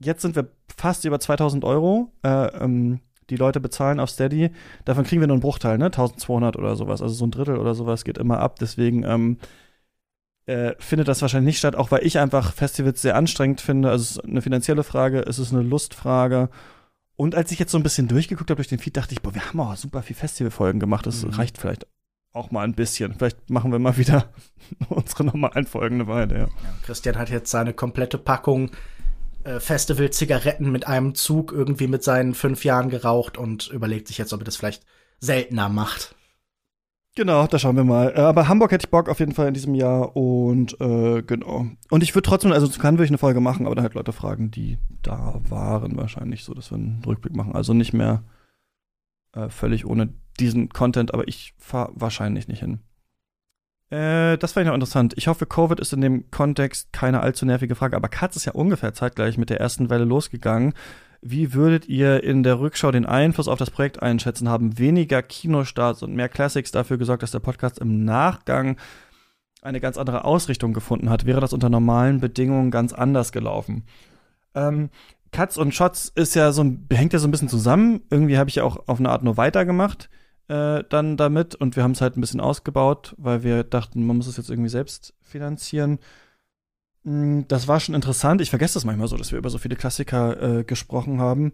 [0.00, 3.00] jetzt sind wir fast über 2000 Euro, äh, ähm,
[3.30, 4.50] die Leute bezahlen auf Steady.
[4.84, 5.86] Davon kriegen wir nur einen Bruchteil, ne?
[5.86, 7.02] 1200 oder sowas.
[7.02, 8.58] Also so ein Drittel oder sowas geht immer ab.
[8.58, 9.38] Deswegen, ähm,
[10.46, 13.90] äh, findet das wahrscheinlich nicht statt, auch weil ich einfach Festivals sehr anstrengend finde.
[13.90, 16.48] Also es ist eine finanzielle Frage, es ist eine Lustfrage.
[17.16, 19.34] Und als ich jetzt so ein bisschen durchgeguckt habe durch den Feed, dachte ich, boah,
[19.34, 21.06] wir haben auch super viel Festivalfolgen gemacht.
[21.06, 21.30] Das Mhm.
[21.30, 21.86] reicht vielleicht
[22.32, 23.14] auch mal ein bisschen.
[23.14, 24.30] Vielleicht machen wir mal wieder
[24.88, 26.48] unsere normalen Folgen eine Weile, ja.
[26.84, 28.70] Christian hat jetzt seine komplette Packung
[29.44, 34.32] äh, Festival-Zigaretten mit einem Zug irgendwie mit seinen fünf Jahren geraucht und überlegt sich jetzt,
[34.32, 34.84] ob er das vielleicht
[35.20, 36.14] seltener macht.
[37.14, 38.12] Genau, da schauen wir mal.
[38.16, 41.66] Äh, Aber Hamburg hätte ich Bock auf jeden Fall in diesem Jahr und äh, genau.
[41.90, 43.94] Und ich würde trotzdem, also zu Cannes würde ich eine Folge machen, aber dann halt
[43.94, 47.54] Leute fragen, die da waren wahrscheinlich so, dass wir einen Rückblick machen.
[47.54, 48.24] Also nicht mehr
[49.34, 52.80] äh, völlig ohne diesen Content, aber ich fahre wahrscheinlich nicht hin.
[53.90, 55.12] Äh, das fand ich noch interessant.
[55.18, 58.52] Ich hoffe, Covid ist in dem Kontext keine allzu nervige Frage, aber Katz ist ja
[58.52, 60.72] ungefähr zeitgleich mit der ersten Welle losgegangen.
[61.22, 64.48] Wie würdet ihr in der Rückschau den Einfluss auf das Projekt einschätzen?
[64.48, 68.76] Haben weniger Kinostarts und mehr Classics dafür gesorgt, dass der Podcast im Nachgang
[69.62, 71.24] eine ganz andere Ausrichtung gefunden hat?
[71.24, 73.84] Wäre das unter normalen Bedingungen ganz anders gelaufen?
[74.54, 74.90] Ähm,
[75.30, 78.02] Cuts und Shots ist ja so ein, hängt ja so ein bisschen zusammen.
[78.10, 80.10] Irgendwie habe ich ja auch auf eine Art nur weitergemacht
[80.48, 84.16] äh, dann damit und wir haben es halt ein bisschen ausgebaut, weil wir dachten, man
[84.16, 85.98] muss es jetzt irgendwie selbst finanzieren.
[87.04, 88.40] Mm, Das war schon interessant.
[88.40, 91.52] Ich vergesse das manchmal so, dass wir über so viele Klassiker äh, gesprochen haben.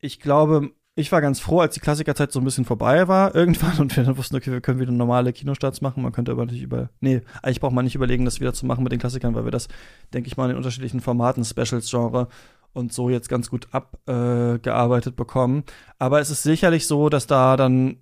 [0.00, 3.78] Ich glaube, ich war ganz froh, als die Klassikerzeit so ein bisschen vorbei war irgendwann
[3.78, 6.02] und wir dann wussten, okay, wir können wieder normale Kinostarts machen.
[6.02, 8.82] Man könnte aber natürlich über, nee, eigentlich braucht man nicht überlegen, das wieder zu machen
[8.82, 9.68] mit den Klassikern, weil wir das,
[10.12, 12.28] denke ich mal, in den unterschiedlichen Formaten, Specials-Genre
[12.72, 15.64] und so jetzt ganz gut abgearbeitet äh, bekommen.
[15.98, 17.98] Aber es ist sicherlich so, dass da dann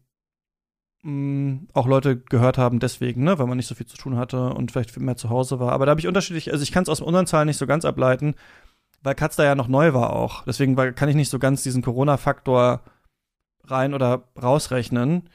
[1.03, 4.53] mh, auch Leute gehört haben deswegen, ne, weil man nicht so viel zu tun hatte
[4.53, 5.73] und vielleicht viel mehr zu Hause war.
[5.73, 7.85] Aber da habe ich unterschiedlich, also ich kann es aus unseren Zahlen nicht so ganz
[7.85, 8.35] ableiten,
[9.03, 10.45] weil Katz da ja noch neu war auch.
[10.45, 12.83] Deswegen war, kann ich nicht so ganz diesen Corona-Faktor
[13.65, 15.29] rein oder rausrechnen.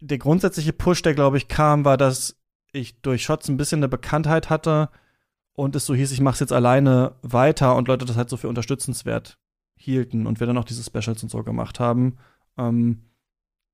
[0.00, 2.36] Der grundsätzliche Push, der glaube ich kam, war, dass
[2.72, 4.88] ich durch Shots ein bisschen eine Bekanntheit hatte
[5.52, 8.36] und es so hieß, ich mache es jetzt alleine weiter und Leute das halt so
[8.36, 9.38] für unterstützenswert
[9.76, 12.18] hielten und wir dann auch diese Specials und so gemacht haben.
[12.58, 13.02] Ähm,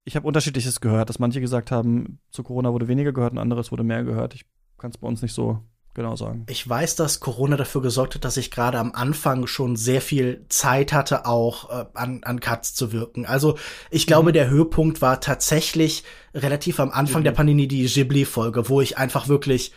[0.05, 3.71] ich habe unterschiedliches gehört, dass manche gesagt haben, zu Corona wurde weniger gehört und anderes
[3.71, 4.35] wurde mehr gehört.
[4.35, 4.45] Ich
[4.79, 5.61] kann es bei uns nicht so
[5.93, 6.47] genau sagen.
[6.49, 10.47] Ich weiß, dass Corona dafür gesorgt hat, dass ich gerade am Anfang schon sehr viel
[10.49, 13.27] Zeit hatte, auch äh, an, an Cuts zu wirken.
[13.27, 13.59] Also
[13.91, 14.35] ich glaube, Mhm.
[14.35, 16.05] der Höhepunkt war tatsächlich
[16.35, 19.73] relativ am Anfang der Pandemie die Ghibli-Folge, wo ich einfach wirklich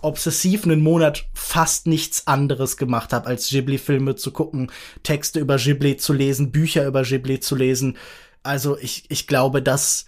[0.00, 4.70] obsessiv einen Monat fast nichts anderes gemacht habe, als Ghibli-Filme zu gucken,
[5.02, 7.96] Texte über Ghibli zu lesen, Bücher über Ghibli zu lesen.
[8.46, 10.06] Also ich, ich glaube, das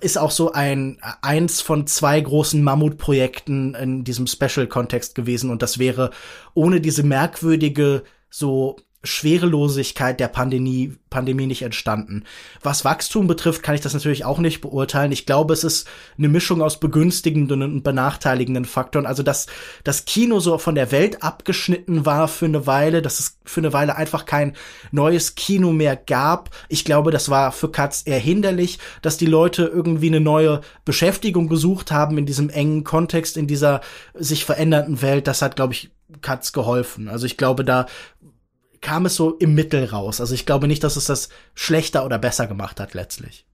[0.00, 5.50] ist auch so ein eins von zwei großen Mammutprojekten in diesem Special-Kontext gewesen.
[5.50, 6.10] Und das wäre
[6.54, 12.24] ohne diese merkwürdige so Schwerelosigkeit der Pandemie, Pandemie nicht entstanden.
[12.62, 15.10] Was Wachstum betrifft, kann ich das natürlich auch nicht beurteilen.
[15.10, 19.06] Ich glaube, es ist eine Mischung aus begünstigenden und benachteiligenden Faktoren.
[19.06, 19.48] Also, dass
[19.82, 23.72] das Kino so von der Welt abgeschnitten war für eine Weile, dass es für eine
[23.72, 24.54] Weile einfach kein
[24.92, 26.50] neues Kino mehr gab.
[26.68, 31.48] Ich glaube, das war für Katz eher hinderlich, dass die Leute irgendwie eine neue Beschäftigung
[31.48, 33.80] gesucht haben in diesem engen Kontext, in dieser
[34.14, 35.26] sich verändernden Welt.
[35.26, 37.08] Das hat, glaube ich, Katz geholfen.
[37.08, 37.86] Also ich glaube, da
[38.82, 40.20] kam es so im Mittel raus.
[40.20, 43.46] Also ich glaube nicht, dass es das schlechter oder besser gemacht hat letztlich.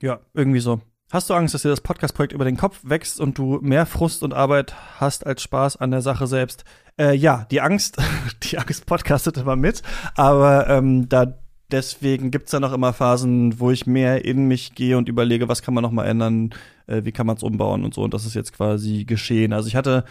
[0.00, 0.80] Ja, irgendwie so.
[1.10, 4.22] Hast du Angst, dass dir das Podcast-Projekt über den Kopf wächst und du mehr Frust
[4.22, 6.64] und Arbeit hast als Spaß an der Sache selbst?
[6.98, 7.96] Äh, ja, die Angst,
[8.42, 9.82] die Angst podcastet immer mit,
[10.16, 11.38] aber ähm, da
[11.70, 15.62] deswegen gibt's dann auch immer Phasen, wo ich mehr in mich gehe und überlege, was
[15.62, 16.50] kann man noch mal ändern,
[16.86, 18.02] äh, wie kann man es umbauen und so.
[18.02, 19.52] Und das ist jetzt quasi geschehen.
[19.52, 20.04] Also ich hatte,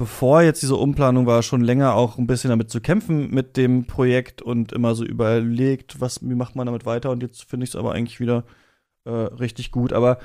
[0.00, 3.84] bevor jetzt diese Umplanung war, schon länger auch ein bisschen damit zu kämpfen mit dem
[3.84, 7.10] Projekt und immer so überlegt, was, wie macht man damit weiter.
[7.10, 8.44] Und jetzt finde ich es aber eigentlich wieder
[9.04, 9.92] äh, richtig gut.
[9.92, 10.16] Aber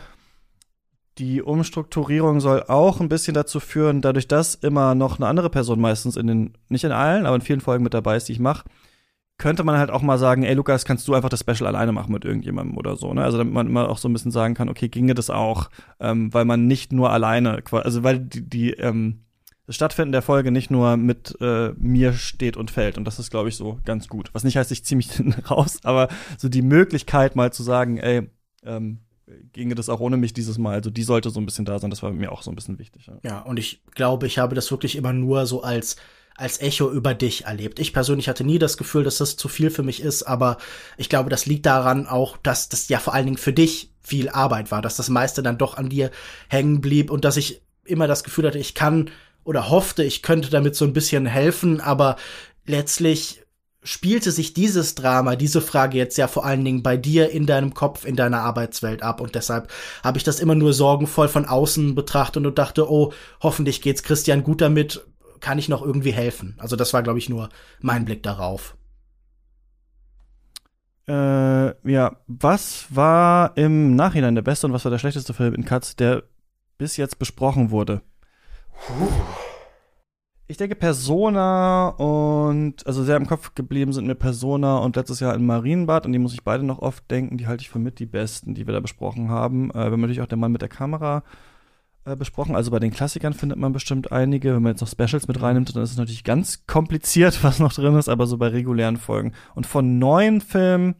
[1.18, 5.82] die Umstrukturierung soll auch ein bisschen dazu führen, dadurch, dass immer noch eine andere Person
[5.82, 8.40] meistens in den, nicht in allen, aber in vielen Folgen mit dabei ist, die ich
[8.40, 8.64] mache,
[9.38, 12.14] könnte man halt auch mal sagen, ey Lukas, kannst du einfach das Special alleine machen
[12.14, 13.26] mit irgendjemandem oder so, ne?
[13.26, 15.70] Also damit man immer auch so ein bisschen sagen kann, okay, ginge das auch,
[16.00, 19.25] ähm, weil man nicht nur alleine, also weil die, die ähm,
[19.68, 22.98] das Stattfinden der Folge nicht nur mit äh, mir steht und fällt.
[22.98, 24.30] Und das ist, glaube ich, so ganz gut.
[24.34, 25.10] Was nicht heißt, ich ziehe mich
[25.50, 28.30] raus, aber so die Möglichkeit mal zu sagen, ey,
[28.64, 29.00] ähm,
[29.54, 30.76] ginge das auch ohne mich dieses Mal.
[30.76, 31.90] Also die sollte so ein bisschen da sein.
[31.90, 33.08] Das war mir auch so ein bisschen wichtig.
[33.08, 35.96] Ja, ja und ich glaube, ich habe das wirklich immer nur so als
[36.38, 37.80] als Echo über dich erlebt.
[37.80, 40.58] Ich persönlich hatte nie das Gefühl, dass das zu viel für mich ist, aber
[40.98, 44.28] ich glaube, das liegt daran auch, dass das ja vor allen Dingen für dich viel
[44.28, 46.12] Arbeit war, dass das meiste dann doch an dir
[46.50, 49.10] hängen blieb und dass ich immer das Gefühl hatte, ich kann
[49.46, 52.18] oder hoffte, ich könnte damit so ein bisschen helfen, aber
[52.66, 53.42] letztlich
[53.84, 57.74] spielte sich dieses Drama, diese Frage jetzt ja vor allen Dingen bei dir in deinem
[57.74, 59.72] Kopf, in deiner Arbeitswelt ab und deshalb
[60.04, 64.44] habe ich das immer nur sorgenvoll von außen betrachtet und dachte, oh, hoffentlich geht's Christian
[64.44, 65.06] gut damit,
[65.40, 66.56] kann ich noch irgendwie helfen?
[66.58, 67.50] Also das war, glaube ich, nur
[67.80, 68.76] mein Blick darauf.
[71.08, 75.64] Äh, ja, was war im Nachhinein der beste und was war der schlechteste Film in
[75.64, 76.24] Cuts, der
[76.80, 78.02] bis jetzt besprochen wurde?
[78.80, 79.10] Puh.
[80.48, 85.34] Ich denke Persona und also sehr im Kopf geblieben sind mir Persona und letztes Jahr
[85.34, 87.98] in Marienbad, an die muss ich beide noch oft denken, die halte ich für mit
[87.98, 89.72] die besten, die wir da besprochen haben.
[89.72, 91.24] Äh, wir haben natürlich auch der Mann mit der Kamera
[92.06, 95.28] äh, besprochen, also bei den Klassikern findet man bestimmt einige, wenn man jetzt noch Specials
[95.28, 98.50] mit reinnimmt, dann ist es natürlich ganz kompliziert, was noch drin ist, aber so bei
[98.50, 99.34] regulären Folgen.
[99.56, 100.94] Und von neuen Filmen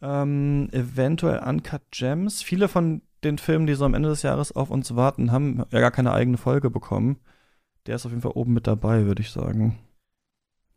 [0.00, 2.42] ähm, eventuell Uncut Gems.
[2.42, 5.80] Viele von den Filmen, die so am Ende des Jahres auf uns warten, haben ja
[5.80, 7.18] gar keine eigene Folge bekommen
[7.88, 9.78] der ist auf jeden Fall oben mit dabei, würde ich sagen.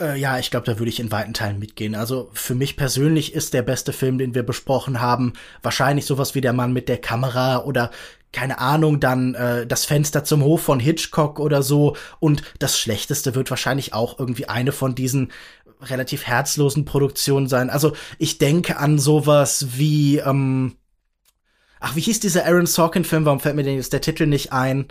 [0.01, 1.93] Äh, ja, ich glaube, da würde ich in weiten Teilen mitgehen.
[1.93, 6.41] Also für mich persönlich ist der beste Film, den wir besprochen haben, wahrscheinlich sowas wie
[6.41, 7.91] der Mann mit der Kamera oder
[8.31, 11.97] keine Ahnung, dann äh, das Fenster zum Hof von Hitchcock oder so.
[12.21, 15.33] Und das Schlechteste wird wahrscheinlich auch irgendwie eine von diesen
[15.81, 17.69] relativ herzlosen Produktionen sein.
[17.69, 20.77] Also ich denke an sowas wie, ähm,
[21.81, 23.25] ach, wie hieß dieser Aaron Sorkin-Film?
[23.25, 24.87] Warum fällt mir denn jetzt der Titel nicht ein?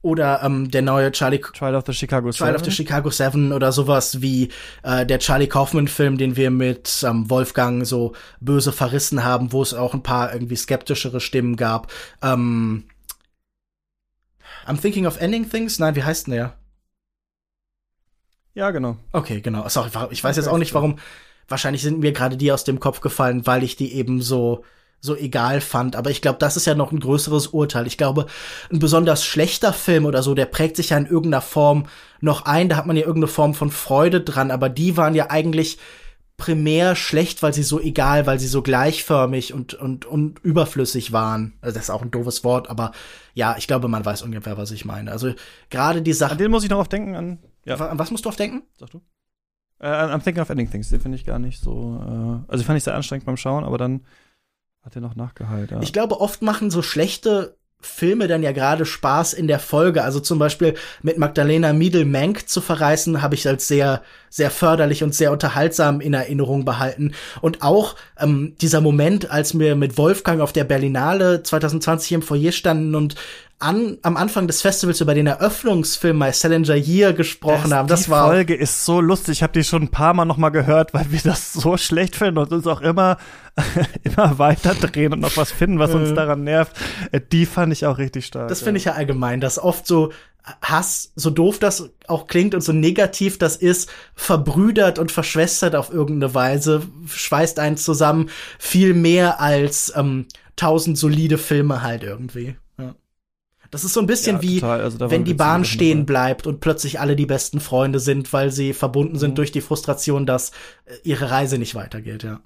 [0.00, 3.72] Oder ähm, der neue Charlie Trial of the Chicago Trial of the Chicago Seven oder
[3.72, 4.48] sowas wie
[4.84, 9.74] äh, der Charlie Kaufman-Film, den wir mit ähm, Wolfgang so böse verrissen haben, wo es
[9.74, 11.92] auch ein paar irgendwie skeptischere Stimmen gab.
[12.22, 12.84] Ähm,
[14.68, 15.80] I'm thinking of ending things?
[15.80, 16.54] Nein, wie heißt denn der?
[18.54, 18.96] Ja, genau.
[19.12, 19.68] Okay, genau.
[19.68, 20.98] Sorry, ich weiß jetzt auch nicht, warum.
[21.48, 24.64] Wahrscheinlich sind mir gerade die aus dem Kopf gefallen, weil ich die eben so
[25.00, 25.96] so egal fand.
[25.96, 27.86] Aber ich glaube, das ist ja noch ein größeres Urteil.
[27.86, 28.26] Ich glaube,
[28.72, 31.86] ein besonders schlechter Film oder so, der prägt sich ja in irgendeiner Form
[32.20, 32.68] noch ein.
[32.68, 34.50] Da hat man ja irgendeine Form von Freude dran.
[34.50, 35.78] Aber die waren ja eigentlich
[36.38, 41.54] primär schlecht, weil sie so egal, weil sie so gleichförmig und, und, und überflüssig waren.
[41.60, 42.92] Also das ist auch ein doofes Wort, aber
[43.34, 45.10] ja, ich glaube, man weiß ungefähr, was ich meine.
[45.10, 45.34] Also
[45.68, 46.32] gerade die Sache.
[46.32, 47.38] An den muss ich noch oft denken, an.
[47.64, 47.74] Ja.
[47.76, 48.62] An was musst du oft denken?
[48.78, 49.00] Sag du.
[49.80, 50.90] Äh, I'm thinking of ending things.
[50.90, 52.00] Den finde ich gar nicht so.
[52.00, 54.02] Äh, also fand ich sehr anstrengend beim Schauen, aber dann
[54.88, 55.82] hat er noch nachgeheilt, ja.
[55.82, 60.02] Ich glaube, oft machen so schlechte Filme dann ja gerade Spaß in der Folge.
[60.02, 65.14] Also zum Beispiel mit Magdalena Miedel-Menk zu verreißen, habe ich als sehr, sehr förderlich und
[65.14, 67.12] sehr unterhaltsam in Erinnerung behalten.
[67.42, 72.52] Und auch ähm, dieser Moment, als wir mit Wolfgang auf der Berlinale 2020 im Foyer
[72.52, 73.14] standen und
[73.60, 77.88] an, am Anfang des Festivals über den Eröffnungsfilm My Salinger Year gesprochen das, haben.
[77.88, 79.38] Das die war Folge ist so lustig.
[79.38, 82.14] Ich habe die schon ein paar Mal noch mal gehört, weil wir das so schlecht
[82.14, 83.18] finden und uns auch immer
[84.04, 86.76] immer weiter drehen und noch was finden, was uns daran nervt.
[87.10, 88.48] Äh, die fand ich auch richtig stark.
[88.48, 90.12] Das finde ich ja allgemein, dass oft so
[90.62, 95.92] Hass, so doof das auch klingt und so negativ das ist, verbrüdert und verschwestert auf
[95.92, 100.26] irgendeine Weise, schweißt einen zusammen, viel mehr als ähm,
[100.56, 102.56] tausend solide Filme halt irgendwie.
[103.70, 107.00] Das ist so ein bisschen ja, wie, also wenn die Bahn stehen bleibt und plötzlich
[107.00, 109.18] alle die besten Freunde sind, weil sie verbunden mhm.
[109.18, 110.50] sind durch die Frustration, dass
[110.86, 112.40] äh, ihre Reise nicht weitergeht, ja.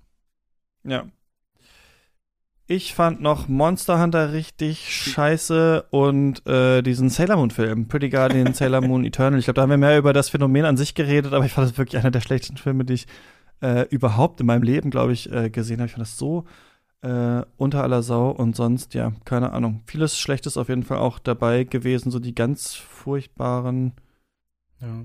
[0.85, 1.07] Ja.
[2.67, 8.55] Ich fand noch Monster Hunter richtig scheiße und äh, diesen Sailor Moon Film, Pretty Guardian
[8.55, 9.39] Sailor Moon Eternal.
[9.39, 11.69] Ich glaube, da haben wir mehr über das Phänomen an sich geredet, aber ich fand
[11.69, 13.07] das wirklich einer der schlechtesten Filme, die ich
[13.61, 15.87] äh, überhaupt in meinem Leben, glaube ich, äh, gesehen habe.
[15.87, 16.45] Ich fand das so
[17.03, 19.83] äh, unter aller Sau und sonst, ja, keine Ahnung.
[19.87, 23.93] Vieles Schlechtes auf jeden Fall auch dabei gewesen, so die ganz furchtbaren.
[24.81, 25.05] Ja.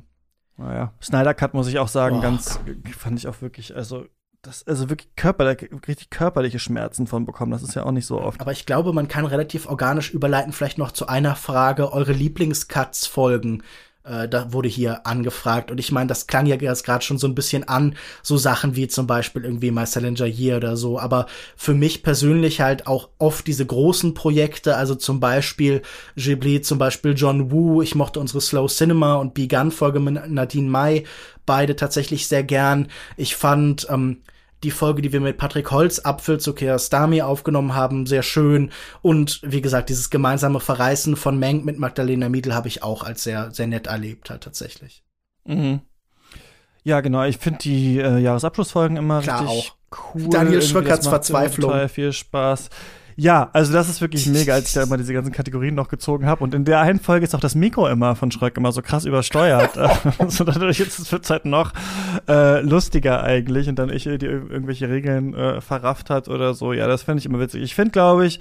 [0.58, 2.22] Naja, Snyder Cut muss ich auch sagen, oh.
[2.22, 2.60] ganz,
[2.98, 4.06] fand ich auch wirklich, also
[4.42, 7.52] das, also wirklich körperlich, richtig körperliche Schmerzen von bekommen.
[7.52, 8.40] Das ist ja auch nicht so oft.
[8.42, 13.64] Aber ich glaube, man kann relativ organisch überleiten, vielleicht noch zu einer Frage, eure Lieblingscuts-Folgen.
[14.08, 15.72] Äh, da wurde hier angefragt.
[15.72, 18.76] Und ich meine, das klang ja jetzt gerade schon so ein bisschen an, so Sachen
[18.76, 21.00] wie zum Beispiel irgendwie My Salinger Year oder so.
[21.00, 25.82] Aber für mich persönlich halt auch oft diese großen Projekte, also zum Beispiel
[26.16, 27.82] Ghibli, zum Beispiel John Woo.
[27.82, 31.04] Ich mochte unsere Slow Cinema und Begun Folge mit Nadine Mai
[31.46, 32.90] beide tatsächlich sehr gern.
[33.16, 34.18] Ich fand ähm,
[34.64, 38.72] die Folge, die wir mit Patrick Holz, Apfel zu Kiarostami aufgenommen haben, sehr schön.
[39.02, 43.24] Und wie gesagt, dieses gemeinsame Verreißen von Menk mit Magdalena Miedl habe ich auch als
[43.24, 45.04] sehr, sehr nett erlebt, halt tatsächlich.
[45.46, 45.82] Mhm.
[46.84, 47.24] Ja, genau.
[47.26, 50.16] Ich finde die äh, Jahresabschlussfolgen immer Klar richtig auch.
[50.16, 50.30] cool.
[50.30, 51.70] Daniel Schröckerts Verzweiflung.
[51.70, 52.70] Total viel Spaß.
[53.20, 56.28] Ja, also das ist wirklich mega, als ich da immer diese ganzen Kategorien noch gezogen
[56.28, 56.44] habe.
[56.44, 59.06] Und in der einen Folge ist auch das Mikro immer von Schröck immer so krass
[59.06, 59.72] übersteuert.
[60.28, 61.74] so dadurch ist es wird halt noch
[62.28, 63.70] äh, lustiger eigentlich.
[63.70, 66.74] Und dann ich die irgendwelche Regeln äh, verrafft hat oder so.
[66.74, 67.64] Ja, das fände ich immer witzig.
[67.64, 68.40] Ich finde, glaube ich,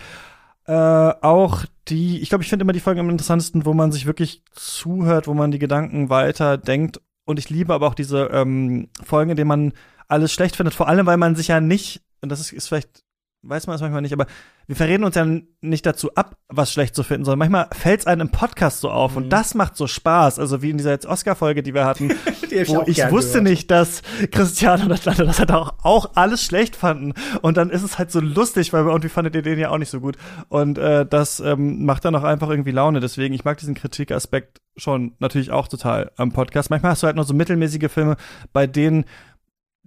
[0.67, 4.05] äh, auch die, ich glaube, ich finde immer die Folgen am interessantesten, wo man sich
[4.05, 7.01] wirklich zuhört, wo man die Gedanken weiter denkt.
[7.25, 9.73] Und ich liebe aber auch diese ähm, Folgen, in denen man
[10.07, 13.06] alles schlecht findet, vor allem, weil man sich ja nicht, und das ist, ist vielleicht
[13.49, 14.27] weiß man es manchmal nicht, aber
[14.67, 15.27] wir verreden uns ja
[15.61, 18.91] nicht dazu ab, was schlecht zu finden, sondern manchmal fällt es einem im Podcast so
[18.91, 19.17] auf mhm.
[19.19, 20.39] und das macht so Spaß.
[20.39, 22.09] Also wie in dieser jetzt Oscar-Folge, die wir hatten,
[22.51, 23.45] die wo ich, ich wusste gehört.
[23.45, 27.15] nicht, dass Cristiano und Atlanta das halt auch, auch alles schlecht fanden.
[27.43, 29.91] Und dann ist es halt so lustig, weil irgendwie fandet ihr den ja auch nicht
[29.91, 30.17] so gut.
[30.49, 33.01] Und äh, das ähm, macht dann auch einfach irgendwie Laune.
[33.01, 36.71] Deswegen, ich mag diesen Kritikaspekt schon natürlich auch total am Podcast.
[36.71, 38.17] Manchmal hast du halt nur so mittelmäßige Filme,
[38.53, 39.05] bei denen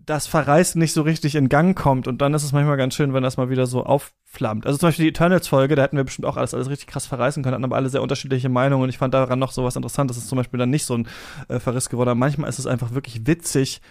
[0.10, 3.14] das Verreißen nicht so richtig in Gang kommt und dann ist es manchmal ganz schön,
[3.14, 4.66] wenn das mal wieder so aufflammt.
[4.66, 7.44] Also zum Beispiel die Eternals-Folge, da hätten wir bestimmt auch alles, alles richtig krass verreißen
[7.44, 10.18] können, hatten aber alle sehr unterschiedliche Meinungen und ich fand daran noch so was Interessantes,
[10.18, 11.08] dass es zum Beispiel dann nicht so ein
[11.48, 12.18] äh, Verriss geworden.
[12.18, 13.82] Manchmal ist es einfach wirklich witzig,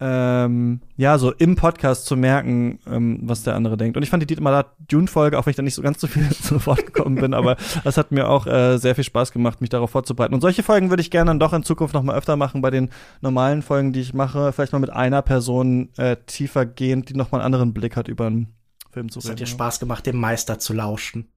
[0.00, 3.96] ähm, ja, so im Podcast zu merken, ähm, was der andere denkt.
[3.96, 6.28] Und ich fand die Dietmar Dune-Folge, auch wenn ich da nicht so ganz so viel
[6.42, 9.70] zu Wort gekommen bin, aber das hat mir auch äh, sehr viel Spaß gemacht, mich
[9.70, 10.34] darauf vorzubereiten.
[10.34, 12.70] Und solche Folgen würde ich gerne dann doch in Zukunft noch mal öfter machen, bei
[12.70, 12.90] den
[13.20, 17.30] normalen Folgen, die ich mache, vielleicht mal mit einer Person äh, tiefer gehend, die noch
[17.30, 18.54] mal einen anderen Blick hat über einen
[18.90, 19.26] Film zu reden.
[19.26, 21.28] Es hat dir Spaß gemacht, dem Meister zu lauschen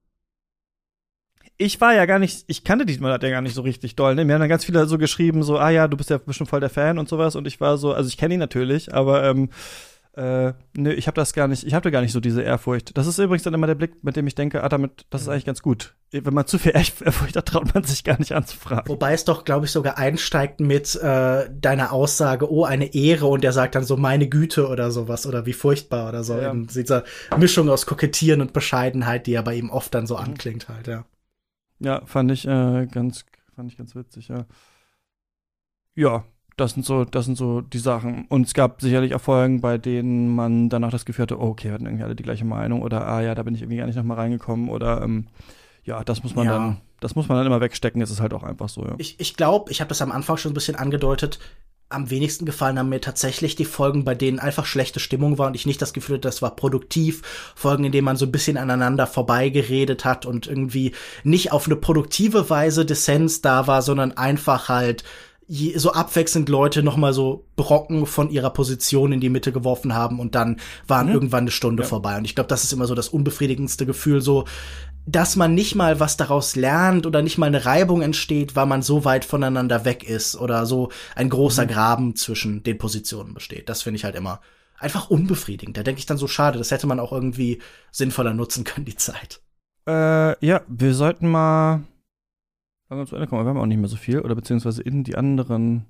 [1.58, 4.14] ich war ja gar nicht, ich kannte Dietmar ja gar nicht so richtig doll.
[4.14, 4.24] Ne?
[4.24, 6.60] Mir haben dann ganz viele so geschrieben, so, ah ja, du bist ja bestimmt voll
[6.60, 7.34] der Fan und sowas.
[7.34, 9.50] Und ich war so, also ich kenne ihn natürlich, aber ähm,
[10.18, 12.96] äh, nö, ich habe das gar nicht, ich hatte gar nicht so diese Ehrfurcht.
[12.96, 15.28] Das ist übrigens dann immer der Blick, mit dem ich denke, ah, damit, das ist
[15.28, 15.94] eigentlich ganz gut.
[16.12, 18.88] Wenn man zu viel Ehrfurcht hat, traut man sich gar nicht anzufragen.
[18.88, 23.42] Wobei es doch, glaube ich, sogar einsteigt mit äh, deiner Aussage, oh, eine Ehre, und
[23.42, 26.36] der sagt dann so, meine Güte oder sowas, oder wie furchtbar oder so.
[26.36, 26.52] Ja.
[26.52, 27.02] In dieser
[27.36, 30.22] Mischung aus Kokettieren und Bescheidenheit, die ja bei ihm oft dann so mhm.
[30.22, 31.04] anklingt halt, ja.
[31.80, 33.24] Ja, fand ich äh, ganz,
[33.54, 34.46] fand ich ganz witzig, ja.
[35.94, 36.24] Ja,
[36.56, 38.26] das sind so, das sind so die Sachen.
[38.28, 41.68] Und es gab sicherlich auch Folgen, bei denen man danach das Gefühl hatte, oh, okay,
[41.68, 43.86] wir hatten irgendwie alle die gleiche Meinung oder ah ja, da bin ich irgendwie gar
[43.86, 45.28] nicht nochmal reingekommen oder ähm,
[45.84, 46.52] ja, das muss man ja.
[46.52, 48.94] dann, das muss man dann immer wegstecken, es ist halt auch einfach so, ja.
[48.98, 51.38] Ich, ich glaube, ich habe das am Anfang schon ein bisschen angedeutet,
[51.90, 55.54] am wenigsten gefallen haben mir tatsächlich die Folgen, bei denen einfach schlechte Stimmung war und
[55.54, 57.22] ich nicht das Gefühl hatte, das war produktiv.
[57.54, 60.92] Folgen, in denen man so ein bisschen aneinander vorbeigeredet hat und irgendwie
[61.24, 65.04] nicht auf eine produktive Weise Dissens da war, sondern einfach halt
[65.76, 70.20] so abwechselnd Leute noch mal so Brocken von ihrer Position in die Mitte geworfen haben
[70.20, 71.14] und dann waren mhm.
[71.14, 71.88] irgendwann eine Stunde ja.
[71.88, 72.18] vorbei.
[72.18, 74.44] Und ich glaube, das ist immer so das unbefriedigendste Gefühl, so
[75.10, 78.82] dass man nicht mal was daraus lernt oder nicht mal eine Reibung entsteht, weil man
[78.82, 81.68] so weit voneinander weg ist oder so ein großer mhm.
[81.68, 83.68] Graben zwischen den Positionen besteht.
[83.68, 84.40] Das finde ich halt immer
[84.78, 85.76] einfach unbefriedigend.
[85.76, 87.60] Da denke ich dann so schade, das hätte man auch irgendwie
[87.90, 89.40] sinnvoller nutzen können, die Zeit.
[89.86, 91.84] Äh, ja, wir sollten mal
[92.90, 93.44] langsam zu Ende kommen.
[93.44, 95.86] Wir haben auch nicht mehr so viel oder beziehungsweise in die anderen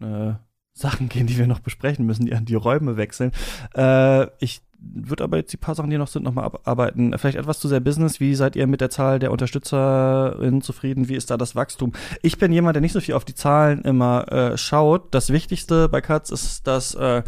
[0.00, 0.34] äh,
[0.72, 3.32] Sachen gehen, die wir noch besprechen müssen, die an die Räume wechseln.
[3.74, 4.62] Äh, ich
[4.92, 7.16] würde aber jetzt die paar Sachen, die noch sind, nochmal abarbeiten.
[7.18, 8.20] Vielleicht etwas zu sehr Business.
[8.20, 11.08] Wie seid ihr mit der Zahl der UnterstützerInnen zufrieden?
[11.08, 11.92] Wie ist da das Wachstum?
[12.22, 15.14] Ich bin jemand, der nicht so viel auf die Zahlen immer äh, schaut.
[15.14, 17.22] Das Wichtigste bei Katz ist, dass äh,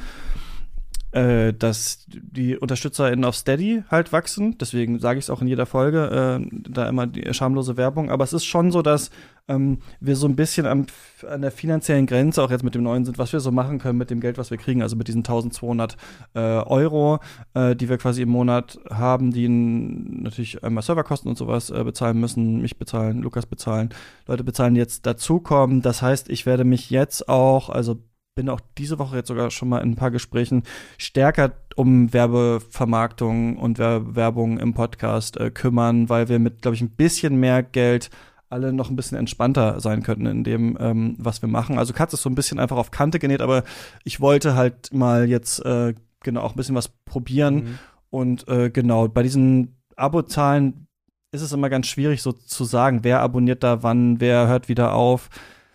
[1.17, 4.59] äh, dass die UnterstützerInnen auf Steady halt wachsen.
[4.59, 8.11] Deswegen sage ich es auch in jeder Folge, äh, da immer die schamlose Werbung.
[8.11, 9.11] Aber es ist schon so, dass
[9.49, 10.87] ähm, wir so ein bisschen am,
[11.29, 13.99] an der finanziellen Grenze auch jetzt mit dem neuen sind, was wir so machen können
[13.99, 14.83] mit dem Geld, was wir kriegen.
[14.83, 15.97] Also mit diesen 1200
[16.35, 17.21] äh, Euro,
[17.55, 22.21] äh, die wir quasi im Monat haben, die natürlich einmal Serverkosten und sowas äh, bezahlen
[22.21, 23.91] müssen, mich bezahlen, Lukas bezahlen,
[24.27, 25.83] Leute bezahlen, jetzt dazukommen.
[25.83, 27.99] Das heißt, ich werde mich jetzt auch, also
[28.35, 30.65] bin auch diese Woche jetzt sogar schon mal in ein paar Gesprächen
[30.99, 36.91] stärker um Werbevermarktung und Werbung im Podcast äh, kümmern, weil wir mit, glaube ich, ein
[36.91, 38.11] bisschen mehr Geld
[38.49, 41.79] alle noch ein bisschen entspannter sein könnten in dem, ähm, was wir machen.
[41.79, 43.65] Also Katz ist so ein bisschen einfach auf Kante genäht, aber
[44.05, 47.55] ich wollte halt mal jetzt äh, genau auch ein bisschen was probieren.
[47.55, 47.79] Mhm.
[48.11, 50.87] Und äh, genau, bei diesen Abozahlen
[51.33, 54.95] ist es immer ganz schwierig, so zu sagen, wer abonniert da wann, wer hört wieder
[54.95, 55.29] auf.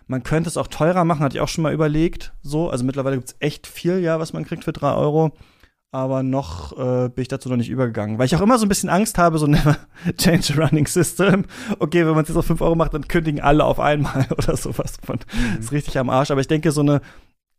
[0.06, 2.32] Man könnte es auch teurer machen, hatte ich auch schon mal überlegt.
[2.42, 5.32] So, also mittlerweile gibt es echt viel, ja, was man kriegt für drei Euro.
[5.94, 8.18] Aber noch äh, bin ich dazu noch nicht übergegangen.
[8.18, 9.76] Weil ich auch immer so ein bisschen Angst habe, so never
[10.16, 11.44] change a running system.
[11.78, 14.56] Okay, wenn man es jetzt auf fünf Euro macht, dann kündigen alle auf einmal oder
[14.56, 14.96] sowas.
[15.04, 15.60] Von, mhm.
[15.60, 16.30] Ist richtig am Arsch.
[16.30, 17.02] Aber ich denke, so eine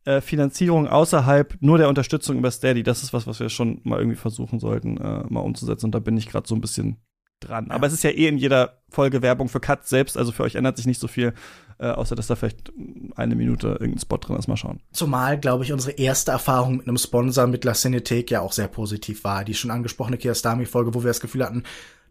[0.06, 4.00] äh, Finanzierung außerhalb nur der Unterstützung über Steady, das ist was, was wir schon mal
[4.00, 5.86] irgendwie versuchen sollten, äh, mal umzusetzen.
[5.86, 6.98] Und da bin ich gerade so ein bisschen
[7.40, 7.70] dran.
[7.70, 10.56] Aber es ist ja eh in jeder Folge Werbung für Cut selbst, also für euch
[10.56, 11.34] ändert sich nicht so viel,
[11.80, 12.72] äh, außer dass da vielleicht
[13.16, 14.48] eine Minute irgendein Spot drin ist.
[14.48, 14.80] Mal schauen.
[14.92, 18.68] Zumal, glaube ich, unsere erste Erfahrung mit einem Sponsor mit La Cinetek ja auch sehr
[18.68, 19.44] positiv war.
[19.44, 21.64] Die schon angesprochene Kiastami-Folge, wo wir das Gefühl hatten,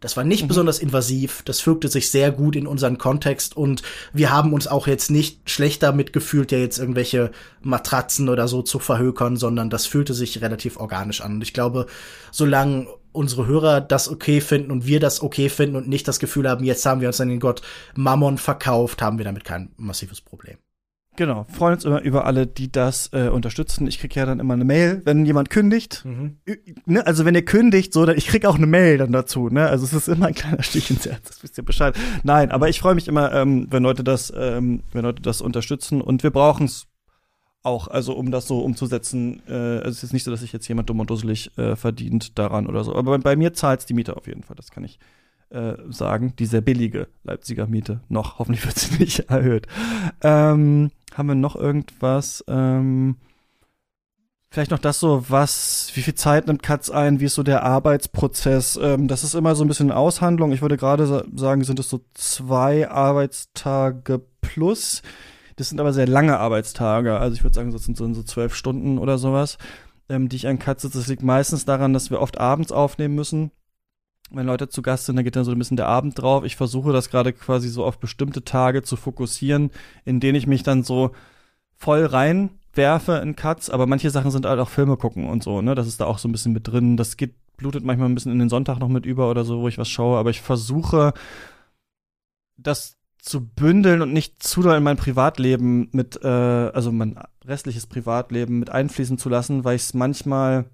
[0.02, 0.48] das war nicht mhm.
[0.48, 3.82] besonders invasiv, das fügte sich sehr gut in unseren Kontext und
[4.12, 7.30] wir haben uns auch jetzt nicht schlechter mitgefühlt, ja jetzt irgendwelche
[7.62, 11.34] Matratzen oder so zu verhökern, sondern das fühlte sich relativ organisch an.
[11.34, 11.86] Und ich glaube,
[12.32, 16.48] solange unsere Hörer das okay finden und wir das okay finden und nicht das Gefühl
[16.48, 17.62] haben, jetzt haben wir uns an den Gott
[17.94, 20.58] Mammon verkauft, haben wir damit kein massives Problem.
[21.16, 23.86] Genau, freuen uns immer über alle, die das äh, unterstützen.
[23.86, 26.06] Ich krieg ja dann immer eine Mail, wenn jemand kündigt.
[26.06, 26.38] Mhm.
[26.86, 29.50] Ne, also wenn ihr kündigt, so, dann, ich krieg auch eine Mail dann dazu.
[29.50, 29.66] Ne?
[29.66, 31.94] Also es ist immer ein kleiner Stich ins Herz, das wisst ihr Bescheid.
[32.22, 36.00] Nein, aber ich freue mich immer, ähm, wenn Leute das, ähm, wenn Leute das unterstützen.
[36.00, 36.86] Und wir brauchen es
[37.62, 40.66] auch, also um das so umzusetzen, äh, also es ist nicht so, dass sich jetzt
[40.68, 42.94] jemand dumm und dusselig äh, verdient daran oder so.
[42.94, 44.98] Aber bei, bei mir zahlt die Miete auf jeden Fall, das kann ich
[45.52, 46.34] äh, sagen.
[46.38, 48.38] Die sehr billige Leipziger Miete noch.
[48.38, 49.66] Hoffentlich wird sie nicht erhöht.
[50.22, 52.44] Ähm, haben wir noch irgendwas?
[52.48, 53.16] Ähm,
[54.50, 57.62] vielleicht noch das so, was, wie viel Zeit nimmt Katz ein, wie ist so der
[57.62, 58.78] Arbeitsprozess?
[58.82, 60.52] Ähm, das ist immer so ein bisschen Aushandlung.
[60.52, 65.02] Ich würde gerade sagen, sind es so zwei Arbeitstage plus
[65.56, 67.18] das sind aber sehr lange Arbeitstage.
[67.18, 69.58] Also ich würde sagen, das sind so, so zwölf Stunden oder sowas,
[70.08, 70.98] ähm, die ich an Cut sitze.
[70.98, 73.50] Das liegt meistens daran, dass wir oft abends aufnehmen müssen.
[74.30, 76.44] Wenn Leute zu Gast sind, dann geht dann so ein bisschen der Abend drauf.
[76.44, 79.70] Ich versuche das gerade quasi so auf bestimmte Tage zu fokussieren,
[80.04, 81.12] in denen ich mich dann so
[81.76, 85.74] voll reinwerfe in Cuts, aber manche Sachen sind halt auch Filme gucken und so, ne?
[85.74, 86.96] Das ist da auch so ein bisschen mit drin.
[86.96, 89.68] Das geht, blutet manchmal ein bisschen in den Sonntag noch mit über oder so, wo
[89.68, 91.12] ich was schaue, aber ich versuche,
[92.56, 97.86] das zu bündeln und nicht zu doll in mein Privatleben mit, äh, also mein restliches
[97.86, 100.64] Privatleben mit einfließen zu lassen, weil ich es manchmal,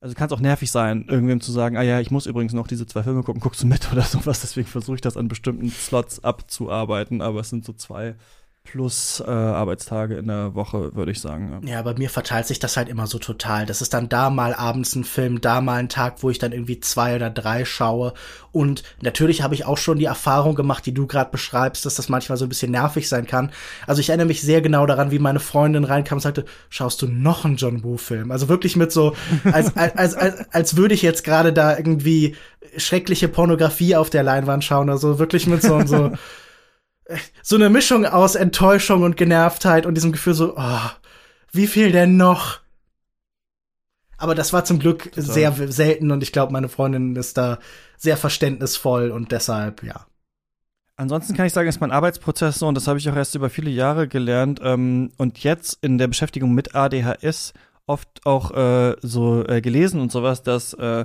[0.00, 2.68] also kann es auch nervig sein, irgendwem zu sagen, ah ja, ich muss übrigens noch
[2.68, 5.68] diese zwei Filme gucken, guckst du mit oder sowas, deswegen versuche ich das an bestimmten
[5.68, 8.14] Slots abzuarbeiten, aber es sind so zwei
[8.66, 11.60] plus äh, Arbeitstage in der Woche, würde ich sagen.
[11.64, 11.74] Ja.
[11.74, 13.64] ja, bei mir verteilt sich das halt immer so total.
[13.64, 16.52] Das ist dann da mal abends ein Film, da mal ein Tag, wo ich dann
[16.52, 18.12] irgendwie zwei oder drei schaue.
[18.52, 22.08] Und natürlich habe ich auch schon die Erfahrung gemacht, die du gerade beschreibst, dass das
[22.08, 23.50] manchmal so ein bisschen nervig sein kann.
[23.86, 27.06] Also ich erinnere mich sehr genau daran, wie meine Freundin reinkam und sagte, schaust du
[27.06, 28.30] noch einen John Woo-Film?
[28.30, 29.14] Also wirklich mit so,
[29.44, 32.34] als, als, als, als, als würde ich jetzt gerade da irgendwie
[32.76, 35.18] schreckliche Pornografie auf der Leinwand schauen oder so.
[35.18, 36.12] Wirklich mit so, so
[37.42, 40.90] so eine Mischung aus Enttäuschung und Genervtheit und diesem Gefühl so, oh,
[41.52, 42.60] wie viel denn noch?
[44.18, 45.22] Aber das war zum Glück Total.
[45.22, 47.58] sehr selten und ich glaube, meine Freundin ist da
[47.96, 50.06] sehr verständnisvoll und deshalb, ja.
[50.98, 53.50] Ansonsten kann ich sagen, ist mein Arbeitsprozess so, und das habe ich auch erst über
[53.50, 57.52] viele Jahre gelernt, ähm, und jetzt in der Beschäftigung mit ADHS
[57.86, 61.04] oft auch äh, so äh, gelesen und sowas, dass äh,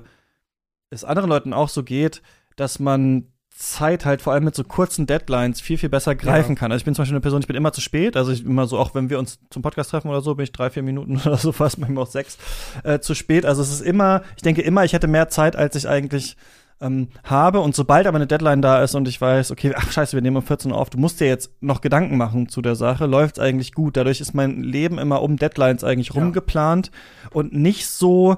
[0.89, 2.21] es anderen Leuten auch so geht,
[2.55, 3.30] dass man
[3.61, 6.55] Zeit halt vor allem mit so kurzen Deadlines viel, viel besser greifen ja.
[6.55, 6.71] kann.
[6.71, 8.17] Also ich bin zum Beispiel eine Person, ich bin immer zu spät.
[8.17, 10.51] Also ich immer so, auch wenn wir uns zum Podcast treffen oder so, bin ich
[10.51, 12.39] drei, vier Minuten oder so fast, manchmal auch sechs
[12.83, 13.45] äh, zu spät.
[13.45, 16.37] Also es ist immer, ich denke immer, ich hätte mehr Zeit, als ich eigentlich
[16.81, 17.59] ähm, habe.
[17.59, 20.37] Und sobald aber eine Deadline da ist und ich weiß, okay, ach scheiße, wir nehmen
[20.37, 23.39] um 14 Uhr auf, du musst dir jetzt noch Gedanken machen zu der Sache, läuft's
[23.39, 23.95] eigentlich gut.
[23.95, 26.15] Dadurch ist mein Leben immer um Deadlines eigentlich ja.
[26.15, 26.89] rumgeplant
[27.29, 28.37] und nicht so,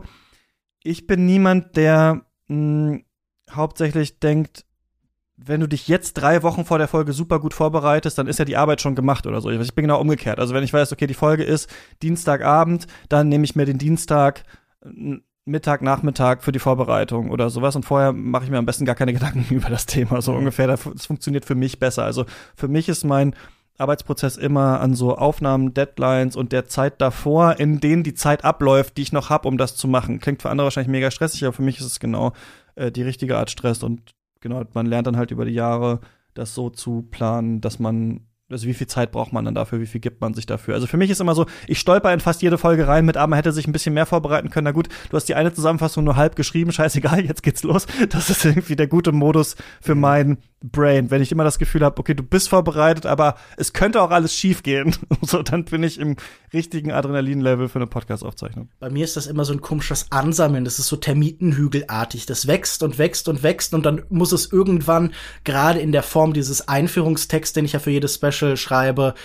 [0.83, 2.99] ich bin niemand, der mh,
[3.51, 4.65] hauptsächlich denkt,
[5.45, 8.45] wenn du dich jetzt drei Wochen vor der Folge super gut vorbereitest, dann ist ja
[8.45, 9.49] die Arbeit schon gemacht oder so.
[9.49, 10.39] Ich bin genau umgekehrt.
[10.39, 11.69] Also wenn ich weiß, okay, die Folge ist
[12.01, 14.43] Dienstagabend, dann nehme ich mir den Dienstag
[15.45, 18.95] Mittag, Nachmittag für die Vorbereitung oder sowas und vorher mache ich mir am besten gar
[18.95, 20.21] keine Gedanken über das Thema.
[20.21, 22.03] So ungefähr, das funktioniert für mich besser.
[22.03, 22.25] Also
[22.55, 23.35] für mich ist mein
[23.77, 28.97] Arbeitsprozess immer an so Aufnahmen, Deadlines und der Zeit davor, in denen die Zeit abläuft,
[28.97, 30.19] die ich noch habe, um das zu machen.
[30.19, 32.33] Klingt für andere wahrscheinlich mega stressig, aber für mich ist es genau
[32.75, 34.13] äh, die richtige Art Stress und
[34.43, 36.01] genau, man lernt dann halt über die Jahre,
[36.35, 39.87] das so zu planen, dass man also wie viel Zeit braucht man dann dafür, wie
[39.87, 40.75] viel gibt man sich dafür?
[40.75, 43.31] Also für mich ist immer so, ich stolper in fast jede Folge rein mit, aber
[43.31, 44.65] man hätte sich ein bisschen mehr vorbereiten können.
[44.65, 47.87] Na gut, du hast die eine Zusammenfassung nur halb geschrieben, scheißegal, jetzt geht's los.
[48.09, 51.99] Das ist irgendwie der gute Modus für mein Brain, wenn ich immer das Gefühl habe,
[51.99, 54.95] okay, du bist vorbereitet, aber es könnte auch alles schief gehen.
[55.21, 56.15] so, dann bin ich im
[56.53, 58.69] richtigen Adrenalin-Level für eine Podcast-Aufzeichnung.
[58.79, 60.63] Bei mir ist das immer so ein komisches Ansammeln.
[60.63, 62.25] Das ist so Termitenhügelartig.
[62.25, 65.13] Das wächst und wächst und wächst und dann muss es irgendwann,
[65.43, 69.15] gerade in der Form dieses Einführungstext, den ich ja für jedes Special schreibe,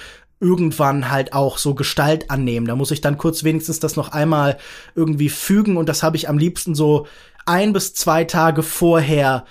[0.40, 2.66] irgendwann halt auch so Gestalt annehmen.
[2.66, 4.59] Da muss ich dann kurz wenigstens das noch einmal
[4.97, 7.06] irgendwie fügen und das habe ich am liebsten so
[7.47, 9.44] ein bis zwei Tage vorher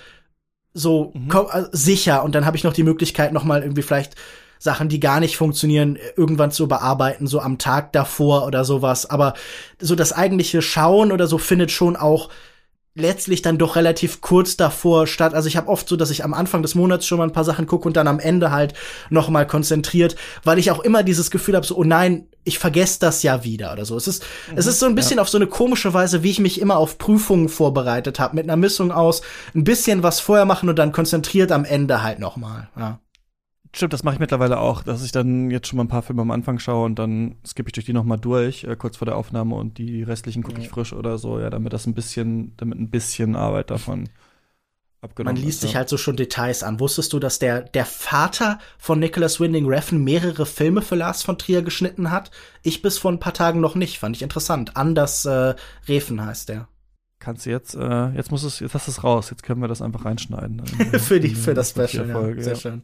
[0.74, 1.30] so mhm.
[1.30, 4.14] Äh, sicher und dann habe ich noch die Möglichkeit noch mal irgendwie vielleicht
[4.58, 9.08] Sachen, die gar nicht funktionieren, irgendwann zu bearbeiten, so am Tag davor oder sowas.
[9.08, 9.34] Aber
[9.80, 12.28] so das eigentliche Schauen oder so findet schon auch
[12.98, 15.34] letztlich dann doch relativ kurz davor statt.
[15.34, 17.44] Also ich habe oft so, dass ich am Anfang des Monats schon mal ein paar
[17.44, 18.74] Sachen gucke und dann am Ende halt
[19.10, 22.98] noch mal konzentriert, weil ich auch immer dieses Gefühl habe, so oh nein, ich vergesse
[23.00, 23.96] das ja wieder oder so.
[23.96, 25.22] Es ist mhm, es ist so ein bisschen ja.
[25.22, 28.56] auf so eine komische Weise, wie ich mich immer auf Prüfungen vorbereitet habe, mit einer
[28.56, 29.22] Mischung aus
[29.54, 32.68] ein bisschen was vorher machen und dann konzentriert am Ende halt noch mal.
[32.76, 33.00] Ja.
[33.74, 36.22] Stimmt, das mache ich mittlerweile auch, dass ich dann jetzt schon mal ein paar Filme
[36.22, 39.06] am Anfang schaue und dann skippe ich durch die noch mal durch, äh, kurz vor
[39.06, 40.72] der Aufnahme und die restlichen gucke ich ja.
[40.72, 44.08] frisch oder so, ja, damit das ein bisschen, damit ein bisschen Arbeit davon
[45.00, 45.78] abgenommen Man liest ist, sich ja.
[45.78, 46.80] halt so schon Details an.
[46.80, 51.38] Wusstest du, dass der, der Vater von Nicholas Winding Refn mehrere Filme für Lars von
[51.38, 52.30] Trier geschnitten hat?
[52.62, 54.76] Ich bis vor ein paar Tagen noch nicht, fand ich interessant.
[54.76, 55.54] Anders äh,
[55.86, 56.68] Refn heißt der
[57.20, 59.68] kannst du jetzt, äh, jetzt muss es, jetzt hast du es raus, jetzt können wir
[59.68, 60.64] das einfach reinschneiden.
[60.98, 62.42] für die, für das Special, ja.
[62.42, 62.58] Sehr ja.
[62.58, 62.82] schön.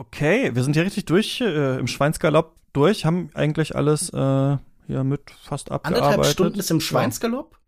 [0.00, 4.56] Okay, wir sind hier richtig durch, äh, im Schweinsgalopp durch, haben eigentlich alles äh,
[4.86, 6.04] hier mit fast abgearbeitet.
[6.04, 7.58] Anderthalb Stunden ist im Schweinsgalopp?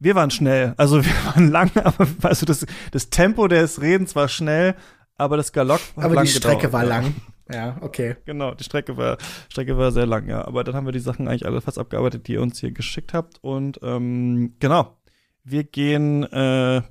[0.00, 4.26] Wir waren schnell, also wir waren lang, aber also das, das Tempo des Redens war
[4.28, 4.74] schnell,
[5.16, 6.88] aber das Galopp war Aber die Strecke gedauert, war ja.
[6.88, 7.14] lang.
[7.52, 8.16] Ja, okay.
[8.24, 9.18] Genau, die Strecke war,
[9.48, 10.44] Strecke war sehr lang, ja.
[10.44, 13.14] Aber dann haben wir die Sachen eigentlich alle fast abgearbeitet, die ihr uns hier geschickt
[13.14, 13.38] habt.
[13.42, 14.96] Und ähm, genau,
[15.44, 16.82] wir gehen, äh,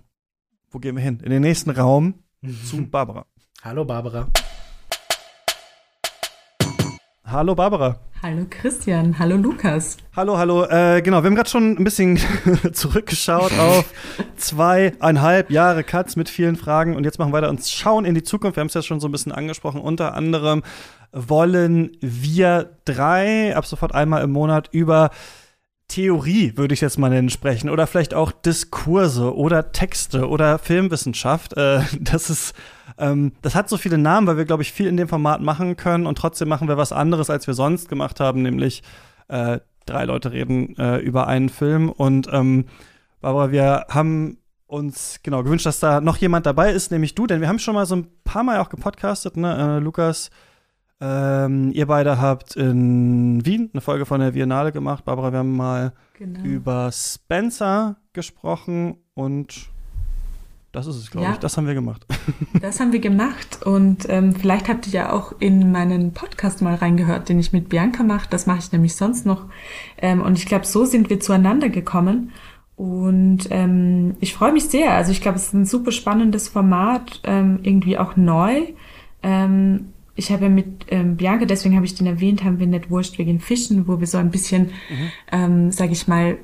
[0.69, 1.19] wo gehen wir hin?
[1.23, 2.23] In den nächsten Raum
[2.69, 3.26] zu Barbara.
[3.64, 4.30] Hallo Barbara.
[7.32, 7.98] Hallo Barbara.
[8.22, 9.95] Hallo Christian, hallo Lukas.
[10.18, 10.66] Hallo, hallo.
[10.66, 12.20] Äh, genau, wir haben gerade schon ein bisschen
[12.74, 13.94] zurückgeschaut auf
[14.36, 18.24] zweieinhalb Jahre Cuts mit vielen Fragen und jetzt machen wir weiter und schauen in die
[18.24, 18.58] Zukunft.
[18.58, 19.80] Wir haben es ja schon so ein bisschen angesprochen.
[19.80, 20.62] Unter anderem
[21.14, 25.10] wollen wir drei ab sofort einmal im Monat über
[25.88, 31.56] Theorie, würde ich jetzt mal nennen, sprechen oder vielleicht auch Diskurse oder Texte oder Filmwissenschaft.
[31.56, 32.53] Äh, das ist
[33.02, 35.76] ähm, das hat so viele Namen, weil wir, glaube ich, viel in dem Format machen
[35.76, 38.84] können und trotzdem machen wir was anderes, als wir sonst gemacht haben, nämlich
[39.28, 41.90] äh, drei Leute reden äh, über einen Film.
[41.90, 42.65] Und ähm,
[43.19, 44.38] Barbara, wir haben
[44.68, 47.73] uns genau gewünscht, dass da noch jemand dabei ist, nämlich du, denn wir haben schon
[47.73, 49.78] mal so ein paar Mal auch gepodcastet, ne?
[49.78, 50.30] Äh, Lukas,
[51.02, 55.03] ähm, ihr beide habt in Wien eine Folge von der Biennale gemacht.
[55.03, 56.44] Barbara, wir haben mal genau.
[56.44, 59.70] über Spencer gesprochen und
[60.72, 61.39] das ist es, glaube ja, ich.
[61.39, 62.06] Das haben wir gemacht.
[62.61, 63.64] Das haben wir gemacht.
[63.65, 67.69] Und ähm, vielleicht habt ihr ja auch in meinen Podcast mal reingehört, den ich mit
[67.69, 68.27] Bianca mache.
[68.30, 69.45] Das mache ich nämlich sonst noch.
[69.98, 72.31] Ähm, und ich glaube, so sind wir zueinander gekommen.
[72.76, 74.93] Und ähm, ich freue mich sehr.
[74.93, 78.61] Also ich glaube, es ist ein super spannendes Format, ähm, irgendwie auch neu.
[79.23, 83.18] Ähm, ich habe mit ähm, Bianca, deswegen habe ich den erwähnt, haben wir nicht Wurscht
[83.18, 85.11] wegen Fischen, wo wir so ein bisschen, mhm.
[85.31, 86.38] ähm, sage ich mal,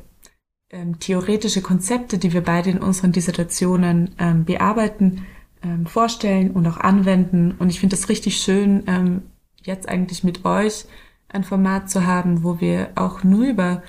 [0.69, 5.25] ähm, theoretische Konzepte, die wir beide in unseren Dissertationen ähm, bearbeiten,
[5.63, 7.55] ähm, vorstellen und auch anwenden.
[7.57, 9.23] Und ich finde es richtig schön, ähm,
[9.61, 10.85] jetzt eigentlich mit euch
[11.29, 13.83] ein Format zu haben, wo wir auch nur über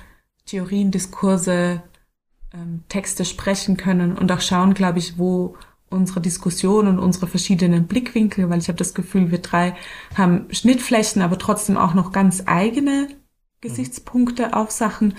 [0.45, 1.83] Theorien, Diskurse,
[2.53, 5.55] ähm, Texte sprechen können und auch schauen, glaube ich, wo
[5.89, 9.75] unsere Diskussion und unsere verschiedenen Blickwinkel, weil ich habe das Gefühl, wir drei
[10.15, 13.07] haben Schnittflächen, aber trotzdem auch noch ganz eigene
[13.61, 15.15] Gesichtspunkte auf Sachen,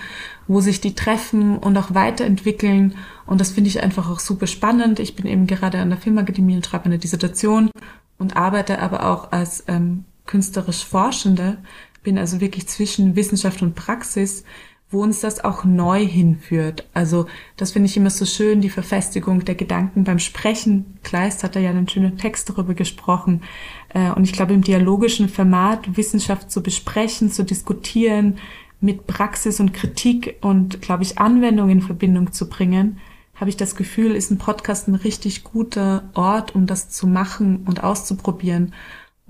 [0.49, 2.95] wo sich die treffen und auch weiterentwickeln.
[3.27, 4.99] Und das finde ich einfach auch super spannend.
[4.99, 7.71] Ich bin eben gerade an der Filmakademie und schreibe eine Dissertation
[8.19, 11.59] und arbeite aber auch als ähm, künstlerisch Forschende,
[12.03, 14.45] bin also wirklich zwischen Wissenschaft und Praxis
[14.91, 16.89] wo uns das auch neu hinführt.
[16.95, 17.27] Also
[17.57, 20.99] das finde ich immer so schön, die Verfestigung der Gedanken beim Sprechen.
[21.05, 23.43] Kleist hat da ja einen schönen Text darüber gesprochen.
[23.91, 28.39] Äh, und ich glaube, im dialogischen Format Wissenschaft zu besprechen, zu diskutieren,
[28.81, 32.99] mit Praxis und Kritik und, glaube ich, Anwendung in Verbindung zu bringen,
[33.35, 37.65] habe ich das Gefühl, ist ein Podcast ein richtig guter Ort, um das zu machen
[37.67, 38.75] und auszuprobieren.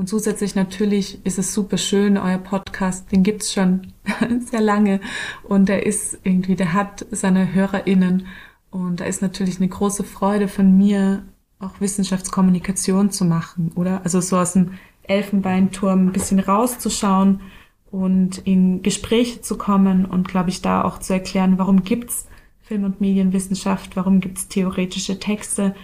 [0.01, 3.93] Und zusätzlich natürlich ist es super schön, euer Podcast, den gibt's schon
[4.51, 4.99] sehr lange
[5.43, 8.27] und der ist irgendwie, der hat seine HörerInnen
[8.71, 11.25] und da ist natürlich eine große Freude von mir,
[11.59, 14.01] auch Wissenschaftskommunikation zu machen, oder?
[14.03, 14.71] Also so aus dem
[15.03, 17.43] Elfenbeinturm ein bisschen rauszuschauen
[17.91, 22.27] und in Gespräche zu kommen und glaube ich da auch zu erklären, warum gibt's
[22.63, 25.75] Film- und Medienwissenschaft, warum gibt's theoretische Texte,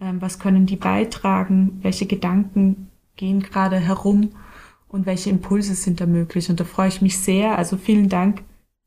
[0.00, 1.78] Ähm, was können die beitragen?
[1.82, 2.89] Welche Gedanken
[3.20, 4.30] gehen gerade herum?
[4.88, 6.50] Und welche Impulse sind da möglich?
[6.50, 7.56] Und da freue ich mich sehr.
[7.56, 8.42] Also vielen Dank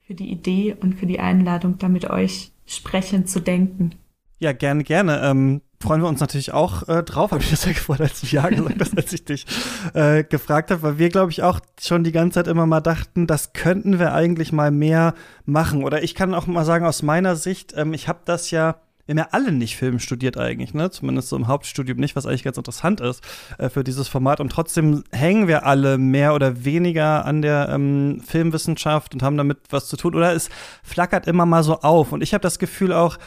[0.05, 3.95] für die Idee und für die Einladung, da mit euch sprechen zu denken.
[4.39, 5.21] Ja, gerne, gerne.
[5.23, 7.31] Ähm, freuen wir uns natürlich auch äh, drauf.
[7.31, 9.45] Habe ich das ja gefreut, als du ja gesagt hast, als ich dich
[9.93, 13.27] äh, gefragt habe, weil wir, glaube ich, auch schon die ganze Zeit immer mal dachten,
[13.27, 15.13] das könnten wir eigentlich mal mehr
[15.45, 15.83] machen.
[15.83, 19.13] Oder ich kann auch mal sagen, aus meiner Sicht, ähm, ich habe das ja wir
[19.13, 20.89] haben ja alle nicht Film studiert eigentlich, ne?
[20.89, 23.21] Zumindest so im Hauptstudium nicht, was eigentlich ganz interessant ist
[23.57, 24.39] äh, für dieses Format.
[24.39, 29.59] Und trotzdem hängen wir alle mehr oder weniger an der ähm, Filmwissenschaft und haben damit
[29.69, 30.15] was zu tun.
[30.15, 30.49] Oder es
[30.83, 32.13] flackert immer mal so auf.
[32.13, 33.17] Und ich habe das Gefühl auch,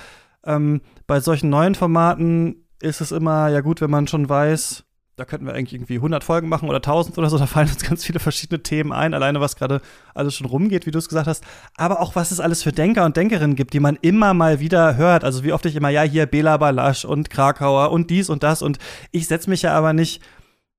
[0.47, 4.86] ähm, bei solchen neuen Formaten ist es immer, ja gut, wenn man schon weiß,
[5.17, 7.83] da könnten wir eigentlich irgendwie 100 Folgen machen oder 1000 oder so, da fallen uns
[7.83, 9.81] ganz viele verschiedene Themen ein, alleine was gerade
[10.13, 11.43] alles schon rumgeht, wie du es gesagt hast,
[11.75, 14.97] aber auch was es alles für Denker und Denkerinnen gibt, die man immer mal wieder
[14.97, 18.43] hört, also wie oft ich immer, ja, hier Bela Balasch und Krakauer und dies und
[18.43, 18.61] das.
[18.61, 18.79] Und
[19.11, 20.21] ich setze mich ja aber nicht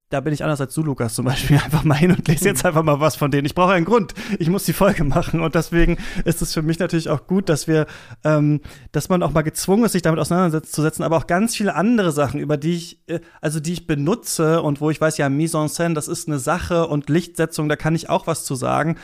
[0.09, 2.65] da bin ich anders als du, Lukas, zum Beispiel einfach mal hin und lese jetzt
[2.65, 3.45] einfach mal was von denen.
[3.45, 4.13] Ich brauche einen Grund.
[4.39, 5.41] Ich muss die Folge machen.
[5.41, 7.87] Und deswegen ist es für mich natürlich auch gut, dass wir,
[8.23, 8.61] ähm,
[8.93, 12.39] dass man auch mal gezwungen ist, sich damit auseinanderzusetzen, aber auch ganz viele andere Sachen,
[12.39, 15.67] über die ich, äh, also die ich benutze und wo ich weiß, ja, Mise en
[15.67, 18.97] scène, das ist eine Sache und Lichtsetzung, da kann ich auch was zu sagen.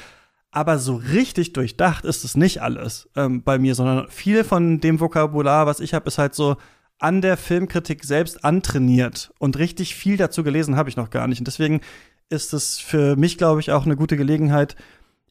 [0.51, 4.99] Aber so richtig durchdacht ist es nicht alles ähm, bei mir, sondern viel von dem
[4.99, 6.57] Vokabular, was ich habe, ist halt so,
[7.03, 11.39] an der Filmkritik selbst antrainiert und richtig viel dazu gelesen habe ich noch gar nicht.
[11.39, 11.81] Und deswegen
[12.29, 14.75] ist es für mich, glaube ich, auch eine gute Gelegenheit,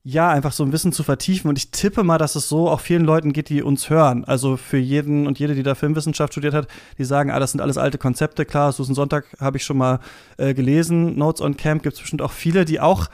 [0.04, 1.48] ja, einfach so ein Wissen zu vertiefen.
[1.48, 4.24] Und ich tippe mal, dass es so auch vielen Leuten geht, die uns hören.
[4.24, 6.66] Also für jeden und jede, die da Filmwissenschaft studiert hat,
[6.98, 8.44] die sagen, ah, das sind alles alte Konzepte.
[8.44, 10.00] Klar, Susan Sonntag habe ich schon mal
[10.38, 11.16] äh, gelesen.
[11.16, 13.08] Notes on Camp gibt es bestimmt auch viele, die auch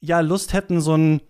[0.00, 1.20] ja Lust hätten, so ein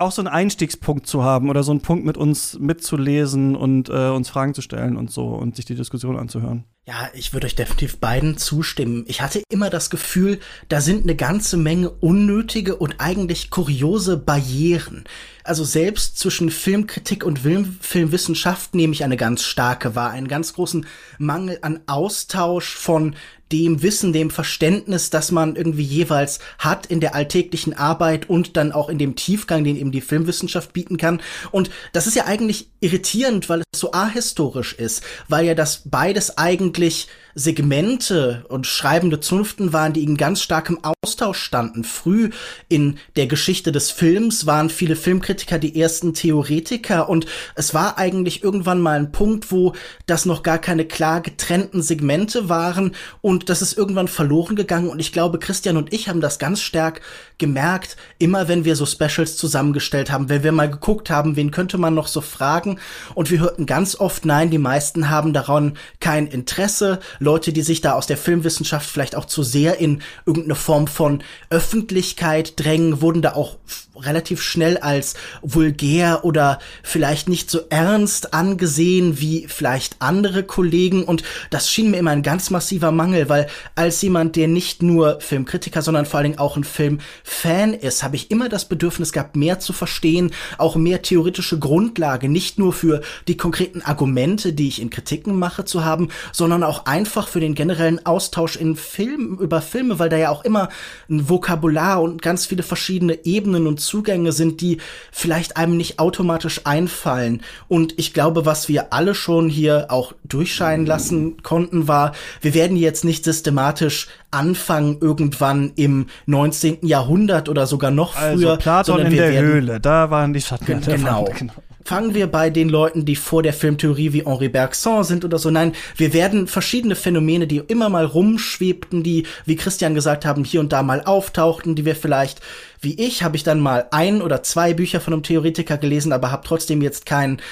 [0.00, 4.08] auch so einen Einstiegspunkt zu haben oder so einen Punkt mit uns mitzulesen und äh,
[4.08, 6.64] uns Fragen zu stellen und so und sich die Diskussion anzuhören.
[6.86, 9.04] Ja, ich würde euch definitiv beiden zustimmen.
[9.06, 15.04] Ich hatte immer das Gefühl, da sind eine ganze Menge unnötige und eigentlich kuriose Barrieren.
[15.44, 20.54] Also selbst zwischen Filmkritik und Film Filmwissenschaft nehme ich eine ganz starke wahr, einen ganz
[20.54, 20.86] großen
[21.18, 23.14] Mangel an Austausch von
[23.52, 28.72] dem Wissen, dem Verständnis, das man irgendwie jeweils hat in der alltäglichen Arbeit und dann
[28.72, 31.20] auch in dem Tiefgang, den eben die Filmwissenschaft bieten kann.
[31.50, 36.38] Und das ist ja eigentlich irritierend, weil es so ahistorisch ist, weil ja das beides
[36.38, 37.08] eigentlich
[37.40, 41.84] Segmente und schreibende Zunften waren, die in ganz starkem Austausch standen.
[41.84, 42.30] Früh
[42.68, 48.44] in der Geschichte des Films waren viele Filmkritiker die ersten Theoretiker und es war eigentlich
[48.44, 53.62] irgendwann mal ein Punkt, wo das noch gar keine klar getrennten Segmente waren und das
[53.62, 57.00] ist irgendwann verloren gegangen und ich glaube, Christian und ich haben das ganz stark
[57.40, 61.76] gemerkt, immer wenn wir so Specials zusammengestellt haben, wenn wir mal geguckt haben, wen könnte
[61.76, 62.78] man noch so fragen.
[63.16, 67.80] Und wir hörten ganz oft, nein, die meisten haben daran kein Interesse, Leute, die sich
[67.80, 73.22] da aus der Filmwissenschaft vielleicht auch zu sehr in irgendeine Form von Öffentlichkeit drängen, wurden
[73.22, 73.56] da auch
[74.04, 81.04] relativ schnell als vulgär oder vielleicht nicht so ernst angesehen wie vielleicht andere Kollegen.
[81.04, 85.20] Und das schien mir immer ein ganz massiver Mangel, weil als jemand, der nicht nur
[85.20, 89.36] Filmkritiker, sondern vor allen Dingen auch ein Filmfan ist, habe ich immer das Bedürfnis gehabt,
[89.36, 94.80] mehr zu verstehen, auch mehr theoretische Grundlage, nicht nur für die konkreten Argumente, die ich
[94.80, 99.60] in Kritiken mache, zu haben, sondern auch einfach für den generellen Austausch in Filmen, über
[99.60, 100.68] Filme, weil da ja auch immer
[101.08, 104.78] ein Vokabular und ganz viele verschiedene Ebenen und Zugänge sind, die
[105.10, 107.42] vielleicht einem nicht automatisch einfallen.
[107.66, 112.76] Und ich glaube, was wir alle schon hier auch durchscheinen lassen konnten, war, wir werden
[112.76, 116.86] jetzt nicht systematisch anfangen irgendwann im 19.
[116.86, 118.50] Jahrhundert oder sogar noch früher.
[118.50, 120.80] Also Platon in der Höhle, da waren die Schatten.
[120.80, 121.24] Genau.
[121.36, 121.54] genau.
[121.90, 125.50] Fangen wir bei den Leuten, die vor der Filmtheorie wie Henri Bergson sind oder so.
[125.50, 130.60] Nein, wir werden verschiedene Phänomene, die immer mal rumschwebten, die, wie Christian gesagt haben, hier
[130.60, 132.42] und da mal auftauchten, die wir vielleicht,
[132.80, 136.30] wie ich, habe ich dann mal ein oder zwei Bücher von einem Theoretiker gelesen, aber
[136.30, 137.42] habe trotzdem jetzt keinen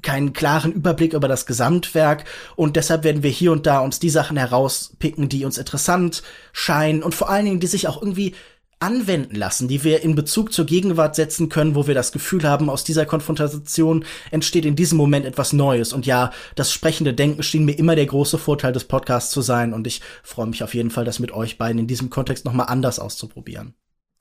[0.00, 2.24] keinen klaren Überblick über das Gesamtwerk.
[2.54, 6.22] Und deshalb werden wir hier und da uns die Sachen herauspicken, die uns interessant
[6.54, 8.34] scheinen und vor allen Dingen, die sich auch irgendwie
[8.78, 12.68] anwenden lassen, die wir in Bezug zur Gegenwart setzen können, wo wir das Gefühl haben,
[12.68, 15.92] aus dieser Konfrontation entsteht in diesem Moment etwas Neues.
[15.92, 19.72] Und ja, das sprechende Denken schien mir immer der große Vorteil des Podcasts zu sein.
[19.72, 22.66] Und ich freue mich auf jeden Fall, das mit euch beiden in diesem Kontext nochmal
[22.68, 23.74] anders auszuprobieren.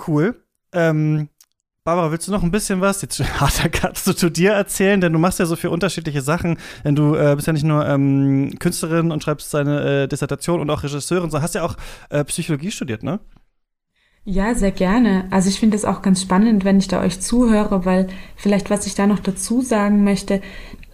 [0.07, 0.41] Cool.
[0.71, 1.29] Ähm,
[1.83, 5.01] Barbara, willst du noch ein bisschen was, jetzt harter Cut, so zu dir erzählen?
[5.01, 6.57] Denn du machst ja so viele unterschiedliche Sachen.
[6.85, 10.69] Denn du äh, bist ja nicht nur ähm, Künstlerin und schreibst deine äh, Dissertation und
[10.69, 11.75] auch Regisseurin, sondern hast ja auch
[12.09, 13.19] äh, Psychologie studiert, ne?
[14.27, 15.27] Ja, sehr gerne.
[15.29, 18.87] Also ich finde es auch ganz spannend, wenn ich da euch zuhöre, weil vielleicht was
[18.87, 20.41] ich da noch dazu sagen möchte,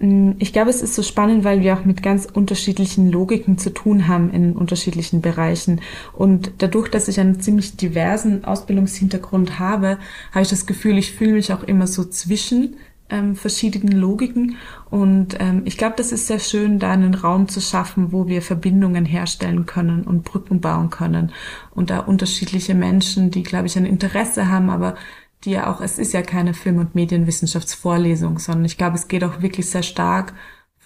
[0.02, 3.70] Mm, ich glaube, es ist so spannend, weil wir auch mit ganz unterschiedlichen Logiken zu
[3.72, 5.82] tun haben in unterschiedlichen Bereichen.
[6.14, 9.99] Und dadurch, dass ich einen ziemlich diversen Ausbildungshintergrund habe,
[10.32, 12.78] habe ich das Gefühl, ich fühle mich auch immer so zwischen
[13.12, 14.56] ähm, verschiedenen Logiken.
[14.90, 18.42] Und ähm, ich glaube, das ist sehr schön, da einen Raum zu schaffen, wo wir
[18.42, 21.32] Verbindungen herstellen können und Brücken bauen können.
[21.76, 24.96] Und da unterschiedliche Menschen, die, glaube ich, ein Interesse haben, aber
[25.44, 29.24] die ja auch, es ist ja keine Film- und Medienwissenschaftsvorlesung, sondern ich glaube, es geht
[29.24, 30.34] auch wirklich sehr stark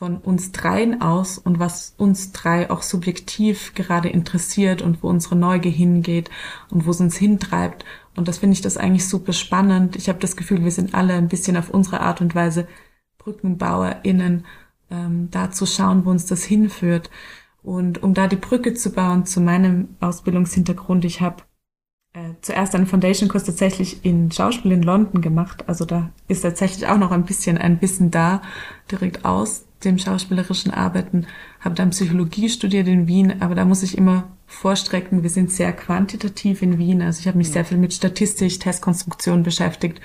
[0.06, 5.36] von uns dreien aus und was uns drei auch subjektiv gerade interessiert und wo unsere
[5.36, 6.30] Neugier hingeht
[6.69, 7.86] und wo es uns hintreibt.
[8.15, 9.95] Und das finde ich das eigentlich super spannend.
[9.95, 12.68] Ich habe das Gefühl, wir sind alle ein bisschen auf unsere Art und Weise
[13.18, 14.45] BrückenbauerInnen,
[14.91, 17.10] ähm, da zu schauen, wo uns das hinführt.
[17.64, 21.41] Und um da die Brücke zu bauen zu meinem Ausbildungshintergrund, ich habe
[22.16, 25.66] äh, zuerst einen Foundation-Kurs tatsächlich in Schauspiel in London gemacht.
[25.68, 28.42] Also da ist tatsächlich auch noch ein bisschen ein Wissen da,
[28.90, 31.28] direkt aus dem schauspielerischen Arbeiten.
[31.60, 35.74] Habe dann Psychologie studiert in Wien, aber da muss ich immer vorstrecken, wir sind sehr
[35.74, 37.02] quantitativ in Wien.
[37.02, 37.54] Also ich habe mich ja.
[37.54, 40.00] sehr viel mit Statistik, Testkonstruktion beschäftigt,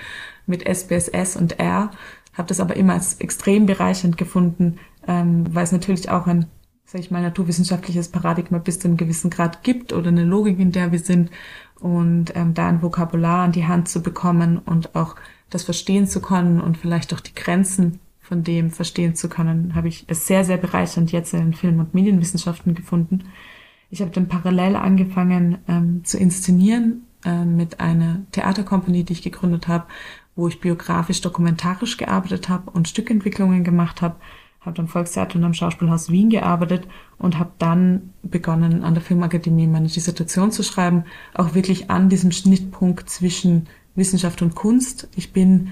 [0.45, 1.91] mit SPSS und R,
[2.33, 6.47] habe das aber immer als extrem bereichernd gefunden, ähm, weil es natürlich auch ein
[6.91, 10.73] sag ich mal, naturwissenschaftliches Paradigma bis zu einem gewissen Grad gibt oder eine Logik, in
[10.73, 11.31] der wir sind
[11.81, 15.15] und ähm, da ein Vokabular an die Hand zu bekommen und auch
[15.49, 19.89] das verstehen zu können und vielleicht auch die Grenzen von dem verstehen zu können, habe
[19.89, 23.25] ich es sehr, sehr bereichernd jetzt in Film- und Medienwissenschaften gefunden.
[23.89, 29.67] Ich habe dann parallel angefangen ähm, zu inszenieren äh, mit einer Theatercompany, die ich gegründet
[29.67, 29.85] habe,
[30.35, 34.15] wo ich biografisch, dokumentarisch gearbeitet habe und Stückentwicklungen gemacht habe
[34.61, 39.67] habe am Volkstheater und am Schauspielhaus Wien gearbeitet und habe dann begonnen, an der Filmakademie
[39.67, 45.09] meine Dissertation zu schreiben, auch wirklich an diesem Schnittpunkt zwischen Wissenschaft und Kunst.
[45.15, 45.71] Ich bin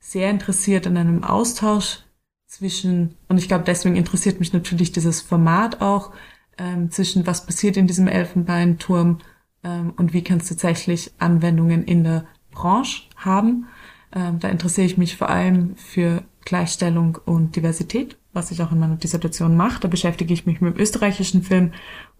[0.00, 2.00] sehr interessiert an einem Austausch
[2.46, 6.12] zwischen, und ich glaube, deswegen interessiert mich natürlich dieses Format auch,
[6.58, 9.18] ähm, zwischen was passiert in diesem Elfenbeinturm
[9.62, 13.66] ähm, und wie kann es tatsächlich Anwendungen in der Branche haben.
[14.14, 18.78] Ähm, da interessiere ich mich vor allem für Gleichstellung und Diversität was ich auch in
[18.78, 19.80] meiner Dissertation mache.
[19.80, 21.72] Da beschäftige ich mich mit dem österreichischen Film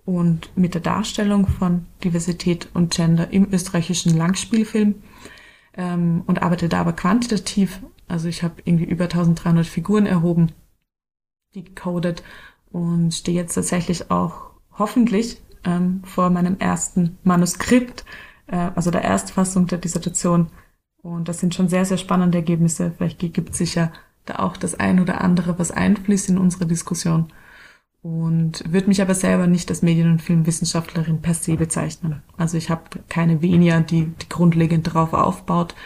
[0.05, 4.97] und mit der Darstellung von Diversität und Gender im österreichischen Langspielfilm
[5.75, 7.81] ähm, und arbeite da aber quantitativ.
[8.09, 10.53] Also ich habe irgendwie über 1300 Figuren erhoben,
[11.55, 12.23] die gecodet
[12.71, 18.05] und stehe jetzt tatsächlich auch hoffentlich ähm, vor meinem ersten Manuskript,
[18.49, 20.51] äh, also der Erstfassung der Dissertation.
[21.03, 22.93] Und das sind schon sehr, sehr spannende Ergebnisse.
[22.97, 23.93] Vielleicht gibt es sich ja
[24.25, 27.33] da auch das ein oder andere, was einfließt in unsere Diskussion.
[28.03, 32.23] Und würde mich aber selber nicht als Medien- und Filmwissenschaftlerin per se bezeichnen.
[32.37, 35.77] Also ich habe keine Venia, die, die grundlegend darauf aufbaut.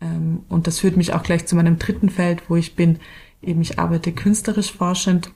[0.00, 3.00] Ähm, und das führt mich auch gleich zu meinem dritten Feld, wo ich bin.
[3.42, 5.30] Eben ich arbeite künstlerisch forschend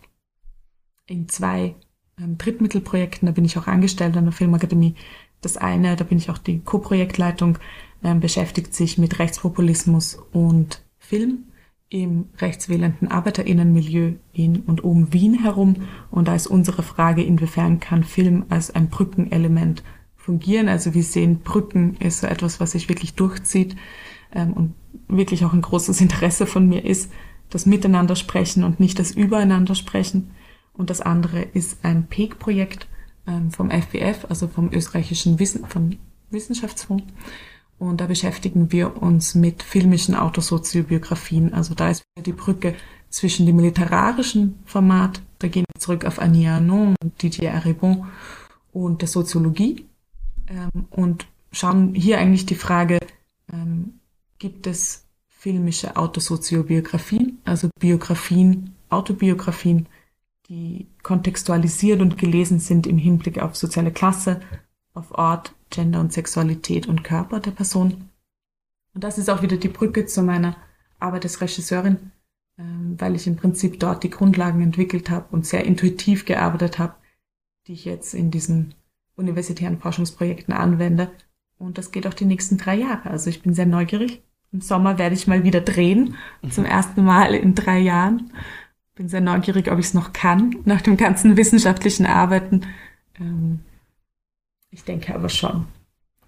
[1.07, 1.74] in zwei
[2.19, 3.27] ähm, Drittmittelprojekten.
[3.27, 4.95] Da bin ich auch angestellt an der Filmakademie.
[5.43, 7.59] Das eine, da bin ich auch die Co-Projektleitung,
[8.03, 11.45] ähm, beschäftigt sich mit Rechtspopulismus und Film
[11.93, 15.77] im rechtswählenden Arbeiterinnenmilieu in und um Wien herum.
[16.10, 19.82] Und da ist unsere Frage, inwiefern kann Film als ein Brückenelement
[20.16, 20.69] fungieren.
[20.69, 23.77] Also wir sehen, Brücken ist so etwas, was sich wirklich durchzieht
[24.35, 24.74] ähm, und
[25.09, 27.12] wirklich auch ein großes Interesse von mir ist,
[27.51, 30.31] das Miteinander sprechen und nicht das Übereinander sprechen.
[30.73, 32.89] Und das andere ist ein PEG-Projekt
[33.27, 35.90] ähm, vom FWF, also vom österreichischen Wissen, vom
[36.31, 37.05] Wissenschaftsfonds.
[37.82, 41.52] Und da beschäftigen wir uns mit filmischen Autosoziobiografien.
[41.52, 42.76] Also da ist die Brücke
[43.10, 48.06] zwischen dem literarischen Format, da gehen wir zurück auf Annie Arnaud und Didier Aribon
[48.72, 49.84] und der Soziologie
[50.46, 53.00] ähm, und schauen hier eigentlich die Frage,
[53.52, 53.94] ähm,
[54.38, 59.88] gibt es filmische Autosoziobiografien, also Biografien, Autobiografien,
[60.48, 64.40] die kontextualisiert und gelesen sind im Hinblick auf soziale Klasse,
[64.94, 68.09] auf Ort, Gender und Sexualität und Körper der Person.
[68.94, 70.57] Und das ist auch wieder die Brücke zu meiner
[71.01, 72.12] Arbeit als Regisseurin,
[72.59, 76.94] ähm, weil ich im Prinzip dort die Grundlagen entwickelt habe und sehr intuitiv gearbeitet habe,
[77.66, 78.74] die ich jetzt in diesen
[79.16, 81.11] universitären Forschungsprojekten anwende.
[81.59, 83.11] Und das geht auch die nächsten drei Jahre.
[83.11, 84.23] Also ich bin sehr neugierig.
[84.53, 86.16] Im Sommer werde ich mal wieder drehen,
[86.51, 88.32] zum ersten Mal in drei Jahren.
[88.94, 92.66] Bin sehr neugierig, ob ich es noch kann, nach dem ganzen wissenschaftlichen Arbeiten.
[93.19, 93.61] Ähm,
[94.73, 95.66] ich denke aber schon.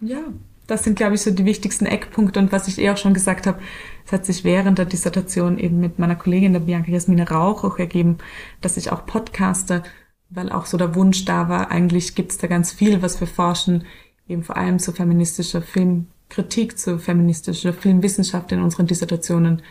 [0.01, 0.23] Ja,
[0.67, 2.39] das sind, glaube ich, so die wichtigsten Eckpunkte.
[2.39, 3.61] Und was ich eh auch schon gesagt habe,
[4.07, 7.79] es hat sich während der Dissertation eben mit meiner Kollegin, der Bianca Jasmine Rauch, auch
[7.79, 8.19] ergeben,
[8.61, 9.83] dass ich auch podcaste,
[10.31, 13.27] weil auch so der Wunsch da war, eigentlich gibt es da ganz viel, was wir
[13.27, 13.85] forschen,
[14.29, 19.63] eben vor allem zu feministischer Filmkritik, zu feministischer Filmwissenschaft in unseren Dissertationen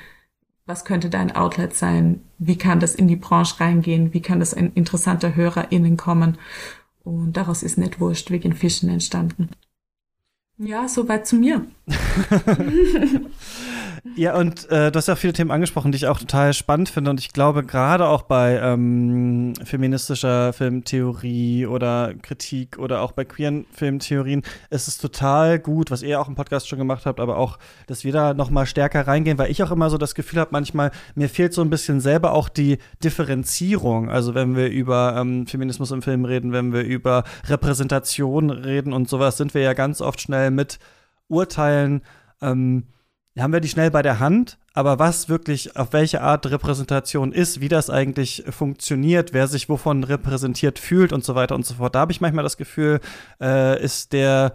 [0.66, 2.22] was könnte dein Outlet sein?
[2.38, 4.14] Wie kann das in die Branche reingehen?
[4.14, 6.38] Wie kann das ein interessanter HörerInnen kommen?
[7.04, 9.50] Und daraus ist nicht wurscht wegen Fischen entstanden.
[10.58, 11.66] Ja, soweit zu mir.
[14.18, 17.10] Ja, und äh, du hast ja viele Themen angesprochen, die ich auch total spannend finde.
[17.10, 23.66] Und ich glaube, gerade auch bei ähm, feministischer Filmtheorie oder Kritik oder auch bei queeren
[23.72, 27.58] Filmtheorien ist es total gut, was ihr auch im Podcast schon gemacht habt, aber auch,
[27.88, 30.52] dass wir da noch mal stärker reingehen, weil ich auch immer so das Gefühl habe,
[30.52, 34.10] manchmal, mir fehlt so ein bisschen selber auch die Differenzierung.
[34.10, 39.08] Also wenn wir über ähm, Feminismus im Film reden, wenn wir über Repräsentation reden und
[39.08, 40.78] sowas, sind wir ja ganz oft schnell mit
[41.30, 42.02] Urteilen,
[42.42, 42.84] ähm,
[43.42, 47.62] haben wir die schnell bei der Hand, aber was wirklich auf welche Art Repräsentation ist,
[47.62, 51.96] wie das eigentlich funktioniert, wer sich wovon repräsentiert fühlt und so weiter und so fort.
[51.96, 53.00] Da habe ich manchmal das Gefühl,
[53.42, 54.54] äh, ist der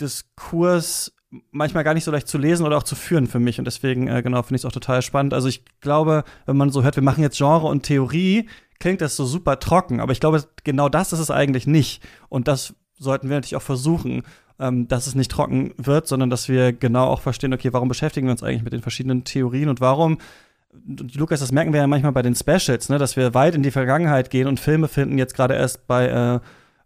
[0.00, 1.12] Diskurs
[1.50, 4.06] manchmal gar nicht so leicht zu lesen oder auch zu führen für mich und deswegen
[4.08, 5.34] äh, genau finde ich es auch total spannend.
[5.34, 8.48] Also ich glaube, wenn man so hört, wir machen jetzt Genre und Theorie,
[8.78, 12.48] klingt das so super trocken, aber ich glaube, genau das ist es eigentlich nicht und
[12.48, 14.22] das sollten wir natürlich auch versuchen
[14.58, 18.26] ähm, dass es nicht trocken wird, sondern dass wir genau auch verstehen, okay, warum beschäftigen
[18.26, 20.18] wir uns eigentlich mit den verschiedenen Theorien und warum
[21.14, 23.70] Lukas, das merken wir ja manchmal bei den Specials, ne, dass wir weit in die
[23.70, 26.06] Vergangenheit gehen und Filme finden, jetzt gerade erst bei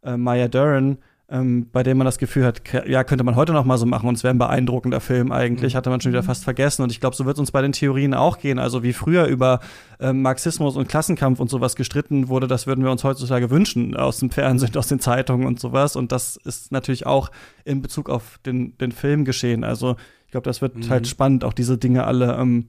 [0.04, 0.98] äh, äh, Maya Deren,
[1.30, 4.09] ähm, bei dem man das Gefühl hat, ja, könnte man heute noch mal so machen
[4.09, 5.76] und es wäre ein beeindruckender Film eigentlich, mhm.
[5.76, 6.82] hatte man schon wieder fast vergessen.
[6.82, 8.59] Und ich glaube, so wird es uns bei den Theorien auch gehen.
[8.59, 9.60] Also wie früher über
[10.00, 14.18] äh, Marxismus und Klassenkampf und sowas gestritten wurde, das würden wir uns heutzutage wünschen aus
[14.18, 15.96] dem Fernsehen, aus den Zeitungen und sowas.
[15.96, 17.30] Und das ist natürlich auch
[17.64, 19.64] in Bezug auf den, den Film geschehen.
[19.64, 20.88] Also ich glaube, das wird mhm.
[20.88, 22.68] halt spannend, auch diese Dinge alle ähm,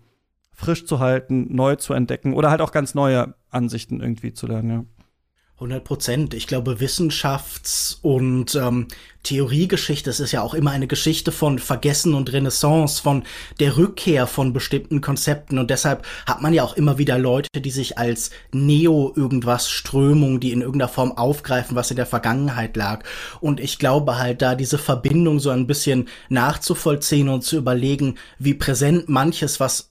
[0.54, 4.70] frisch zu halten, neu zu entdecken oder halt auch ganz neue Ansichten irgendwie zu lernen,
[4.70, 4.84] ja.
[5.60, 6.34] 100 Prozent.
[6.34, 8.88] Ich glaube, Wissenschafts- und ähm,
[9.24, 13.24] Theoriegeschichte, es ist ja auch immer eine Geschichte von Vergessen und Renaissance, von
[13.60, 15.60] der Rückkehr von bestimmten Konzepten.
[15.60, 20.54] Und deshalb hat man ja auch immer wieder Leute, die sich als Neo-irgendwas Strömung, die
[20.54, 23.04] in irgendeiner Form aufgreifen, was in der Vergangenheit lag.
[23.42, 28.54] Und ich glaube halt, da diese Verbindung so ein bisschen nachzuvollziehen und zu überlegen, wie
[28.54, 29.89] präsent manches, was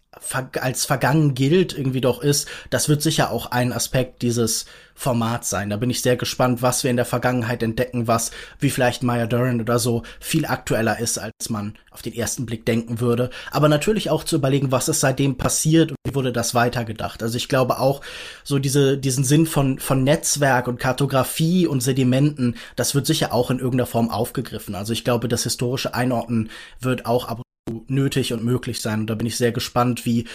[0.60, 5.70] als vergangen gilt, irgendwie doch ist, das wird sicher auch ein Aspekt dieses Formats sein.
[5.70, 9.26] Da bin ich sehr gespannt, was wir in der Vergangenheit entdecken, was, wie vielleicht Maya
[9.26, 13.30] Deren oder so, viel aktueller ist, als man auf den ersten Blick denken würde.
[13.50, 17.22] Aber natürlich auch zu überlegen, was ist seitdem passiert und wie wurde das weitergedacht.
[17.22, 18.00] Also ich glaube auch,
[18.42, 23.50] so diese, diesen Sinn von, von Netzwerk und Kartografie und Sedimenten, das wird sicher auch
[23.50, 24.74] in irgendeiner Form aufgegriffen.
[24.74, 27.42] Also ich glaube, das historische Einordnen wird auch ab
[27.90, 29.00] nötig und möglich sein.
[29.00, 30.26] Und da bin ich sehr gespannt, wie.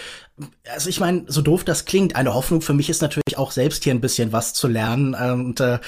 [0.73, 3.84] Also ich meine, so doof das klingt, eine Hoffnung für mich ist natürlich auch selbst
[3.84, 5.13] hier ein bisschen was zu lernen.
[5.13, 5.80] Und äh,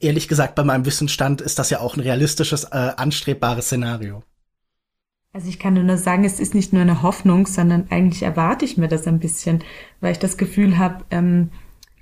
[0.00, 4.22] ehrlich gesagt, bei meinem Wissensstand ist das ja auch ein realistisches, äh, anstrebbares Szenario.
[5.32, 8.76] Also ich kann nur sagen, es ist nicht nur eine Hoffnung, sondern eigentlich erwarte ich
[8.76, 9.62] mir das ein bisschen,
[10.00, 11.50] weil ich das Gefühl habe, ähm,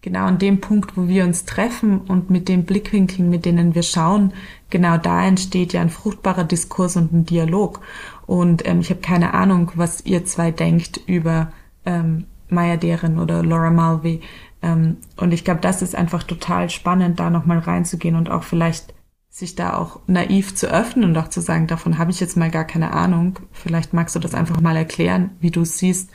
[0.00, 3.82] genau an dem Punkt, wo wir uns treffen und mit den Blickwinkeln, mit denen wir
[3.82, 4.32] schauen,
[4.70, 7.80] genau da entsteht ja ein fruchtbarer Diskurs und ein Dialog.
[8.28, 11.50] Und ähm, ich habe keine Ahnung, was ihr zwei denkt über
[11.86, 14.20] ähm, Maya Deren oder Laura Mulvey.
[14.60, 18.92] Ähm, und ich glaube, das ist einfach total spannend, da nochmal reinzugehen und auch vielleicht
[19.30, 22.50] sich da auch naiv zu öffnen und auch zu sagen, davon habe ich jetzt mal
[22.50, 23.38] gar keine Ahnung.
[23.50, 26.10] Vielleicht magst du das einfach mal erklären, wie du es siehst.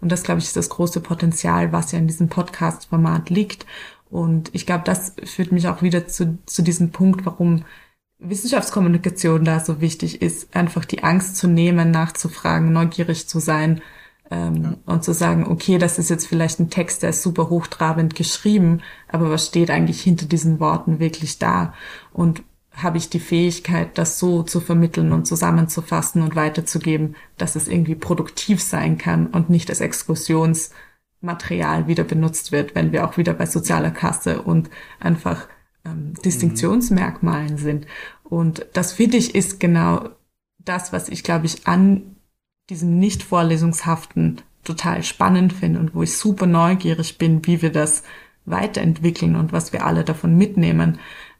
[0.00, 3.66] Und das, glaube ich, ist das große Potenzial, was ja in diesem Podcast-Format liegt.
[4.08, 7.64] Und ich glaube, das führt mich auch wieder zu, zu diesem Punkt, warum
[8.18, 13.80] Wissenschaftskommunikation da so wichtig ist, einfach die Angst zu nehmen, nachzufragen, neugierig zu sein
[14.30, 14.74] ähm, ja.
[14.86, 18.82] und zu sagen, okay, das ist jetzt vielleicht ein Text, der ist super hochtrabend geschrieben,
[19.08, 21.74] aber was steht eigentlich hinter diesen Worten wirklich da?
[22.12, 22.42] Und
[22.82, 27.96] habe ich die Fähigkeit, das so zu vermitteln und zusammenzufassen und weiterzugeben, dass es irgendwie
[27.96, 33.46] produktiv sein kann und nicht als Exkursionsmaterial wieder benutzt wird, wenn wir auch wieder bei
[33.46, 34.70] sozialer Kasse und
[35.00, 35.48] einfach
[35.84, 37.86] ähm, Distinktionsmerkmalen sind.
[38.24, 40.10] Und das finde ich ist genau
[40.58, 42.16] das, was ich, glaube ich, an
[42.70, 48.02] diesem nicht vorlesungshaften total spannend finde und wo ich super neugierig bin, wie wir das
[48.44, 50.98] weiterentwickeln und was wir alle davon mitnehmen,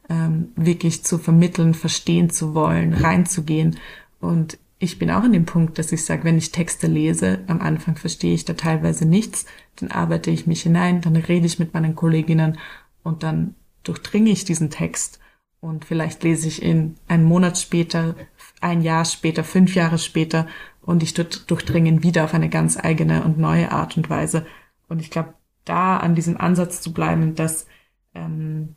[0.09, 3.77] ähm, wirklich zu vermitteln, verstehen zu wollen, reinzugehen.
[4.19, 7.61] Und ich bin auch in dem Punkt, dass ich sage, wenn ich Texte lese, am
[7.61, 9.45] Anfang verstehe ich da teilweise nichts,
[9.75, 12.57] dann arbeite ich mich hinein, dann rede ich mit meinen Kolleginnen
[13.03, 15.19] und dann durchdringe ich diesen Text
[15.61, 18.15] und vielleicht lese ich ihn einen Monat später,
[18.61, 20.47] ein Jahr später, fünf Jahre später
[20.81, 24.45] und ich durchdringe ihn wieder auf eine ganz eigene und neue Art und Weise.
[24.87, 25.33] Und ich glaube,
[25.65, 27.67] da an diesem Ansatz zu bleiben, dass
[28.15, 28.75] ähm,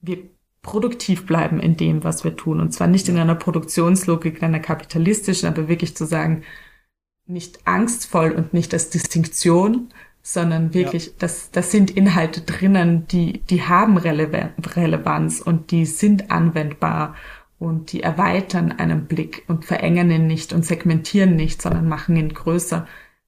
[0.00, 0.18] wir
[0.60, 2.60] produktiv bleiben in dem, was wir tun.
[2.60, 6.44] Und zwar nicht in einer Produktionslogik, in einer kapitalistischen, aber wirklich zu sagen,
[7.26, 9.88] nicht angstvoll und nicht als Distinktion,
[10.22, 11.12] sondern wirklich, ja.
[11.18, 17.16] das, das sind Inhalte drinnen, die, die haben Relevanz und die sind anwendbar
[17.58, 22.32] und die erweitern einen Blick und verengen ihn nicht und segmentieren nicht, sondern machen ihn
[22.32, 22.86] größer.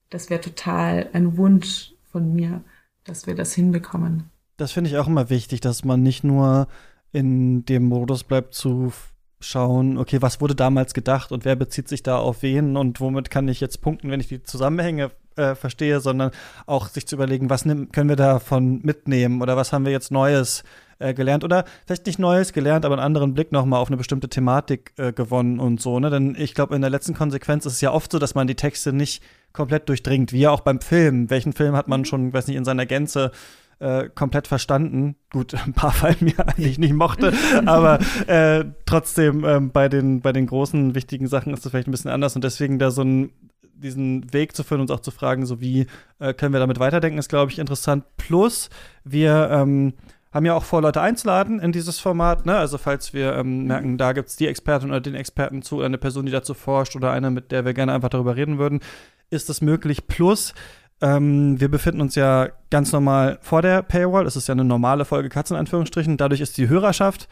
[0.09, 2.61] Das wäre total ein Wunsch von mir,
[3.03, 4.29] dass wir das hinbekommen.
[4.57, 6.67] Das finde ich auch immer wichtig, dass man nicht nur
[7.11, 8.93] in dem Modus bleibt zu
[9.41, 13.29] schauen, okay, was wurde damals gedacht und wer bezieht sich da auf wen und womit
[13.29, 16.31] kann ich jetzt punkten, wenn ich die Zusammenhänge äh, verstehe, sondern
[16.65, 20.11] auch sich zu überlegen, was nimm, können wir davon mitnehmen oder was haben wir jetzt
[20.11, 20.63] Neues
[20.99, 24.29] äh, gelernt oder vielleicht nicht Neues gelernt, aber einen anderen Blick nochmal auf eine bestimmte
[24.29, 26.09] Thematik äh, gewonnen und so, ne?
[26.09, 28.55] Denn ich glaube, in der letzten Konsequenz ist es ja oft so, dass man die
[28.55, 29.21] Texte nicht
[29.51, 31.29] komplett durchdringt, wie ja auch beim Film.
[31.29, 32.05] Welchen Film hat man mhm.
[32.05, 33.31] schon, weiß nicht, in seiner Gänze
[33.79, 35.15] äh, komplett verstanden.
[35.31, 37.33] Gut, ein paar Fallen mir eigentlich nicht mochte,
[37.65, 41.91] aber äh, trotzdem äh, bei den bei den großen wichtigen Sachen ist das vielleicht ein
[41.91, 43.31] bisschen anders und deswegen da so ein
[43.75, 45.87] diesen Weg zu führen, uns auch zu fragen, so wie
[46.19, 48.05] äh, können wir damit weiterdenken, ist glaube ich interessant.
[48.17, 48.69] Plus
[49.03, 49.93] wir ähm,
[50.35, 52.45] haben ja auch vor, Leute einzuladen in dieses Format.
[52.45, 52.57] Ne?
[52.57, 55.97] Also falls wir ähm, merken, da gibt es die Expertin oder den Experten zu, eine
[55.97, 58.81] Person, die dazu forscht oder eine, mit der wir gerne einfach darüber reden würden,
[59.29, 60.07] ist das möglich.
[60.07, 60.53] Plus
[61.01, 64.25] ähm, wir befinden uns ja ganz normal vor der Paywall.
[64.25, 66.17] Es ist ja eine normale Folge Katz in Anführungsstrichen.
[66.17, 67.29] Dadurch ist die Hörerschaft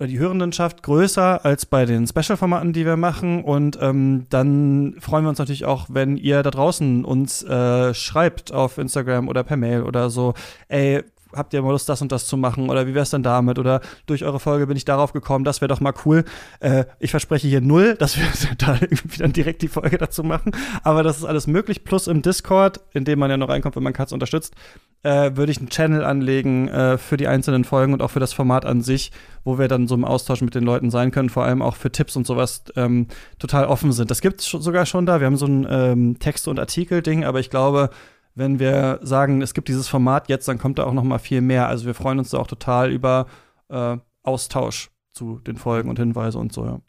[0.00, 3.42] die Hörendenschaft größer als bei den Special-Formaten, die wir machen.
[3.42, 8.52] Und ähm, dann freuen wir uns natürlich auch, wenn ihr da draußen uns äh, schreibt
[8.52, 10.34] auf Instagram oder per Mail oder so.
[10.68, 12.70] Ey, habt ihr mal Lust, das und das zu machen?
[12.70, 13.58] Oder wie wär's denn damit?
[13.58, 16.24] Oder durch eure Folge bin ich darauf gekommen, das wäre doch mal cool.
[16.60, 18.26] Äh, ich verspreche hier null, dass wir
[18.58, 20.52] da irgendwie dann direkt die Folge dazu machen.
[20.82, 21.84] Aber das ist alles möglich.
[21.84, 24.54] Plus im Discord, in dem man ja noch reinkommt, wenn man Katz unterstützt,
[25.02, 28.32] äh, würde ich einen Channel anlegen äh, für die einzelnen Folgen und auch für das
[28.32, 29.12] Format an sich,
[29.44, 31.92] wo wir dann so im Austausch mit den Leuten sein können, vor allem auch für
[31.92, 33.06] Tipps und sowas ähm,
[33.38, 34.10] total offen sind.
[34.10, 35.20] Das gibt's sogar schon da.
[35.20, 37.90] Wir haben so ein ähm, Text- und Artikel-Ding, aber ich glaube,
[38.36, 41.40] wenn wir sagen, es gibt dieses Format jetzt, dann kommt da auch noch mal viel
[41.40, 41.68] mehr.
[41.68, 43.26] Also wir freuen uns da auch total über
[43.70, 46.66] äh, Austausch zu den Folgen und Hinweise und so.
[46.66, 46.80] Ja.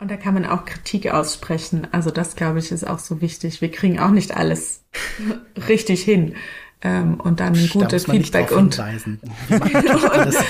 [0.00, 1.86] Und da kann man auch Kritik aussprechen.
[1.92, 3.60] Also das, glaube ich, ist auch so wichtig.
[3.60, 4.84] Wir kriegen auch nicht alles
[5.68, 6.34] richtig hin.
[6.80, 9.06] Ähm, und dann ein gutes Feedback und alles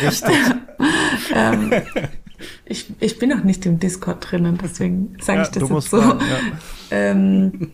[0.03, 0.37] richtig.
[1.35, 1.71] ähm,
[2.65, 6.01] ich, ich bin noch nicht im Discord drinnen, deswegen sage ja, ich das jetzt so.
[6.01, 6.39] Fahren, ja.
[6.91, 7.73] ähm,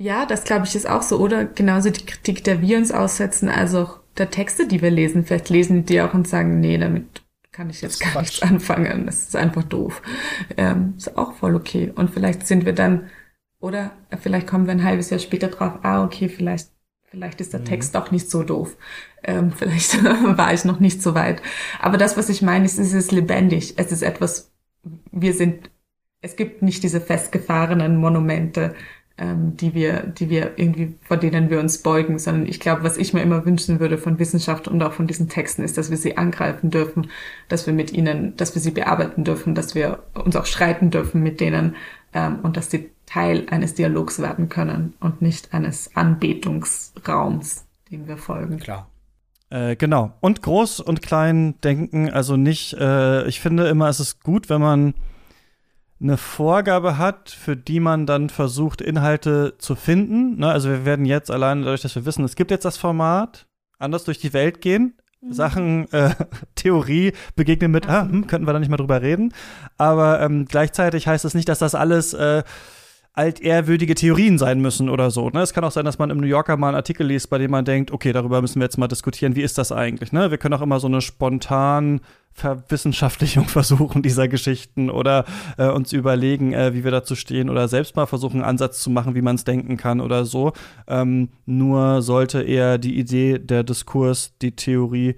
[0.00, 1.18] ja, das glaube ich ist auch so.
[1.18, 5.26] Oder genauso die Kritik, der wir uns aussetzen, also auch der Texte, die wir lesen.
[5.26, 7.22] Vielleicht lesen die auch und sagen, nee, damit
[7.52, 9.04] kann ich jetzt gar nichts anfangen.
[9.04, 10.00] Das ist einfach doof.
[10.56, 11.92] Ähm, ist auch voll okay.
[11.94, 13.10] Und vielleicht sind wir dann,
[13.60, 16.70] oder vielleicht kommen wir ein halbes Jahr später drauf, ah, okay, vielleicht,
[17.10, 17.66] vielleicht ist der mhm.
[17.66, 18.78] Text doch nicht so doof.
[19.22, 21.42] Ähm, vielleicht war ich noch nicht so weit.
[21.78, 23.74] Aber das, was ich meine, ist, es ist lebendig.
[23.76, 24.50] Es ist etwas,
[25.12, 25.70] wir sind,
[26.22, 28.74] es gibt nicht diese festgefahrenen Monumente,
[29.20, 32.96] ähm, die wir, die wir irgendwie, vor denen wir uns beugen, sondern ich glaube, was
[32.96, 35.98] ich mir immer wünschen würde von Wissenschaft und auch von diesen Texten ist, dass wir
[35.98, 37.10] sie angreifen dürfen,
[37.48, 41.22] dass wir mit ihnen, dass wir sie bearbeiten dürfen, dass wir uns auch streiten dürfen
[41.22, 41.76] mit denen
[42.14, 48.16] ähm, und dass sie Teil eines Dialogs werden können und nicht eines Anbetungsraums, dem wir
[48.16, 48.58] folgen.
[48.58, 48.88] Klar.
[49.50, 50.12] Äh, genau.
[50.20, 54.62] Und groß und klein denken, also nicht, äh, ich finde immer, es ist gut, wenn
[54.62, 54.94] man
[56.00, 60.38] eine Vorgabe hat, für die man dann versucht, Inhalte zu finden.
[60.38, 60.50] Ne?
[60.50, 63.46] Also wir werden jetzt alleine dadurch, dass wir wissen, es gibt jetzt das Format,
[63.78, 64.94] anders durch die Welt gehen.
[65.20, 65.32] Mhm.
[65.32, 66.14] Sachen, äh,
[66.54, 69.34] Theorie begegnen mit, ah, hm, könnten wir da nicht mal drüber reden.
[69.76, 72.42] Aber ähm, gleichzeitig heißt es nicht, dass das alles äh,
[73.12, 75.30] altehrwürdige Theorien sein müssen oder so.
[75.30, 75.40] Ne?
[75.40, 77.50] Es kann auch sein, dass man im New Yorker mal einen Artikel liest, bei dem
[77.50, 80.12] man denkt, okay, darüber müssen wir jetzt mal diskutieren, wie ist das eigentlich?
[80.12, 80.30] Ne?
[80.30, 82.00] Wir können auch immer so eine spontan
[82.32, 85.24] Verwissenschaftlichung versuchen dieser Geschichten oder
[85.58, 88.90] äh, uns überlegen, äh, wie wir dazu stehen oder selbst mal versuchen, einen Ansatz zu
[88.90, 90.52] machen, wie man es denken kann oder so.
[90.86, 95.16] Ähm, nur sollte eher die Idee, der Diskurs, die Theorie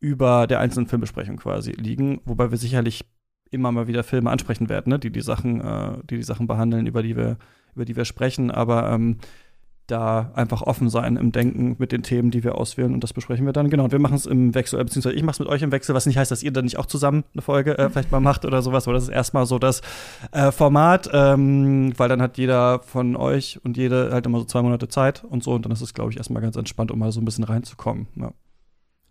[0.00, 3.04] über der einzelnen Filmbesprechung quasi liegen, wobei wir sicherlich
[3.50, 4.98] immer mal wieder Filme ansprechen werden, ne?
[4.98, 7.36] die die Sachen, äh, die die Sachen behandeln, über die wir,
[7.74, 8.50] über die wir sprechen.
[8.50, 9.18] Aber ähm,
[9.86, 13.46] da einfach offen sein im Denken mit den Themen, die wir auswählen und das besprechen
[13.46, 13.70] wir dann.
[13.70, 15.94] Genau, und wir machen es im Wechsel, beziehungsweise ich mache es mit euch im Wechsel,
[15.94, 18.44] was nicht heißt, dass ihr dann nicht auch zusammen eine Folge äh, vielleicht mal macht
[18.44, 19.82] oder sowas, aber das ist erstmal so das
[20.32, 24.62] äh, Format, ähm, weil dann hat jeder von euch und jede halt immer so zwei
[24.62, 27.12] Monate Zeit und so und dann ist es, glaube ich, erstmal ganz entspannt, um mal
[27.12, 28.08] so ein bisschen reinzukommen.
[28.16, 28.32] Ja.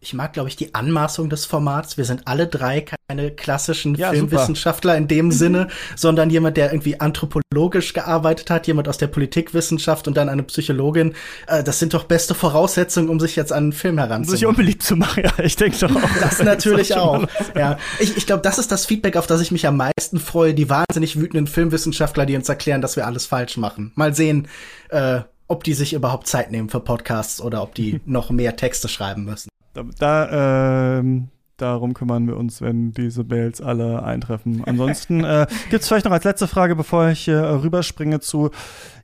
[0.05, 1.97] Ich mag, glaube ich, die Anmaßung des Formats.
[1.97, 5.01] Wir sind alle drei keine klassischen ja, Filmwissenschaftler super.
[5.01, 10.15] in dem Sinne, sondern jemand, der irgendwie anthropologisch gearbeitet hat, jemand aus der Politikwissenschaft und
[10.15, 11.15] dann eine Psychologin.
[11.47, 14.37] Äh, das sind doch beste Voraussetzungen, um sich jetzt an einen Film heranzuziehen.
[14.37, 16.19] Sich unbeliebt zu machen, ja, ich denke doch auch.
[16.21, 17.25] Das natürlich auch.
[17.55, 20.53] Ja, ich, ich glaube, das ist das Feedback, auf das ich mich am meisten freue.
[20.53, 23.91] Die wahnsinnig wütenden Filmwissenschaftler, die uns erklären, dass wir alles falsch machen.
[23.95, 24.47] Mal sehen,
[24.89, 28.87] äh, ob die sich überhaupt Zeit nehmen für Podcasts oder ob die noch mehr Texte
[28.87, 29.49] schreiben müssen.
[29.75, 34.63] Da, da ähm, darum kümmern wir uns, wenn diese Mails alle eintreffen.
[34.65, 38.49] Ansonsten äh, gibt es vielleicht noch als letzte Frage, bevor ich äh, rüberspringe zu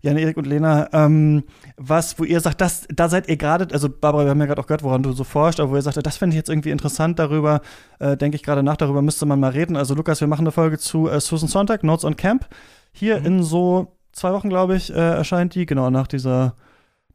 [0.01, 1.43] Jan, Erik und Lena, ähm,
[1.77, 4.61] was, wo ihr sagt, das, da seid ihr gerade, also Barbara, wir haben ja gerade
[4.61, 6.71] auch gehört, woran du so forscht, aber wo ihr sagt, das fände ich jetzt irgendwie
[6.71, 7.61] interessant, darüber
[7.99, 9.75] äh, denke ich gerade nach, darüber müsste man mal reden.
[9.75, 12.47] Also Lukas, wir machen eine Folge zu äh, Susan Sonntag, Notes on Camp.
[12.91, 13.25] Hier mhm.
[13.25, 16.55] in so zwei Wochen, glaube ich, äh, erscheint die, genau nach dieser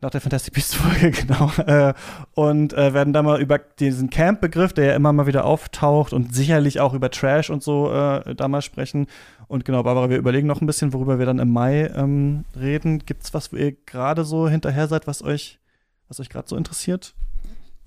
[0.01, 1.51] nach der Fantastic Beasts Folge, genau.
[1.67, 1.95] Äh,
[2.35, 6.35] und äh, werden da mal über diesen Camp-Begriff, der ja immer mal wieder auftaucht und
[6.35, 9.07] sicherlich auch über Trash und so äh, da mal sprechen.
[9.49, 13.01] Und genau, Barbara, wir überlegen noch ein bisschen, worüber wir dann im Mai ähm, reden.
[13.07, 15.61] Gibt's was, wo ihr gerade so hinterher seid, was euch,
[16.09, 17.15] was euch gerade so interessiert?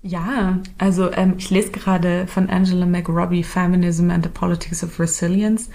[0.02, 5.68] Ja, also ähm, ich lese gerade von Angela McRobbie Feminism and the Politics of Resilience.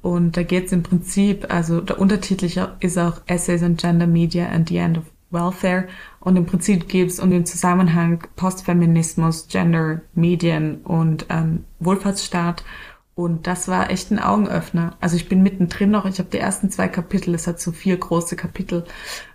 [0.00, 4.48] Und da geht es im Prinzip, also der Untertitel ist auch Essays on Gender Media
[4.48, 5.04] and the End of
[5.34, 5.88] Welfare.
[6.20, 12.64] Und im Prinzip geht es um den Zusammenhang Postfeminismus, Gender, Medien und ähm, Wohlfahrtsstaat.
[13.14, 14.96] Und das war echt ein Augenöffner.
[15.00, 17.96] Also ich bin mittendrin noch, ich habe die ersten zwei Kapitel, es hat so vier
[17.96, 18.84] große Kapitel.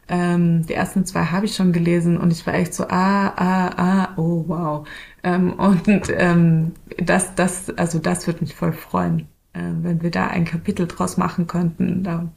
[0.10, 3.70] Ähm, die ersten zwei habe ich schon gelesen und ich war echt so, ah, ah,
[3.78, 4.88] ah, oh wow.
[5.24, 10.28] Ähm, und ähm, das, das, also das würde mich voll freuen, äh, wenn wir da
[10.28, 12.04] ein Kapitel draus machen könnten.
[12.04, 12.28] Da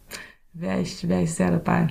[0.53, 1.89] wäre ich, wäre ich sehr dabei.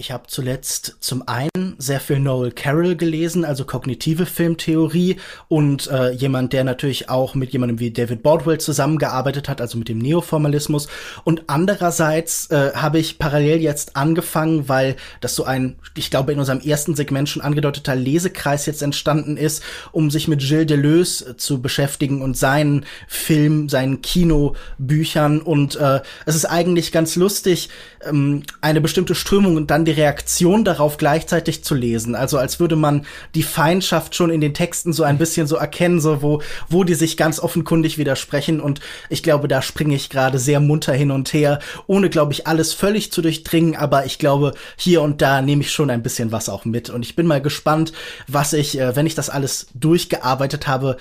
[0.00, 5.16] Ich habe zuletzt zum einen sehr viel Noel Carroll gelesen, also kognitive Filmtheorie
[5.48, 9.90] und äh, jemand, der natürlich auch mit jemandem wie David Baldwell zusammengearbeitet hat, also mit
[9.90, 10.88] dem Neoformalismus.
[11.24, 16.38] Und andererseits äh, habe ich parallel jetzt angefangen, weil das so ein, ich glaube, in
[16.38, 19.62] unserem ersten Segment schon angedeuteter Lesekreis jetzt entstanden ist,
[19.92, 25.42] um sich mit Gilles Deleuze zu beschäftigen und seinen Film, seinen Kinobüchern.
[25.42, 27.68] Und äh, es ist eigentlich ganz lustig,
[28.02, 32.14] ähm, eine bestimmte Strömung und dann die Reaktion darauf gleichzeitig zu lesen.
[32.14, 36.00] Also als würde man die Feindschaft schon in den Texten so ein bisschen so erkennen,
[36.00, 38.60] so wo, wo die sich ganz offenkundig widersprechen.
[38.60, 41.58] Und ich glaube, da springe ich gerade sehr munter hin und her,
[41.88, 43.74] ohne, glaube ich, alles völlig zu durchdringen.
[43.74, 46.88] Aber ich glaube, hier und da nehme ich schon ein bisschen was auch mit.
[46.88, 47.92] Und ich bin mal gespannt,
[48.28, 50.98] was ich, äh, wenn ich das alles durchgearbeitet habe,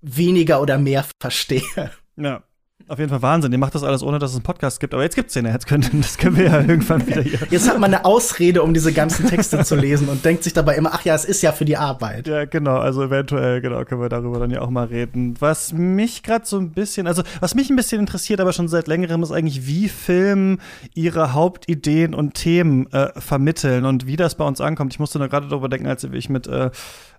[0.00, 1.90] weniger oder mehr verstehe.
[2.16, 2.42] Ja.
[2.88, 3.50] Auf jeden Fall Wahnsinn.
[3.50, 4.94] Ihr macht das alles, ohne dass es einen Podcast gibt.
[4.94, 5.52] Aber jetzt gibt's den ja.
[5.52, 7.40] Jetzt können, das können wir ja irgendwann wieder hier.
[7.50, 10.76] Jetzt hat man eine Ausrede, um diese ganzen Texte zu lesen und denkt sich dabei
[10.76, 12.28] immer, ach ja, es ist ja für die Arbeit.
[12.28, 12.76] Ja, genau.
[12.76, 15.34] Also eventuell, genau, können wir darüber dann ja auch mal reden.
[15.40, 18.86] Was mich gerade so ein bisschen, also was mich ein bisschen interessiert, aber schon seit
[18.86, 20.58] längerem, ist eigentlich, wie Filme
[20.94, 24.92] ihre Hauptideen und Themen äh, vermitteln und wie das bei uns ankommt.
[24.92, 26.70] Ich musste nur gerade darüber denken, als ich mit äh,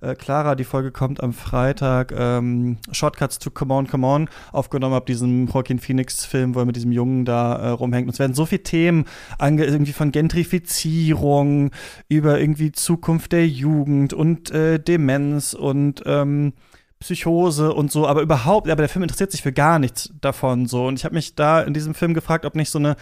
[0.01, 4.93] äh, Clara, die Folge kommt am Freitag, ähm, Shortcuts to Come On, Come On aufgenommen
[4.93, 8.07] habe, diesen Joaquin Phoenix-Film, wo er mit diesem Jungen da äh, rumhängt.
[8.07, 9.05] Und es werden so viele Themen
[9.37, 11.71] ange irgendwie von Gentrifizierung
[12.09, 16.53] über irgendwie Zukunft der Jugend und äh, Demenz und ähm,
[16.99, 20.87] Psychose und so, aber überhaupt, aber der Film interessiert sich für gar nichts davon so.
[20.87, 22.95] Und ich habe mich da in diesem Film gefragt, ob nicht so eine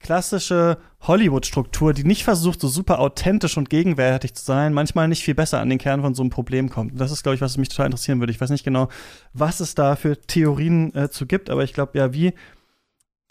[0.00, 5.34] klassische Hollywood-Struktur, die nicht versucht, so super authentisch und gegenwärtig zu sein, manchmal nicht viel
[5.34, 6.92] besser an den Kern von so einem Problem kommt.
[6.92, 8.32] Und das ist, glaube ich, was mich total interessieren würde.
[8.32, 8.88] Ich weiß nicht genau,
[9.32, 12.32] was es da für Theorien äh, zu gibt, aber ich glaube ja, wie,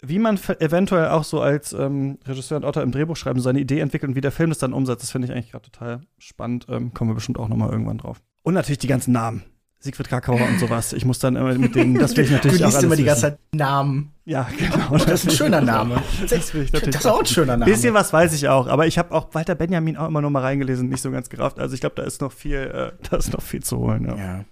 [0.00, 3.80] wie man eventuell auch so als ähm, Regisseur und Autor im Drehbuch schreiben, seine Idee
[3.80, 6.66] entwickelt und wie der Film das dann umsetzt, das finde ich eigentlich gerade total spannend.
[6.68, 8.22] Ähm, kommen wir bestimmt auch noch mal irgendwann drauf.
[8.42, 9.44] Und natürlich die ganzen Namen.
[9.82, 10.92] Siegfried Kakauer und sowas.
[10.92, 13.22] Ich muss dann immer mit denen, das will ich natürlich du liest immer die ganze
[13.22, 14.12] Zeit Namen.
[14.26, 14.98] Ja, genau.
[14.98, 16.02] Das ist ein schöner Name.
[16.28, 17.70] Das, ist auch ein schöner Name.
[17.70, 20.42] Bisschen was weiß ich auch, aber ich habe auch Walter Benjamin auch immer noch mal
[20.42, 21.58] reingelesen, nicht so ganz gerafft.
[21.58, 24.04] Also ich glaube, da ist noch viel, äh, da ist noch viel zu holen.
[24.04, 24.16] Ja.
[24.16, 24.44] ja.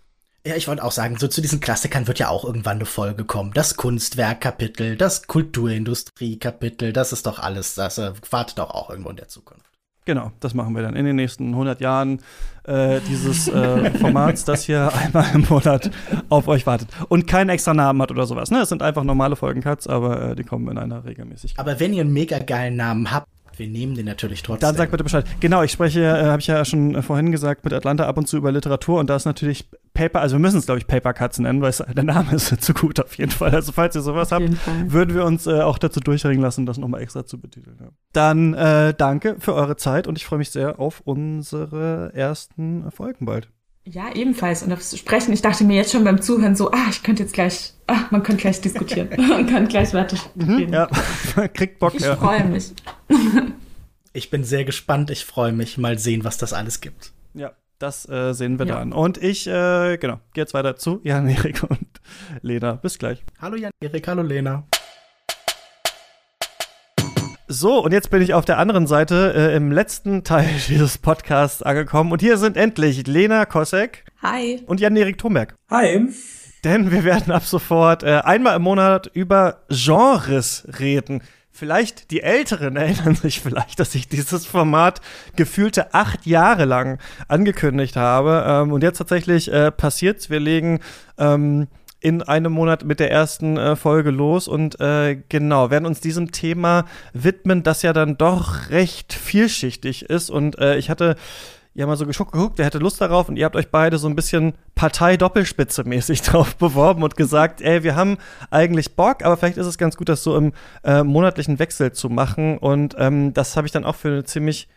[0.47, 3.25] Ja, ich wollte auch sagen, so zu diesen Klassikern wird ja auch irgendwann eine Folge
[3.25, 3.53] kommen.
[3.53, 9.17] Das Kunstwerkkapitel, das Kulturindustrie-Kapitel, das ist doch alles, das äh, wartet doch auch irgendwo in
[9.17, 9.68] der Zukunft.
[10.09, 12.20] Genau, das machen wir dann in den nächsten 100 Jahren
[12.64, 15.90] äh, dieses äh, Formats, das hier einmal im Monat
[16.30, 18.51] auf euch wartet und keinen extra Namen hat oder sowas.
[18.51, 18.60] Ne?
[18.62, 21.59] Es sind einfach normale Folgen-Cuts, aber äh, die kommen in einer Regelmäßigkeit.
[21.59, 23.28] Aber wenn ihr einen mega geilen Namen habt,
[23.59, 24.66] wir nehmen den natürlich trotzdem.
[24.66, 25.26] Dann sag bitte Bescheid.
[25.40, 28.26] Genau, ich spreche, äh, habe ich ja schon äh, vorhin gesagt, mit Atlanta ab und
[28.26, 31.12] zu über Literatur und da ist natürlich Paper, also wir müssen es, glaube ich, Paper
[31.12, 33.51] Cuts nennen, weil es, der Name ist zu gut auf jeden Fall.
[33.51, 34.93] Also falls ihr sowas habt, Fall.
[34.93, 37.76] würden wir uns äh, auch dazu durchringen lassen, das nochmal extra zu betiteln.
[37.80, 37.89] Ja.
[38.12, 43.26] Dann äh, danke für eure Zeit und ich freue mich sehr auf unsere ersten Folgen
[43.26, 43.48] bald.
[43.90, 44.62] Ja, ebenfalls.
[44.62, 47.32] Und aufs Sprechen, ich dachte mir jetzt schon beim Zuhören so, ah, ich könnte jetzt
[47.32, 49.09] gleich, ah, man könnte gleich diskutieren.
[49.16, 50.86] man kann gleich weiter mhm, Ja,
[51.55, 51.94] kriegt Bock.
[51.94, 52.16] Ich ja.
[52.16, 52.73] freue mich.
[54.12, 55.10] ich bin sehr gespannt.
[55.10, 55.78] Ich freue mich.
[55.78, 57.12] Mal sehen, was das alles gibt.
[57.32, 58.78] Ja, das äh, sehen wir ja.
[58.78, 58.93] dann.
[58.93, 61.89] Und ich, äh, genau, gehe jetzt weiter zu Jan-Erik und
[62.43, 62.73] Lena.
[62.73, 63.24] Bis gleich.
[63.40, 64.65] Hallo Jan-Erik, hallo Lena.
[67.51, 71.62] So, und jetzt bin ich auf der anderen Seite äh, im letzten Teil dieses Podcasts
[71.62, 72.12] angekommen.
[72.12, 74.05] Und hier sind endlich Lena Kosek.
[74.20, 74.62] Hi.
[74.66, 75.55] Und Jan-Erik Thomberg.
[75.70, 76.09] Hi.
[76.62, 81.23] Denn wir werden ab sofort äh, einmal im Monat über Genres reden.
[81.51, 85.01] Vielleicht die Älteren erinnern sich vielleicht, dass ich dieses Format
[85.35, 86.99] gefühlte acht Jahre lang
[87.29, 88.45] angekündigt habe.
[88.47, 90.29] Ähm, und jetzt tatsächlich äh, passiert's.
[90.29, 90.81] Wir legen
[91.16, 91.66] ähm,
[92.01, 96.31] in einem Monat mit der ersten äh, Folge los und äh, genau, werden uns diesem
[96.31, 100.31] Thema widmen, das ja dann doch recht vielschichtig ist.
[100.31, 101.16] Und äh, ich hatte
[101.75, 104.16] ja mal so geguckt, wer hätte Lust darauf und ihr habt euch beide so ein
[104.16, 108.19] bisschen Partei-Doppelspitze mäßig drauf beworben und gesagt, ey, wir haben
[108.51, 110.53] eigentlich Bock, aber vielleicht ist es ganz gut, das so im
[110.85, 112.59] äh, monatlichen Wechsel zu machen.
[112.59, 114.69] Und ähm, das habe ich dann auch für eine ziemlich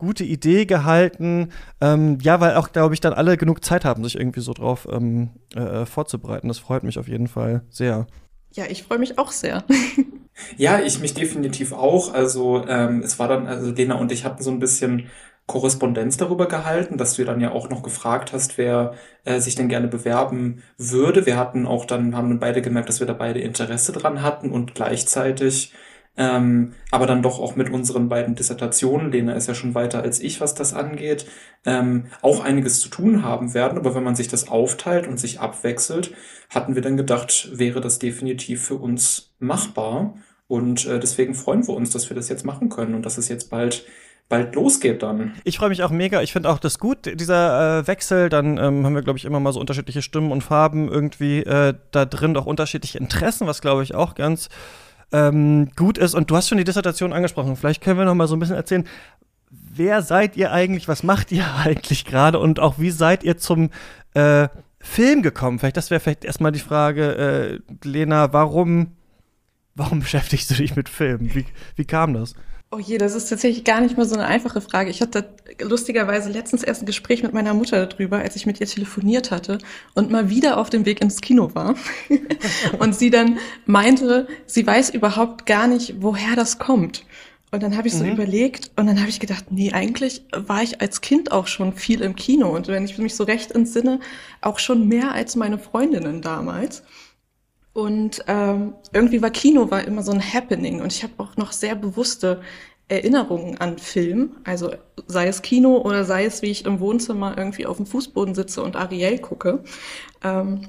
[0.00, 1.50] gute Idee gehalten.
[1.80, 4.88] Ähm, ja, weil auch, glaube ich, dann alle genug Zeit haben, sich irgendwie so drauf
[4.90, 6.48] ähm, äh, vorzubereiten.
[6.48, 8.06] Das freut mich auf jeden Fall sehr.
[8.52, 9.62] Ja, ich freue mich auch sehr.
[10.56, 12.12] ja, ich mich definitiv auch.
[12.12, 15.06] Also ähm, es war dann, also Lena und ich hatten so ein bisschen
[15.46, 18.94] Korrespondenz darüber gehalten, dass du dann ja auch noch gefragt hast, wer
[19.24, 21.26] äh, sich denn gerne bewerben würde.
[21.26, 24.50] Wir hatten auch dann, haben dann beide gemerkt, dass wir da beide Interesse dran hatten
[24.50, 25.72] und gleichzeitig
[26.16, 30.20] ähm, aber dann doch auch mit unseren beiden Dissertationen, Lena ist ja schon weiter als
[30.20, 31.26] ich, was das angeht,
[31.64, 33.78] ähm, auch einiges zu tun haben werden.
[33.78, 36.12] Aber wenn man sich das aufteilt und sich abwechselt,
[36.50, 40.14] hatten wir dann gedacht, wäre das definitiv für uns machbar.
[40.48, 43.28] Und äh, deswegen freuen wir uns, dass wir das jetzt machen können und dass es
[43.28, 43.86] jetzt bald
[44.28, 45.34] bald losgeht dann.
[45.44, 46.22] Ich freue mich auch mega.
[46.22, 48.28] Ich finde auch das gut, dieser äh, Wechsel.
[48.30, 51.74] Dann ähm, haben wir, glaube ich, immer mal so unterschiedliche Stimmen und Farben irgendwie äh,
[51.90, 54.48] da drin, auch unterschiedliche Interessen, was, glaube ich, auch ganz
[55.12, 56.14] ähm, gut ist.
[56.14, 57.56] Und du hast schon die Dissertation angesprochen.
[57.56, 58.86] Vielleicht können wir noch mal so ein bisschen erzählen,
[59.50, 63.70] wer seid ihr eigentlich, was macht ihr eigentlich gerade und auch wie seid ihr zum
[64.14, 65.58] äh, Film gekommen?
[65.58, 68.96] Vielleicht, das wäre vielleicht erstmal die Frage, äh, Lena, warum,
[69.74, 71.34] warum beschäftigst du dich mit Filmen?
[71.34, 71.46] Wie,
[71.76, 72.34] wie kam das?
[72.72, 74.90] Oh je, das ist tatsächlich gar nicht mal so eine einfache Frage.
[74.90, 78.66] Ich hatte lustigerweise letztens erst ein Gespräch mit meiner Mutter darüber, als ich mit ihr
[78.68, 79.58] telefoniert hatte
[79.94, 81.74] und mal wieder auf dem Weg ins Kino war.
[82.78, 87.04] und sie dann meinte, sie weiß überhaupt gar nicht, woher das kommt.
[87.50, 88.12] Und dann habe ich so mhm.
[88.12, 92.00] überlegt und dann habe ich gedacht, nee, eigentlich war ich als Kind auch schon viel
[92.02, 93.98] im Kino und wenn ich mich so recht entsinne,
[94.40, 96.84] auch schon mehr als meine Freundinnen damals.
[97.72, 101.52] Und ähm, irgendwie war Kino war immer so ein Happening und ich habe auch noch
[101.52, 102.40] sehr bewusste
[102.88, 104.74] Erinnerungen an Film, also
[105.06, 108.62] sei es Kino oder sei es, wie ich im Wohnzimmer irgendwie auf dem Fußboden sitze
[108.62, 109.62] und Ariel gucke.
[110.24, 110.66] Ähm,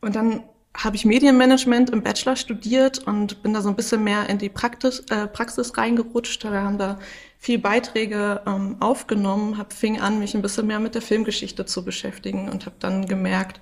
[0.00, 0.42] und dann
[0.76, 4.48] habe ich Medienmanagement im Bachelor studiert und bin da so ein bisschen mehr in die
[4.48, 6.42] Praxis, äh, Praxis reingerutscht.
[6.42, 6.98] Wir haben da
[7.38, 11.84] viel Beiträge ähm, aufgenommen, hab, fing an, mich ein bisschen mehr mit der Filmgeschichte zu
[11.84, 13.60] beschäftigen und habe dann gemerkt,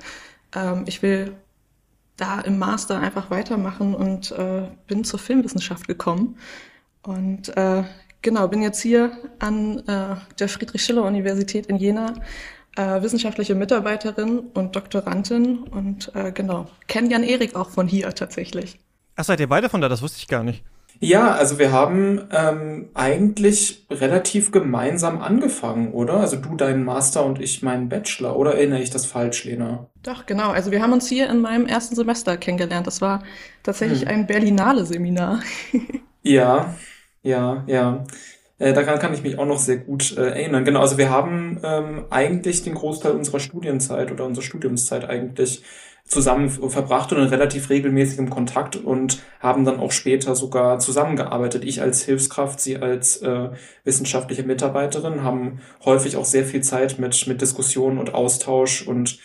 [0.54, 1.36] ähm, ich will
[2.16, 6.36] da im Master einfach weitermachen und äh, bin zur Filmwissenschaft gekommen.
[7.02, 7.84] Und äh,
[8.20, 12.14] genau, bin jetzt hier an äh, der Friedrich-Schiller-Universität in Jena
[12.76, 18.78] äh, wissenschaftliche Mitarbeiterin und Doktorandin und äh, genau, kenne Jan Erik auch von hier tatsächlich.
[19.16, 19.88] Ach, seid ihr beide von da?
[19.88, 20.64] Das wusste ich gar nicht.
[21.04, 26.18] Ja, also wir haben ähm, eigentlich relativ gemeinsam angefangen, oder?
[26.18, 29.88] Also du deinen Master und ich meinen Bachelor, oder erinnere ich das falsch, Lena?
[30.04, 30.50] Doch, genau.
[30.50, 32.86] Also wir haben uns hier in meinem ersten Semester kennengelernt.
[32.86, 33.24] Das war
[33.64, 34.08] tatsächlich hm.
[34.08, 35.40] ein Berlinale-Seminar.
[36.22, 36.72] ja,
[37.24, 38.04] ja, ja.
[38.60, 40.64] Äh, daran kann ich mich auch noch sehr gut äh, erinnern.
[40.64, 45.64] Genau, also wir haben ähm, eigentlich den Großteil unserer Studienzeit oder unserer Studiumszeit eigentlich
[46.04, 51.64] zusammen verbracht und in relativ regelmäßigem Kontakt und haben dann auch später sogar zusammengearbeitet.
[51.64, 53.50] Ich als Hilfskraft, sie als äh,
[53.84, 59.18] wissenschaftliche Mitarbeiterin, haben häufig auch sehr viel Zeit mit, mit Diskussionen und Austausch und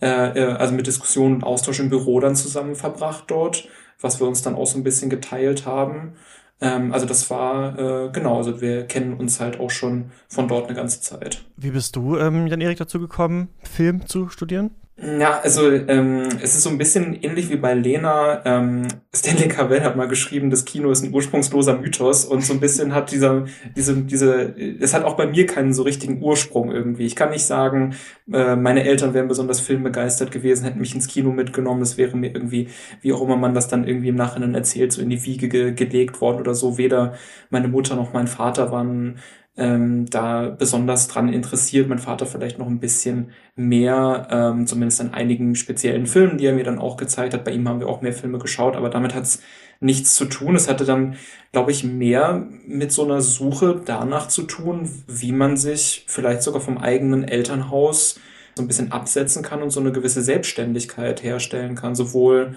[0.00, 3.68] äh, äh, also mit Diskussionen und Austausch im Büro dann zusammen verbracht dort,
[4.00, 6.14] was wir uns dann auch so ein bisschen geteilt haben.
[6.60, 10.68] Ähm, also das war, äh, genau, also wir kennen uns halt auch schon von dort
[10.68, 11.44] eine ganze Zeit.
[11.56, 14.70] Wie bist du, ähm, Jan-Erik, dazu gekommen, Film zu studieren?
[15.02, 18.42] Ja, also ähm, es ist so ein bisschen ähnlich wie bei Lena.
[18.44, 22.60] Ähm, Stanley Cavell hat mal geschrieben, das Kino ist ein ursprungsloser Mythos und so ein
[22.60, 27.06] bisschen hat dieser, diese, diese, es hat auch bei mir keinen so richtigen Ursprung irgendwie.
[27.06, 27.94] Ich kann nicht sagen,
[28.30, 31.80] äh, meine Eltern wären besonders filmbegeistert gewesen, hätten mich ins Kino mitgenommen.
[31.80, 32.68] Das wäre mir irgendwie,
[33.00, 35.72] wie auch immer man das dann irgendwie im Nachhinein erzählt, so in die Wiege ge
[35.72, 36.76] gelegt worden oder so.
[36.76, 37.14] Weder
[37.48, 39.18] meine Mutter noch mein Vater waren
[39.60, 41.88] ähm, da besonders dran interessiert.
[41.88, 46.54] Mein Vater vielleicht noch ein bisschen mehr, ähm, zumindest an einigen speziellen Filmen, die er
[46.54, 47.44] mir dann auch gezeigt hat.
[47.44, 49.42] Bei ihm haben wir auch mehr Filme geschaut, aber damit hat's
[49.78, 50.56] nichts zu tun.
[50.56, 51.16] Es hatte dann,
[51.52, 56.62] glaube ich, mehr mit so einer Suche danach zu tun, wie man sich vielleicht sogar
[56.62, 58.18] vom eigenen Elternhaus
[58.56, 62.56] so ein bisschen absetzen kann und so eine gewisse Selbstständigkeit herstellen kann, sowohl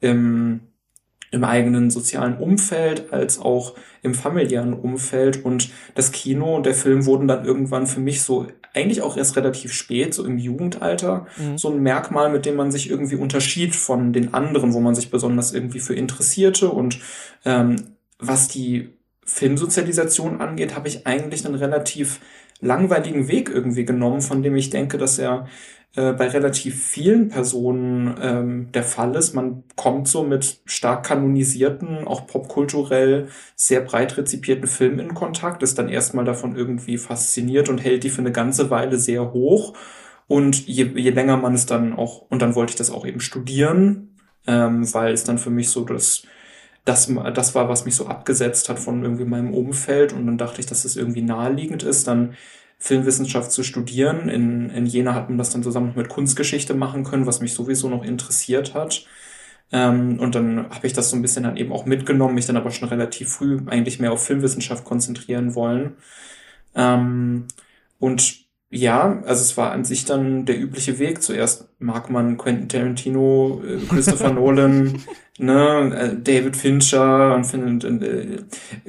[0.00, 0.60] im
[1.34, 5.44] im eigenen sozialen Umfeld als auch im familiären Umfeld.
[5.44, 9.36] Und das Kino und der Film wurden dann irgendwann für mich so, eigentlich auch erst
[9.36, 11.58] relativ spät, so im Jugendalter, mhm.
[11.58, 15.10] so ein Merkmal, mit dem man sich irgendwie unterschied von den anderen, wo man sich
[15.10, 16.68] besonders irgendwie für interessierte.
[16.70, 16.98] Und
[17.44, 17.76] ähm,
[18.18, 18.90] was die
[19.24, 22.20] Filmsozialisation angeht, habe ich eigentlich einen relativ
[22.60, 25.46] langweiligen Weg irgendwie genommen, von dem ich denke, dass er
[25.96, 29.34] äh, bei relativ vielen Personen ähm, der Fall ist.
[29.34, 35.78] Man kommt so mit stark kanonisierten, auch popkulturell sehr breit rezipierten Filmen in Kontakt, ist
[35.78, 39.74] dann erstmal davon irgendwie fasziniert und hält die für eine ganze Weile sehr hoch.
[40.26, 43.20] Und je, je länger man es dann auch, und dann wollte ich das auch eben
[43.20, 44.16] studieren,
[44.46, 46.22] ähm, weil es dann für mich so das,
[46.84, 50.12] das, das war, was mich so abgesetzt hat von irgendwie meinem Umfeld.
[50.12, 52.34] Und dann dachte ich, dass es irgendwie naheliegend ist, dann
[52.78, 54.28] Filmwissenschaft zu studieren.
[54.28, 57.88] In, in Jena hat man das dann zusammen mit Kunstgeschichte machen können, was mich sowieso
[57.88, 59.06] noch interessiert hat.
[59.72, 62.58] Ähm, und dann habe ich das so ein bisschen dann eben auch mitgenommen, mich dann
[62.58, 65.96] aber schon relativ früh eigentlich mehr auf Filmwissenschaft konzentrieren wollen.
[66.74, 67.46] Ähm,
[67.98, 68.43] und
[68.74, 71.22] ja, also es war an sich dann der übliche Weg.
[71.22, 75.00] Zuerst mag man Quentin Tarantino, äh, Christopher Nolan,
[75.38, 78.38] ne, äh, David Fincher und, und äh,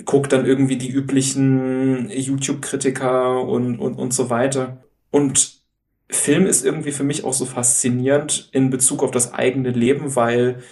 [0.04, 4.84] guckt dann irgendwie die üblichen YouTube-Kritiker und, und, und so weiter.
[5.12, 5.62] Und
[6.10, 10.64] Film ist irgendwie für mich auch so faszinierend in Bezug auf das eigene Leben, weil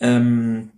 [0.00, 0.70] ähm,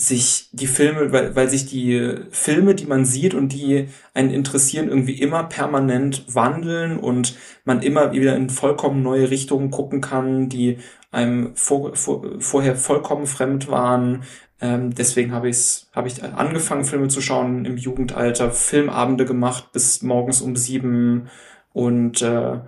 [0.00, 4.88] sich die Filme, weil, weil sich die Filme, die man sieht und die einen interessieren,
[4.88, 10.78] irgendwie immer permanent wandeln und man immer wieder in vollkommen neue Richtungen gucken kann, die
[11.10, 14.22] einem vor, vor, vorher vollkommen fremd waren.
[14.60, 20.02] Ähm, deswegen habe ich hab ich angefangen, Filme zu schauen im Jugendalter, Filmabende gemacht bis
[20.02, 21.28] morgens um sieben
[21.72, 22.60] und äh,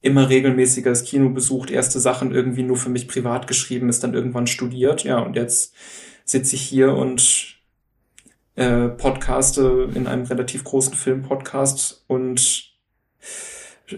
[0.00, 4.14] immer regelmäßiger das Kino besucht, erste Sachen irgendwie nur für mich privat geschrieben, ist dann
[4.14, 5.74] irgendwann studiert, ja, und jetzt
[6.24, 7.56] sitze ich hier und
[8.54, 12.72] äh, podcaste in einem relativ großen Filmpodcast und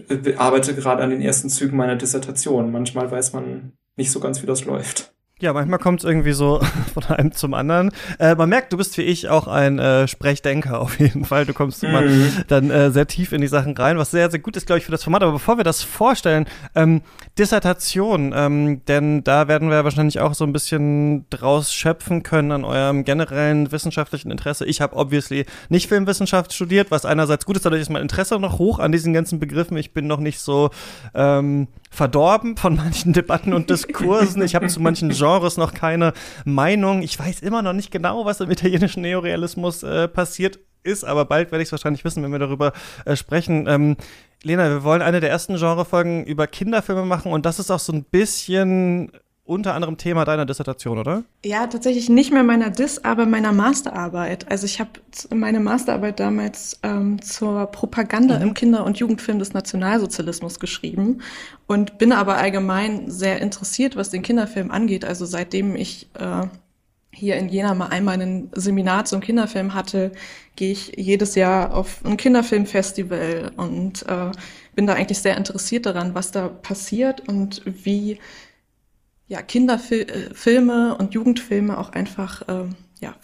[0.09, 2.71] äh, arbeite gerade an den ersten Zügen meiner Dissertation.
[2.71, 5.14] Manchmal weiß man nicht so ganz, wie das läuft.
[5.41, 6.61] Ja, manchmal kommt es irgendwie so
[6.93, 7.91] von einem zum anderen.
[8.19, 11.45] Äh, man merkt, du bist wie ich auch ein äh, Sprechdenker auf jeden Fall.
[11.45, 11.89] Du kommst mhm.
[11.89, 12.03] immer
[12.47, 14.85] dann äh, sehr tief in die Sachen rein, was sehr, sehr gut ist, glaube ich,
[14.85, 15.23] für das Format.
[15.23, 17.01] Aber bevor wir das vorstellen, ähm,
[17.37, 22.63] Dissertation, ähm, denn da werden wir wahrscheinlich auch so ein bisschen draus schöpfen können an
[22.63, 24.65] eurem generellen wissenschaftlichen Interesse.
[24.65, 28.57] Ich habe obviously nicht Filmwissenschaft studiert, was einerseits gut ist, dadurch ist mein Interesse noch
[28.57, 29.75] hoch an diesen ganzen Begriffen.
[29.75, 30.69] Ich bin noch nicht so
[31.13, 34.41] ähm, verdorben von manchen Debatten und Diskursen.
[34.43, 36.13] Ich habe zu manchen Genres noch keine
[36.43, 37.01] Meinung.
[37.01, 41.51] Ich weiß immer noch nicht genau, was im italienischen Neorealismus äh, passiert ist, aber bald
[41.51, 42.73] werde ich es wahrscheinlich wissen, wenn wir darüber
[43.05, 43.65] äh, sprechen.
[43.67, 43.97] Ähm,
[44.43, 47.93] Lena, wir wollen eine der ersten Genrefolgen über Kinderfilme machen und das ist auch so
[47.93, 49.11] ein bisschen
[49.45, 51.23] unter anderem Thema deiner Dissertation, oder?
[51.45, 54.51] Ja, tatsächlich nicht mehr meiner Diss, aber meiner Masterarbeit.
[54.51, 54.89] Also ich habe
[55.33, 58.43] meine Masterarbeit damals ähm, zur Propaganda mhm.
[58.43, 61.21] im Kinder- und Jugendfilm des Nationalsozialismus geschrieben
[61.67, 65.05] und bin aber allgemein sehr interessiert, was den Kinderfilm angeht.
[65.05, 66.47] Also seitdem ich äh,
[67.11, 70.11] hier in Jena mal einmal ein Seminar zum Kinderfilm hatte,
[70.55, 74.31] gehe ich jedes Jahr auf ein Kinderfilmfestival und äh,
[74.75, 78.19] bin da eigentlich sehr interessiert daran, was da passiert und wie
[79.27, 83.15] ja, Kinderfilme äh, und Jugendfilme auch einfach ähm, ja,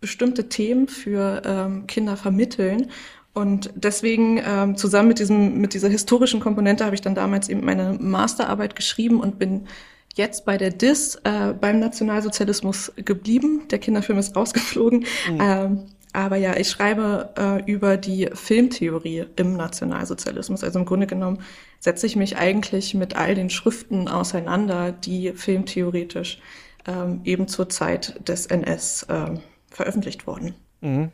[0.00, 2.90] bestimmte Themen für ähm, Kinder vermitteln.
[3.34, 7.64] Und deswegen ähm, zusammen mit diesem mit dieser historischen Komponente habe ich dann damals eben
[7.64, 9.68] meine Masterarbeit geschrieben und bin
[10.14, 13.62] jetzt bei der DIS äh, beim Nationalsozialismus geblieben.
[13.70, 15.04] Der Kinderfilm ist rausgeflogen.
[15.30, 15.38] Mhm.
[15.40, 15.86] Ähm,
[16.18, 20.64] aber ja, ich schreibe äh, über die Filmtheorie im Nationalsozialismus.
[20.64, 21.38] Also im Grunde genommen
[21.78, 26.40] setze ich mich eigentlich mit all den Schriften auseinander, die filmtheoretisch
[26.88, 29.38] ähm, eben zur Zeit des NS ähm,
[29.70, 30.56] veröffentlicht wurden.
[30.80, 31.12] Mhm.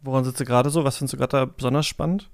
[0.00, 0.82] Woran sitzt du gerade so?
[0.82, 2.30] Was findest du gerade da besonders spannend?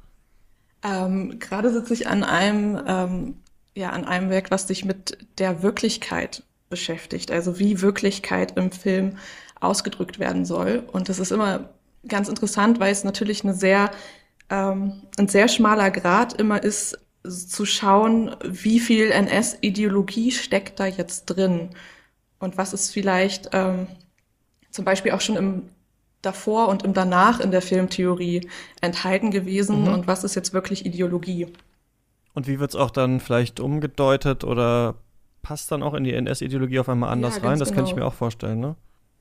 [0.85, 3.35] Ähm, gerade sitze ich an einem, ähm,
[3.75, 7.33] ja, an einem Werk, was sich mit der Wirklichkeit beschäftigt.
[7.33, 9.17] Also wie Wirklichkeit im Film
[9.59, 10.85] ausgedrückt werden soll.
[10.93, 11.71] Und das ist immer
[12.09, 13.91] ganz interessant, weil es natürlich eine sehr,
[14.51, 21.27] ähm, ein sehr schmaler Grad immer ist, zu schauen, wie viel NS-Ideologie steckt da jetzt
[21.27, 21.71] drin
[22.39, 23.87] und was ist vielleicht ähm,
[24.71, 25.63] zum Beispiel auch schon im
[26.23, 28.49] davor und im danach in der Filmtheorie
[28.81, 29.93] enthalten gewesen mhm.
[29.93, 31.47] und was ist jetzt wirklich Ideologie.
[32.35, 34.97] Und wie wird es auch dann vielleicht umgedeutet oder
[35.43, 37.59] passt dann auch in die NS-Ideologie auf einmal anders ja, rein?
[37.59, 37.83] Das genau.
[37.83, 38.77] kann ich mir auch vorstellen, ne?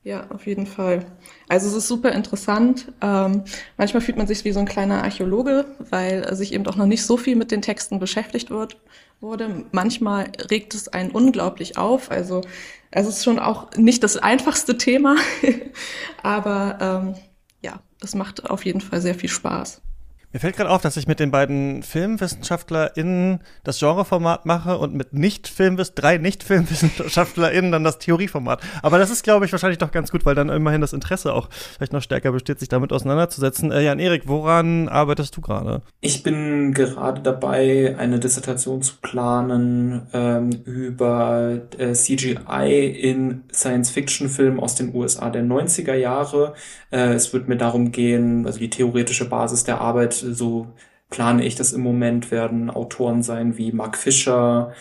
[0.08, 1.06] Ja, auf jeden Fall.
[1.50, 2.94] Also es ist super interessant.
[3.02, 3.44] Ähm,
[3.76, 7.06] manchmal fühlt man sich wie so ein kleiner Archäologe, weil sich eben auch noch nicht
[7.06, 8.78] so viel mit den Texten beschäftigt wird,
[9.20, 9.66] wurde.
[9.74, 12.10] Manchmal regt es einen unglaublich auf.
[12.10, 12.40] Also
[12.90, 15.18] es ist schon auch nicht das einfachste Thema,
[16.24, 17.16] aber ähm,
[17.62, 19.82] ja, es macht auf jeden Fall sehr viel Spaß.
[20.34, 25.14] Mir fällt gerade auf, dass ich mit den beiden FilmwissenschaftlerInnen das Genreformat mache und mit
[25.14, 28.60] Nicht-Filmwiss drei Nicht-FilmwissenschaftlerInnen dann das Theorieformat.
[28.82, 31.48] Aber das ist, glaube ich, wahrscheinlich doch ganz gut, weil dann immerhin das Interesse auch
[31.50, 33.72] vielleicht noch stärker besteht, sich damit auseinanderzusetzen.
[33.72, 35.82] Äh, Jan Erik, woran arbeitest du gerade?
[36.02, 44.76] Ich bin gerade dabei, eine Dissertation zu planen ähm, über äh, CGI in Science-Fiction-Filmen aus
[44.76, 46.54] den USA der 90er Jahre.
[46.92, 50.68] Äh, es wird mir darum gehen, also die theoretische Basis der Arbeit so
[51.10, 54.74] plane ich das im Moment, werden Autoren sein wie Mark Fisher,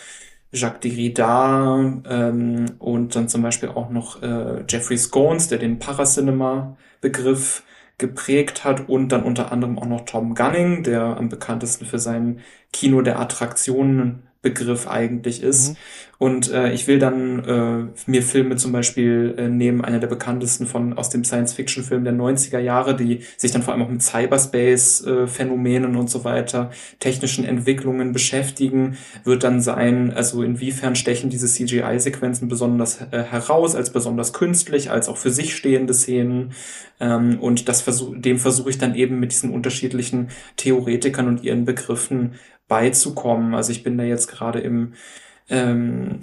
[0.51, 7.63] Jacques Derrida ähm, und dann zum Beispiel auch noch äh, Jeffrey Scones, der den Paracinema-Begriff
[7.97, 12.41] geprägt hat und dann unter anderem auch noch Tom Gunning, der am bekanntesten für sein
[12.71, 15.69] Kino der Attraktionen Begriff eigentlich ist.
[15.69, 15.75] Mhm.
[16.19, 20.65] Und äh, ich will dann äh, mir Filme zum Beispiel äh, nehmen, einer der bekanntesten
[20.65, 25.95] von aus dem Science-Fiction-Film der 90er Jahre, die sich dann vor allem auch mit Cyberspace-Phänomenen
[25.95, 32.99] und so weiter, technischen Entwicklungen beschäftigen, wird dann sein, also inwiefern stechen diese CGI-Sequenzen besonders
[33.11, 36.53] äh, heraus, als besonders künstlich, als auch für sich stehende Szenen.
[36.99, 41.65] Ähm, und das versuch, dem versuche ich dann eben mit diesen unterschiedlichen Theoretikern und ihren
[41.65, 42.33] Begriffen
[42.67, 43.53] beizukommen.
[43.53, 44.93] Also ich bin da jetzt gerade im
[45.49, 46.19] ähm,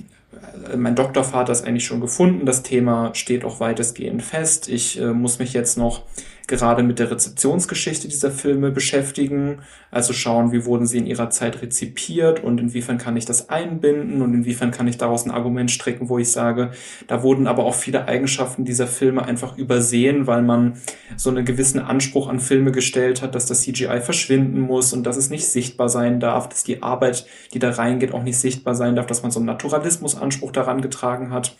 [0.76, 2.46] mein Doktorvater ist eigentlich schon gefunden.
[2.46, 4.68] Das Thema steht auch weitestgehend fest.
[4.68, 6.02] Ich äh, muss mich jetzt noch
[6.46, 9.60] gerade mit der Rezeptionsgeschichte dieser Filme beschäftigen,
[9.90, 14.20] also schauen, wie wurden sie in ihrer Zeit rezipiert und inwiefern kann ich das einbinden
[14.22, 16.72] und inwiefern kann ich daraus ein Argument strecken, wo ich sage,
[17.06, 20.74] da wurden aber auch viele Eigenschaften dieser Filme einfach übersehen, weil man
[21.16, 25.16] so einen gewissen Anspruch an Filme gestellt hat, dass das CGI verschwinden muss und dass
[25.16, 28.96] es nicht sichtbar sein darf, dass die Arbeit, die da reingeht, auch nicht sichtbar sein
[28.96, 31.56] darf, dass man so einen Naturalismusanspruch daran getragen hat.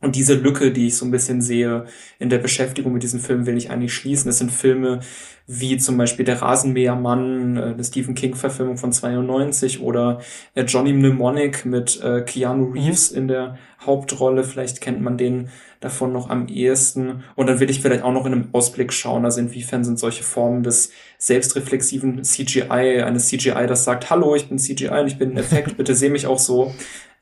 [0.00, 1.86] Und diese Lücke, die ich so ein bisschen sehe
[2.18, 4.28] in der Beschäftigung mit diesen Filmen, will ich eigentlich schließen.
[4.28, 5.00] Es sind Filme
[5.48, 10.20] wie zum Beispiel Der Rasenmähermann, äh, eine Stephen King-Verfilmung von 92 oder
[10.54, 12.72] äh, Johnny Mnemonic mit äh, Keanu mhm.
[12.72, 14.44] Reeves in der Hauptrolle.
[14.44, 15.50] Vielleicht kennt man den
[15.80, 17.24] davon noch am ehesten.
[17.36, 20.24] Und dann will ich vielleicht auch noch in einem Ausblick schauen, also inwiefern sind solche
[20.24, 25.32] Formen des selbstreflexiven CGI, eines CGI, das sagt, hallo, ich bin CGI und ich bin
[25.32, 26.72] ein Effekt, bitte seh mich auch so,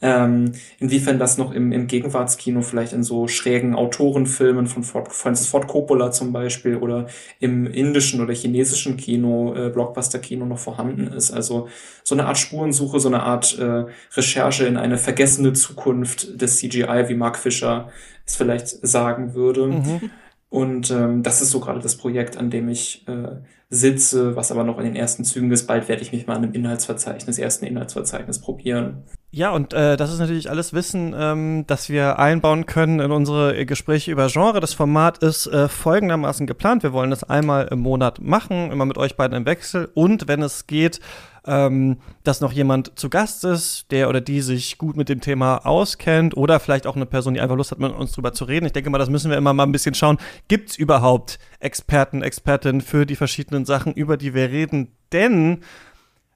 [0.03, 5.47] ähm, inwiefern das noch im, im Gegenwartskino vielleicht in so schrägen Autorenfilmen von Ford, Francis
[5.47, 7.07] Ford Coppola zum Beispiel oder
[7.41, 11.31] im indischen oder chinesischen Kino, äh, Blockbuster-Kino noch vorhanden ist.
[11.31, 11.69] Also
[12.05, 17.09] so eine Art Spurensuche, so eine Art äh, Recherche in eine vergessene Zukunft des CGI,
[17.09, 17.91] wie Mark Fischer
[18.25, 19.67] es vielleicht sagen würde.
[19.67, 20.11] Mhm.
[20.49, 23.37] Und ähm, das ist so gerade das Projekt, an dem ich äh,
[23.69, 25.67] sitze, was aber noch in den ersten Zügen ist.
[25.67, 29.03] Bald werde ich mich mal an einem Inhaltsverzeichnis, ersten Inhaltsverzeichnis probieren.
[29.33, 33.67] Ja, und äh, das ist natürlich alles Wissen, ähm, das wir einbauen können in unsere
[33.67, 34.61] Gespräche über Genre.
[34.61, 36.85] Das Format ist äh, folgendermaßen geplant.
[36.85, 39.91] Wir wollen das einmal im Monat machen, immer mit euch beiden im Wechsel.
[39.95, 41.01] Und wenn es geht,
[41.47, 45.65] ähm, dass noch jemand zu Gast ist, der oder die sich gut mit dem Thema
[45.65, 48.67] auskennt oder vielleicht auch eine Person, die einfach Lust hat, mit uns drüber zu reden.
[48.67, 50.19] Ich denke mal, das müssen wir immer mal ein bisschen schauen.
[50.49, 54.93] Gibt es überhaupt Experten, Expertinnen für die verschiedenen Sachen, über die wir reden?
[55.13, 55.61] Denn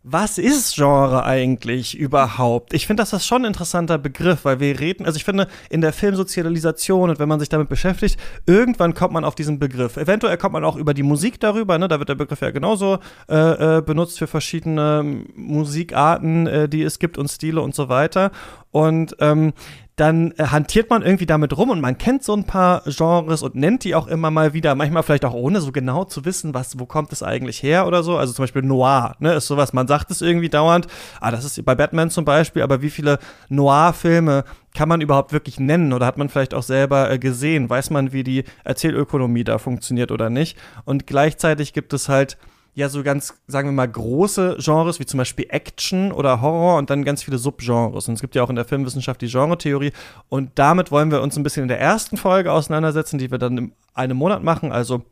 [0.03, 2.73] was ist Genre eigentlich überhaupt?
[2.73, 5.83] Ich finde, das ist schon ein interessanter Begriff, weil wir reden, also ich finde, in
[5.83, 9.99] der Filmsozialisation und wenn man sich damit beschäftigt, irgendwann kommt man auf diesen Begriff.
[9.99, 11.87] Eventuell kommt man auch über die Musik darüber, ne?
[11.87, 12.99] da wird der Begriff ja genauso
[13.29, 18.31] äh, äh, benutzt für verschiedene Musikarten, äh, die es gibt und Stile und so weiter.
[18.71, 19.53] Und ähm,
[20.01, 23.55] dann äh, hantiert man irgendwie damit rum und man kennt so ein paar Genres und
[23.55, 26.79] nennt die auch immer mal wieder, manchmal vielleicht auch ohne so genau zu wissen, was,
[26.79, 28.17] wo kommt es eigentlich her oder so.
[28.17, 30.87] Also zum Beispiel Noir, ne, ist sowas, man sagt es irgendwie dauernd,
[31.21, 33.19] ah, das ist bei Batman zum Beispiel, aber wie viele
[33.51, 34.45] Noir-Filme
[34.75, 37.69] kann man überhaupt wirklich nennen oder hat man vielleicht auch selber äh, gesehen?
[37.69, 40.57] Weiß man, wie die Erzählökonomie da funktioniert oder nicht?
[40.85, 42.39] Und gleichzeitig gibt es halt
[42.75, 46.91] ja so ganz, sagen wir mal, große Genres, wie zum Beispiel Action oder Horror und
[46.91, 48.09] dann ganz viele Subgenres.
[48.09, 49.93] Und es gibt ja auch in der Filmwissenschaft die Genretheorie.
[50.29, 53.59] Und damit wollen wir uns ein bisschen in der ersten Folge auseinandersetzen, die wir dann
[53.59, 55.05] in einem Monat machen, also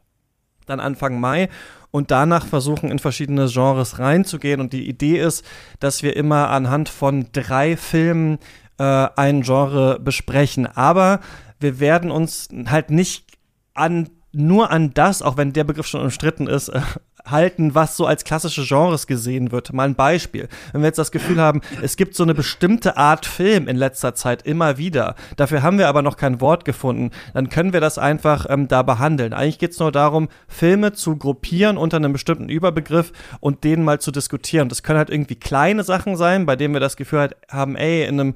[0.66, 1.48] dann Anfang Mai
[1.90, 4.60] und danach versuchen, in verschiedene Genres reinzugehen.
[4.60, 5.44] Und die Idee ist,
[5.80, 8.39] dass wir immer anhand von drei Filmen
[8.78, 10.66] äh, ein Genre besprechen.
[10.66, 11.20] Aber
[11.59, 13.39] wir werden uns halt nicht
[13.74, 16.80] an nur an das, auch wenn der Begriff schon umstritten ist, äh,
[17.30, 19.72] halten, was so als klassische Genres gesehen wird.
[19.72, 20.48] Mal ein Beispiel.
[20.72, 24.14] Wenn wir jetzt das Gefühl haben, es gibt so eine bestimmte Art Film in letzter
[24.14, 27.98] Zeit immer wieder, dafür haben wir aber noch kein Wort gefunden, dann können wir das
[27.98, 29.32] einfach ähm, da behandeln.
[29.32, 34.01] Eigentlich geht es nur darum, Filme zu gruppieren unter einem bestimmten Überbegriff und den mal
[34.01, 34.69] zu diskutieren.
[34.69, 38.04] Das können halt irgendwie kleine Sachen sein, bei denen wir das Gefühl halt haben, ey,
[38.04, 38.35] in einem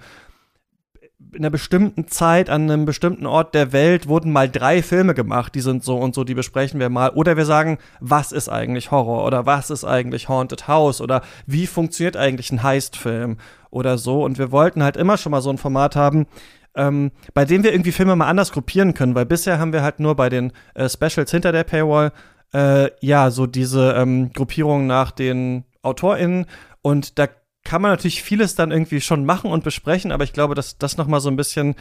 [1.33, 5.55] in einer bestimmten Zeit an einem bestimmten Ort der Welt wurden mal drei Filme gemacht,
[5.55, 7.11] die sind so und so, die besprechen wir mal.
[7.11, 9.25] Oder wir sagen, was ist eigentlich Horror?
[9.25, 11.01] Oder was ist eigentlich Haunted House?
[11.01, 13.39] Oder wie funktioniert eigentlich ein Heist-Film?
[13.70, 14.23] Oder so.
[14.23, 16.27] Und wir wollten halt immer schon mal so ein Format haben,
[16.75, 20.01] ähm, bei dem wir irgendwie Filme mal anders gruppieren können, weil bisher haben wir halt
[20.01, 22.12] nur bei den äh, Specials hinter der Paywall
[22.52, 26.47] äh, ja so diese ähm, Gruppierung nach den AutorInnen.
[26.83, 27.28] Und da
[27.65, 30.97] kann man natürlich vieles dann irgendwie schon machen und besprechen, aber ich glaube, dass das
[30.97, 31.74] noch mal so ein bisschen,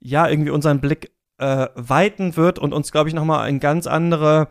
[0.00, 3.86] ja, irgendwie unseren Blick äh, weiten wird und uns, glaube ich, noch mal in ganz
[3.86, 4.48] andere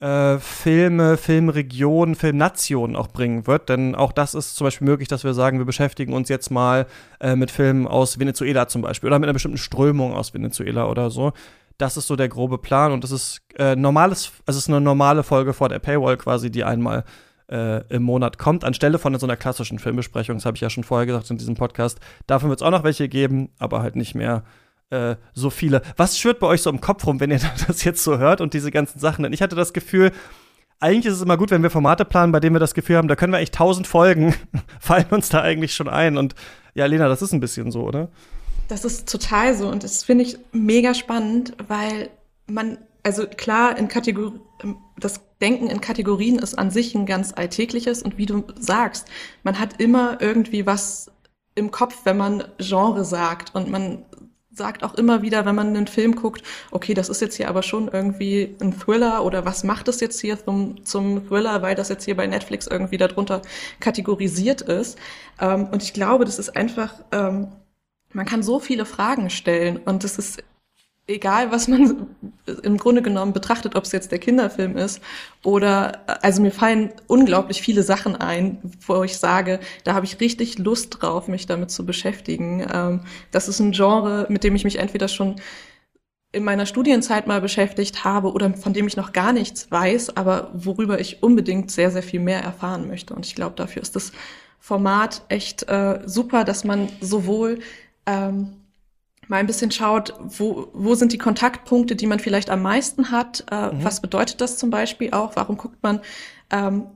[0.00, 3.68] äh, Filme, Filmregionen, Filmnationen auch bringen wird.
[3.68, 6.86] Denn auch das ist zum Beispiel möglich, dass wir sagen, wir beschäftigen uns jetzt mal
[7.20, 11.10] äh, mit Filmen aus Venezuela zum Beispiel oder mit einer bestimmten Strömung aus Venezuela oder
[11.10, 11.32] so.
[11.78, 14.80] Das ist so der grobe Plan und das ist äh, normales, also es ist eine
[14.80, 17.04] normale Folge vor der Paywall quasi, die einmal
[17.50, 20.36] äh, im Monat kommt, anstelle von so einer klassischen Filmbesprechung.
[20.36, 21.98] Das habe ich ja schon vorher gesagt in diesem Podcast.
[22.26, 24.44] Davon wird es auch noch welche geben, aber halt nicht mehr
[24.90, 25.82] äh, so viele.
[25.96, 28.54] Was schwirrt bei euch so im Kopf rum, wenn ihr das jetzt so hört und
[28.54, 29.22] diese ganzen Sachen?
[29.22, 30.12] Denn ich hatte das Gefühl,
[30.80, 33.08] eigentlich ist es immer gut, wenn wir Formate planen, bei denen wir das Gefühl haben,
[33.08, 34.34] da können wir echt tausend Folgen,
[34.80, 36.16] fallen uns da eigentlich schon ein.
[36.16, 36.34] Und
[36.74, 38.08] ja, Lena, das ist ein bisschen so, oder?
[38.68, 42.10] Das ist total so und das finde ich mega spannend, weil
[42.46, 44.40] man, also klar, in Kategorien,
[44.98, 49.08] das Denken in Kategorien ist an sich ein ganz alltägliches und wie du sagst,
[49.42, 51.10] man hat immer irgendwie was
[51.54, 54.04] im Kopf, wenn man Genre sagt und man
[54.58, 57.62] sagt auch immer wieder, wenn man einen Film guckt, okay, das ist jetzt hier aber
[57.62, 61.88] schon irgendwie ein Thriller oder was macht es jetzt hier zum, zum Thriller, weil das
[61.88, 63.40] jetzt hier bei Netflix irgendwie darunter
[63.80, 64.98] kategorisiert ist.
[65.40, 67.48] Ähm, und ich glaube, das ist einfach, ähm,
[68.12, 70.42] man kann so viele Fragen stellen und das ist
[71.08, 72.06] egal was man
[72.62, 75.00] im Grunde genommen betrachtet, ob es jetzt der Kinderfilm ist
[75.42, 80.58] oder, also mir fallen unglaublich viele Sachen ein, wo ich sage, da habe ich richtig
[80.58, 82.64] Lust drauf, mich damit zu beschäftigen.
[82.72, 85.36] Ähm, das ist ein Genre, mit dem ich mich entweder schon
[86.30, 90.50] in meiner Studienzeit mal beschäftigt habe oder von dem ich noch gar nichts weiß, aber
[90.52, 93.14] worüber ich unbedingt sehr, sehr viel mehr erfahren möchte.
[93.14, 94.12] Und ich glaube, dafür ist das
[94.60, 97.60] Format echt äh, super, dass man sowohl
[98.04, 98.58] ähm,
[99.28, 103.44] mal ein bisschen schaut, wo, wo sind die Kontaktpunkte, die man vielleicht am meisten hat.
[103.50, 103.84] Äh, mhm.
[103.84, 105.36] Was bedeutet das zum Beispiel auch?
[105.36, 106.00] Warum guckt man
[106.50, 106.86] ähm,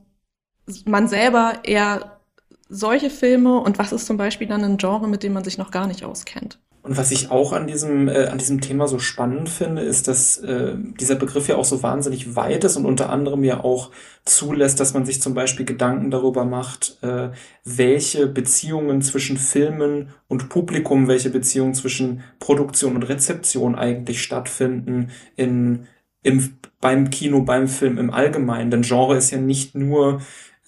[0.84, 2.20] man selber eher
[2.68, 5.70] solche Filme und was ist zum Beispiel dann ein Genre, mit dem man sich noch
[5.70, 6.58] gar nicht auskennt?
[6.82, 10.38] Und was ich auch an diesem, äh, an diesem Thema so spannend finde, ist, dass
[10.38, 13.92] äh, dieser Begriff ja auch so wahnsinnig weit ist und unter anderem ja auch
[14.24, 17.30] zulässt, dass man sich zum Beispiel Gedanken darüber macht, äh,
[17.64, 25.86] welche Beziehungen zwischen Filmen und Publikum, welche Beziehungen zwischen Produktion und Rezeption eigentlich stattfinden in,
[26.24, 28.72] im, beim Kino, beim Film im Allgemeinen.
[28.72, 30.20] Denn Genre ist ja nicht nur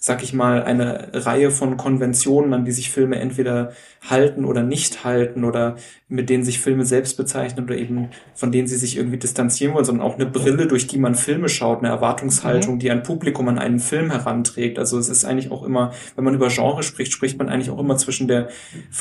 [0.05, 3.71] sag ich mal, eine Reihe von Konventionen, an die sich Filme entweder
[4.07, 5.77] halten oder nicht halten oder
[6.07, 9.83] mit denen sich Filme selbst bezeichnen oder eben von denen sie sich irgendwie distanzieren wollen,
[9.83, 12.79] sondern auch eine Brille, durch die man Filme schaut, eine Erwartungshaltung, mhm.
[12.79, 14.77] die ein Publikum an einen Film heranträgt.
[14.77, 17.79] Also es ist eigentlich auch immer, wenn man über Genre spricht, spricht man eigentlich auch
[17.79, 18.49] immer zwischen der,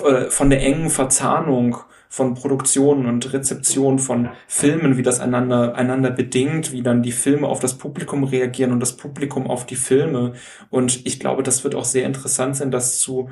[0.02, 1.76] äh, von der engen Verzahnung
[2.08, 7.48] von Produktion und Rezeption von Filmen, wie das einander, einander bedingt, wie dann die Filme
[7.48, 10.34] auf das Publikum reagieren und das Publikum auf die Filme.
[10.70, 13.30] Und ich glaube, das wird auch sehr interessant sein, das zu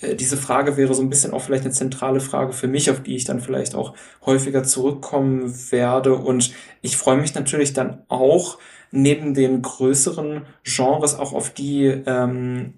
[0.00, 3.02] äh, diese Frage wäre so ein bisschen auch vielleicht eine zentrale Frage für mich, auf
[3.02, 3.94] die ich dann vielleicht auch
[4.24, 6.14] häufiger zurückkommen werde.
[6.14, 6.52] Und
[6.82, 8.58] ich freue mich natürlich dann auch
[8.90, 12.74] neben den größeren Genres auch auf die ähm,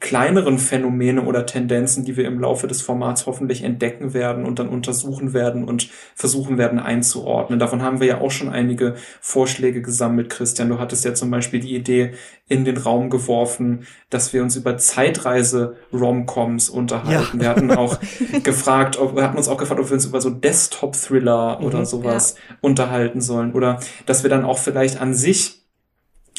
[0.00, 4.70] kleineren Phänomene oder Tendenzen, die wir im Laufe des Formats hoffentlich entdecken werden und dann
[4.70, 7.58] untersuchen werden und versuchen werden einzuordnen.
[7.58, 10.70] Davon haben wir ja auch schon einige Vorschläge gesammelt, Christian.
[10.70, 12.12] Du hattest ja zum Beispiel die Idee
[12.48, 17.36] in den Raum geworfen, dass wir uns über Zeitreise-Romcoms unterhalten.
[17.36, 17.42] Ja.
[17.42, 17.98] Wir hatten auch
[18.42, 21.84] gefragt, ob, wir hatten uns auch gefragt, ob wir uns über so Desktop-Thriller mhm, oder
[21.84, 22.56] sowas ja.
[22.62, 25.59] unterhalten sollen oder dass wir dann auch vielleicht an sich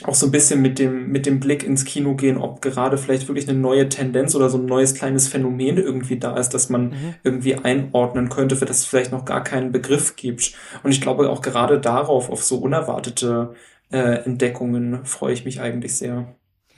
[0.04, 3.28] auch so ein bisschen mit dem, mit dem Blick ins Kino gehen, ob gerade vielleicht
[3.28, 6.90] wirklich eine neue Tendenz oder so ein neues kleines Phänomen irgendwie da ist, dass man
[6.90, 7.14] mhm.
[7.24, 10.54] irgendwie einordnen könnte, für das es vielleicht noch gar keinen Begriff gibt.
[10.84, 13.54] Und ich glaube auch gerade darauf, auf so unerwartete
[13.92, 16.36] äh, Entdeckungen, freue ich mich eigentlich sehr.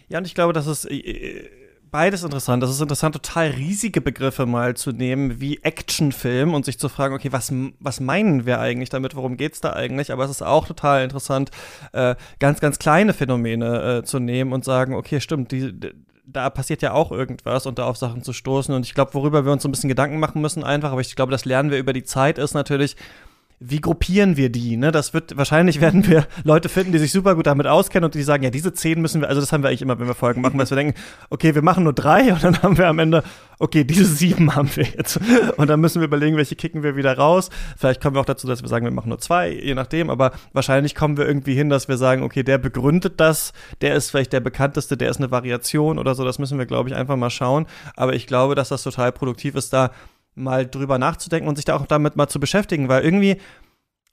[0.09, 1.49] Ja, und ich glaube, dass es äh,
[1.93, 2.63] beides interessant.
[2.63, 7.13] Das ist interessant, total riesige Begriffe mal zu nehmen, wie Actionfilm und sich zu fragen,
[7.13, 9.15] okay, was, was meinen wir eigentlich damit?
[9.15, 10.11] Worum geht's da eigentlich?
[10.11, 11.51] Aber es ist auch total interessant,
[11.93, 15.71] äh, ganz, ganz kleine Phänomene äh, zu nehmen und sagen, okay, stimmt, die,
[16.25, 18.73] da passiert ja auch irgendwas und da auf Sachen zu stoßen.
[18.73, 21.15] Und ich glaube, worüber wir uns so ein bisschen Gedanken machen müssen einfach, aber ich
[21.15, 22.95] glaube, das lernen wir über die Zeit, ist natürlich,
[23.65, 24.75] wie gruppieren wir die?
[24.75, 24.91] Ne?
[24.91, 28.23] Das wird wahrscheinlich werden wir Leute finden, die sich super gut damit auskennen und die
[28.23, 30.41] sagen, ja, diese zehn müssen wir, also das haben wir eigentlich immer, wenn wir Folgen
[30.41, 33.23] machen, dass wir denken, okay, wir machen nur drei und dann haben wir am Ende,
[33.59, 35.19] okay, diese sieben haben wir jetzt.
[35.55, 37.49] Und dann müssen wir überlegen, welche kicken wir wieder raus.
[37.77, 40.33] Vielleicht kommen wir auch dazu, dass wir sagen, wir machen nur zwei, je nachdem, aber
[40.51, 44.33] wahrscheinlich kommen wir irgendwie hin, dass wir sagen, okay, der begründet das, der ist vielleicht
[44.33, 47.29] der bekannteste, der ist eine Variation oder so, das müssen wir, glaube ich, einfach mal
[47.29, 47.65] schauen.
[47.95, 49.91] Aber ich glaube, dass das total produktiv ist, da
[50.35, 53.37] mal drüber nachzudenken und sich da auch damit mal zu beschäftigen, weil irgendwie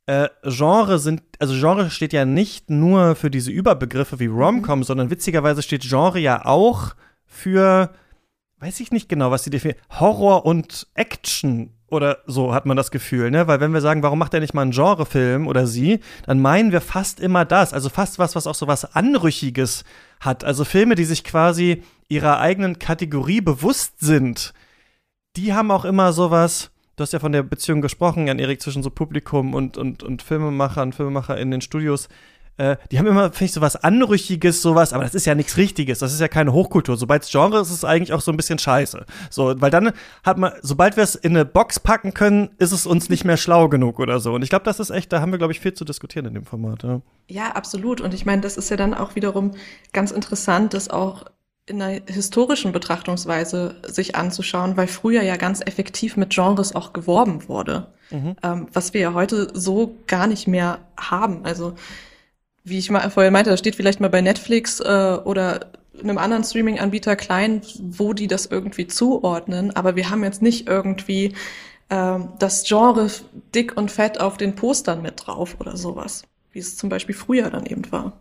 [0.06, 4.84] äh, Genre sind, also Genre steht ja nicht nur für diese Überbegriffe wie Romcom, mhm.
[4.84, 6.94] sondern witzigerweise steht Genre ja auch
[7.26, 7.90] für,
[8.58, 12.90] weiß ich nicht genau, was die definieren, Horror und Action oder so hat man das
[12.90, 13.46] Gefühl, ne?
[13.48, 16.70] Weil wenn wir sagen, warum macht er nicht mal einen Genrefilm oder sie, dann meinen
[16.72, 19.84] wir fast immer das, also fast was, was auch so was Anrüchiges
[20.20, 20.44] hat.
[20.44, 24.54] Also Filme, die sich quasi ihrer eigenen Kategorie bewusst sind
[25.36, 28.82] die haben auch immer sowas, du hast ja von der Beziehung gesprochen, Jan Erik, zwischen
[28.82, 32.08] so Publikum und, und, und Filmemachern, Filmemacher in den Studios.
[32.56, 36.00] Äh, die haben immer, finde ich, sowas Anrüchiges, sowas, aber das ist ja nichts Richtiges,
[36.00, 36.96] das ist ja keine Hochkultur.
[36.96, 39.06] Sobald es Genre ist, ist es eigentlich auch so ein bisschen scheiße.
[39.30, 39.92] So, weil dann
[40.24, 43.38] hat man, sobald wir es in eine Box packen können, ist es uns nicht mehr
[43.38, 44.34] schlau genug oder so.
[44.34, 46.34] Und ich glaube, das ist echt, da haben wir, glaube ich, viel zu diskutieren in
[46.34, 46.82] dem Format.
[46.82, 48.00] Ja, ja absolut.
[48.00, 49.52] Und ich meine, das ist ja dann auch wiederum
[49.92, 51.24] ganz interessant, dass auch
[51.70, 57.48] in einer historischen Betrachtungsweise sich anzuschauen, weil früher ja ganz effektiv mit Genres auch geworben
[57.48, 58.36] wurde, mhm.
[58.42, 61.44] ähm, was wir ja heute so gar nicht mehr haben.
[61.44, 61.74] Also
[62.64, 65.70] wie ich mal vorher meinte, da steht vielleicht mal bei Netflix äh, oder
[66.02, 71.34] einem anderen Streaming-Anbieter klein, wo die das irgendwie zuordnen, aber wir haben jetzt nicht irgendwie
[71.88, 73.10] äh, das Genre
[73.54, 77.50] dick und fett auf den Postern mit drauf oder sowas, wie es zum Beispiel früher
[77.50, 78.20] dann eben war.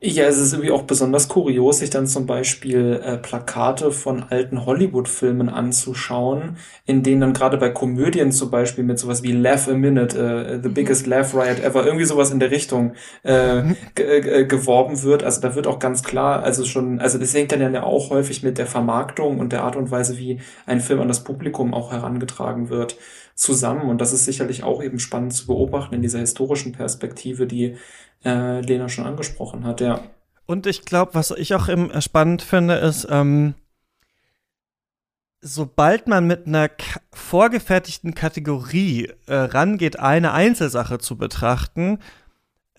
[0.00, 4.66] Ja, es ist irgendwie auch besonders kurios, sich dann zum Beispiel äh, Plakate von alten
[4.66, 9.74] Hollywood-Filmen anzuschauen, in denen dann gerade bei Komödien zum Beispiel mit sowas wie Laugh a
[9.74, 10.74] Minute, äh, The mhm.
[10.74, 12.94] Biggest Laugh Riot Ever, irgendwie sowas in der Richtung
[13.24, 13.76] äh, mhm.
[13.96, 15.22] äh, geworben wird.
[15.22, 18.42] Also da wird auch ganz klar, also schon, also das hängt dann ja auch häufig
[18.42, 21.92] mit der Vermarktung und der Art und Weise, wie ein Film an das Publikum auch
[21.92, 22.96] herangetragen wird
[23.42, 23.90] zusammen.
[23.90, 27.76] Und das ist sicherlich auch eben spannend zu beobachten in dieser historischen Perspektive, die
[28.24, 30.00] äh, Lena schon angesprochen hat, ja.
[30.46, 33.54] Und ich glaube, was ich auch äh, spannend finde, ist, ähm,
[35.40, 36.70] sobald man mit einer
[37.12, 41.98] vorgefertigten Kategorie äh, rangeht, eine Einzelsache zu betrachten,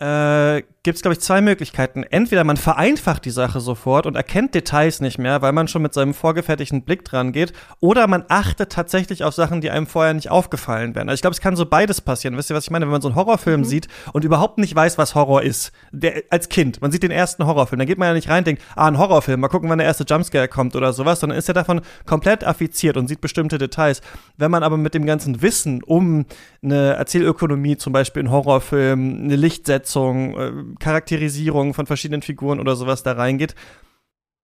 [0.00, 2.02] äh, gibt es, glaube ich, zwei Möglichkeiten.
[2.02, 5.94] Entweder man vereinfacht die Sache sofort und erkennt Details nicht mehr, weil man schon mit
[5.94, 10.30] seinem vorgefertigten Blick dran geht, oder man achtet tatsächlich auf Sachen, die einem vorher nicht
[10.30, 11.08] aufgefallen wären.
[11.08, 12.36] Also ich glaube, es kann so beides passieren.
[12.36, 12.84] Wisst ihr, was ich meine?
[12.84, 13.64] Wenn man so einen Horrorfilm mhm.
[13.64, 17.46] sieht und überhaupt nicht weiß, was Horror ist, der, als Kind, man sieht den ersten
[17.46, 19.78] Horrorfilm, dann geht man ja nicht rein und denkt, ah, ein Horrorfilm, mal gucken, wann
[19.78, 23.56] der erste Jumpscare kommt oder sowas, sondern ist ja davon komplett affiziert und sieht bestimmte
[23.56, 24.02] Details.
[24.36, 26.26] Wenn man aber mit dem ganzen Wissen um
[26.62, 33.02] eine Erzählökonomie, zum Beispiel in Horrorfilmen, eine Lichtsetzung, äh, Charakterisierung von verschiedenen Figuren oder sowas
[33.02, 33.54] da reingeht,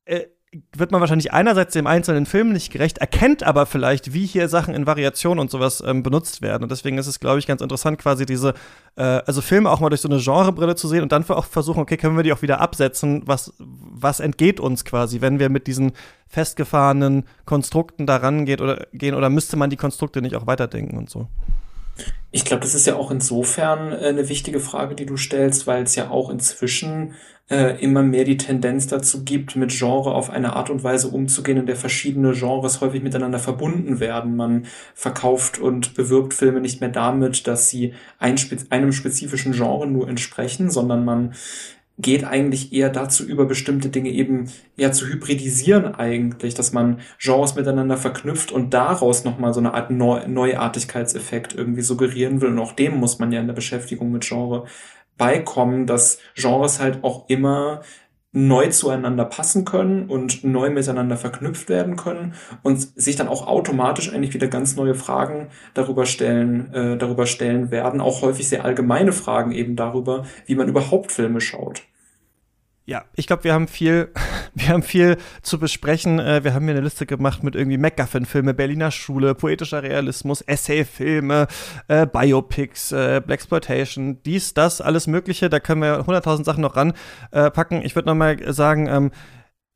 [0.04, 0.26] äh,
[0.76, 4.74] wird man wahrscheinlich einerseits dem einzelnen Film nicht gerecht, erkennt aber vielleicht, wie hier Sachen
[4.74, 6.64] in Variationen und sowas ähm, benutzt werden.
[6.64, 8.54] Und deswegen ist es, glaube ich, ganz interessant, quasi diese,
[8.96, 11.80] äh, also Filme auch mal durch so eine Genrebrille zu sehen und dann auch versuchen,
[11.80, 13.22] okay, können wir die auch wieder absetzen?
[13.26, 15.92] Was, was entgeht uns quasi, wenn wir mit diesen
[16.26, 21.10] festgefahrenen Konstrukten da rangehen oder gehen oder müsste man die Konstrukte nicht auch weiterdenken und
[21.10, 21.28] so?
[22.32, 25.82] Ich glaube, das ist ja auch insofern äh, eine wichtige Frage, die du stellst, weil
[25.82, 27.14] es ja auch inzwischen
[27.50, 31.58] äh, immer mehr die Tendenz dazu gibt, mit Genre auf eine Art und Weise umzugehen,
[31.58, 34.36] in der verschiedene Genres häufig miteinander verbunden werden.
[34.36, 38.36] Man verkauft und bewirbt Filme nicht mehr damit, dass sie ein,
[38.70, 41.34] einem spezifischen Genre nur entsprechen, sondern man
[42.00, 47.54] geht eigentlich eher dazu über, bestimmte Dinge eben eher zu hybridisieren eigentlich, dass man Genres
[47.54, 52.50] miteinander verknüpft und daraus nochmal so eine Art Neu Neuartigkeitseffekt irgendwie suggerieren will.
[52.50, 54.66] Und auch dem muss man ja in der Beschäftigung mit Genre
[55.16, 57.82] beikommen, dass Genres halt auch immer
[58.32, 64.12] neu zueinander passen können und neu miteinander verknüpft werden können und sich dann auch automatisch
[64.12, 69.12] eigentlich wieder ganz neue Fragen darüber stellen, äh, darüber stellen werden, auch häufig sehr allgemeine
[69.12, 71.82] Fragen eben darüber, wie man überhaupt Filme schaut.
[72.90, 74.08] Ja, ich glaube, wir haben viel,
[74.54, 76.18] wir haben viel zu besprechen.
[76.18, 81.46] Äh, wir haben hier eine Liste gemacht mit irgendwie MacGuffin-Filme, Berliner Schule, poetischer Realismus, Essay-Filme,
[81.86, 85.48] äh, Biopics, äh, Blaxploitation, dies, das, alles Mögliche.
[85.48, 87.82] Da können wir hunderttausend Sachen noch ranpacken.
[87.82, 89.12] Äh, ich würde noch mal sagen, ähm,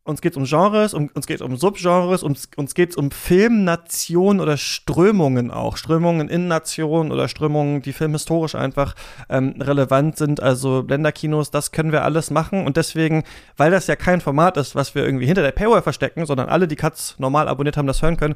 [0.05, 2.97] uns geht es um Genres, um, uns geht es um Subgenres, uns, uns geht es
[2.97, 5.79] um Filmnationen oder Strömungen auch.
[5.79, 8.95] Strömungen in Nationen oder Strömungen, die filmhistorisch einfach
[9.31, 10.43] ähm, relevant sind.
[10.43, 12.67] Also Länderkinos, das können wir alles machen.
[12.67, 13.25] Und deswegen,
[13.57, 16.69] weil das ja kein Format ist, was wir irgendwie hinter der Paywall verstecken, sondern alle,
[16.69, 18.35] die Katz normal abonniert haben, das hören können,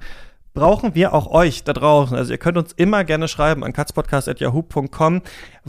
[0.54, 2.16] brauchen wir auch euch da draußen.
[2.16, 5.22] Also ihr könnt uns immer gerne schreiben an katzpodcast.yahoo.com.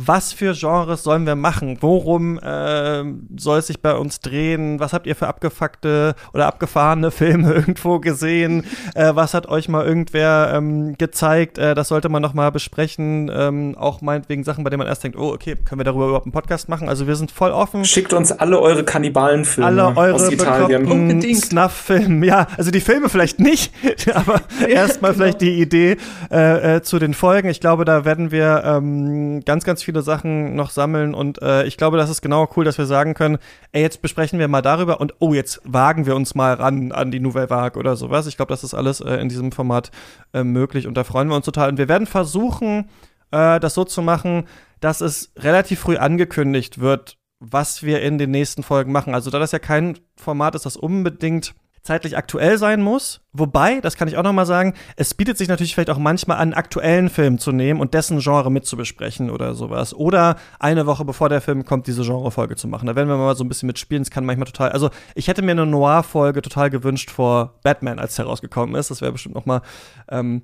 [0.05, 1.77] Was für Genres sollen wir machen?
[1.81, 3.03] Worum äh,
[3.37, 4.79] soll es sich bei uns drehen?
[4.79, 8.63] Was habt ihr für abgefuckte oder abgefahrene Filme irgendwo gesehen?
[8.95, 11.57] Äh, was hat euch mal irgendwer ähm, gezeigt?
[11.57, 13.29] Äh, das sollte man noch mal besprechen.
[13.33, 16.25] Ähm, auch meinetwegen Sachen, bei denen man erst denkt, oh, okay, können wir darüber überhaupt
[16.25, 16.87] einen Podcast machen?
[16.87, 17.83] Also wir sind voll offen.
[17.83, 21.35] Schickt uns alle eure Kannibalenfilme alle eure aus Italien.
[21.35, 22.25] Snuff-Filme.
[22.25, 23.73] Ja, also die Filme vielleicht nicht,
[24.13, 25.23] aber erstmal genau.
[25.23, 25.97] vielleicht die Idee
[26.31, 27.49] äh, äh, zu den Folgen.
[27.49, 31.75] Ich glaube, da werden wir ähm, ganz, ganz viele Sachen noch sammeln und äh, ich
[31.75, 33.39] glaube, das ist genau cool, dass wir sagen können,
[33.71, 37.09] ey, jetzt besprechen wir mal darüber und oh, jetzt wagen wir uns mal ran an
[37.09, 38.27] die Nouvelle Vague oder sowas.
[38.27, 39.89] Ich glaube, das ist alles äh, in diesem Format
[40.31, 41.69] äh, möglich und da freuen wir uns total.
[41.69, 42.89] Und wir werden versuchen,
[43.31, 44.43] äh, das so zu machen,
[44.79, 49.15] dass es relativ früh angekündigt wird, was wir in den nächsten Folgen machen.
[49.15, 53.21] Also da das ja kein Format ist, das unbedingt zeitlich aktuell sein muss.
[53.31, 56.37] Wobei, das kann ich auch noch mal sagen, es bietet sich natürlich vielleicht auch manchmal
[56.37, 59.93] an, einen aktuellen Film zu nehmen und dessen Genre mitzubesprechen oder sowas.
[59.93, 62.87] Oder eine Woche bevor der Film kommt, diese Genrefolge zu machen.
[62.87, 64.01] Da werden wir mal so ein bisschen mitspielen.
[64.01, 64.71] Es kann manchmal total.
[64.71, 68.91] Also, ich hätte mir eine Noir-Folge total gewünscht vor Batman, als es herausgekommen ist.
[68.91, 69.61] Das wäre bestimmt noch mal
[70.09, 70.43] ähm,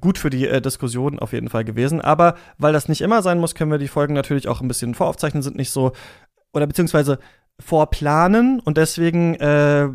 [0.00, 2.00] gut für die äh, Diskussion auf jeden Fall gewesen.
[2.00, 4.94] Aber weil das nicht immer sein muss, können wir die Folgen natürlich auch ein bisschen
[4.94, 5.92] voraufzeichnen, sind nicht so
[6.52, 7.18] oder beziehungsweise
[7.60, 9.88] vorplanen und deswegen äh,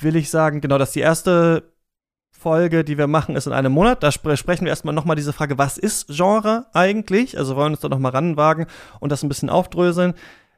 [0.00, 1.72] will ich sagen, genau, dass die erste
[2.30, 4.02] Folge, die wir machen, ist in einem Monat.
[4.02, 7.36] Da sp sprechen wir erstmal nochmal diese Frage, was ist Genre eigentlich?
[7.36, 8.66] Also wollen uns da nochmal ranwagen
[9.00, 10.14] und das ein bisschen aufdröseln.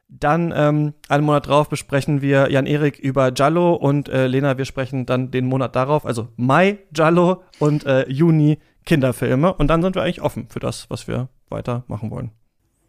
[0.07, 5.05] Dann ähm, einen Monat drauf besprechen wir Jan-Erik über Jallo und äh, Lena, wir sprechen
[5.05, 9.53] dann den Monat darauf, also Mai Jallo und äh, Juni Kinderfilme.
[9.53, 12.31] Und dann sind wir eigentlich offen für das, was wir weiter machen wollen.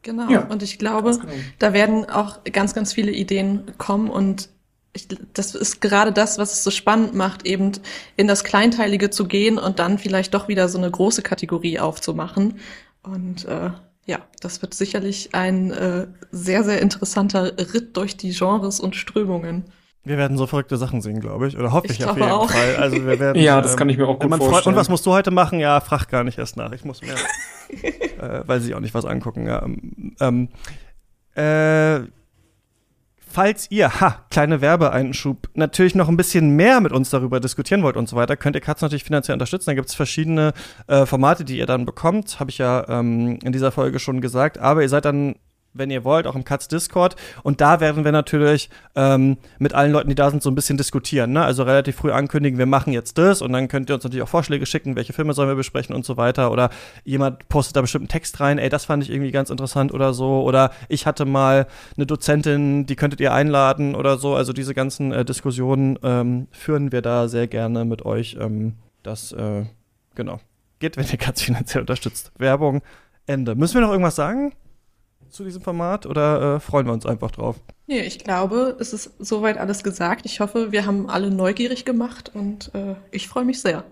[0.02, 0.28] Genau.
[0.30, 1.32] Ja, und ich glaube, genau.
[1.58, 4.48] da werden auch ganz, ganz viele Ideen kommen und
[4.94, 7.72] ich, das ist gerade das, was es so spannend macht, eben
[8.16, 12.58] in das Kleinteilige zu gehen und dann vielleicht doch wieder so eine große Kategorie aufzumachen.
[13.02, 13.70] Und äh,
[14.04, 19.64] ja, das wird sicherlich ein äh, sehr, sehr interessanter Ritt durch die Genres und Strömungen.
[20.04, 21.56] Wir werden so verrückte Sachen sehen, glaube ich.
[21.56, 22.50] Oder hoffe ich, ich auf jeden auch.
[22.50, 22.76] Fall.
[22.76, 24.74] Also wir werden, ja, das kann ich mir auch gut vorstellen.
[24.74, 25.60] Und was musst du heute machen?
[25.60, 26.72] Ja, frag gar nicht erst nach.
[26.72, 27.14] Ich muss mir,
[28.22, 29.46] äh, weil sie auch nicht was angucken.
[29.46, 29.66] Ja,
[30.20, 30.48] ähm,
[31.34, 32.06] äh,
[33.32, 37.96] falls ihr, ha, kleine Werbeeinschub, natürlich noch ein bisschen mehr mit uns darüber diskutieren wollt
[37.96, 39.70] und so weiter, könnt ihr Katz natürlich finanziell unterstützen.
[39.70, 40.52] Da gibt es verschiedene
[40.86, 42.38] äh, Formate, die ihr dann bekommt.
[42.38, 44.58] Habe ich ja ähm, in dieser Folge schon gesagt.
[44.58, 45.36] Aber ihr seid dann
[45.74, 47.16] wenn ihr wollt, auch im Katz Discord.
[47.42, 50.76] Und da werden wir natürlich ähm, mit allen Leuten, die da sind, so ein bisschen
[50.76, 51.32] diskutieren.
[51.32, 51.44] Ne?
[51.44, 53.42] Also relativ früh ankündigen, wir machen jetzt das.
[53.42, 56.04] Und dann könnt ihr uns natürlich auch Vorschläge schicken, welche Filme sollen wir besprechen und
[56.04, 56.50] so weiter.
[56.50, 56.70] Oder
[57.04, 60.12] jemand postet da bestimmt einen Text rein, ey, das fand ich irgendwie ganz interessant oder
[60.12, 60.42] so.
[60.42, 64.34] Oder ich hatte mal eine Dozentin, die könntet ihr einladen oder so.
[64.34, 68.36] Also diese ganzen äh, Diskussionen ähm, führen wir da sehr gerne mit euch.
[68.40, 69.64] Ähm, das, äh,
[70.14, 70.40] genau.
[70.78, 72.32] Geht, wenn ihr Katz finanziell unterstützt.
[72.38, 72.82] Werbung,
[73.26, 73.54] Ende.
[73.54, 74.52] Müssen wir noch irgendwas sagen?
[75.32, 77.56] Zu diesem Format oder äh, freuen wir uns einfach drauf?
[77.86, 80.26] Nee, ich glaube, es ist soweit alles gesagt.
[80.26, 83.84] Ich hoffe, wir haben alle neugierig gemacht und äh, ich freue mich sehr.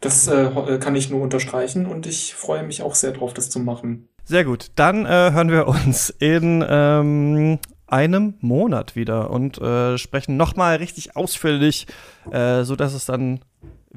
[0.00, 3.60] Das äh, kann ich nur unterstreichen und ich freue mich auch sehr drauf, das zu
[3.60, 4.08] machen.
[4.24, 4.70] Sehr gut.
[4.74, 11.16] Dann äh, hören wir uns in ähm, einem Monat wieder und äh, sprechen nochmal richtig
[11.16, 11.86] ausführlich,
[12.30, 13.40] äh, sodass es dann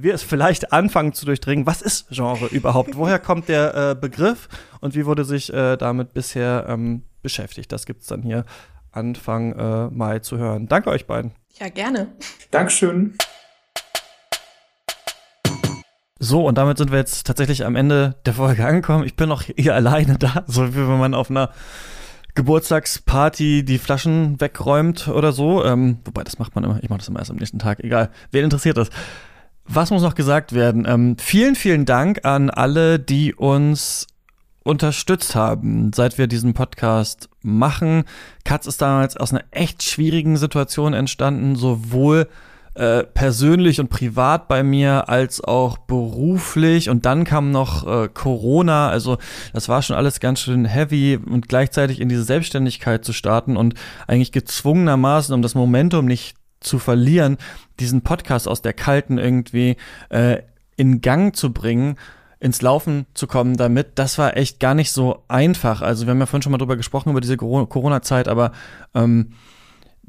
[0.01, 2.95] wir es vielleicht anfangen zu durchdringen, was ist Genre überhaupt?
[2.95, 4.47] Woher kommt der äh, Begriff
[4.79, 7.71] und wie wurde sich äh, damit bisher ähm, beschäftigt?
[7.71, 8.45] Das gibt es dann hier
[8.91, 10.67] Anfang äh, Mai zu hören.
[10.67, 11.31] Danke euch beiden.
[11.59, 12.07] Ja, gerne.
[12.51, 13.15] Dankeschön.
[16.21, 19.05] So, und damit sind wir jetzt tatsächlich am Ende der Folge angekommen.
[19.05, 21.51] Ich bin noch hier alleine da, so wie wenn man auf einer
[22.35, 25.63] Geburtstagsparty die Flaschen wegräumt oder so.
[25.63, 26.79] Ähm, wobei, das macht man immer.
[26.81, 27.79] Ich mache das immer erst am nächsten Tag.
[27.81, 28.11] Egal.
[28.31, 28.89] Wen interessiert das?
[29.71, 30.87] Was muss noch gesagt werden?
[30.87, 34.07] Ähm, vielen, vielen Dank an alle, die uns
[34.63, 38.05] unterstützt haben, seit wir diesen Podcast machen.
[38.45, 42.27] Katz ist damals aus einer echt schwierigen Situation entstanden, sowohl
[42.73, 48.89] äh, persönlich und privat bei mir als auch beruflich und dann kam noch äh, Corona,
[48.89, 49.17] also
[49.53, 53.75] das war schon alles ganz schön heavy und gleichzeitig in diese Selbstständigkeit zu starten und
[54.07, 57.37] eigentlich gezwungenermaßen, um das Momentum nicht zu verlieren,
[57.79, 59.77] diesen Podcast aus der kalten irgendwie
[60.09, 60.39] äh,
[60.75, 61.97] in Gang zu bringen,
[62.39, 65.81] ins Laufen zu kommen damit, das war echt gar nicht so einfach.
[65.81, 68.53] Also wir haben ja vorhin schon mal drüber gesprochen, über diese Corona-Zeit, aber
[68.95, 69.33] ähm,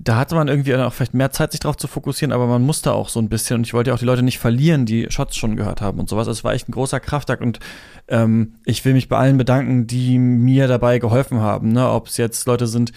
[0.02, 2.92] da hatte man irgendwie auch vielleicht mehr Zeit, sich darauf zu fokussieren, aber man musste
[2.92, 3.56] auch so ein bisschen.
[3.56, 6.08] Und ich wollte ja auch die Leute nicht verlieren, die Shots schon gehört haben und
[6.08, 6.26] sowas.
[6.26, 7.60] Es war echt ein großer Kraftakt und
[8.08, 11.72] ähm, ich will mich bei allen bedanken, die mir dabei geholfen haben.
[11.72, 11.90] Ne?
[11.90, 12.92] Ob es jetzt Leute sind,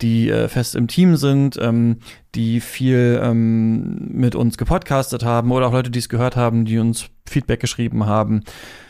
[0.00, 1.98] die äh, fest im Team sind, ähm,
[2.34, 6.78] die viel ähm, mit uns gepodcastet haben oder auch Leute, die es gehört haben, die
[6.78, 8.42] uns Feedback geschrieben haben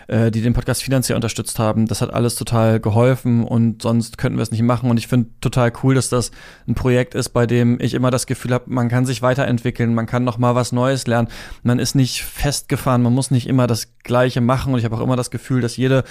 [0.09, 1.87] äh, die den Podcast finanziell unterstützt haben.
[1.87, 4.91] Das hat alles total geholfen und sonst könnten wir es nicht machen.
[4.91, 6.31] Und ich finde total cool, dass das
[6.67, 10.07] ein Projekt ist, bei dem ich immer das Gefühl habe, man kann sich weiterentwickeln, man
[10.07, 11.29] kann noch mal was Neues lernen.
[11.63, 14.73] Man ist nicht festgefahren, man muss nicht immer das Gleiche machen.
[14.73, 16.05] Und ich habe auch immer das Gefühl, dass jede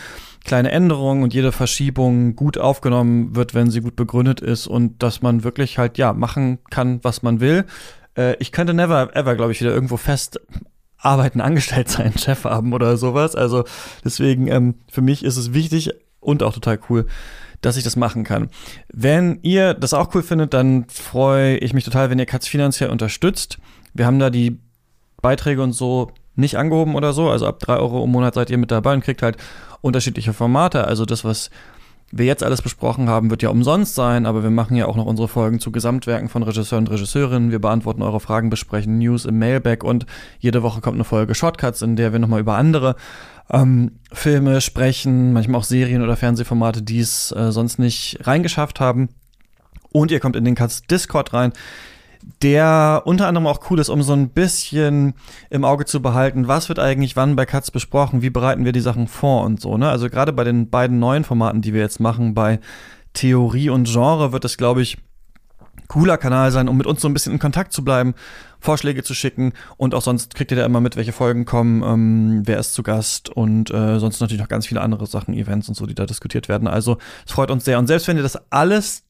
[0.43, 5.21] kleine Änderung und jede Verschiebung gut aufgenommen wird, wenn sie gut begründet ist und dass
[5.21, 7.65] man wirklich halt ja machen kann, was man will.
[8.17, 10.39] Äh, ich könnte never ever, glaube ich, wieder irgendwo fest
[11.05, 13.35] arbeiten, angestellt sein, Chef haben oder sowas.
[13.35, 13.63] Also
[14.03, 17.05] deswegen, ähm, für mich ist es wichtig und auch total cool,
[17.61, 18.49] dass ich das machen kann.
[18.91, 22.89] Wenn ihr das auch cool findet, dann freue ich mich total, wenn ihr Katz finanziell
[22.89, 23.57] unterstützt.
[23.93, 24.59] Wir haben da die
[25.21, 27.29] Beiträge und so nicht angehoben oder so.
[27.29, 29.37] Also ab drei Euro im Monat seid ihr mit dabei und kriegt halt
[29.81, 30.85] unterschiedliche Formate.
[30.85, 31.49] Also das, was
[32.11, 35.05] wir jetzt alles besprochen haben, wird ja umsonst sein, aber wir machen ja auch noch
[35.05, 37.51] unsere Folgen zu Gesamtwerken von Regisseuren und Regisseurinnen.
[37.51, 40.05] Wir beantworten eure Fragen, besprechen News im Mailback und
[40.39, 42.95] jede Woche kommt eine Folge Shortcuts, in der wir nochmal über andere
[43.49, 49.09] ähm, Filme sprechen, manchmal auch Serien oder Fernsehformate, die es äh, sonst nicht reingeschafft haben.
[49.91, 51.53] Und ihr kommt in den Cuts Discord rein
[52.41, 55.13] der unter anderem auch cool ist, um so ein bisschen
[55.49, 58.79] im Auge zu behalten, was wird eigentlich wann bei Katz besprochen, wie bereiten wir die
[58.79, 59.89] Sachen vor und so, ne?
[59.89, 62.59] Also gerade bei den beiden neuen Formaten, die wir jetzt machen, bei
[63.13, 64.97] Theorie und Genre wird es, glaube ich,
[65.87, 68.15] cooler Kanal sein, um mit uns so ein bisschen in Kontakt zu bleiben,
[68.59, 72.41] Vorschläge zu schicken und auch sonst kriegt ihr da immer mit, welche Folgen kommen, ähm,
[72.45, 75.75] wer ist zu Gast und äh, sonst natürlich noch ganz viele andere Sachen, Events und
[75.75, 76.67] so, die da diskutiert werden.
[76.67, 79.04] Also es freut uns sehr und selbst wenn ihr das alles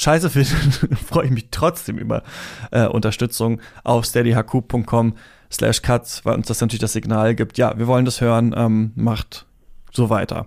[0.00, 2.22] scheiße findet, freue ich mich trotzdem über
[2.70, 5.14] äh, Unterstützung auf steadyhq.com
[5.52, 8.92] slash cuts, weil uns das natürlich das Signal gibt, ja, wir wollen das hören, ähm,
[8.94, 9.46] macht
[9.92, 10.46] so weiter.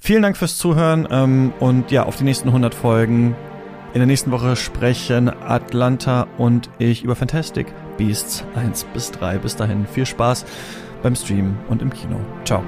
[0.00, 3.36] Vielen Dank fürs Zuhören ähm, und ja, auf die nächsten 100 Folgen.
[3.94, 7.66] In der nächsten Woche sprechen Atlanta und ich über Fantastic
[7.98, 9.38] Beasts 1 bis 3.
[9.38, 10.46] Bis dahin viel Spaß
[11.02, 12.18] beim Stream und im Kino.
[12.44, 12.64] Ciao.